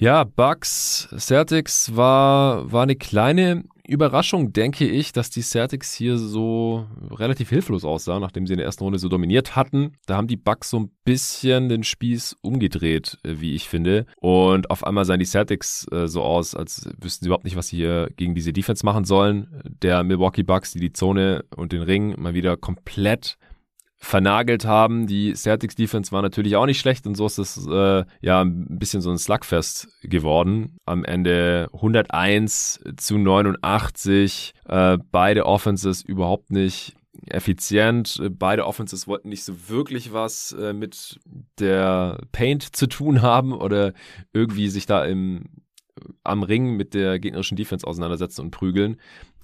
Ja, 0.02 0.24
Bucks, 0.24 1.10
Celtics 1.18 1.93
war, 1.93 2.72
war 2.72 2.84
eine 2.84 2.95
kleine 2.95 3.66
Überraschung, 3.86 4.54
denke 4.54 4.88
ich, 4.88 5.12
dass 5.12 5.30
die 5.30 5.41
Celtics 5.41 5.93
hier 5.93 6.18
so 6.18 6.88
relativ 7.12 7.50
hilflos 7.50 7.84
aussahen, 7.84 8.22
nachdem 8.22 8.47
sie 8.47 8.54
in 8.54 8.60
der 8.60 8.66
ersten 8.66 8.86
Runde 8.86 8.97
so 8.97 9.10
dominiert 9.10 9.58
hatten. 9.58 9.97
Da 10.06 10.16
haben 10.16 10.28
die 10.28 10.38
Bucks 10.38 10.70
so 10.70 10.80
ein 10.80 10.91
bisschen 11.04 11.68
den 11.68 11.84
Spieß 11.84 12.38
umgedreht, 12.41 13.18
äh, 13.24 13.41
wie 13.41 13.56
ich 13.56 13.68
finde. 13.68 14.06
Und 14.16 14.70
auf 14.72 14.86
einmal 14.88 15.04
sahen 15.04 15.20
die 15.20 15.26
Celtics 15.26 15.86
äh, 15.91 16.08
so 16.08 16.24
aus, 16.24 16.56
als 16.56 16.89
wüssten 16.97 17.26
sie 17.26 17.28
überhaupt 17.28 17.43
nicht, 17.43 17.58
was 17.58 17.68
sie 17.68 17.76
hier 17.76 18.10
gegen 18.16 18.36
diese 18.36 18.54
Defense 18.54 18.86
machen 18.86 19.04
sollen. 19.04 19.47
Der 19.82 20.06
Milwaukee 20.06 20.43
Bucks, 20.43 20.72
die 20.72 20.80
die 20.80 20.93
Zone 20.93 21.43
und 21.58 21.74
den 21.74 21.82
Ring 21.82 22.16
mal 22.18 22.34
wieder 22.34 22.56
komplett 22.56 23.38
vernagelt 24.00 24.66
haben. 24.66 25.08
Die 25.08 25.34
Celtics 25.34 25.76
Defense 25.76 26.12
war 26.12 26.22
natürlich 26.22 26.56
auch 26.56 26.66
nicht 26.66 26.80
schlecht 26.80 27.06
und 27.06 27.16
so 27.16 27.26
ist 27.26 27.38
es 27.38 27.68
äh, 27.68 28.06
ja 28.22 28.41
ein 28.41 28.80
bisschen 28.80 29.02
so 29.02 29.12
ein 29.12 29.18
Slugfest 29.18 29.89
geworden. 30.02 30.78
Am 30.86 31.04
Ende 31.04 31.70
101 31.74 32.82
zu 32.97 33.18
89. 33.18 34.54
Äh, 34.68 34.97
beide 35.12 35.45
Offenses 35.45 36.02
überhaupt 36.02 36.50
nicht 36.52 36.95
effizient. 37.28 38.22
Beide 38.32 38.66
Offenses 38.66 39.08
wollten 39.08 39.30
nicht 39.30 39.43
so 39.43 39.70
wirklich 39.70 40.14
was 40.14 40.54
äh, 40.54 40.72
mit 40.72 41.20
der 41.60 42.22
Paint 42.32 42.76
zu 42.76 42.88
tun 42.88 43.22
haben 43.22 43.52
oder 43.52 43.93
irgendwie 44.32 44.70
sich 44.70 44.86
da 44.86 45.04
im 45.04 45.45
am 46.24 46.43
Ring 46.43 46.78
mit 46.78 46.93
der 46.93 47.20
gegnerischen 47.20 47.58
Defense 47.58 47.86
auseinandersetzen 47.86 48.41
und 48.41 48.52
prügeln 48.52 48.97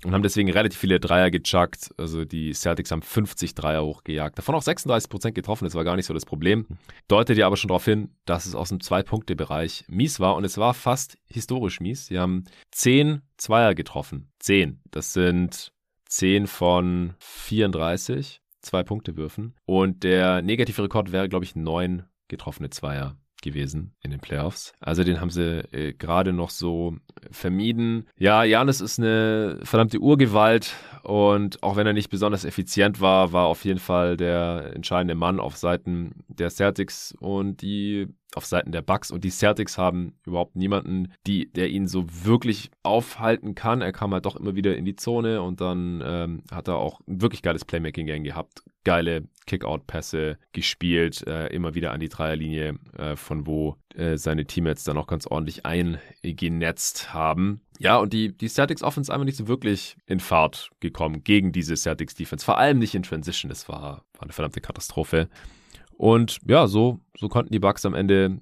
und 0.04 0.14
haben 0.14 0.22
deswegen 0.22 0.52
relativ 0.52 0.80
viele 0.80 1.00
Dreier 1.00 1.32
gechuckt. 1.32 1.94
Also 1.98 2.26
die 2.26 2.54
Celtics 2.54 2.92
haben 2.92 3.02
50 3.02 3.56
Dreier 3.56 3.84
hochgejagt. 3.84 4.38
Davon 4.38 4.56
auch 4.56 4.62
36 4.62 5.10
Prozent 5.10 5.36
getroffen. 5.36 5.66
Das 5.66 5.74
war 5.74 5.84
gar 5.84 5.96
nicht 5.96 6.06
so 6.06 6.14
das 6.14 6.26
Problem. 6.26 6.68
Deutet 7.08 7.38
ja 7.38 7.48
aber 7.48 7.58
schon 7.58 7.70
darauf 7.70 7.86
hin, 7.86 8.12
dass 8.26 8.46
es 8.46 8.56
aus 8.56 8.70
dem 8.70 8.82
Zwei-Punkte-Bereich 8.82 9.86
mies 9.88 10.20
war. 10.20 10.36
Und 10.36 10.44
es 10.44 10.58
war 10.58 10.74
fast 10.74 11.18
historisch 11.28 11.80
mies. 11.80 12.08
Sie 12.08 12.20
haben 12.20 12.44
10 12.72 13.22
Zweier 13.38 13.74
getroffen. 13.74 14.32
10. 14.40 14.82
Das 14.92 15.14
sind 15.14 15.72
10 16.10 16.48
von 16.48 17.16
34 17.20 18.42
Zwei-Punkte-Würfen. 18.62 19.56
Und 19.66 20.04
der 20.04 20.42
negative 20.42 20.84
Rekord 20.84 21.12
wäre, 21.12 21.30
glaube 21.30 21.46
ich, 21.46 21.56
9 21.56 22.04
getroffene 22.28 22.70
Zweier 22.70 23.18
gewesen 23.46 23.94
in 24.02 24.12
den 24.12 24.20
Playoffs. 24.20 24.74
Also 24.82 25.06
den 25.06 25.22
haben 25.22 25.30
sie 25.30 25.60
äh, 25.72 25.94
gerade 25.94 26.34
noch 26.34 26.50
so 26.50 26.98
vermieden. 27.32 28.08
Ja, 28.18 28.44
Janis 28.44 28.82
ist 28.82 29.00
eine 29.00 29.60
verdammte 29.64 30.00
Urgewalt 30.00 30.76
und 31.04 31.64
auch 31.64 31.78
wenn 31.78 31.88
er 31.88 31.94
nicht 31.94 32.10
besonders 32.10 32.44
effizient 32.44 33.00
war, 33.00 33.32
war 33.32 33.46
auf 33.46 33.64
jeden 33.64 33.80
Fall 33.80 34.18
der 34.18 34.74
entscheidende 34.76 35.16
Mann 35.16 35.40
auf 35.40 35.56
Seiten 35.56 36.26
der 36.28 36.50
Celtics 36.50 37.16
und 37.20 37.62
die 37.62 38.08
auf 38.34 38.46
Seiten 38.46 38.72
der 38.72 38.82
Bucks 38.82 39.12
und 39.12 39.24
die 39.24 39.30
Celtics 39.30 39.78
haben 39.78 40.14
überhaupt 40.26 40.56
niemanden, 40.56 41.14
die, 41.26 41.52
der 41.52 41.70
ihn 41.70 41.88
so 41.88 42.06
wirklich 42.24 42.70
aufhalten 42.84 43.56
kann. 43.56 43.82
Er 43.82 43.92
kam 43.92 44.14
halt 44.14 44.26
doch 44.26 44.36
immer 44.36 44.56
wieder 44.56 44.76
in 44.76 44.86
die 44.86 44.96
Zone 44.96 45.42
und 45.42 45.62
dann 45.62 46.04
ähm, 46.06 46.44
hat 46.52 46.68
er 46.68 46.76
auch 46.76 47.00
ein 47.08 47.22
wirklich 47.22 47.42
geiles 47.42 47.66
Playmaking-Game 47.66 48.24
gehabt. 48.24 48.64
Geile 48.84 49.24
Kick-Out-Pässe 49.48 50.38
gespielt, 50.52 51.26
äh, 51.26 51.48
immer 51.48 51.74
wieder 51.74 51.92
an 51.92 52.00
die 52.00 52.10
Dreierlinie, 52.10 52.78
äh, 52.98 53.16
von 53.16 53.48
wo 53.48 53.78
äh, 53.96 54.18
seine 54.18 54.46
Teammates 54.46 54.84
dann 54.84 54.98
auch 54.98 55.08
ganz 55.08 55.26
ordentlich 55.26 55.66
eingenetzt 55.66 57.14
haben. 57.14 57.62
Ja, 57.80 57.98
und 57.98 58.14
die, 58.14 58.36
die 58.36 58.48
Celtics 58.48 58.84
Offense 58.84 59.12
einfach 59.12 59.26
nicht 59.26 59.38
so 59.38 59.48
wirklich 59.48 59.98
in 60.06 60.20
Fahrt 60.20 60.70
gekommen 60.82 61.24
gegen 61.24 61.52
diese 61.52 61.76
Celtics 61.76 62.16
Defense. 62.16 62.46
Vor 62.46 62.58
allem 62.58 62.80
nicht 62.80 62.96
in 62.96 63.04
Transition. 63.04 63.50
Das 63.50 63.68
war, 63.68 63.82
war 63.82 64.22
eine 64.22 64.34
verdammte 64.34 64.62
Katastrophe. 64.62 65.30
Und 65.98 66.40
ja, 66.46 66.68
so, 66.68 67.00
so 67.18 67.30
konnten 67.30 67.52
die 67.52 67.60
Bucks 67.60 67.86
am 67.86 67.94
Ende 67.94 68.40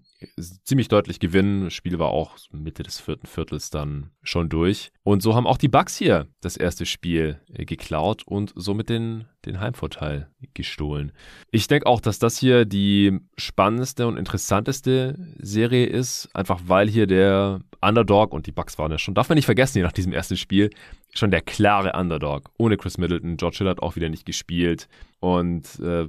ziemlich 0.64 0.88
deutlich 0.88 1.20
gewinnen. 1.20 1.66
Das 1.66 1.74
Spiel 1.74 2.00
war 2.00 2.10
auch 2.10 2.38
Mitte 2.52 2.84
des 2.84 3.00
vierten 3.00 3.28
Viertels 3.28 3.70
dann 3.70 4.12
schon 4.22 4.50
durch. 4.50 4.92
Und 5.04 5.22
so 5.22 5.36
haben 5.36 5.48
auch 5.48 5.58
die 5.58 5.68
Bucks 5.68 5.98
hier 5.98 6.28
das 6.42 6.58
erste 6.58 6.86
Spiel 6.86 7.40
äh, 7.54 7.66
geklaut 7.66 8.24
und 8.26 8.54
somit 8.56 8.90
den, 8.90 9.26
den 9.46 9.60
Heimvorteil 9.60 10.30
gestohlen. 10.54 11.12
Ich 11.52 11.68
denke 11.68 11.88
auch, 11.88 12.02
dass 12.02 12.20
das 12.20 12.38
hier 12.38 12.66
die 12.66 13.20
spannendste 13.38 14.08
und 14.08 14.18
interessanteste 14.18 15.18
Serie 15.40 15.86
ist, 15.86 16.30
einfach 16.34 16.62
weil 16.66 16.90
hier 16.90 17.08
der 17.08 17.62
Underdog 17.82 18.34
und 18.34 18.48
die 18.48 18.52
Bucks 18.52 18.78
waren 18.78 18.92
ja 18.92 18.98
schon, 18.98 19.14
darf 19.14 19.30
man 19.30 19.36
nicht 19.36 19.46
vergessen, 19.46 19.74
hier 19.74 19.84
nach 19.84 19.92
diesem 19.92 20.14
ersten 20.14 20.38
Spiel, 20.38 20.70
schon 21.14 21.32
der 21.32 21.42
klare 21.42 21.94
Underdog. 21.94 22.50
Ohne 22.58 22.78
Chris 22.78 22.98
Middleton. 22.98 23.38
George 23.38 23.58
Hill 23.60 23.70
hat 23.70 23.82
auch 23.82 23.96
wieder 23.96 24.10
nicht 24.10 24.26
gespielt. 24.26 24.88
Und 25.20 25.80
äh, 25.80 26.08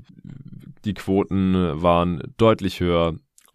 die 0.85 0.95
Quoten 0.95 1.55
waren 1.83 2.23
deutlich 2.37 2.81
höher 2.81 3.15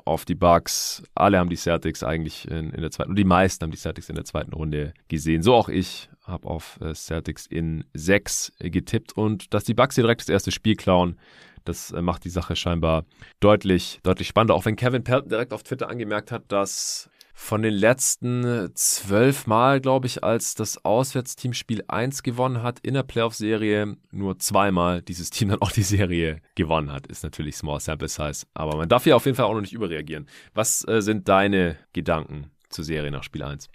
auf 0.10 0.26
die 0.26 0.36
Bucks. 0.36 1.04
Alle 1.16 1.40
haben 1.40 1.50
die 1.50 1.56
Celtics 1.56 2.04
eigentlich 2.04 2.48
in, 2.50 2.72
in 2.72 2.82
der 2.82 2.92
zweiten, 2.92 3.16
die 3.16 3.24
meisten 3.24 3.64
haben 3.64 3.72
die 3.72 3.78
Celtics 3.78 4.10
in 4.10 4.16
der 4.16 4.26
zweiten 4.26 4.54
Runde 4.54 4.94
gesehen. 5.08 5.42
So 5.42 5.54
auch 5.54 5.70
ich 5.70 6.10
habe 6.24 6.48
auf 6.48 6.80
äh, 6.82 6.94
Celtics 6.94 7.46
in 7.46 7.86
sechs 7.94 8.52
getippt 8.60 9.18
und 9.18 9.54
dass 9.54 9.64
die 9.64 9.74
Bucks 9.74 9.96
hier 9.96 10.04
direkt 10.04 10.22
das 10.22 10.30
erste 10.30 10.52
Spiel 10.52 10.76
klauen, 10.76 11.18
das 11.66 11.92
äh, 11.92 12.02
macht 12.02 12.26
die 12.26 12.30
Sache 12.30 12.56
scheinbar 12.56 13.06
deutlich, 13.40 14.00
deutlich 14.04 14.28
spannender. 14.28 14.56
Auch 14.56 14.66
wenn 14.66 14.76
Kevin 14.76 15.04
Pelton 15.04 15.30
direkt 15.30 15.54
auf 15.54 15.64
Twitter 15.64 15.90
angemerkt 15.90 16.32
hat, 16.32 16.44
dass 16.52 17.10
von 17.42 17.62
den 17.64 17.74
letzten 17.74 18.70
zwölf 18.76 19.48
Mal, 19.48 19.80
glaube 19.80 20.06
ich, 20.06 20.24
als 20.24 20.56
das 20.56 20.84
Auswärtsteam 20.84 21.54
Spiel 21.54 21.84
1 21.88 22.22
gewonnen 22.22 22.62
hat 22.62 22.80
in 22.82 22.94
der 22.94 23.02
Playoff-Serie, 23.02 23.96
nur 24.12 24.38
zweimal 24.38 25.02
dieses 25.02 25.30
Team 25.32 25.48
dann 25.50 25.62
auch 25.62 25.72
die 25.72 25.82
Serie 25.82 26.42
gewonnen 26.56 26.92
hat. 26.92 27.08
Ist 27.08 27.24
natürlich 27.24 27.56
Small 27.56 27.80
Sample 27.80 28.10
Size, 28.10 28.46
aber 28.54 28.78
man 28.78 28.90
darf 28.90 29.06
hier 29.06 29.16
auf 29.16 29.26
jeden 29.26 29.38
Fall 29.38 29.46
auch 29.46 29.54
noch 29.54 29.62
nicht 29.62 29.74
überreagieren. 29.74 30.28
Was 30.54 30.86
äh, 30.88 31.02
sind 31.02 31.28
deine 31.30 31.78
Gedanken 31.94 32.52
zur 32.70 32.84
Serie 32.84 33.10
nach 33.10 33.24
Spiel 33.24 33.42
1? 33.42 33.70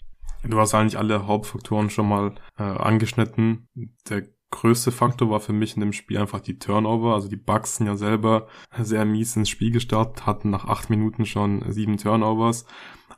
Du 0.44 0.60
hast 0.60 0.74
eigentlich 0.74 0.98
alle 0.98 1.26
Hauptfaktoren 1.26 1.88
schon 1.88 2.08
mal 2.08 2.34
äh, 2.58 2.62
angeschnitten. 2.62 3.66
Der 4.08 4.24
größte 4.50 4.92
Faktor 4.92 5.30
war 5.30 5.40
für 5.40 5.52
mich 5.52 5.74
in 5.74 5.80
dem 5.80 5.92
Spiel 5.92 6.18
einfach 6.18 6.40
die 6.40 6.58
Turnover. 6.58 7.14
Also 7.14 7.28
die 7.28 7.36
Bucks 7.36 7.76
sind 7.76 7.86
ja 7.86 7.96
selber 7.96 8.46
sehr 8.78 9.04
mies 9.04 9.36
ins 9.36 9.48
Spiel 9.48 9.72
gestartet, 9.72 10.26
hatten 10.26 10.50
nach 10.50 10.66
acht 10.66 10.90
Minuten 10.90 11.26
schon 11.26 11.64
sieben 11.72 11.96
Turnovers. 11.96 12.64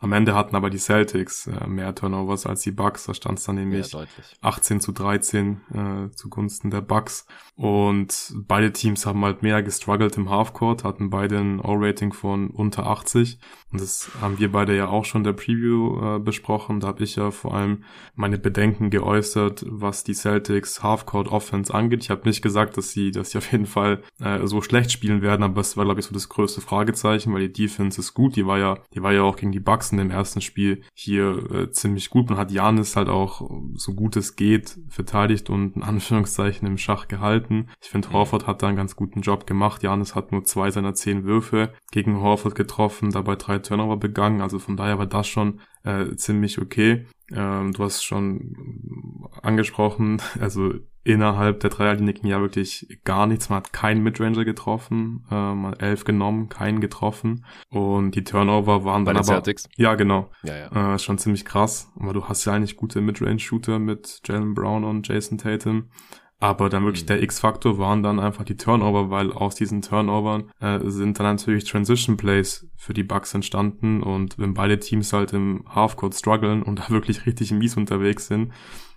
Am 0.01 0.12
Ende 0.12 0.34
hatten 0.34 0.57
aber 0.57 0.70
die 0.70 0.78
Celtics 0.78 1.47
äh, 1.47 1.66
mehr 1.66 1.94
Turnovers 1.94 2.47
als 2.47 2.62
die 2.62 2.72
Bucks. 2.72 3.05
Da 3.05 3.14
stand 3.14 3.38
es 3.38 3.44
dann 3.44 3.57
nämlich 3.57 3.92
ja, 3.92 4.05
18 4.42 4.80
zu 4.80 4.92
13 4.92 5.61
äh, 5.72 6.11
zugunsten 6.14 6.70
der 6.70 6.80
Bucks. 6.80 7.26
Und 7.57 8.34
beide 8.47 8.72
Teams 8.72 9.07
haben 9.07 9.24
halt 9.24 9.42
mehr 9.42 9.62
gestruggelt 9.62 10.16
im 10.18 10.28
Halfcourt, 10.28 10.84
hatten 10.84 11.09
beide 11.09 11.38
ein 11.38 11.61
O-Rating 11.61 12.12
von 12.12 12.51
unter 12.51 12.86
80. 12.86 13.38
Und 13.72 13.80
das 13.80 14.11
haben 14.20 14.38
wir 14.38 14.53
beide 14.53 14.76
ja 14.76 14.88
auch 14.88 15.05
schon 15.05 15.20
in 15.20 15.24
der 15.24 15.32
Preview 15.32 16.16
äh, 16.16 16.18
besprochen. 16.18 16.80
Da 16.80 16.88
habe 16.88 17.03
ich 17.03 17.16
ja 17.16 17.30
vor 17.30 17.55
allem 17.55 17.84
meine 18.14 18.38
Bedenken 18.38 18.90
geäußert, 18.90 19.64
was 19.68 20.05
die 20.05 20.14
Celtics 20.14 20.82
Halfcourt 20.82 21.28
Offense 21.28 21.72
angeht. 21.72 22.03
Ich 22.03 22.11
habe 22.11 22.28
nicht 22.28 22.42
gesagt, 22.42 22.76
dass 22.76 22.90
sie, 22.90 23.11
dass 23.11 23.30
sie 23.30 23.38
auf 23.38 23.51
jeden 23.51 23.66
Fall 23.66 24.03
äh, 24.20 24.47
so 24.47 24.61
schlecht 24.61 24.92
spielen 24.92 25.22
werden, 25.22 25.42
aber 25.42 25.61
es 25.61 25.76
war, 25.76 25.84
glaube 25.84 26.01
ich, 26.01 26.07
so 26.07 26.14
das 26.14 26.28
größte 26.28 26.61
Fragezeichen, 26.61 27.32
weil 27.32 27.49
die 27.49 27.64
Defense 27.64 28.01
ist 28.01 28.14
gut. 28.14 28.36
Die 28.36 28.47
war 28.47 28.59
ja, 28.59 28.78
die 28.94 29.03
war 29.03 29.12
ja 29.12 29.22
auch 29.22 29.36
gegen 29.36 29.53
die 29.53 29.61
Bucks 29.61 29.86
in 29.93 29.99
dem 29.99 30.11
ersten 30.11 30.41
Spiel 30.41 30.82
hier 30.95 31.51
äh, 31.51 31.70
ziemlich 31.72 32.11
gut. 32.11 32.30
Man 32.30 32.39
hat 32.39 32.53
Janis 32.53 32.95
halt 32.95 33.09
auch 33.09 33.51
so 33.74 33.95
gut 33.95 34.16
es 34.16 34.37
geht 34.37 34.78
verteidigt 34.89 35.51
und 35.51 35.76
in 35.76 35.82
Anführungszeichen 35.82 36.68
im 36.68 36.78
Schach 36.78 37.09
gehalten. 37.09 37.68
Ich 37.82 37.89
finde, 37.89 38.12
Horford 38.12 38.47
hat 38.47 38.62
da 38.62 38.68
einen 38.68 38.76
ganz 38.76 38.95
guten 38.95 39.22
Job 39.22 39.47
gemacht. 39.47 39.82
Janis 39.82 40.14
hat 40.14 40.30
nur 40.30 40.45
zwei 40.45 40.70
seiner 40.70 40.95
zehn 40.95 41.24
Würfe 41.24 41.72
gegen 41.91 42.20
Horford 42.20 42.55
getroffen, 42.55 43.11
dabei 43.11 43.34
drei 43.37 43.57
drei 43.57 43.59
Turnover 43.59 43.97
begangen, 43.97 44.41
also 44.41 44.59
von 44.59 44.76
daher 44.76 44.99
war 44.99 45.07
das 45.07 45.28
schon 45.28 45.61
äh, 45.84 46.16
ziemlich 46.16 46.61
okay. 46.61 47.07
Ähm, 47.32 47.72
du 47.72 47.84
hast 47.84 48.03
schon 48.03 49.28
angesprochen, 49.43 50.20
also 50.41 50.74
innerhalb 51.07 51.61
der 51.61 51.71
Dreierlinie 51.71 52.15
ging 52.15 52.27
ja 52.27 52.41
wirklich 52.41 52.99
gar 53.05 53.27
nichts. 53.27 53.49
Man 53.49 53.59
hat 53.59 53.73
keinen 53.73 54.03
Midranger 54.03 54.45
getroffen, 54.45 55.25
äh, 55.31 55.55
mal 55.55 55.75
elf 55.79 56.05
genommen, 56.05 56.49
keinen 56.49 56.81
getroffen. 56.81 57.45
Und 57.71 58.17
die 58.17 58.25
Turnover 58.25 58.85
waren 58.85 59.05
Bei 59.05 59.13
dann 59.13 59.23
aber... 59.23 59.27
Celtics? 59.27 59.69
Ja, 59.77 59.95
genau. 59.95 60.31
Ja, 60.43 60.57
ja. 60.57 60.95
Äh, 60.95 60.99
schon 60.99 61.19
ziemlich 61.19 61.45
krass. 61.45 61.93
Aber 61.99 62.13
du 62.13 62.25
hast 62.25 62.45
ja 62.45 62.53
eigentlich 62.53 62.77
gute 62.77 63.01
Midrange-Shooter 63.01 63.79
mit 63.79 64.21
Jalen 64.27 64.55
Brown 64.55 64.85
und 64.85 65.07
Jason 65.07 65.39
Tatum. 65.39 65.91
Aber 66.39 66.69
dann 66.69 66.85
wirklich 66.85 67.05
mhm. 67.05 67.09
der 67.09 67.23
X-Faktor 67.23 67.79
waren 67.79 68.03
dann 68.03 68.21
einfach 68.21 68.45
die 68.45 68.57
Turnover, 68.57 69.09
weil 69.09 69.33
aus 69.33 69.55
diesen 69.55 69.81
Turnovern 69.81 70.51
äh, 70.61 70.81
sind 70.85 71.19
dann 71.19 71.27
natürlich 71.27 71.65
Transition 71.65 72.17
Plays 72.17 72.69
für 72.77 72.93
die 72.93 73.05
Bucks 73.05 73.33
entstanden 73.33 74.03
und 74.03 74.39
wenn 74.39 74.53
beide 74.53 74.79
Teams 74.79 75.15
halt 75.15 75.33
im 75.33 75.65
Halfcourt 75.67 76.15
strugglen 76.15 76.63
und 76.63 76.79
da 76.79 76.89
wirklich 76.91 77.25
richtig 77.25 77.53
mies 77.53 77.77
unterwegs 77.77 78.27
sind, 78.27 78.53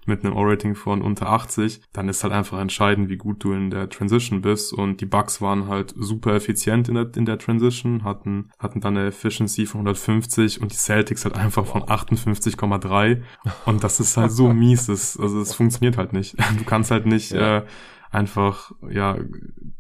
mit 0.06 0.24
einem 0.24 0.36
O-Rating 0.36 0.76
von 0.76 1.02
unter 1.02 1.30
80, 1.30 1.82
dann 1.94 2.10
ist 2.10 2.24
halt 2.24 2.34
einfach 2.34 2.60
entscheidend, 2.60 3.10
wie 3.10 3.18
gut 3.18 3.44
du 3.44 3.54
in 3.54 3.70
der 3.70 3.90
Transition 3.90 4.42
bist. 4.42 4.74
Und 4.74 5.02
die 5.02 5.06
Bucks 5.06 5.42
waren 5.42 5.68
halt 5.68 5.94
super 5.98 6.36
effizient 6.36 6.90
in 6.90 6.96
der, 6.96 7.10
in 7.16 7.26
der 7.26 7.38
Transition, 7.38 8.04
hatten, 8.04 8.50
hatten 8.60 8.82
dann 8.82 8.98
eine 8.98 9.08
Efficiency 9.08 9.66
von 9.66 9.82
150 9.82 10.62
und 10.62 10.72
die 10.72 10.78
Celtics 10.78 11.26
halt 11.26 11.36
einfach 11.36 11.66
von 11.66 11.84
58,3. 11.84 13.22
Und 13.66 13.84
das 13.84 14.00
ist 14.00 14.18
halt 14.18 14.32
so 14.32 14.52
mies. 14.54 14.88
Das, 14.88 15.20
also 15.20 15.42
es 15.42 15.54
funktioniert 15.54 15.98
halt 15.98 16.14
nicht. 16.14 16.36
Du 16.58 16.66
kannst 16.66 16.92
halt 16.92 17.06
nicht 17.06 17.32
ja. 17.32 17.60
äh, 17.60 17.66
einfach, 18.12 18.72
ja, 18.90 19.18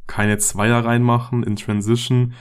keine 0.07 0.37
Zweier 0.37 0.85
reinmachen 0.85 1.43
in 1.43 1.55
Transition 1.55 2.33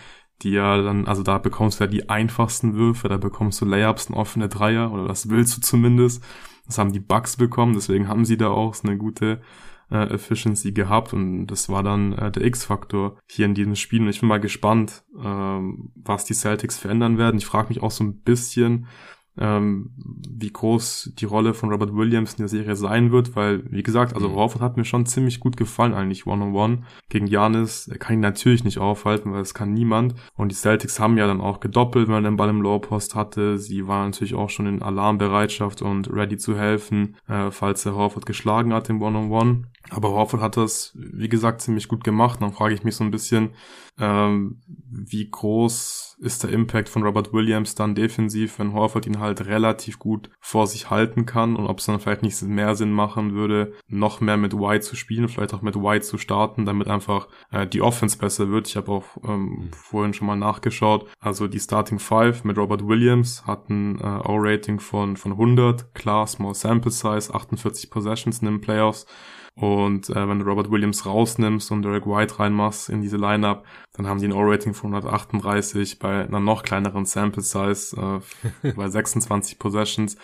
die 0.43 0.51
ja 0.51 0.81
dann, 0.81 1.07
also 1.07 1.23
da 1.23 1.39
bekommst 1.39 1.81
du 1.81 1.85
ja 1.85 1.91
die 1.91 2.09
einfachsten 2.09 2.75
Würfe, 2.75 3.09
da 3.09 3.17
bekommst 3.17 3.61
du 3.61 3.65
Layups 3.65 4.07
und 4.07 4.15
offene 4.15 4.49
Dreier, 4.49 4.93
oder 4.93 5.07
das 5.07 5.31
willst 5.31 5.57
du 5.57 5.61
zumindest. 5.61 6.23
Das 6.69 6.79
haben 6.79 6.93
die 6.93 7.01
Bugs 7.01 7.37
bekommen, 7.37 7.75
deswegen 7.75 8.09
haben 8.09 8.25
sie 8.25 8.37
da 8.37 8.51
auch 8.51 8.77
eine 8.85 8.97
gute 8.97 9.41
äh, 9.91 10.15
Efficiency 10.15 10.73
gehabt 10.73 11.13
und 11.13 11.47
das 11.47 11.69
war 11.69 11.83
dann 11.83 12.13
äh, 12.13 12.31
der 12.31 12.45
X-Faktor 12.45 13.19
hier 13.27 13.47
in 13.47 13.55
diesem 13.55 13.75
Spiel. 13.75 14.03
Und 14.03 14.09
ich 14.09 14.21
bin 14.21 14.29
mal 14.29 14.39
gespannt, 14.39 15.03
ähm, 15.19 15.91
was 15.97 16.25
die 16.25 16.35
Celtics 16.35 16.79
verändern 16.79 17.19
werden. 17.19 17.39
Ich 17.39 17.47
frage 17.47 17.69
mich 17.69 17.83
auch 17.83 17.91
so 17.91 18.05
ein 18.05 18.21
bisschen, 18.21 18.87
ähm, 19.41 19.91
wie 19.97 20.53
groß 20.53 21.13
die 21.19 21.25
Rolle 21.25 21.55
von 21.55 21.71
Robert 21.71 21.95
Williams 21.95 22.35
in 22.35 22.39
der 22.39 22.49
Serie 22.49 22.77
sein 22.77 23.13
wird, 23.13 23.37
weil, 23.37 23.63
wie 23.71 23.83
gesagt, 23.83 24.15
also 24.15 24.29
mhm. 24.29 24.35
Horford 24.35 24.63
hat 24.63 24.77
mir 24.77 24.85
schon 24.85 25.07
ziemlich 25.07 25.41
gut 25.41 25.57
gefallen 25.57 25.95
eigentlich 25.95 26.27
One-on-One. 26.27 26.75
-on 26.75 26.79
-one. 26.79 26.83
Gegen 27.09 27.27
Janis 27.27 27.89
er 27.89 27.99
kann 27.99 28.15
ihn 28.15 28.21
natürlich 28.21 28.65
nicht 28.65 28.79
aufhalten, 28.79 29.33
weil 29.33 29.43
es 29.43 29.55
kann 29.55 29.73
niemand. 29.73 30.15
Und 30.37 30.51
die 30.51 30.57
Celtics 30.57 31.01
haben 31.01 31.19
ja 31.19 31.27
dann 31.27 31.41
auch 31.41 31.61
gedoppelt, 31.61 32.09
wenn 32.09 32.15
er 32.15 32.23
den 32.23 32.37
Ball 32.37 32.51
im 32.51 32.63
Low-Post 32.63 33.15
hatte. 33.15 33.59
Sie 33.59 33.87
waren 33.87 34.11
natürlich 34.11 34.35
auch 34.35 34.51
schon 34.51 34.67
in 34.67 34.83
Alarmbereitschaft 34.83 35.83
und 35.83 36.13
ready 36.13 36.37
zu 36.37 36.57
helfen, 36.57 37.17
äh, 37.29 37.51
falls 37.51 37.83
der 37.83 37.95
Horford 37.95 38.27
geschlagen 38.27 38.73
hat 38.73 38.89
im 38.91 39.03
One-on-One. 39.03 39.51
-on 39.51 39.57
-One. 39.57 39.65
Aber 39.91 40.11
Horford 40.11 40.43
hat 40.43 40.57
das, 40.57 40.93
wie 40.95 41.29
gesagt, 41.29 41.63
ziemlich 41.63 41.89
gut 41.89 42.05
gemacht. 42.05 42.41
dann 42.41 42.53
frage 42.53 42.75
ich 42.75 42.85
mich 42.85 42.97
so 42.97 43.05
ein 43.05 43.11
bisschen, 43.11 43.51
ähm, 43.99 44.61
wie 44.91 45.29
groß 45.31 46.17
ist 46.21 46.43
der 46.43 46.51
Impact 46.51 46.89
von 46.89 47.03
Robert 47.03 47.33
Williams 47.33 47.75
dann 47.75 47.95
defensiv, 47.95 48.59
wenn 48.59 48.73
Horford 48.73 49.07
ihn 49.07 49.21
halt 49.21 49.47
relativ 49.47 49.99
gut 49.99 50.31
vor 50.41 50.67
sich 50.67 50.91
halten 50.91 51.27
kann 51.27 51.57
und 51.57 51.67
ob 51.67 51.79
es 51.79 51.87
dann 51.87 52.01
vielleicht 52.01 52.23
nicht 52.23 52.41
mehr 52.43 52.75
Sinn 52.75 52.93
machen 52.93 53.35
würde, 53.35 53.75
noch 53.89 54.21
mehr 54.21 54.37
mit 54.37 54.55
White 54.55 54.81
zu 54.81 54.97
spielen, 54.97 55.29
vielleicht 55.29 55.55
auch 55.55 55.63
mit 55.63 55.77
White 55.77 56.05
zu 56.05 56.19
starten, 56.19 56.65
damit 56.65 56.89
einfach 56.89 57.29
äh, 57.51 57.67
die 57.67 57.83
Offense 57.83 58.19
besser 58.19 58.51
wird. 58.51 58.69
Ich 58.69 58.77
habe 58.77 58.91
auch 58.91 59.05
ähm, 59.25 59.45
mhm. 59.45 59.71
vorhin 59.73 60.15
schon 60.15 60.27
mal 60.27 60.37
nachgeschaut. 60.37 61.07
Also 61.21 61.47
die 61.47 61.61
Starting 61.61 61.99
Five 61.99 62.45
mit 62.45 62.59
Robert 62.59 62.87
Williams 62.87 63.47
hatten 63.47 63.99
äh, 64.01 64.29
O-Rating 64.29 64.81
von, 64.81 65.17
von 65.17 65.33
100, 65.33 65.95
klar, 65.95 66.27
Small 66.27 66.55
Sample 66.55 66.91
Size, 66.91 67.33
48 67.33 67.91
Possessions 67.91 68.41
in 68.41 68.47
den 68.47 68.61
Playoffs 68.61 69.07
Und 69.61 70.09
äh, 70.11 70.29
wenn 70.29 70.39
du 70.39 70.45
Robert 70.45 70.71
Williams 70.71 71.05
rausnimmst 71.05 71.73
und 71.73 71.83
Derek 71.83 72.07
White 72.07 72.39
reinmachst 72.39 72.89
in 72.89 73.03
diese 73.03 73.17
Lineup, 73.17 73.65
dann 73.95 74.07
haben 74.07 74.21
die 74.21 74.29
ein 74.29 74.33
O-Rating 74.33 74.73
von 74.73 74.95
138 74.95 75.99
bei 75.99 76.25
einer 76.25 76.39
noch 76.39 76.63
kleineren 76.63 77.05
Sample 77.05 77.43
Size, 77.43 78.23
äh, 78.63 78.73
bei 78.77 78.89
26 78.89 79.59
Possessions. 79.59 80.17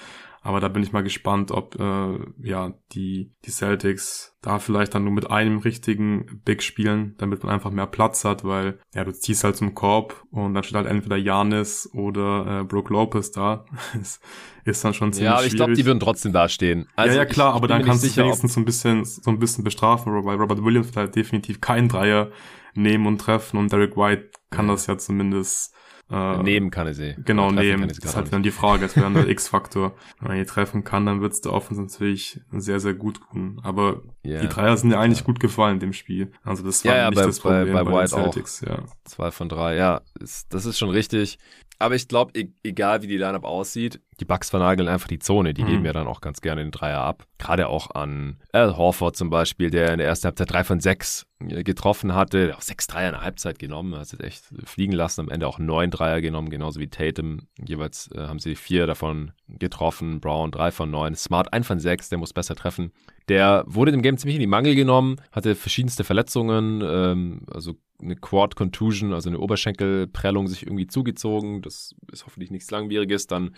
Aber 0.47 0.61
da 0.61 0.69
bin 0.69 0.83
ich 0.83 0.93
mal 0.93 1.03
gespannt, 1.03 1.51
ob 1.51 1.75
äh, 1.81 2.19
ja 2.43 2.75
die, 2.93 3.33
die 3.47 3.51
Celtics 3.51 4.37
da 4.43 4.59
vielleicht 4.59 4.95
dann 4.95 5.05
nur 5.05 5.13
mit 5.15 5.31
einem 5.31 5.57
richtigen 5.57 6.43
Big 6.45 6.63
spielen, 6.63 7.15
damit 7.17 7.43
man 7.43 7.55
einfach 7.55 7.71
mehr 7.71 7.87
Platz 7.87 8.27
hat, 8.27 8.45
weil 8.45 8.79
ja, 8.95 9.05
du 9.05 9.13
ziehst 9.15 9.43
halt 9.43 9.57
zum 9.57 9.75
Korb 9.75 10.23
und 10.31 10.53
dann 10.53 10.63
steht 10.63 10.77
halt 10.77 10.87
entweder 10.87 11.17
Janis 11.17 11.89
oder 11.95 12.61
äh, 12.61 12.65
Brooke 12.65 12.93
Lopez 12.93 13.33
da. 13.33 13.65
ist, 13.99 14.21
ist 14.67 14.85
dann 14.85 14.93
schon 14.93 15.15
ziemlich 15.15 15.31
Ja, 15.31 15.37
aber 15.39 15.47
ich 15.47 15.57
glaube, 15.57 15.73
die 15.73 15.87
würden 15.87 15.99
trotzdem 15.99 16.35
da 16.35 16.47
stehen. 16.51 16.89
Also 16.95 17.17
ja, 17.17 17.23
ja, 17.23 17.25
klar, 17.25 17.55
aber 17.55 17.67
dann 17.67 17.83
kannst 17.83 18.05
du 18.05 18.23
wenigstens 18.23 18.53
so 18.53 18.61
ein 18.61 18.67
bisschen 18.67 19.07
so 19.07 19.31
ein 19.31 19.39
bisschen 19.39 19.65
bestrafen, 19.65 20.13
weil 20.13 20.37
Robert 20.37 20.63
Williams 20.63 20.89
wird 20.89 20.99
halt 20.99 21.17
definitiv 21.17 21.63
keinen 21.63 21.89
Dreier 21.89 22.31
nehmen 22.75 23.07
und 23.07 23.17
treffen 23.17 23.57
und 23.57 23.73
Derek 23.73 23.97
White 23.97 24.29
kann 24.51 24.69
das 24.69 24.89
ja 24.89 24.99
zumindest 24.99 25.75
äh, 26.11 26.43
nehmen 26.43 26.71
kann 26.71 26.87
er 26.87 26.95
sie. 26.95 27.15
Genau, 27.25 27.51
nehmen. 27.51 27.89
Das 27.89 27.99
ist 27.99 28.17
halt 28.17 28.33
dann 28.33 28.43
die 28.43 28.51
Frage. 28.51 28.83
Das 28.83 28.95
wäre 28.95 29.07
dann 29.07 29.15
der 29.15 29.29
X-Faktor. 29.29 29.95
Wenn 30.21 30.29
man 30.29 30.37
ihn 30.37 30.47
treffen 30.47 30.85
kann, 30.85 31.07
dann 31.07 31.21
wird's 31.23 31.41
der 31.41 31.53
Offense 31.53 31.83
natürlich 31.83 32.41
sehr, 32.53 32.79
sehr 32.81 32.95
gut 32.95 33.21
tun. 33.31 33.61
Aber 33.63 34.03
yeah. 34.25 34.43
die 34.43 34.49
Dreier 34.49 34.77
sind 34.77 34.91
ja 34.91 35.01
eigentlich 35.01 35.21
ja. 35.21 35.25
gut 35.25 35.41
gefallen 35.41 35.75
in 35.75 35.81
dem 35.81 35.93
Spiel. 35.93 36.33
Also 36.43 36.63
das 36.63 36.85
war 36.85 36.95
ja, 36.95 37.03
ja, 37.03 37.11
nicht 37.11 37.19
bei, 37.19 37.27
das 37.27 37.41
Problem 37.41 37.73
bei, 37.73 37.85
bei, 37.85 37.91
bei 37.91 38.03
White 38.03 38.09
Celtics. 38.09 38.63
Auch. 38.63 38.69
Ja. 38.69 38.85
Zwei 39.05 39.31
von 39.31 39.49
drei, 39.49 39.77
ja. 39.77 40.03
Ist, 40.21 40.53
das 40.53 40.67
ist 40.67 40.79
schon 40.79 40.91
richtig. 40.91 41.39
Aber 41.79 41.95
ich 41.95 42.07
glaube, 42.07 42.33
egal 42.63 43.03
wie 43.03 43.07
die 43.07 43.17
Lineup 43.17 43.45
aussieht, 43.45 44.01
die 44.21 44.25
Bucks 44.25 44.51
vernageln 44.51 44.89
einfach 44.89 45.09
die 45.09 45.19
Zone. 45.19 45.55
Die 45.55 45.63
mhm. 45.63 45.67
geben 45.67 45.85
ja 45.85 45.93
dann 45.93 46.07
auch 46.07 46.21
ganz 46.21 46.41
gerne 46.41 46.63
den 46.63 46.71
Dreier 46.71 47.01
ab. 47.01 47.25
Gerade 47.39 47.69
auch 47.69 47.91
an 47.95 48.39
Al 48.53 48.77
Horford 48.77 49.17
zum 49.17 49.31
Beispiel, 49.31 49.71
der 49.71 49.93
in 49.93 49.99
der 49.99 50.07
ersten 50.07 50.27
Halbzeit 50.27 50.51
drei 50.51 50.65
von 50.65 50.81
sechs 50.81 51.27
äh, 51.41 51.63
getroffen 51.63 52.15
hatte. 52.15 52.55
Auch 52.57 52.63
sechs 52.63 52.87
Dreier 52.87 53.09
in 53.09 53.15
der 53.15 53.23
Halbzeit 53.23 53.59
genommen. 53.59 53.97
Hat 53.97 54.13
es 54.13 54.21
echt 54.21 54.45
fliegen 54.65 54.93
lassen. 54.93 55.23
Am 55.23 55.29
Ende 55.29 55.47
auch 55.47 55.59
neun 55.59 55.91
Dreier 55.91 56.21
genommen, 56.21 56.51
genauso 56.51 56.81
wie 56.81 56.89
Tatum. 56.89 57.49
Jeweils 57.67 58.11
äh, 58.13 58.21
haben 58.21 58.39
sie 58.39 58.55
vier 58.55 58.87
davon 58.87 59.33
getroffen. 59.49 60.21
Brown 60.21 60.51
drei 60.51 60.71
von 60.71 60.91
neun. 60.91 61.15
Smart 61.15 61.53
ein 61.53 61.65
von 61.65 61.79
sechs. 61.79 62.09
Der 62.09 62.19
muss 62.19 62.33
besser 62.33 62.55
treffen. 62.55 62.93
Der 63.29 63.65
wurde 63.67 63.93
dem 63.93 64.03
Game 64.03 64.19
ziemlich 64.19 64.37
in 64.37 64.41
die 64.41 64.47
Mangel 64.47 64.75
genommen, 64.75 65.17
hatte 65.33 65.55
verschiedenste 65.55 66.05
Verletzungen, 66.05 66.83
ähm, 66.85 67.47
also 67.51 67.75
eine 68.03 68.17
Quad 68.17 68.55
Contusion, 68.55 69.15
also 69.15 69.31
eine 69.31 69.39
Oberschenkelprellung 69.39 70.47
sich 70.47 70.65
irgendwie 70.65 70.87
zugezogen. 70.87 71.63
Das 71.63 71.95
ist 72.13 72.27
hoffentlich 72.27 72.51
nichts 72.51 72.71
Langwieriges. 72.71 73.27
Dann 73.27 73.55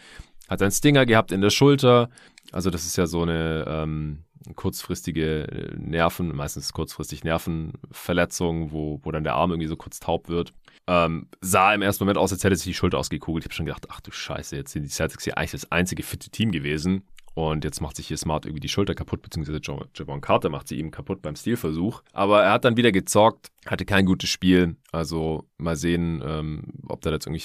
hat 0.49 0.63
einen 0.63 0.71
Stinger 0.71 1.07
gehabt 1.07 1.33
in 1.33 1.41
der 1.41 1.51
Schulter. 1.51 2.09
Also 2.53 2.71
das 2.71 2.87
ist 2.87 2.97
ja 2.97 3.07
so 3.07 3.23
eine 3.23 3.65
ähm, 3.69 4.25
kurzfristige 4.55 5.75
Nerven, 5.79 6.35
meistens 6.35 6.73
kurzfristig 6.73 7.25
Nervenverletzung, 7.25 8.71
wo, 8.71 9.01
wo 9.03 9.11
dann 9.11 9.25
der 9.25 9.35
Arm 9.35 9.51
irgendwie 9.51 9.69
so 9.69 9.77
kurz 9.77 10.01
taub 10.01 10.29
wird. 10.29 10.53
Ähm, 10.87 11.29
sah 11.41 11.75
im 11.75 11.83
ersten 11.83 12.05
Moment 12.05 12.19
aus, 12.19 12.33
als 12.33 12.45
hätte 12.45 12.55
sich 12.55 12.67
die 12.67 12.75
Schulter 12.75 12.99
ausgekugelt. 12.99 13.45
Ich 13.45 13.47
habe 13.47 13.55
schon 13.55 13.67
gedacht, 13.67 13.89
ach 13.91 14.01
du 14.01 14.13
Scheiße, 14.13 14.55
jetzt 14.55 14.73
sind 14.73 14.85
die 14.85 14.89
Celtics 14.89 15.25
hier 15.25 15.37
eigentlich 15.37 15.51
das 15.51 15.73
einzige 15.73 16.03
fitte 16.03 16.31
Team 16.31 16.53
gewesen. 16.53 17.03
Und 17.35 17.65
jetzt 17.65 17.83
macht 17.83 17.97
sich 17.97 18.07
hier 18.07 18.17
Smart 18.17 18.47
irgendwie 18.47 18.61
die 18.61 18.69
Schulter 18.69 18.95
kaputt, 18.95 19.21
beziehungsweise 19.21 19.61
Javon 19.95 20.23
Carter 20.23 20.49
macht 20.49 20.69
sie 20.69 20.79
ihm 20.79 20.91
kaputt 20.91 21.21
beim 21.21 21.37
Stilversuch. 21.37 22.03
Aber 22.15 22.43
er 22.43 22.53
hat 22.53 22.65
dann 22.65 22.79
wieder 22.79 22.93
gezockt, 22.93 23.51
hatte 23.67 23.85
kein 23.85 24.07
gutes 24.07 24.31
Spiel. 24.31 24.77
Also 24.91 25.47
mal 25.59 25.77
sehen, 25.77 26.23
ähm, 26.25 26.63
ob 26.89 27.03
da 27.03 27.11
jetzt 27.11 27.27
irgendwie 27.27 27.45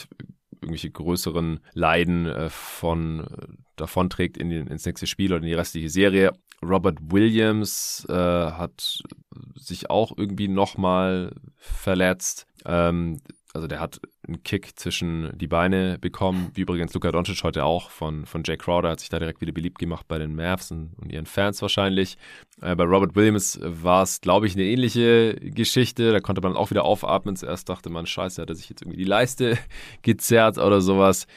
irgendwelche 0.62 0.92
größeren 0.92 1.60
Leiden 1.74 2.28
äh, 2.28 2.50
von 2.50 3.22
äh, 3.22 3.48
davonträgt 3.76 4.38
in 4.38 4.50
den, 4.50 4.68
ins 4.68 4.86
nächste 4.86 5.08
Spiel 5.08 5.32
oder 5.32 5.42
in 5.42 5.48
die 5.48 5.54
restliche 5.54 5.90
Serie. 5.90 6.34
Robert 6.64 7.00
Williams 7.12 8.06
äh, 8.10 8.14
hat 8.14 9.02
sich 9.56 9.90
auch 9.90 10.16
irgendwie 10.16 10.48
nochmal 10.48 11.34
verletzt. 11.58 12.46
Ähm, 12.66 13.20
also 13.54 13.68
der 13.68 13.80
hat 13.80 14.00
einen 14.28 14.44
Kick 14.44 14.80
zwischen 14.80 15.32
die 15.38 15.48
Beine 15.48 15.98
bekommen, 16.00 16.52
wie 16.54 16.62
übrigens 16.62 16.94
Luka 16.94 17.12
Doncic 17.12 17.44
heute 17.44 17.66
auch 17.66 17.90
von, 17.90 18.26
von 18.26 18.44
Jay 18.46 18.56
Crowder, 18.56 18.90
hat 18.90 19.00
sich 19.02 19.10
da 19.10 19.20
direkt 19.20 19.42
wieder 19.42 19.52
beliebt 19.52 19.78
gemacht 19.78 20.08
bei 20.08 20.18
den 20.18 20.36
Mavs 20.36 20.72
und, 20.72 20.94
und 20.98 21.12
ihren 21.12 21.26
Fans 21.26 21.62
wahrscheinlich. 21.62 22.18
Äh, 22.62 22.76
bei 22.76 22.86
Robert 22.86 23.16
Williams 23.16 23.60
war 23.62 24.04
es, 24.04 24.22
glaube 24.22 24.48
ich, 24.48 24.56
eine 24.56 24.64
ähnliche 24.64 25.36
Geschichte. 25.36 26.12
Da 26.12 26.20
konnte 26.20 26.42
man 26.42 26.56
auch 26.56 26.70
wieder 26.70 26.86
aufatmen. 26.86 27.36
Zuerst 27.36 27.68
dachte 27.68 27.90
man, 27.90 28.06
scheiße, 28.06 28.42
hat 28.42 28.50
er 28.50 28.56
sich 28.56 28.70
jetzt 28.70 28.82
irgendwie 28.84 28.98
die 28.98 29.04
Leiste 29.04 29.58
gezerrt 30.02 30.58
oder 30.58 30.80
sowas. 30.80 31.28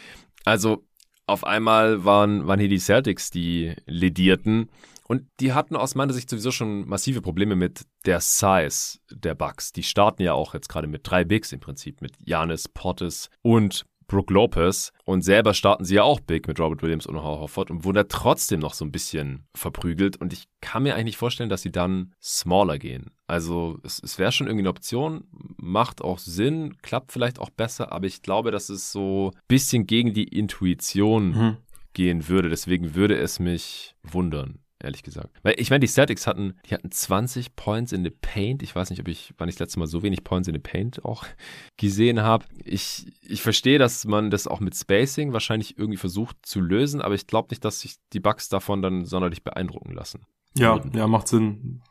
Also 0.44 0.84
auf 1.26 1.44
einmal 1.44 2.04
waren, 2.04 2.46
waren 2.46 2.60
hier 2.60 2.68
die 2.68 2.78
Celtics 2.78 3.30
die 3.30 3.74
ledierten. 3.86 4.68
Und 5.06 5.26
die 5.40 5.52
hatten 5.52 5.76
aus 5.76 5.94
meiner 5.94 6.12
Sicht 6.12 6.30
sowieso 6.30 6.50
schon 6.50 6.88
massive 6.88 7.20
Probleme 7.20 7.56
mit 7.56 7.84
der 8.06 8.20
Size 8.20 8.98
der 9.10 9.34
Bucks. 9.34 9.72
Die 9.72 9.82
starten 9.82 10.22
ja 10.22 10.32
auch 10.32 10.54
jetzt 10.54 10.68
gerade 10.68 10.86
mit 10.86 11.02
drei 11.04 11.24
Bigs 11.24 11.52
im 11.52 11.60
Prinzip, 11.60 12.00
mit 12.00 12.16
Janis, 12.24 12.68
Portis 12.68 13.28
und 13.42 13.84
Brooke 14.06 14.32
Lopez. 14.32 14.92
Und 15.04 15.22
selber 15.22 15.54
starten 15.54 15.84
sie 15.84 15.96
ja 15.96 16.02
auch 16.02 16.20
big 16.20 16.48
mit 16.48 16.58
Robert 16.60 16.82
Williams 16.82 17.06
und 17.06 17.16
Howard 17.16 17.40
Hofford 17.40 17.70
und 17.70 17.84
wurden 17.84 17.96
da 17.96 18.04
trotzdem 18.04 18.60
noch 18.60 18.74
so 18.74 18.84
ein 18.84 18.92
bisschen 18.92 19.46
verprügelt. 19.54 20.16
Und 20.16 20.32
ich 20.32 20.44
kann 20.60 20.82
mir 20.82 20.94
eigentlich 20.94 21.04
nicht 21.04 21.16
vorstellen, 21.16 21.50
dass 21.50 21.62
sie 21.62 21.72
dann 21.72 22.14
smaller 22.22 22.78
gehen. 22.78 23.10
Also 23.26 23.78
es, 23.82 24.00
es 24.02 24.18
wäre 24.18 24.32
schon 24.32 24.46
irgendwie 24.46 24.62
eine 24.62 24.70
Option, 24.70 25.24
macht 25.56 26.02
auch 26.02 26.18
Sinn, 26.18 26.76
klappt 26.82 27.12
vielleicht 27.12 27.38
auch 27.38 27.50
besser, 27.50 27.92
aber 27.92 28.06
ich 28.06 28.22
glaube, 28.22 28.50
dass 28.50 28.68
es 28.68 28.92
so 28.92 29.32
ein 29.34 29.40
bisschen 29.48 29.86
gegen 29.86 30.12
die 30.12 30.28
Intuition 30.28 31.28
mhm. 31.30 31.56
gehen 31.92 32.28
würde. 32.28 32.48
Deswegen 32.48 32.94
würde 32.94 33.16
es 33.16 33.38
mich 33.38 33.94
wundern 34.02 34.63
ehrlich 34.84 35.02
gesagt. 35.02 35.30
Weil 35.42 35.54
ich 35.58 35.70
meine, 35.70 35.80
die 35.80 35.88
Celtics 35.88 36.26
hatten, 36.26 36.54
die 36.66 36.74
hatten 36.74 36.90
20 36.90 37.56
Points 37.56 37.92
in 37.92 38.04
the 38.04 38.10
Paint. 38.10 38.62
Ich 38.62 38.74
weiß 38.74 38.90
nicht, 38.90 39.00
ob 39.00 39.08
ich, 39.08 39.34
wann 39.38 39.48
ich 39.48 39.56
das 39.56 39.60
letzte 39.60 39.78
Mal 39.80 39.86
so 39.86 40.02
wenig 40.02 40.24
Points 40.24 40.48
in 40.48 40.54
the 40.54 40.60
Paint 40.60 41.04
auch 41.04 41.24
gesehen 41.76 42.22
habe. 42.22 42.44
Ich, 42.64 43.06
ich 43.22 43.42
verstehe, 43.42 43.78
dass 43.78 44.04
man 44.04 44.30
das 44.30 44.46
auch 44.46 44.60
mit 44.60 44.76
Spacing 44.76 45.32
wahrscheinlich 45.32 45.78
irgendwie 45.78 45.98
versucht 45.98 46.36
zu 46.42 46.60
lösen, 46.60 47.00
aber 47.00 47.14
ich 47.14 47.26
glaube 47.26 47.48
nicht, 47.50 47.64
dass 47.64 47.80
sich 47.80 47.96
die 48.12 48.20
Bugs 48.20 48.48
davon 48.48 48.82
dann 48.82 49.04
sonderlich 49.04 49.42
beeindrucken 49.42 49.92
lassen. 49.92 50.26
Ja, 50.56 50.80
ja, 50.94 51.08
macht 51.08 51.28
Sinn. 51.28 51.82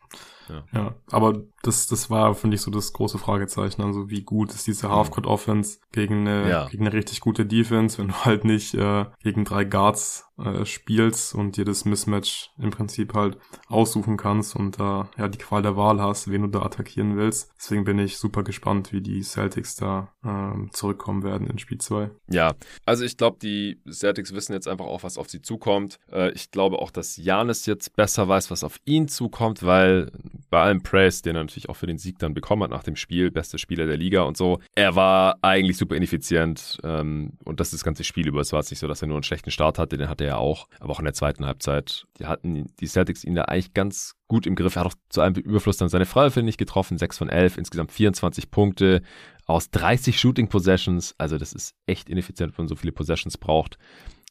Ja. 0.47 0.63
ja, 0.73 0.95
aber 1.11 1.43
das, 1.63 1.87
das 1.87 2.09
war, 2.09 2.35
finde 2.35 2.55
ich, 2.55 2.61
so 2.61 2.69
das 2.69 2.93
große 2.93 3.17
Fragezeichen. 3.17 3.81
Also 3.81 4.09
wie 4.09 4.21
gut 4.21 4.51
ist 4.53 4.67
diese 4.67 4.87
mhm. 4.87 4.91
Halfcourt-Offense 4.91 5.79
gegen 5.91 6.27
eine, 6.27 6.49
ja. 6.49 6.67
gegen 6.67 6.85
eine 6.85 6.95
richtig 6.95 7.21
gute 7.21 7.45
Defense, 7.45 7.97
wenn 7.97 8.09
du 8.09 8.25
halt 8.25 8.43
nicht 8.43 8.75
äh, 8.75 9.05
gegen 9.23 9.45
drei 9.45 9.63
Guards 9.63 10.25
äh, 10.37 10.65
spielst 10.65 11.35
und 11.35 11.57
dir 11.57 11.65
das 11.65 11.85
Mismatch 11.85 12.49
im 12.57 12.71
Prinzip 12.71 13.13
halt 13.13 13.37
aussuchen 13.67 14.17
kannst 14.17 14.55
und 14.55 14.79
da 14.79 15.09
äh, 15.15 15.21
ja 15.21 15.27
die 15.27 15.37
Qual 15.37 15.61
der 15.61 15.77
Wahl 15.77 16.01
hast, 16.01 16.29
wen 16.29 16.41
du 16.41 16.47
da 16.47 16.63
attackieren 16.63 17.15
willst. 17.17 17.51
Deswegen 17.55 17.83
bin 17.83 17.99
ich 17.99 18.17
super 18.17 18.43
gespannt, 18.43 18.91
wie 18.91 19.01
die 19.01 19.21
Celtics 19.21 19.75
da 19.75 20.11
äh, 20.23 20.69
zurückkommen 20.71 21.23
werden 21.23 21.47
in 21.47 21.59
Spiel 21.59 21.77
2. 21.77 22.09
Ja, 22.29 22.55
also 22.85 23.05
ich 23.05 23.15
glaube, 23.15 23.37
die 23.41 23.79
Celtics 23.89 24.33
wissen 24.33 24.53
jetzt 24.53 24.67
einfach 24.67 24.85
auch, 24.85 25.03
was 25.03 25.17
auf 25.17 25.29
sie 25.29 25.41
zukommt. 25.41 25.99
Äh, 26.11 26.31
ich 26.31 26.51
glaube 26.51 26.79
auch, 26.79 26.91
dass 26.91 27.15
Janis 27.15 27.65
jetzt 27.67 27.95
besser 27.95 28.27
weiß, 28.27 28.49
was 28.51 28.63
auf 28.63 28.79
ihn 28.85 29.07
zukommt, 29.07 29.63
weil 29.63 30.11
bei 30.49 30.63
allem 30.63 30.81
Praise, 30.81 31.21
den 31.21 31.35
er 31.35 31.41
natürlich 31.53 31.69
auch 31.69 31.75
für 31.75 31.87
den 31.87 31.97
Sieg 31.97 32.19
dann 32.19 32.33
bekommen 32.33 32.63
hat 32.63 32.71
nach 32.71 32.83
dem 32.83 32.95
Spiel, 32.95 33.31
beste 33.31 33.57
Spieler 33.57 33.85
der 33.85 33.97
Liga 33.97 34.23
und 34.23 34.35
so, 34.35 34.59
er 34.75 34.95
war 34.95 35.37
eigentlich 35.41 35.77
super 35.77 35.95
ineffizient 35.95 36.79
ähm, 36.83 37.33
und 37.45 37.59
das 37.59 37.67
ist 37.67 37.75
das 37.75 37.83
ganze 37.83 38.03
Spiel 38.03 38.27
über. 38.27 38.41
Es 38.41 38.51
war 38.51 38.59
jetzt 38.59 38.71
nicht 38.71 38.79
so, 38.79 38.87
dass 38.87 39.01
er 39.01 39.07
nur 39.07 39.17
einen 39.17 39.23
schlechten 39.23 39.51
Start 39.51 39.79
hatte, 39.79 39.97
den 39.97 40.09
hatte 40.09 40.25
er 40.25 40.39
auch, 40.39 40.67
aber 40.79 40.93
auch 40.93 40.99
in 40.99 41.05
der 41.05 41.13
zweiten 41.13 41.45
Halbzeit. 41.45 42.05
Die 42.19 42.25
hatten 42.25 42.73
die 42.79 42.87
Celtics 42.87 43.23
ihn 43.23 43.35
da 43.35 43.43
eigentlich 43.43 43.73
ganz 43.73 44.15
gut 44.27 44.47
im 44.47 44.55
Griff. 44.55 44.75
Er 44.75 44.81
hat 44.81 44.87
auch 44.87 44.97
zu 45.09 45.21
einem 45.21 45.35
Überfluss 45.35 45.77
dann 45.77 45.89
seine 45.89 46.05
Freiwürfe 46.05 46.43
nicht 46.43 46.57
getroffen, 46.57 46.97
6 46.97 47.17
von 47.17 47.29
11, 47.29 47.57
insgesamt 47.57 47.91
24 47.91 48.49
Punkte 48.51 49.01
aus 49.45 49.69
30 49.69 50.19
Shooting 50.19 50.47
Possessions. 50.47 51.15
Also 51.17 51.37
das 51.37 51.53
ist 51.53 51.75
echt 51.85 52.09
ineffizient, 52.09 52.57
wenn 52.57 52.63
man 52.63 52.69
so 52.69 52.75
viele 52.75 52.93
Possessions 52.93 53.37
braucht 53.37 53.77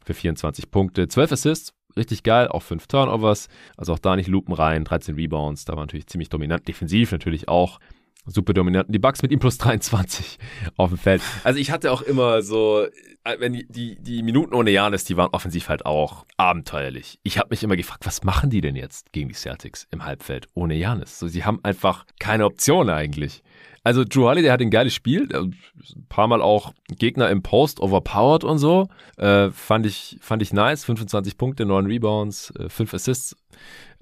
für 0.05 0.15
24 0.15 0.71
Punkte. 0.71 1.07
12 1.09 1.33
Assists, 1.33 1.75
richtig 1.97 2.23
geil, 2.23 2.49
auch 2.49 2.63
5 2.63 2.87
Turnovers, 2.87 3.49
also 3.77 3.93
auch 3.93 3.99
da 3.99 4.17
nicht 4.17 4.29
Lupen 4.29 4.55
rein, 4.55 4.85
13 4.85 5.15
Rebounds, 5.15 5.65
da 5.65 5.75
war 5.75 5.83
natürlich 5.83 6.07
ziemlich 6.07 6.29
dominant, 6.29 6.67
defensiv 6.67 7.13
natürlich 7.13 7.49
auch 7.49 7.79
super 8.27 8.53
dominant. 8.53 8.87
Die 8.89 8.99
Bucks 8.99 9.23
mit 9.23 9.33
ihm 9.33 9.39
plus 9.39 9.59
23 9.59 10.39
auf 10.77 10.91
dem 10.91 10.99
Feld. 10.99 11.23
Also 11.45 11.59
ich 11.59 11.71
hatte 11.71 11.91
auch 11.91 12.03
immer 12.03 12.43
so, 12.43 12.87
äh, 13.25 13.39
wenn 13.39 13.53
die, 13.53 13.67
die, 13.69 13.97
die 14.01 14.23
Minuten 14.23 14.55
ohne 14.55 14.71
Janis, 14.71 15.05
die 15.05 15.17
waren 15.17 15.31
offensiv 15.33 15.69
halt 15.69 15.87
auch 15.87 16.25
abenteuerlich. 16.37 17.19
Ich 17.23 17.39
habe 17.39 17.49
mich 17.51 17.63
immer 17.63 17.77
gefragt, 17.77 18.07
was 18.07 18.23
machen 18.23 18.51
die 18.51 18.61
denn 18.61 18.77
jetzt 18.77 19.13
gegen 19.13 19.29
die 19.29 19.35
Celtics 19.35 19.87
im 19.91 20.05
Halbfeld 20.05 20.49
ohne 20.55 20.75
Janis? 20.75 21.19
So, 21.19 21.29
sie 21.29 21.45
haben 21.45 21.61
einfach 21.63 22.07
keine 22.19 22.45
Option 22.45 22.91
eigentlich. 22.91 23.43
Also 23.85 24.05
Drew 24.05 24.29
Holiday 24.29 24.51
hat 24.51 24.61
ein 24.61 24.71
geiles 24.71 24.95
Spiel, 24.95 25.29
äh, 25.33 25.39
ein 25.39 26.07
paar 26.09 26.29
Mal 26.29 26.41
auch 26.41 26.73
Gegner 26.89 27.31
im 27.31 27.43
Post 27.43 27.81
overpowered 27.81 28.45
und 28.45 28.59
so. 28.59 28.89
Äh, 29.17 29.51
fand 29.51 29.87
ich 29.87 30.19
fand 30.21 30.43
ich 30.43 30.53
nice, 30.53 30.85
25 30.85 31.37
Punkte, 31.37 31.65
9 31.65 31.87
Rebounds, 31.87 32.53
äh, 32.59 32.69
5 32.69 32.95
Assists. 32.95 33.37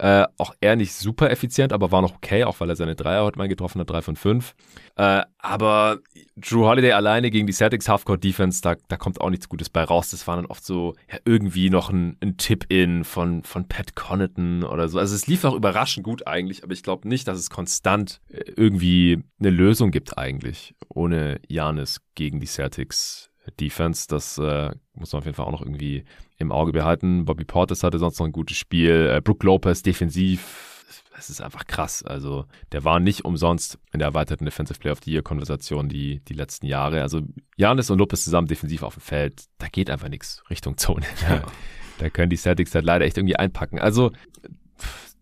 Äh, 0.00 0.26
auch 0.38 0.54
er 0.62 0.76
nicht 0.76 0.94
super 0.94 1.30
effizient, 1.30 1.74
aber 1.74 1.92
war 1.92 2.00
noch 2.00 2.14
okay, 2.14 2.44
auch 2.44 2.58
weil 2.58 2.70
er 2.70 2.76
seine 2.76 2.96
Dreier 2.96 3.22
heute 3.22 3.36
mal 3.36 3.48
getroffen 3.48 3.82
hat, 3.82 3.90
drei 3.90 4.00
von 4.00 4.16
fünf. 4.16 4.54
Äh, 4.96 5.24
aber 5.36 5.98
Drew 6.36 6.64
Holiday 6.64 6.92
alleine 6.92 7.30
gegen 7.30 7.46
die 7.46 7.52
Celtics 7.52 7.86
Halfcourt 7.86 8.24
Defense, 8.24 8.62
da, 8.62 8.76
da 8.88 8.96
kommt 8.96 9.20
auch 9.20 9.28
nichts 9.28 9.50
Gutes 9.50 9.68
bei 9.68 9.84
raus. 9.84 10.10
Das 10.10 10.26
war 10.26 10.36
dann 10.36 10.46
oft 10.46 10.64
so 10.64 10.94
ja, 11.12 11.18
irgendwie 11.26 11.68
noch 11.68 11.90
ein, 11.90 12.16
ein 12.22 12.38
Tip-In 12.38 13.04
von, 13.04 13.42
von 13.44 13.68
Pat 13.68 13.94
Connaughton 13.94 14.64
oder 14.64 14.88
so. 14.88 14.98
Also 14.98 15.14
es 15.14 15.26
lief 15.26 15.44
auch 15.44 15.54
überraschend 15.54 16.02
gut 16.02 16.26
eigentlich, 16.26 16.64
aber 16.64 16.72
ich 16.72 16.82
glaube 16.82 17.06
nicht, 17.06 17.28
dass 17.28 17.38
es 17.38 17.50
konstant 17.50 18.22
äh, 18.30 18.40
irgendwie 18.56 19.22
eine 19.38 19.50
Lösung 19.50 19.90
gibt 19.90 20.16
eigentlich 20.16 20.74
ohne 20.88 21.40
Janis 21.46 22.00
gegen 22.14 22.40
die 22.40 22.46
Celtics 22.46 23.29
Defense. 23.58 24.06
Das 24.08 24.38
äh, 24.38 24.70
muss 24.94 25.12
man 25.12 25.18
auf 25.20 25.24
jeden 25.24 25.36
Fall 25.36 25.46
auch 25.46 25.52
noch 25.52 25.62
irgendwie 25.62 26.04
im 26.38 26.52
Auge 26.52 26.72
behalten. 26.72 27.24
Bobby 27.24 27.44
Portis 27.44 27.82
hatte 27.82 27.98
sonst 27.98 28.18
noch 28.18 28.26
ein 28.26 28.32
gutes 28.32 28.56
Spiel. 28.56 29.10
Äh, 29.14 29.20
Brook 29.20 29.42
Lopez 29.42 29.82
defensiv. 29.82 30.76
Es 31.16 31.28
ist 31.28 31.42
einfach 31.42 31.66
krass. 31.66 32.02
Also, 32.02 32.46
der 32.72 32.84
war 32.84 32.98
nicht 32.98 33.24
umsonst 33.24 33.78
in 33.92 33.98
der 33.98 34.08
erweiterten 34.08 34.46
Defensive 34.46 34.78
Player 34.78 34.92
of 34.92 35.00
the 35.04 35.12
Year 35.12 35.22
Konversation 35.22 35.88
die, 35.88 36.20
die 36.24 36.34
letzten 36.34 36.66
Jahre. 36.66 37.02
Also, 37.02 37.20
Janis 37.56 37.90
und 37.90 37.98
Lopez 37.98 38.24
zusammen 38.24 38.46
defensiv 38.46 38.82
auf 38.82 38.94
dem 38.94 39.02
Feld, 39.02 39.44
da 39.58 39.68
geht 39.68 39.90
einfach 39.90 40.08
nichts 40.08 40.42
Richtung 40.48 40.78
Zone. 40.78 41.04
Ja. 41.28 41.42
da 41.98 42.08
können 42.08 42.30
die 42.30 42.36
Celtics 42.36 42.74
halt 42.74 42.86
leider 42.86 43.04
echt 43.04 43.18
irgendwie 43.18 43.36
einpacken. 43.36 43.78
Also, 43.78 44.12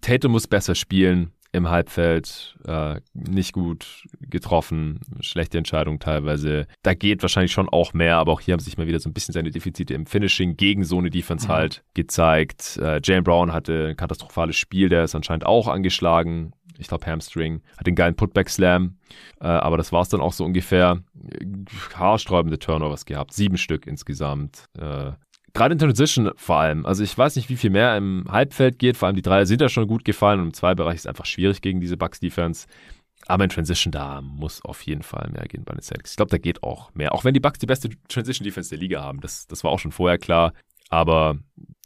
Tatum 0.00 0.32
muss 0.32 0.46
besser 0.46 0.76
spielen 0.76 1.32
im 1.52 1.68
Halbfeld 1.68 2.56
äh, 2.66 3.00
nicht 3.14 3.52
gut 3.52 4.04
getroffen, 4.20 5.00
schlechte 5.20 5.58
Entscheidung 5.58 5.98
teilweise. 5.98 6.66
Da 6.82 6.94
geht 6.94 7.22
wahrscheinlich 7.22 7.52
schon 7.52 7.68
auch 7.68 7.94
mehr, 7.94 8.16
aber 8.16 8.32
auch 8.32 8.40
hier 8.40 8.52
haben 8.52 8.60
sich 8.60 8.76
mal 8.76 8.86
wieder 8.86 9.00
so 9.00 9.08
ein 9.08 9.14
bisschen 9.14 9.32
seine 9.32 9.50
Defizite 9.50 9.94
im 9.94 10.06
Finishing 10.06 10.56
gegen 10.56 10.84
so 10.84 10.98
eine 10.98 11.10
Defense 11.10 11.46
mhm. 11.46 11.52
halt 11.52 11.84
gezeigt. 11.94 12.78
Äh, 12.82 13.00
Jane 13.02 13.22
Brown 13.22 13.52
hatte 13.52 13.88
ein 13.88 13.96
katastrophales 13.96 14.56
Spiel, 14.56 14.88
der 14.88 15.04
ist 15.04 15.14
anscheinend 15.14 15.46
auch 15.46 15.68
angeschlagen. 15.68 16.52
Ich 16.80 16.86
glaube 16.86 17.06
Hamstring, 17.06 17.62
hat 17.76 17.86
den 17.86 17.96
geilen 17.96 18.14
Putback-Slam, 18.14 18.98
äh, 19.40 19.46
aber 19.46 19.76
das 19.76 19.90
war 19.90 20.02
es 20.02 20.10
dann 20.10 20.20
auch 20.20 20.32
so 20.32 20.44
ungefähr. 20.44 21.02
Haarsträubende 21.94 22.58
Turnovers 22.58 23.04
gehabt, 23.04 23.32
sieben 23.32 23.56
Stück 23.56 23.86
insgesamt. 23.86 24.66
Äh, 24.78 25.12
Gerade 25.54 25.72
in 25.72 25.78
Transition 25.78 26.30
vor 26.36 26.58
allem. 26.58 26.86
Also 26.86 27.02
ich 27.02 27.16
weiß 27.16 27.36
nicht, 27.36 27.48
wie 27.48 27.56
viel 27.56 27.70
mehr 27.70 27.96
im 27.96 28.24
Halbfeld 28.28 28.78
geht. 28.78 28.96
Vor 28.96 29.06
allem 29.06 29.16
die 29.16 29.22
Dreier 29.22 29.46
sind 29.46 29.60
ja 29.60 29.68
schon 29.68 29.86
gut 29.86 30.04
gefallen 30.04 30.40
und 30.40 30.46
im 30.46 30.54
Zwei-Bereich 30.54 30.96
ist 30.96 31.06
einfach 31.06 31.26
schwierig 31.26 31.62
gegen 31.62 31.80
diese 31.80 31.96
Bucks-Defense. 31.96 32.66
Aber 33.26 33.44
in 33.44 33.50
Transition, 33.50 33.90
da 33.90 34.20
muss 34.22 34.64
auf 34.64 34.82
jeden 34.82 35.02
Fall 35.02 35.30
mehr 35.30 35.44
gehen 35.48 35.64
bei 35.64 35.74
den 35.74 35.82
Celtics. 35.82 36.12
Ich 36.12 36.16
glaube, 36.16 36.30
da 36.30 36.38
geht 36.38 36.62
auch 36.62 36.94
mehr. 36.94 37.12
Auch 37.12 37.24
wenn 37.24 37.34
die 37.34 37.40
Bucks 37.40 37.58
die 37.58 37.66
beste 37.66 37.90
Transition-Defense 38.08 38.70
der 38.70 38.78
Liga 38.78 39.02
haben. 39.02 39.20
Das, 39.20 39.46
das 39.46 39.64
war 39.64 39.70
auch 39.70 39.78
schon 39.78 39.92
vorher 39.92 40.18
klar. 40.18 40.52
Aber 40.88 41.38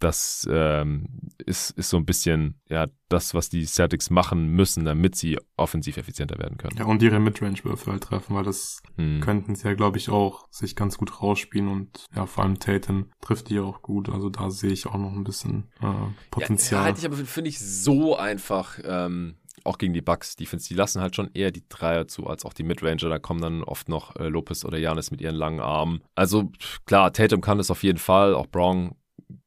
das 0.02 0.48
ähm, 0.50 1.06
ist, 1.46 1.70
ist 1.70 1.90
so 1.90 1.96
ein 1.96 2.04
bisschen 2.04 2.60
ja 2.68 2.88
das, 3.08 3.34
was 3.34 3.48
die 3.48 3.64
Celtics 3.66 4.10
machen 4.10 4.48
müssen, 4.48 4.84
damit 4.84 5.14
sie 5.14 5.38
offensiv 5.56 5.96
effizienter 5.96 6.38
werden 6.38 6.58
können. 6.58 6.76
Ja, 6.76 6.86
und 6.86 7.02
ihre 7.02 7.20
Midrange-Würfe 7.20 7.92
halt 7.92 8.04
treffen, 8.04 8.34
weil 8.34 8.42
das 8.42 8.82
hm. 8.96 9.20
könnten 9.20 9.54
sie 9.54 9.68
ja, 9.68 9.74
glaube 9.74 9.98
ich, 9.98 10.08
auch 10.08 10.46
sich 10.50 10.74
ganz 10.74 10.98
gut 10.98 11.22
rausspielen 11.22 11.68
und 11.68 12.06
ja, 12.16 12.26
vor 12.26 12.42
allem 12.42 12.58
Tatum 12.58 13.10
trifft 13.20 13.50
die 13.50 13.60
auch 13.60 13.82
gut. 13.82 14.08
Also 14.08 14.28
da 14.28 14.50
sehe 14.50 14.72
ich 14.72 14.86
auch 14.86 14.98
noch 14.98 15.12
ein 15.12 15.24
bisschen 15.24 15.70
äh, 15.80 15.86
Potenzial. 16.30 16.80
Ja, 16.80 16.84
halte 16.86 17.00
ich 17.00 17.06
aber, 17.06 17.16
finde 17.16 17.50
ich, 17.50 17.60
so 17.60 18.16
einfach. 18.16 18.78
Ähm 18.84 19.36
auch 19.64 19.78
gegen 19.78 19.94
die 19.94 20.02
Bucks 20.02 20.36
Defense, 20.36 20.68
die 20.68 20.74
lassen 20.74 21.01
halt 21.01 21.16
schon 21.16 21.30
eher 21.34 21.51
die 21.51 21.64
Dreier 21.68 22.09
zu 22.09 22.26
als 22.26 22.44
auch 22.44 22.52
die 22.52 22.62
Midranger. 22.62 23.09
Da 23.09 23.18
kommen 23.18 23.40
dann 23.40 23.62
oft 23.62 23.89
noch 23.89 24.16
äh, 24.16 24.28
Lopez 24.28 24.64
oder 24.64 24.78
Janis 24.78 25.10
mit 25.10 25.20
ihren 25.20 25.36
langen 25.36 25.60
Armen. 25.60 26.02
Also 26.14 26.51
klar, 26.86 27.12
Tatum 27.12 27.40
kann 27.40 27.59
das 27.59 27.70
auf 27.70 27.82
jeden 27.82 27.98
Fall. 27.98 28.34
Auch 28.34 28.47
Brown 28.47 28.97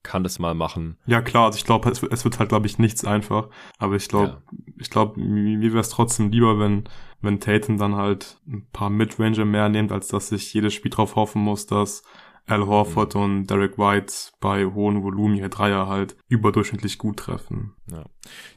kann 0.04 0.24
das 0.24 0.40
mal 0.40 0.54
machen. 0.54 0.98
Ja, 1.06 1.22
klar, 1.22 1.46
also 1.46 1.58
ich 1.58 1.66
glaube, 1.66 1.90
es, 1.90 2.02
es, 2.04 2.24
wird 2.24 2.40
halt, 2.40 2.50
glaube 2.50 2.68
ich, 2.68 2.80
nichts 2.80 3.06
einfach. 3.06 3.50
Aber 3.78 3.96
ich 3.96 4.08
glaube, 4.08 4.42
ja. 4.52 4.58
ich 4.80 4.90
glaube, 4.90 5.20
mir 5.20 5.72
wäre 5.72 5.80
es 5.80 5.90
trotzdem 5.90 6.32
lieber, 6.32 6.60
wenn, 6.60 6.86
wenn 7.22 7.40
Tatum 7.40 7.78
dann 7.78 7.96
halt 7.96 8.40
ein 8.48 8.68
paar 8.72 8.90
Midranger 8.90 9.46
mehr 9.46 9.70
nimmt, 9.70 9.92
als 9.92 10.08
dass 10.08 10.30
sich 10.30 10.54
jedes 10.54 10.74
Spiel 10.74 10.92
drauf 10.92 11.16
hoffen 11.16 11.42
muss, 11.42 11.66
dass 11.66 12.04
Al 12.48 12.66
Horford 12.68 13.16
mhm. 13.16 13.22
und 13.22 13.48
Derek 13.48 13.78
White 13.78 14.14
bei 14.40 14.66
hohen 14.66 15.02
Volumen 15.02 15.36
ihre 15.36 15.50
Dreier 15.50 15.88
halt 15.88 16.16
überdurchschnittlich 16.28 16.98
gut 16.98 17.18
treffen. 17.18 17.74
Ja. 17.92 18.04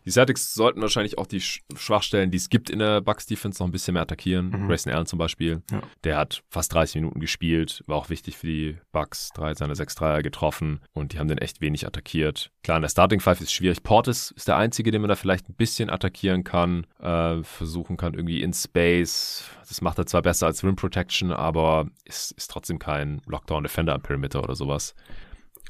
Die 0.05 0.11
Celtics 0.11 0.55
sollten 0.55 0.81
wahrscheinlich 0.81 1.19
auch 1.19 1.27
die 1.27 1.41
Schwachstellen, 1.41 2.31
die 2.31 2.37
es 2.37 2.51
gibt 2.51 2.71
in 2.71 2.79
der 2.79 3.01
Bucks 3.01 3.27
Defense, 3.27 3.63
noch 3.63 3.69
ein 3.69 3.73
bisschen 3.73 3.95
mehr 3.95 4.03
attackieren. 4.03 4.51
Mhm. 4.51 4.69
Grayson 4.69 4.93
Allen 4.93 5.07
zum 5.07 5.19
Beispiel, 5.19 5.63
ja. 5.71 5.83
der 6.05 6.17
hat 6.19 6.43
fast 6.51 6.73
30 6.75 6.97
Minuten 6.97 7.21
gespielt, 7.21 7.83
war 7.87 7.97
auch 7.97 8.11
wichtig 8.11 8.37
für 8.37 8.47
die 8.47 8.77
Bucks, 8.93 9.31
drei 9.35 9.55
seiner 9.55 9.75
sechs 9.75 9.95
Dreier 9.95 10.23
getroffen 10.23 10.81
und 10.93 11.13
die 11.13 11.19
haben 11.19 11.29
den 11.29 11.39
echt 11.39 11.61
wenig 11.61 11.87
attackiert. 11.87 12.51
Klar, 12.69 12.77
in 12.77 12.83
der 12.83 12.91
Starting 12.91 13.21
Five 13.21 13.41
ist 13.41 13.51
schwierig. 13.51 13.83
Portis 13.83 14.31
ist 14.33 14.47
der 14.47 14.59
einzige, 14.59 14.91
den 14.91 15.01
man 15.01 15.09
da 15.09 15.17
vielleicht 15.17 15.49
ein 15.49 15.55
bisschen 15.55 15.89
attackieren 15.89 16.45
kann, 16.45 16.87
äh, 17.01 17.43
versuchen 17.43 17.97
kann 17.97 18.13
irgendwie 18.13 18.43
in 18.43 18.53
Space 18.53 19.43
das 19.67 19.81
macht 19.81 19.97
er 19.97 20.05
zwar 20.05 20.21
besser 20.21 20.47
als 20.47 20.63
Rim 20.63 20.77
Protection, 20.77 21.33
aber 21.33 21.89
ist, 22.05 22.33
ist 22.33 22.51
trotzdem 22.51 22.79
kein 22.79 23.23
Lockdown 23.25 23.63
Defender 23.63 23.95
am 23.95 24.03
Perimeter 24.03 24.43
oder 24.43 24.55
sowas. 24.55 24.95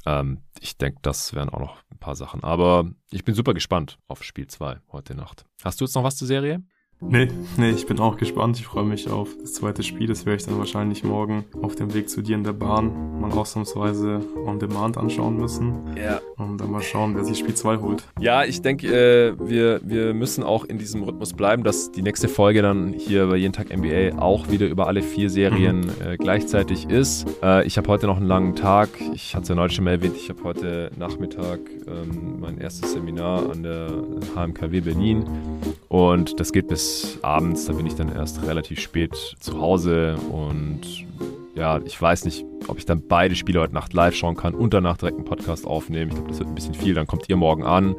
Ähm, 0.07 0.43
ich 0.59 0.77
denke, 0.77 0.99
das 1.03 1.35
wären 1.35 1.51
auch 1.51 1.61
noch 1.61 1.83
ein 1.93 1.99
paar 1.99 2.17
Sachen. 2.17 2.43
Aber 2.43 2.91
ich 3.13 3.23
bin 3.23 3.37
super 3.37 3.55
gespannt 3.55 3.99
auf 4.09 4.25
Spiel 4.25 4.49
2 4.49 4.81
heute 4.91 5.15
Nacht. 5.15 5.45
Hast 5.63 5.81
du 5.81 5.85
jetzt 5.85 5.95
noch 5.95 6.03
was 6.03 6.17
zur 6.17 6.27
Serie? 6.27 6.65
Nee, 7.01 7.29
nee, 7.57 7.71
ich 7.71 7.87
bin 7.87 8.01
auch 8.01 8.17
gespannt. 8.17 8.59
Ich 8.59 8.67
freue 8.67 8.85
mich 8.85 9.09
auf 9.09 9.29
das 9.41 9.55
zweite 9.55 9.85
Spiel. 9.85 10.09
Das 10.09 10.27
werde 10.27 10.41
ich 10.41 10.47
dann 10.47 10.59
wahrscheinlich 10.59 11.05
morgen 11.05 11.45
auf 11.63 11.77
dem 11.77 11.95
Weg 11.95 12.11
zu 12.11 12.23
dir 12.23 12.35
in 12.35 12.43
der 12.43 12.53
Bahn 12.53 13.21
mal 13.21 13.31
ausnahmsweise 13.31 14.21
on 14.45 14.59
demand 14.59 14.99
anschauen 14.99 15.37
müssen. 15.37 15.97
Ja. 15.97 16.21
Und 16.37 16.61
dann 16.61 16.73
mal 16.73 16.83
schauen, 16.83 17.15
wer 17.15 17.25
sich 17.25 17.39
Spiel 17.39 17.55
2 17.55 17.77
holt. 17.79 18.05
Ja, 18.21 18.45
ich 18.45 18.63
denke, 18.63 18.89
äh, 18.89 19.35
wir, 19.39 19.81
wir 19.85 20.13
müssen 20.13 20.43
auch 20.43 20.65
in 20.65 20.79
diesem 20.79 21.05
Rhythmus 21.05 21.35
bleiben, 21.35 21.63
dass 21.63 21.93
die 21.93 22.03
nächste 22.03 22.29
Folge 22.29 22.63
dann 22.63 22.93
hier 22.93 23.29
bei 23.29 23.37
Jeden 23.37 23.53
Tag 23.53 23.77
NBA 23.77 24.21
auch 24.21 24.49
wieder 24.51 24.67
über 24.67 24.89
alle 24.89 25.03
vier 25.03 25.31
Serien 25.31 25.81
mhm. 25.81 25.93
äh, 26.05 26.17
gleichzeitig 26.17 26.91
ist. 26.91 27.27
Äh, 27.43 27.65
ich 27.65 27.79
habe 27.79 27.89
heute 27.89 28.07
noch 28.07 28.17
einen 28.17 28.27
langen 28.27 28.57
Tag. 28.57 28.89
Ich 29.15 29.35
hatte 29.37 29.45
es 29.45 29.49
ja 29.49 29.55
neulich 29.55 29.75
schon 29.75 29.85
mal 29.85 29.93
erwähnt, 29.93 30.17
ich 30.17 30.29
habe 30.31 30.43
heute 30.43 30.91
Nachmittag 30.97 31.61
ähm, 31.87 32.41
mein 32.41 32.59
erstes 32.59 32.93
Seminar 32.93 33.51
an 33.51 33.63
der 33.63 33.89
HMKW 34.35 34.81
Berlin. 34.81 35.25
Und 35.89 36.39
das 36.41 36.53
geht 36.53 36.67
bis 36.69 36.88
abends, 37.23 37.67
da 37.67 37.73
bin 37.73 37.87
ich 37.87 37.95
dann 37.95 38.15
erst 38.15 38.43
relativ 38.47 38.81
spät 38.81 39.15
zu 39.41 39.61
Hause 39.61 40.17
und 40.31 40.81
ja, 41.59 41.81
ich 41.85 42.01
weiß 42.01 42.25
nicht, 42.25 42.45
ob 42.69 42.79
ich 42.79 42.87
dann 42.87 43.03
beide 43.09 43.35
Spiele 43.35 43.61
heute 43.61 43.75
Nacht 43.75 43.93
live 43.93 44.15
schauen 44.15 44.37
kann 44.37 44.55
und 44.55 44.75
danach 44.75 44.97
direkt 44.97 45.17
einen 45.17 45.25
Podcast 45.25 45.67
aufnehmen. 45.67 46.11
Ich 46.11 46.15
glaube, 46.15 46.29
das 46.29 46.39
wird 46.39 46.49
ein 46.49 46.55
bisschen 46.55 46.75
viel. 46.75 46.95
Dann 46.95 47.09
kommt 47.09 47.29
ihr 47.29 47.37
morgen 47.37 47.65
an, 47.65 47.97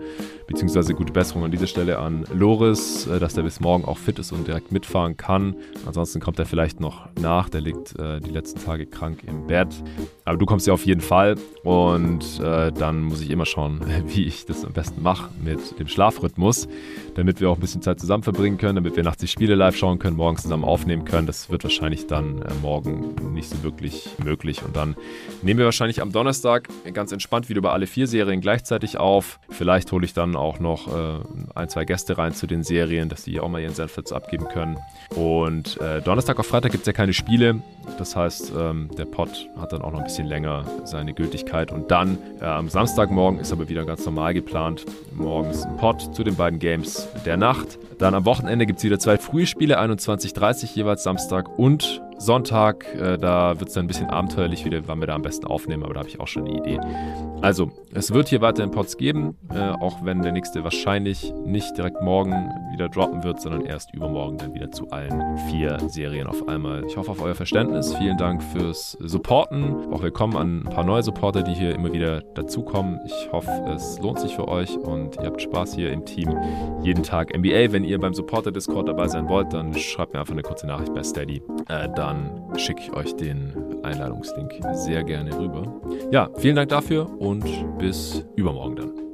beziehungsweise 0.47 0.93
gute 0.93 1.11
Besserung 1.11 1.43
an 1.43 1.51
dieser 1.51 1.67
Stelle 1.67 1.99
an 1.99 2.25
Loris, 2.33 3.05
äh, 3.07 3.19
dass 3.19 3.33
der 3.33 3.43
bis 3.43 3.59
morgen 3.59 3.83
auch 3.83 3.97
fit 3.97 4.17
ist 4.17 4.31
und 4.31 4.47
direkt 4.47 4.71
mitfahren 4.71 5.17
kann. 5.17 5.55
Ansonsten 5.85 6.21
kommt 6.21 6.39
er 6.39 6.45
vielleicht 6.45 6.79
noch 6.79 7.09
nach. 7.19 7.49
Der 7.49 7.59
liegt 7.59 7.99
äh, 7.99 8.21
die 8.21 8.29
letzten 8.29 8.63
Tage 8.63 8.85
krank 8.85 9.23
im 9.27 9.47
Bett. 9.47 9.83
Aber 10.23 10.37
du 10.37 10.45
kommst 10.45 10.65
ja 10.65 10.73
auf 10.73 10.85
jeden 10.85 11.01
Fall 11.01 11.35
und 11.63 12.39
äh, 12.39 12.71
dann 12.71 13.01
muss 13.01 13.21
ich 13.21 13.29
immer 13.29 13.45
schauen, 13.45 13.81
wie 14.07 14.25
ich 14.25 14.45
das 14.45 14.63
am 14.63 14.71
besten 14.71 15.01
mache 15.01 15.29
mit 15.43 15.79
dem 15.79 15.87
Schlafrhythmus, 15.87 16.69
damit 17.19 17.41
wir 17.41 17.49
auch 17.49 17.55
ein 17.55 17.59
bisschen 17.61 17.81
Zeit 17.81 17.99
zusammen 17.99 18.23
verbringen 18.23 18.57
können, 18.57 18.75
damit 18.75 18.95
wir 18.95 19.03
nachts 19.03 19.19
die 19.19 19.27
Spiele 19.27 19.55
live 19.55 19.75
schauen 19.75 19.99
können, 19.99 20.15
morgens 20.15 20.43
zusammen 20.43 20.63
aufnehmen 20.63 21.03
können. 21.03 21.27
Das 21.27 21.49
wird 21.49 21.63
wahrscheinlich 21.63 22.07
dann 22.07 22.41
äh, 22.41 22.47
morgen 22.61 23.33
nicht 23.33 23.49
so 23.49 23.61
wirklich 23.61 24.09
möglich 24.23 24.63
und 24.63 24.75
dann 24.75 24.95
nehmen 25.41 25.57
wir 25.57 25.65
wahrscheinlich 25.65 26.01
am 26.01 26.13
Donnerstag 26.13 26.69
ganz 26.93 27.11
entspannt 27.11 27.49
wieder 27.49 27.57
über 27.57 27.73
alle 27.73 27.87
vier 27.87 28.07
Serien 28.07 28.39
gleichzeitig 28.39 28.97
auf. 28.97 29.39
Vielleicht 29.49 29.91
hole 29.91 30.05
ich 30.05 30.13
dann 30.13 30.37
auch 30.37 30.59
noch 30.59 30.87
äh, 30.87 31.19
ein, 31.55 31.67
zwei 31.67 31.83
Gäste 31.83 32.17
rein 32.17 32.33
zu 32.33 32.47
den 32.47 32.63
Serien, 32.63 33.09
dass 33.09 33.23
die 33.23 33.39
auch 33.41 33.49
mal 33.49 33.61
ihren 33.61 33.75
Senf 33.75 33.95
dazu 33.95 34.15
abgeben 34.15 34.47
können. 34.47 34.77
Und 35.13 35.79
äh, 35.81 36.01
Donnerstag 36.01 36.39
auf 36.39 36.47
Freitag 36.47 36.71
gibt 36.71 36.83
es 36.83 36.87
ja 36.87 36.93
keine 36.93 37.13
Spiele. 37.13 37.61
Das 37.97 38.15
heißt, 38.15 38.53
ähm, 38.57 38.89
der 38.97 39.05
Pod 39.05 39.49
hat 39.59 39.73
dann 39.73 39.81
auch 39.81 39.91
noch 39.91 39.99
ein 39.99 40.05
bisschen 40.05 40.27
länger 40.27 40.63
seine 40.85 41.13
Gültigkeit. 41.13 41.71
Und 41.71 41.91
dann 41.91 42.17
äh, 42.39 42.45
am 42.45 42.69
Samstagmorgen 42.69 43.39
ist 43.39 43.51
aber 43.51 43.67
wieder 43.67 43.83
ganz 43.83 44.05
normal 44.05 44.33
geplant. 44.33 44.85
Morgens 45.13 45.63
ein 45.63 45.75
Pod 45.75 46.15
zu 46.15 46.23
den 46.23 46.35
beiden 46.35 46.59
Games 46.59 47.08
der 47.25 47.37
Nacht. 47.37 47.79
Dann 47.97 48.13
am 48.13 48.25
Wochenende 48.25 48.65
gibt 48.65 48.79
es 48.79 48.85
wieder 48.85 48.99
zwei 48.99 49.17
frühe 49.17 49.45
Spiele, 49.45 49.79
21.30 49.79 50.75
jeweils 50.75 51.03
Samstag 51.03 51.57
und 51.57 52.01
Sonntag. 52.17 52.85
Äh, 52.95 53.17
da 53.17 53.59
wird 53.59 53.69
es 53.69 53.75
dann 53.75 53.85
ein 53.85 53.87
bisschen 53.87 54.09
abenteuerlich 54.09 54.65
wieder, 54.65 54.81
wann 54.87 54.99
wir 54.99 55.07
da 55.07 55.15
am 55.15 55.21
besten 55.21 55.45
aufnehmen, 55.45 55.83
aber 55.83 55.93
da 55.93 55.99
habe 56.01 56.09
ich 56.09 56.19
auch 56.19 56.27
schon 56.27 56.47
eine 56.47 56.57
Idee. 56.57 56.79
Also, 57.41 57.71
es 57.93 58.13
wird 58.13 58.27
hier 58.27 58.41
weiterhin 58.41 58.71
Pods 58.71 58.97
geben, 58.97 59.37
äh, 59.53 59.59
auch 59.59 60.03
wenn 60.03 60.21
der 60.21 60.31
nächste 60.31 60.63
wahrscheinlich 60.63 61.33
nicht 61.45 61.77
direkt 61.77 62.01
morgen 62.01 62.33
wieder 62.73 62.89
droppen 62.89 63.23
wird, 63.23 63.41
sondern 63.41 63.65
erst 63.65 63.93
übermorgen 63.93 64.37
dann 64.37 64.53
wieder 64.53 64.71
zu 64.71 64.89
allen 64.91 65.37
vier 65.49 65.77
Serien 65.87 66.27
auf 66.27 66.47
einmal. 66.47 66.85
Ich 66.85 66.97
hoffe 66.97 67.11
auf 67.11 67.21
euer 67.21 67.35
Verständnis. 67.35 67.95
Vielen 67.95 68.17
Dank 68.17 68.43
fürs 68.43 68.91
Supporten. 68.99 69.91
Auch 69.91 70.01
willkommen 70.01 70.35
an 70.35 70.59
ein 70.59 70.69
paar 70.69 70.83
neue 70.83 71.01
Supporter, 71.01 71.41
die 71.41 71.53
hier 71.53 71.73
immer 71.73 71.91
wieder 71.93 72.21
dazukommen. 72.35 72.99
Ich 73.05 73.31
hoffe, 73.31 73.49
es 73.73 73.99
lohnt 73.99 74.19
sich 74.19 74.35
für 74.35 74.47
euch 74.47 74.77
und 74.77 75.15
ihr 75.15 75.25
habt 75.25 75.41
Spaß 75.41 75.75
hier 75.75 75.91
im 75.91 76.05
Team. 76.05 76.35
Jeden 76.83 77.03
Tag 77.03 77.35
NBA. 77.35 77.71
Wenn 77.71 77.83
ihr 77.83 77.99
beim 77.99 78.13
Supporter-Discord 78.13 78.87
dabei 78.87 79.07
sein 79.07 79.29
wollt, 79.29 79.53
dann 79.53 79.73
schreibt 79.73 80.13
mir 80.13 80.19
einfach 80.19 80.33
eine 80.33 80.43
kurze 80.43 80.67
Nachricht 80.67 80.93
bei 80.93 81.03
Steady. 81.03 81.41
Äh, 81.69 81.89
dann 81.95 82.29
schicke 82.57 82.81
ich 82.81 82.93
euch 82.93 83.15
den 83.15 83.53
Einladungslink 83.83 84.59
sehr 84.73 85.03
gerne 85.03 85.37
rüber. 85.37 85.63
Ja, 86.11 86.29
vielen 86.37 86.55
Dank 86.55 86.69
dafür 86.69 87.09
und 87.29 87.77
bis 87.77 88.25
übermorgen 88.35 88.75
dann. 88.75 89.08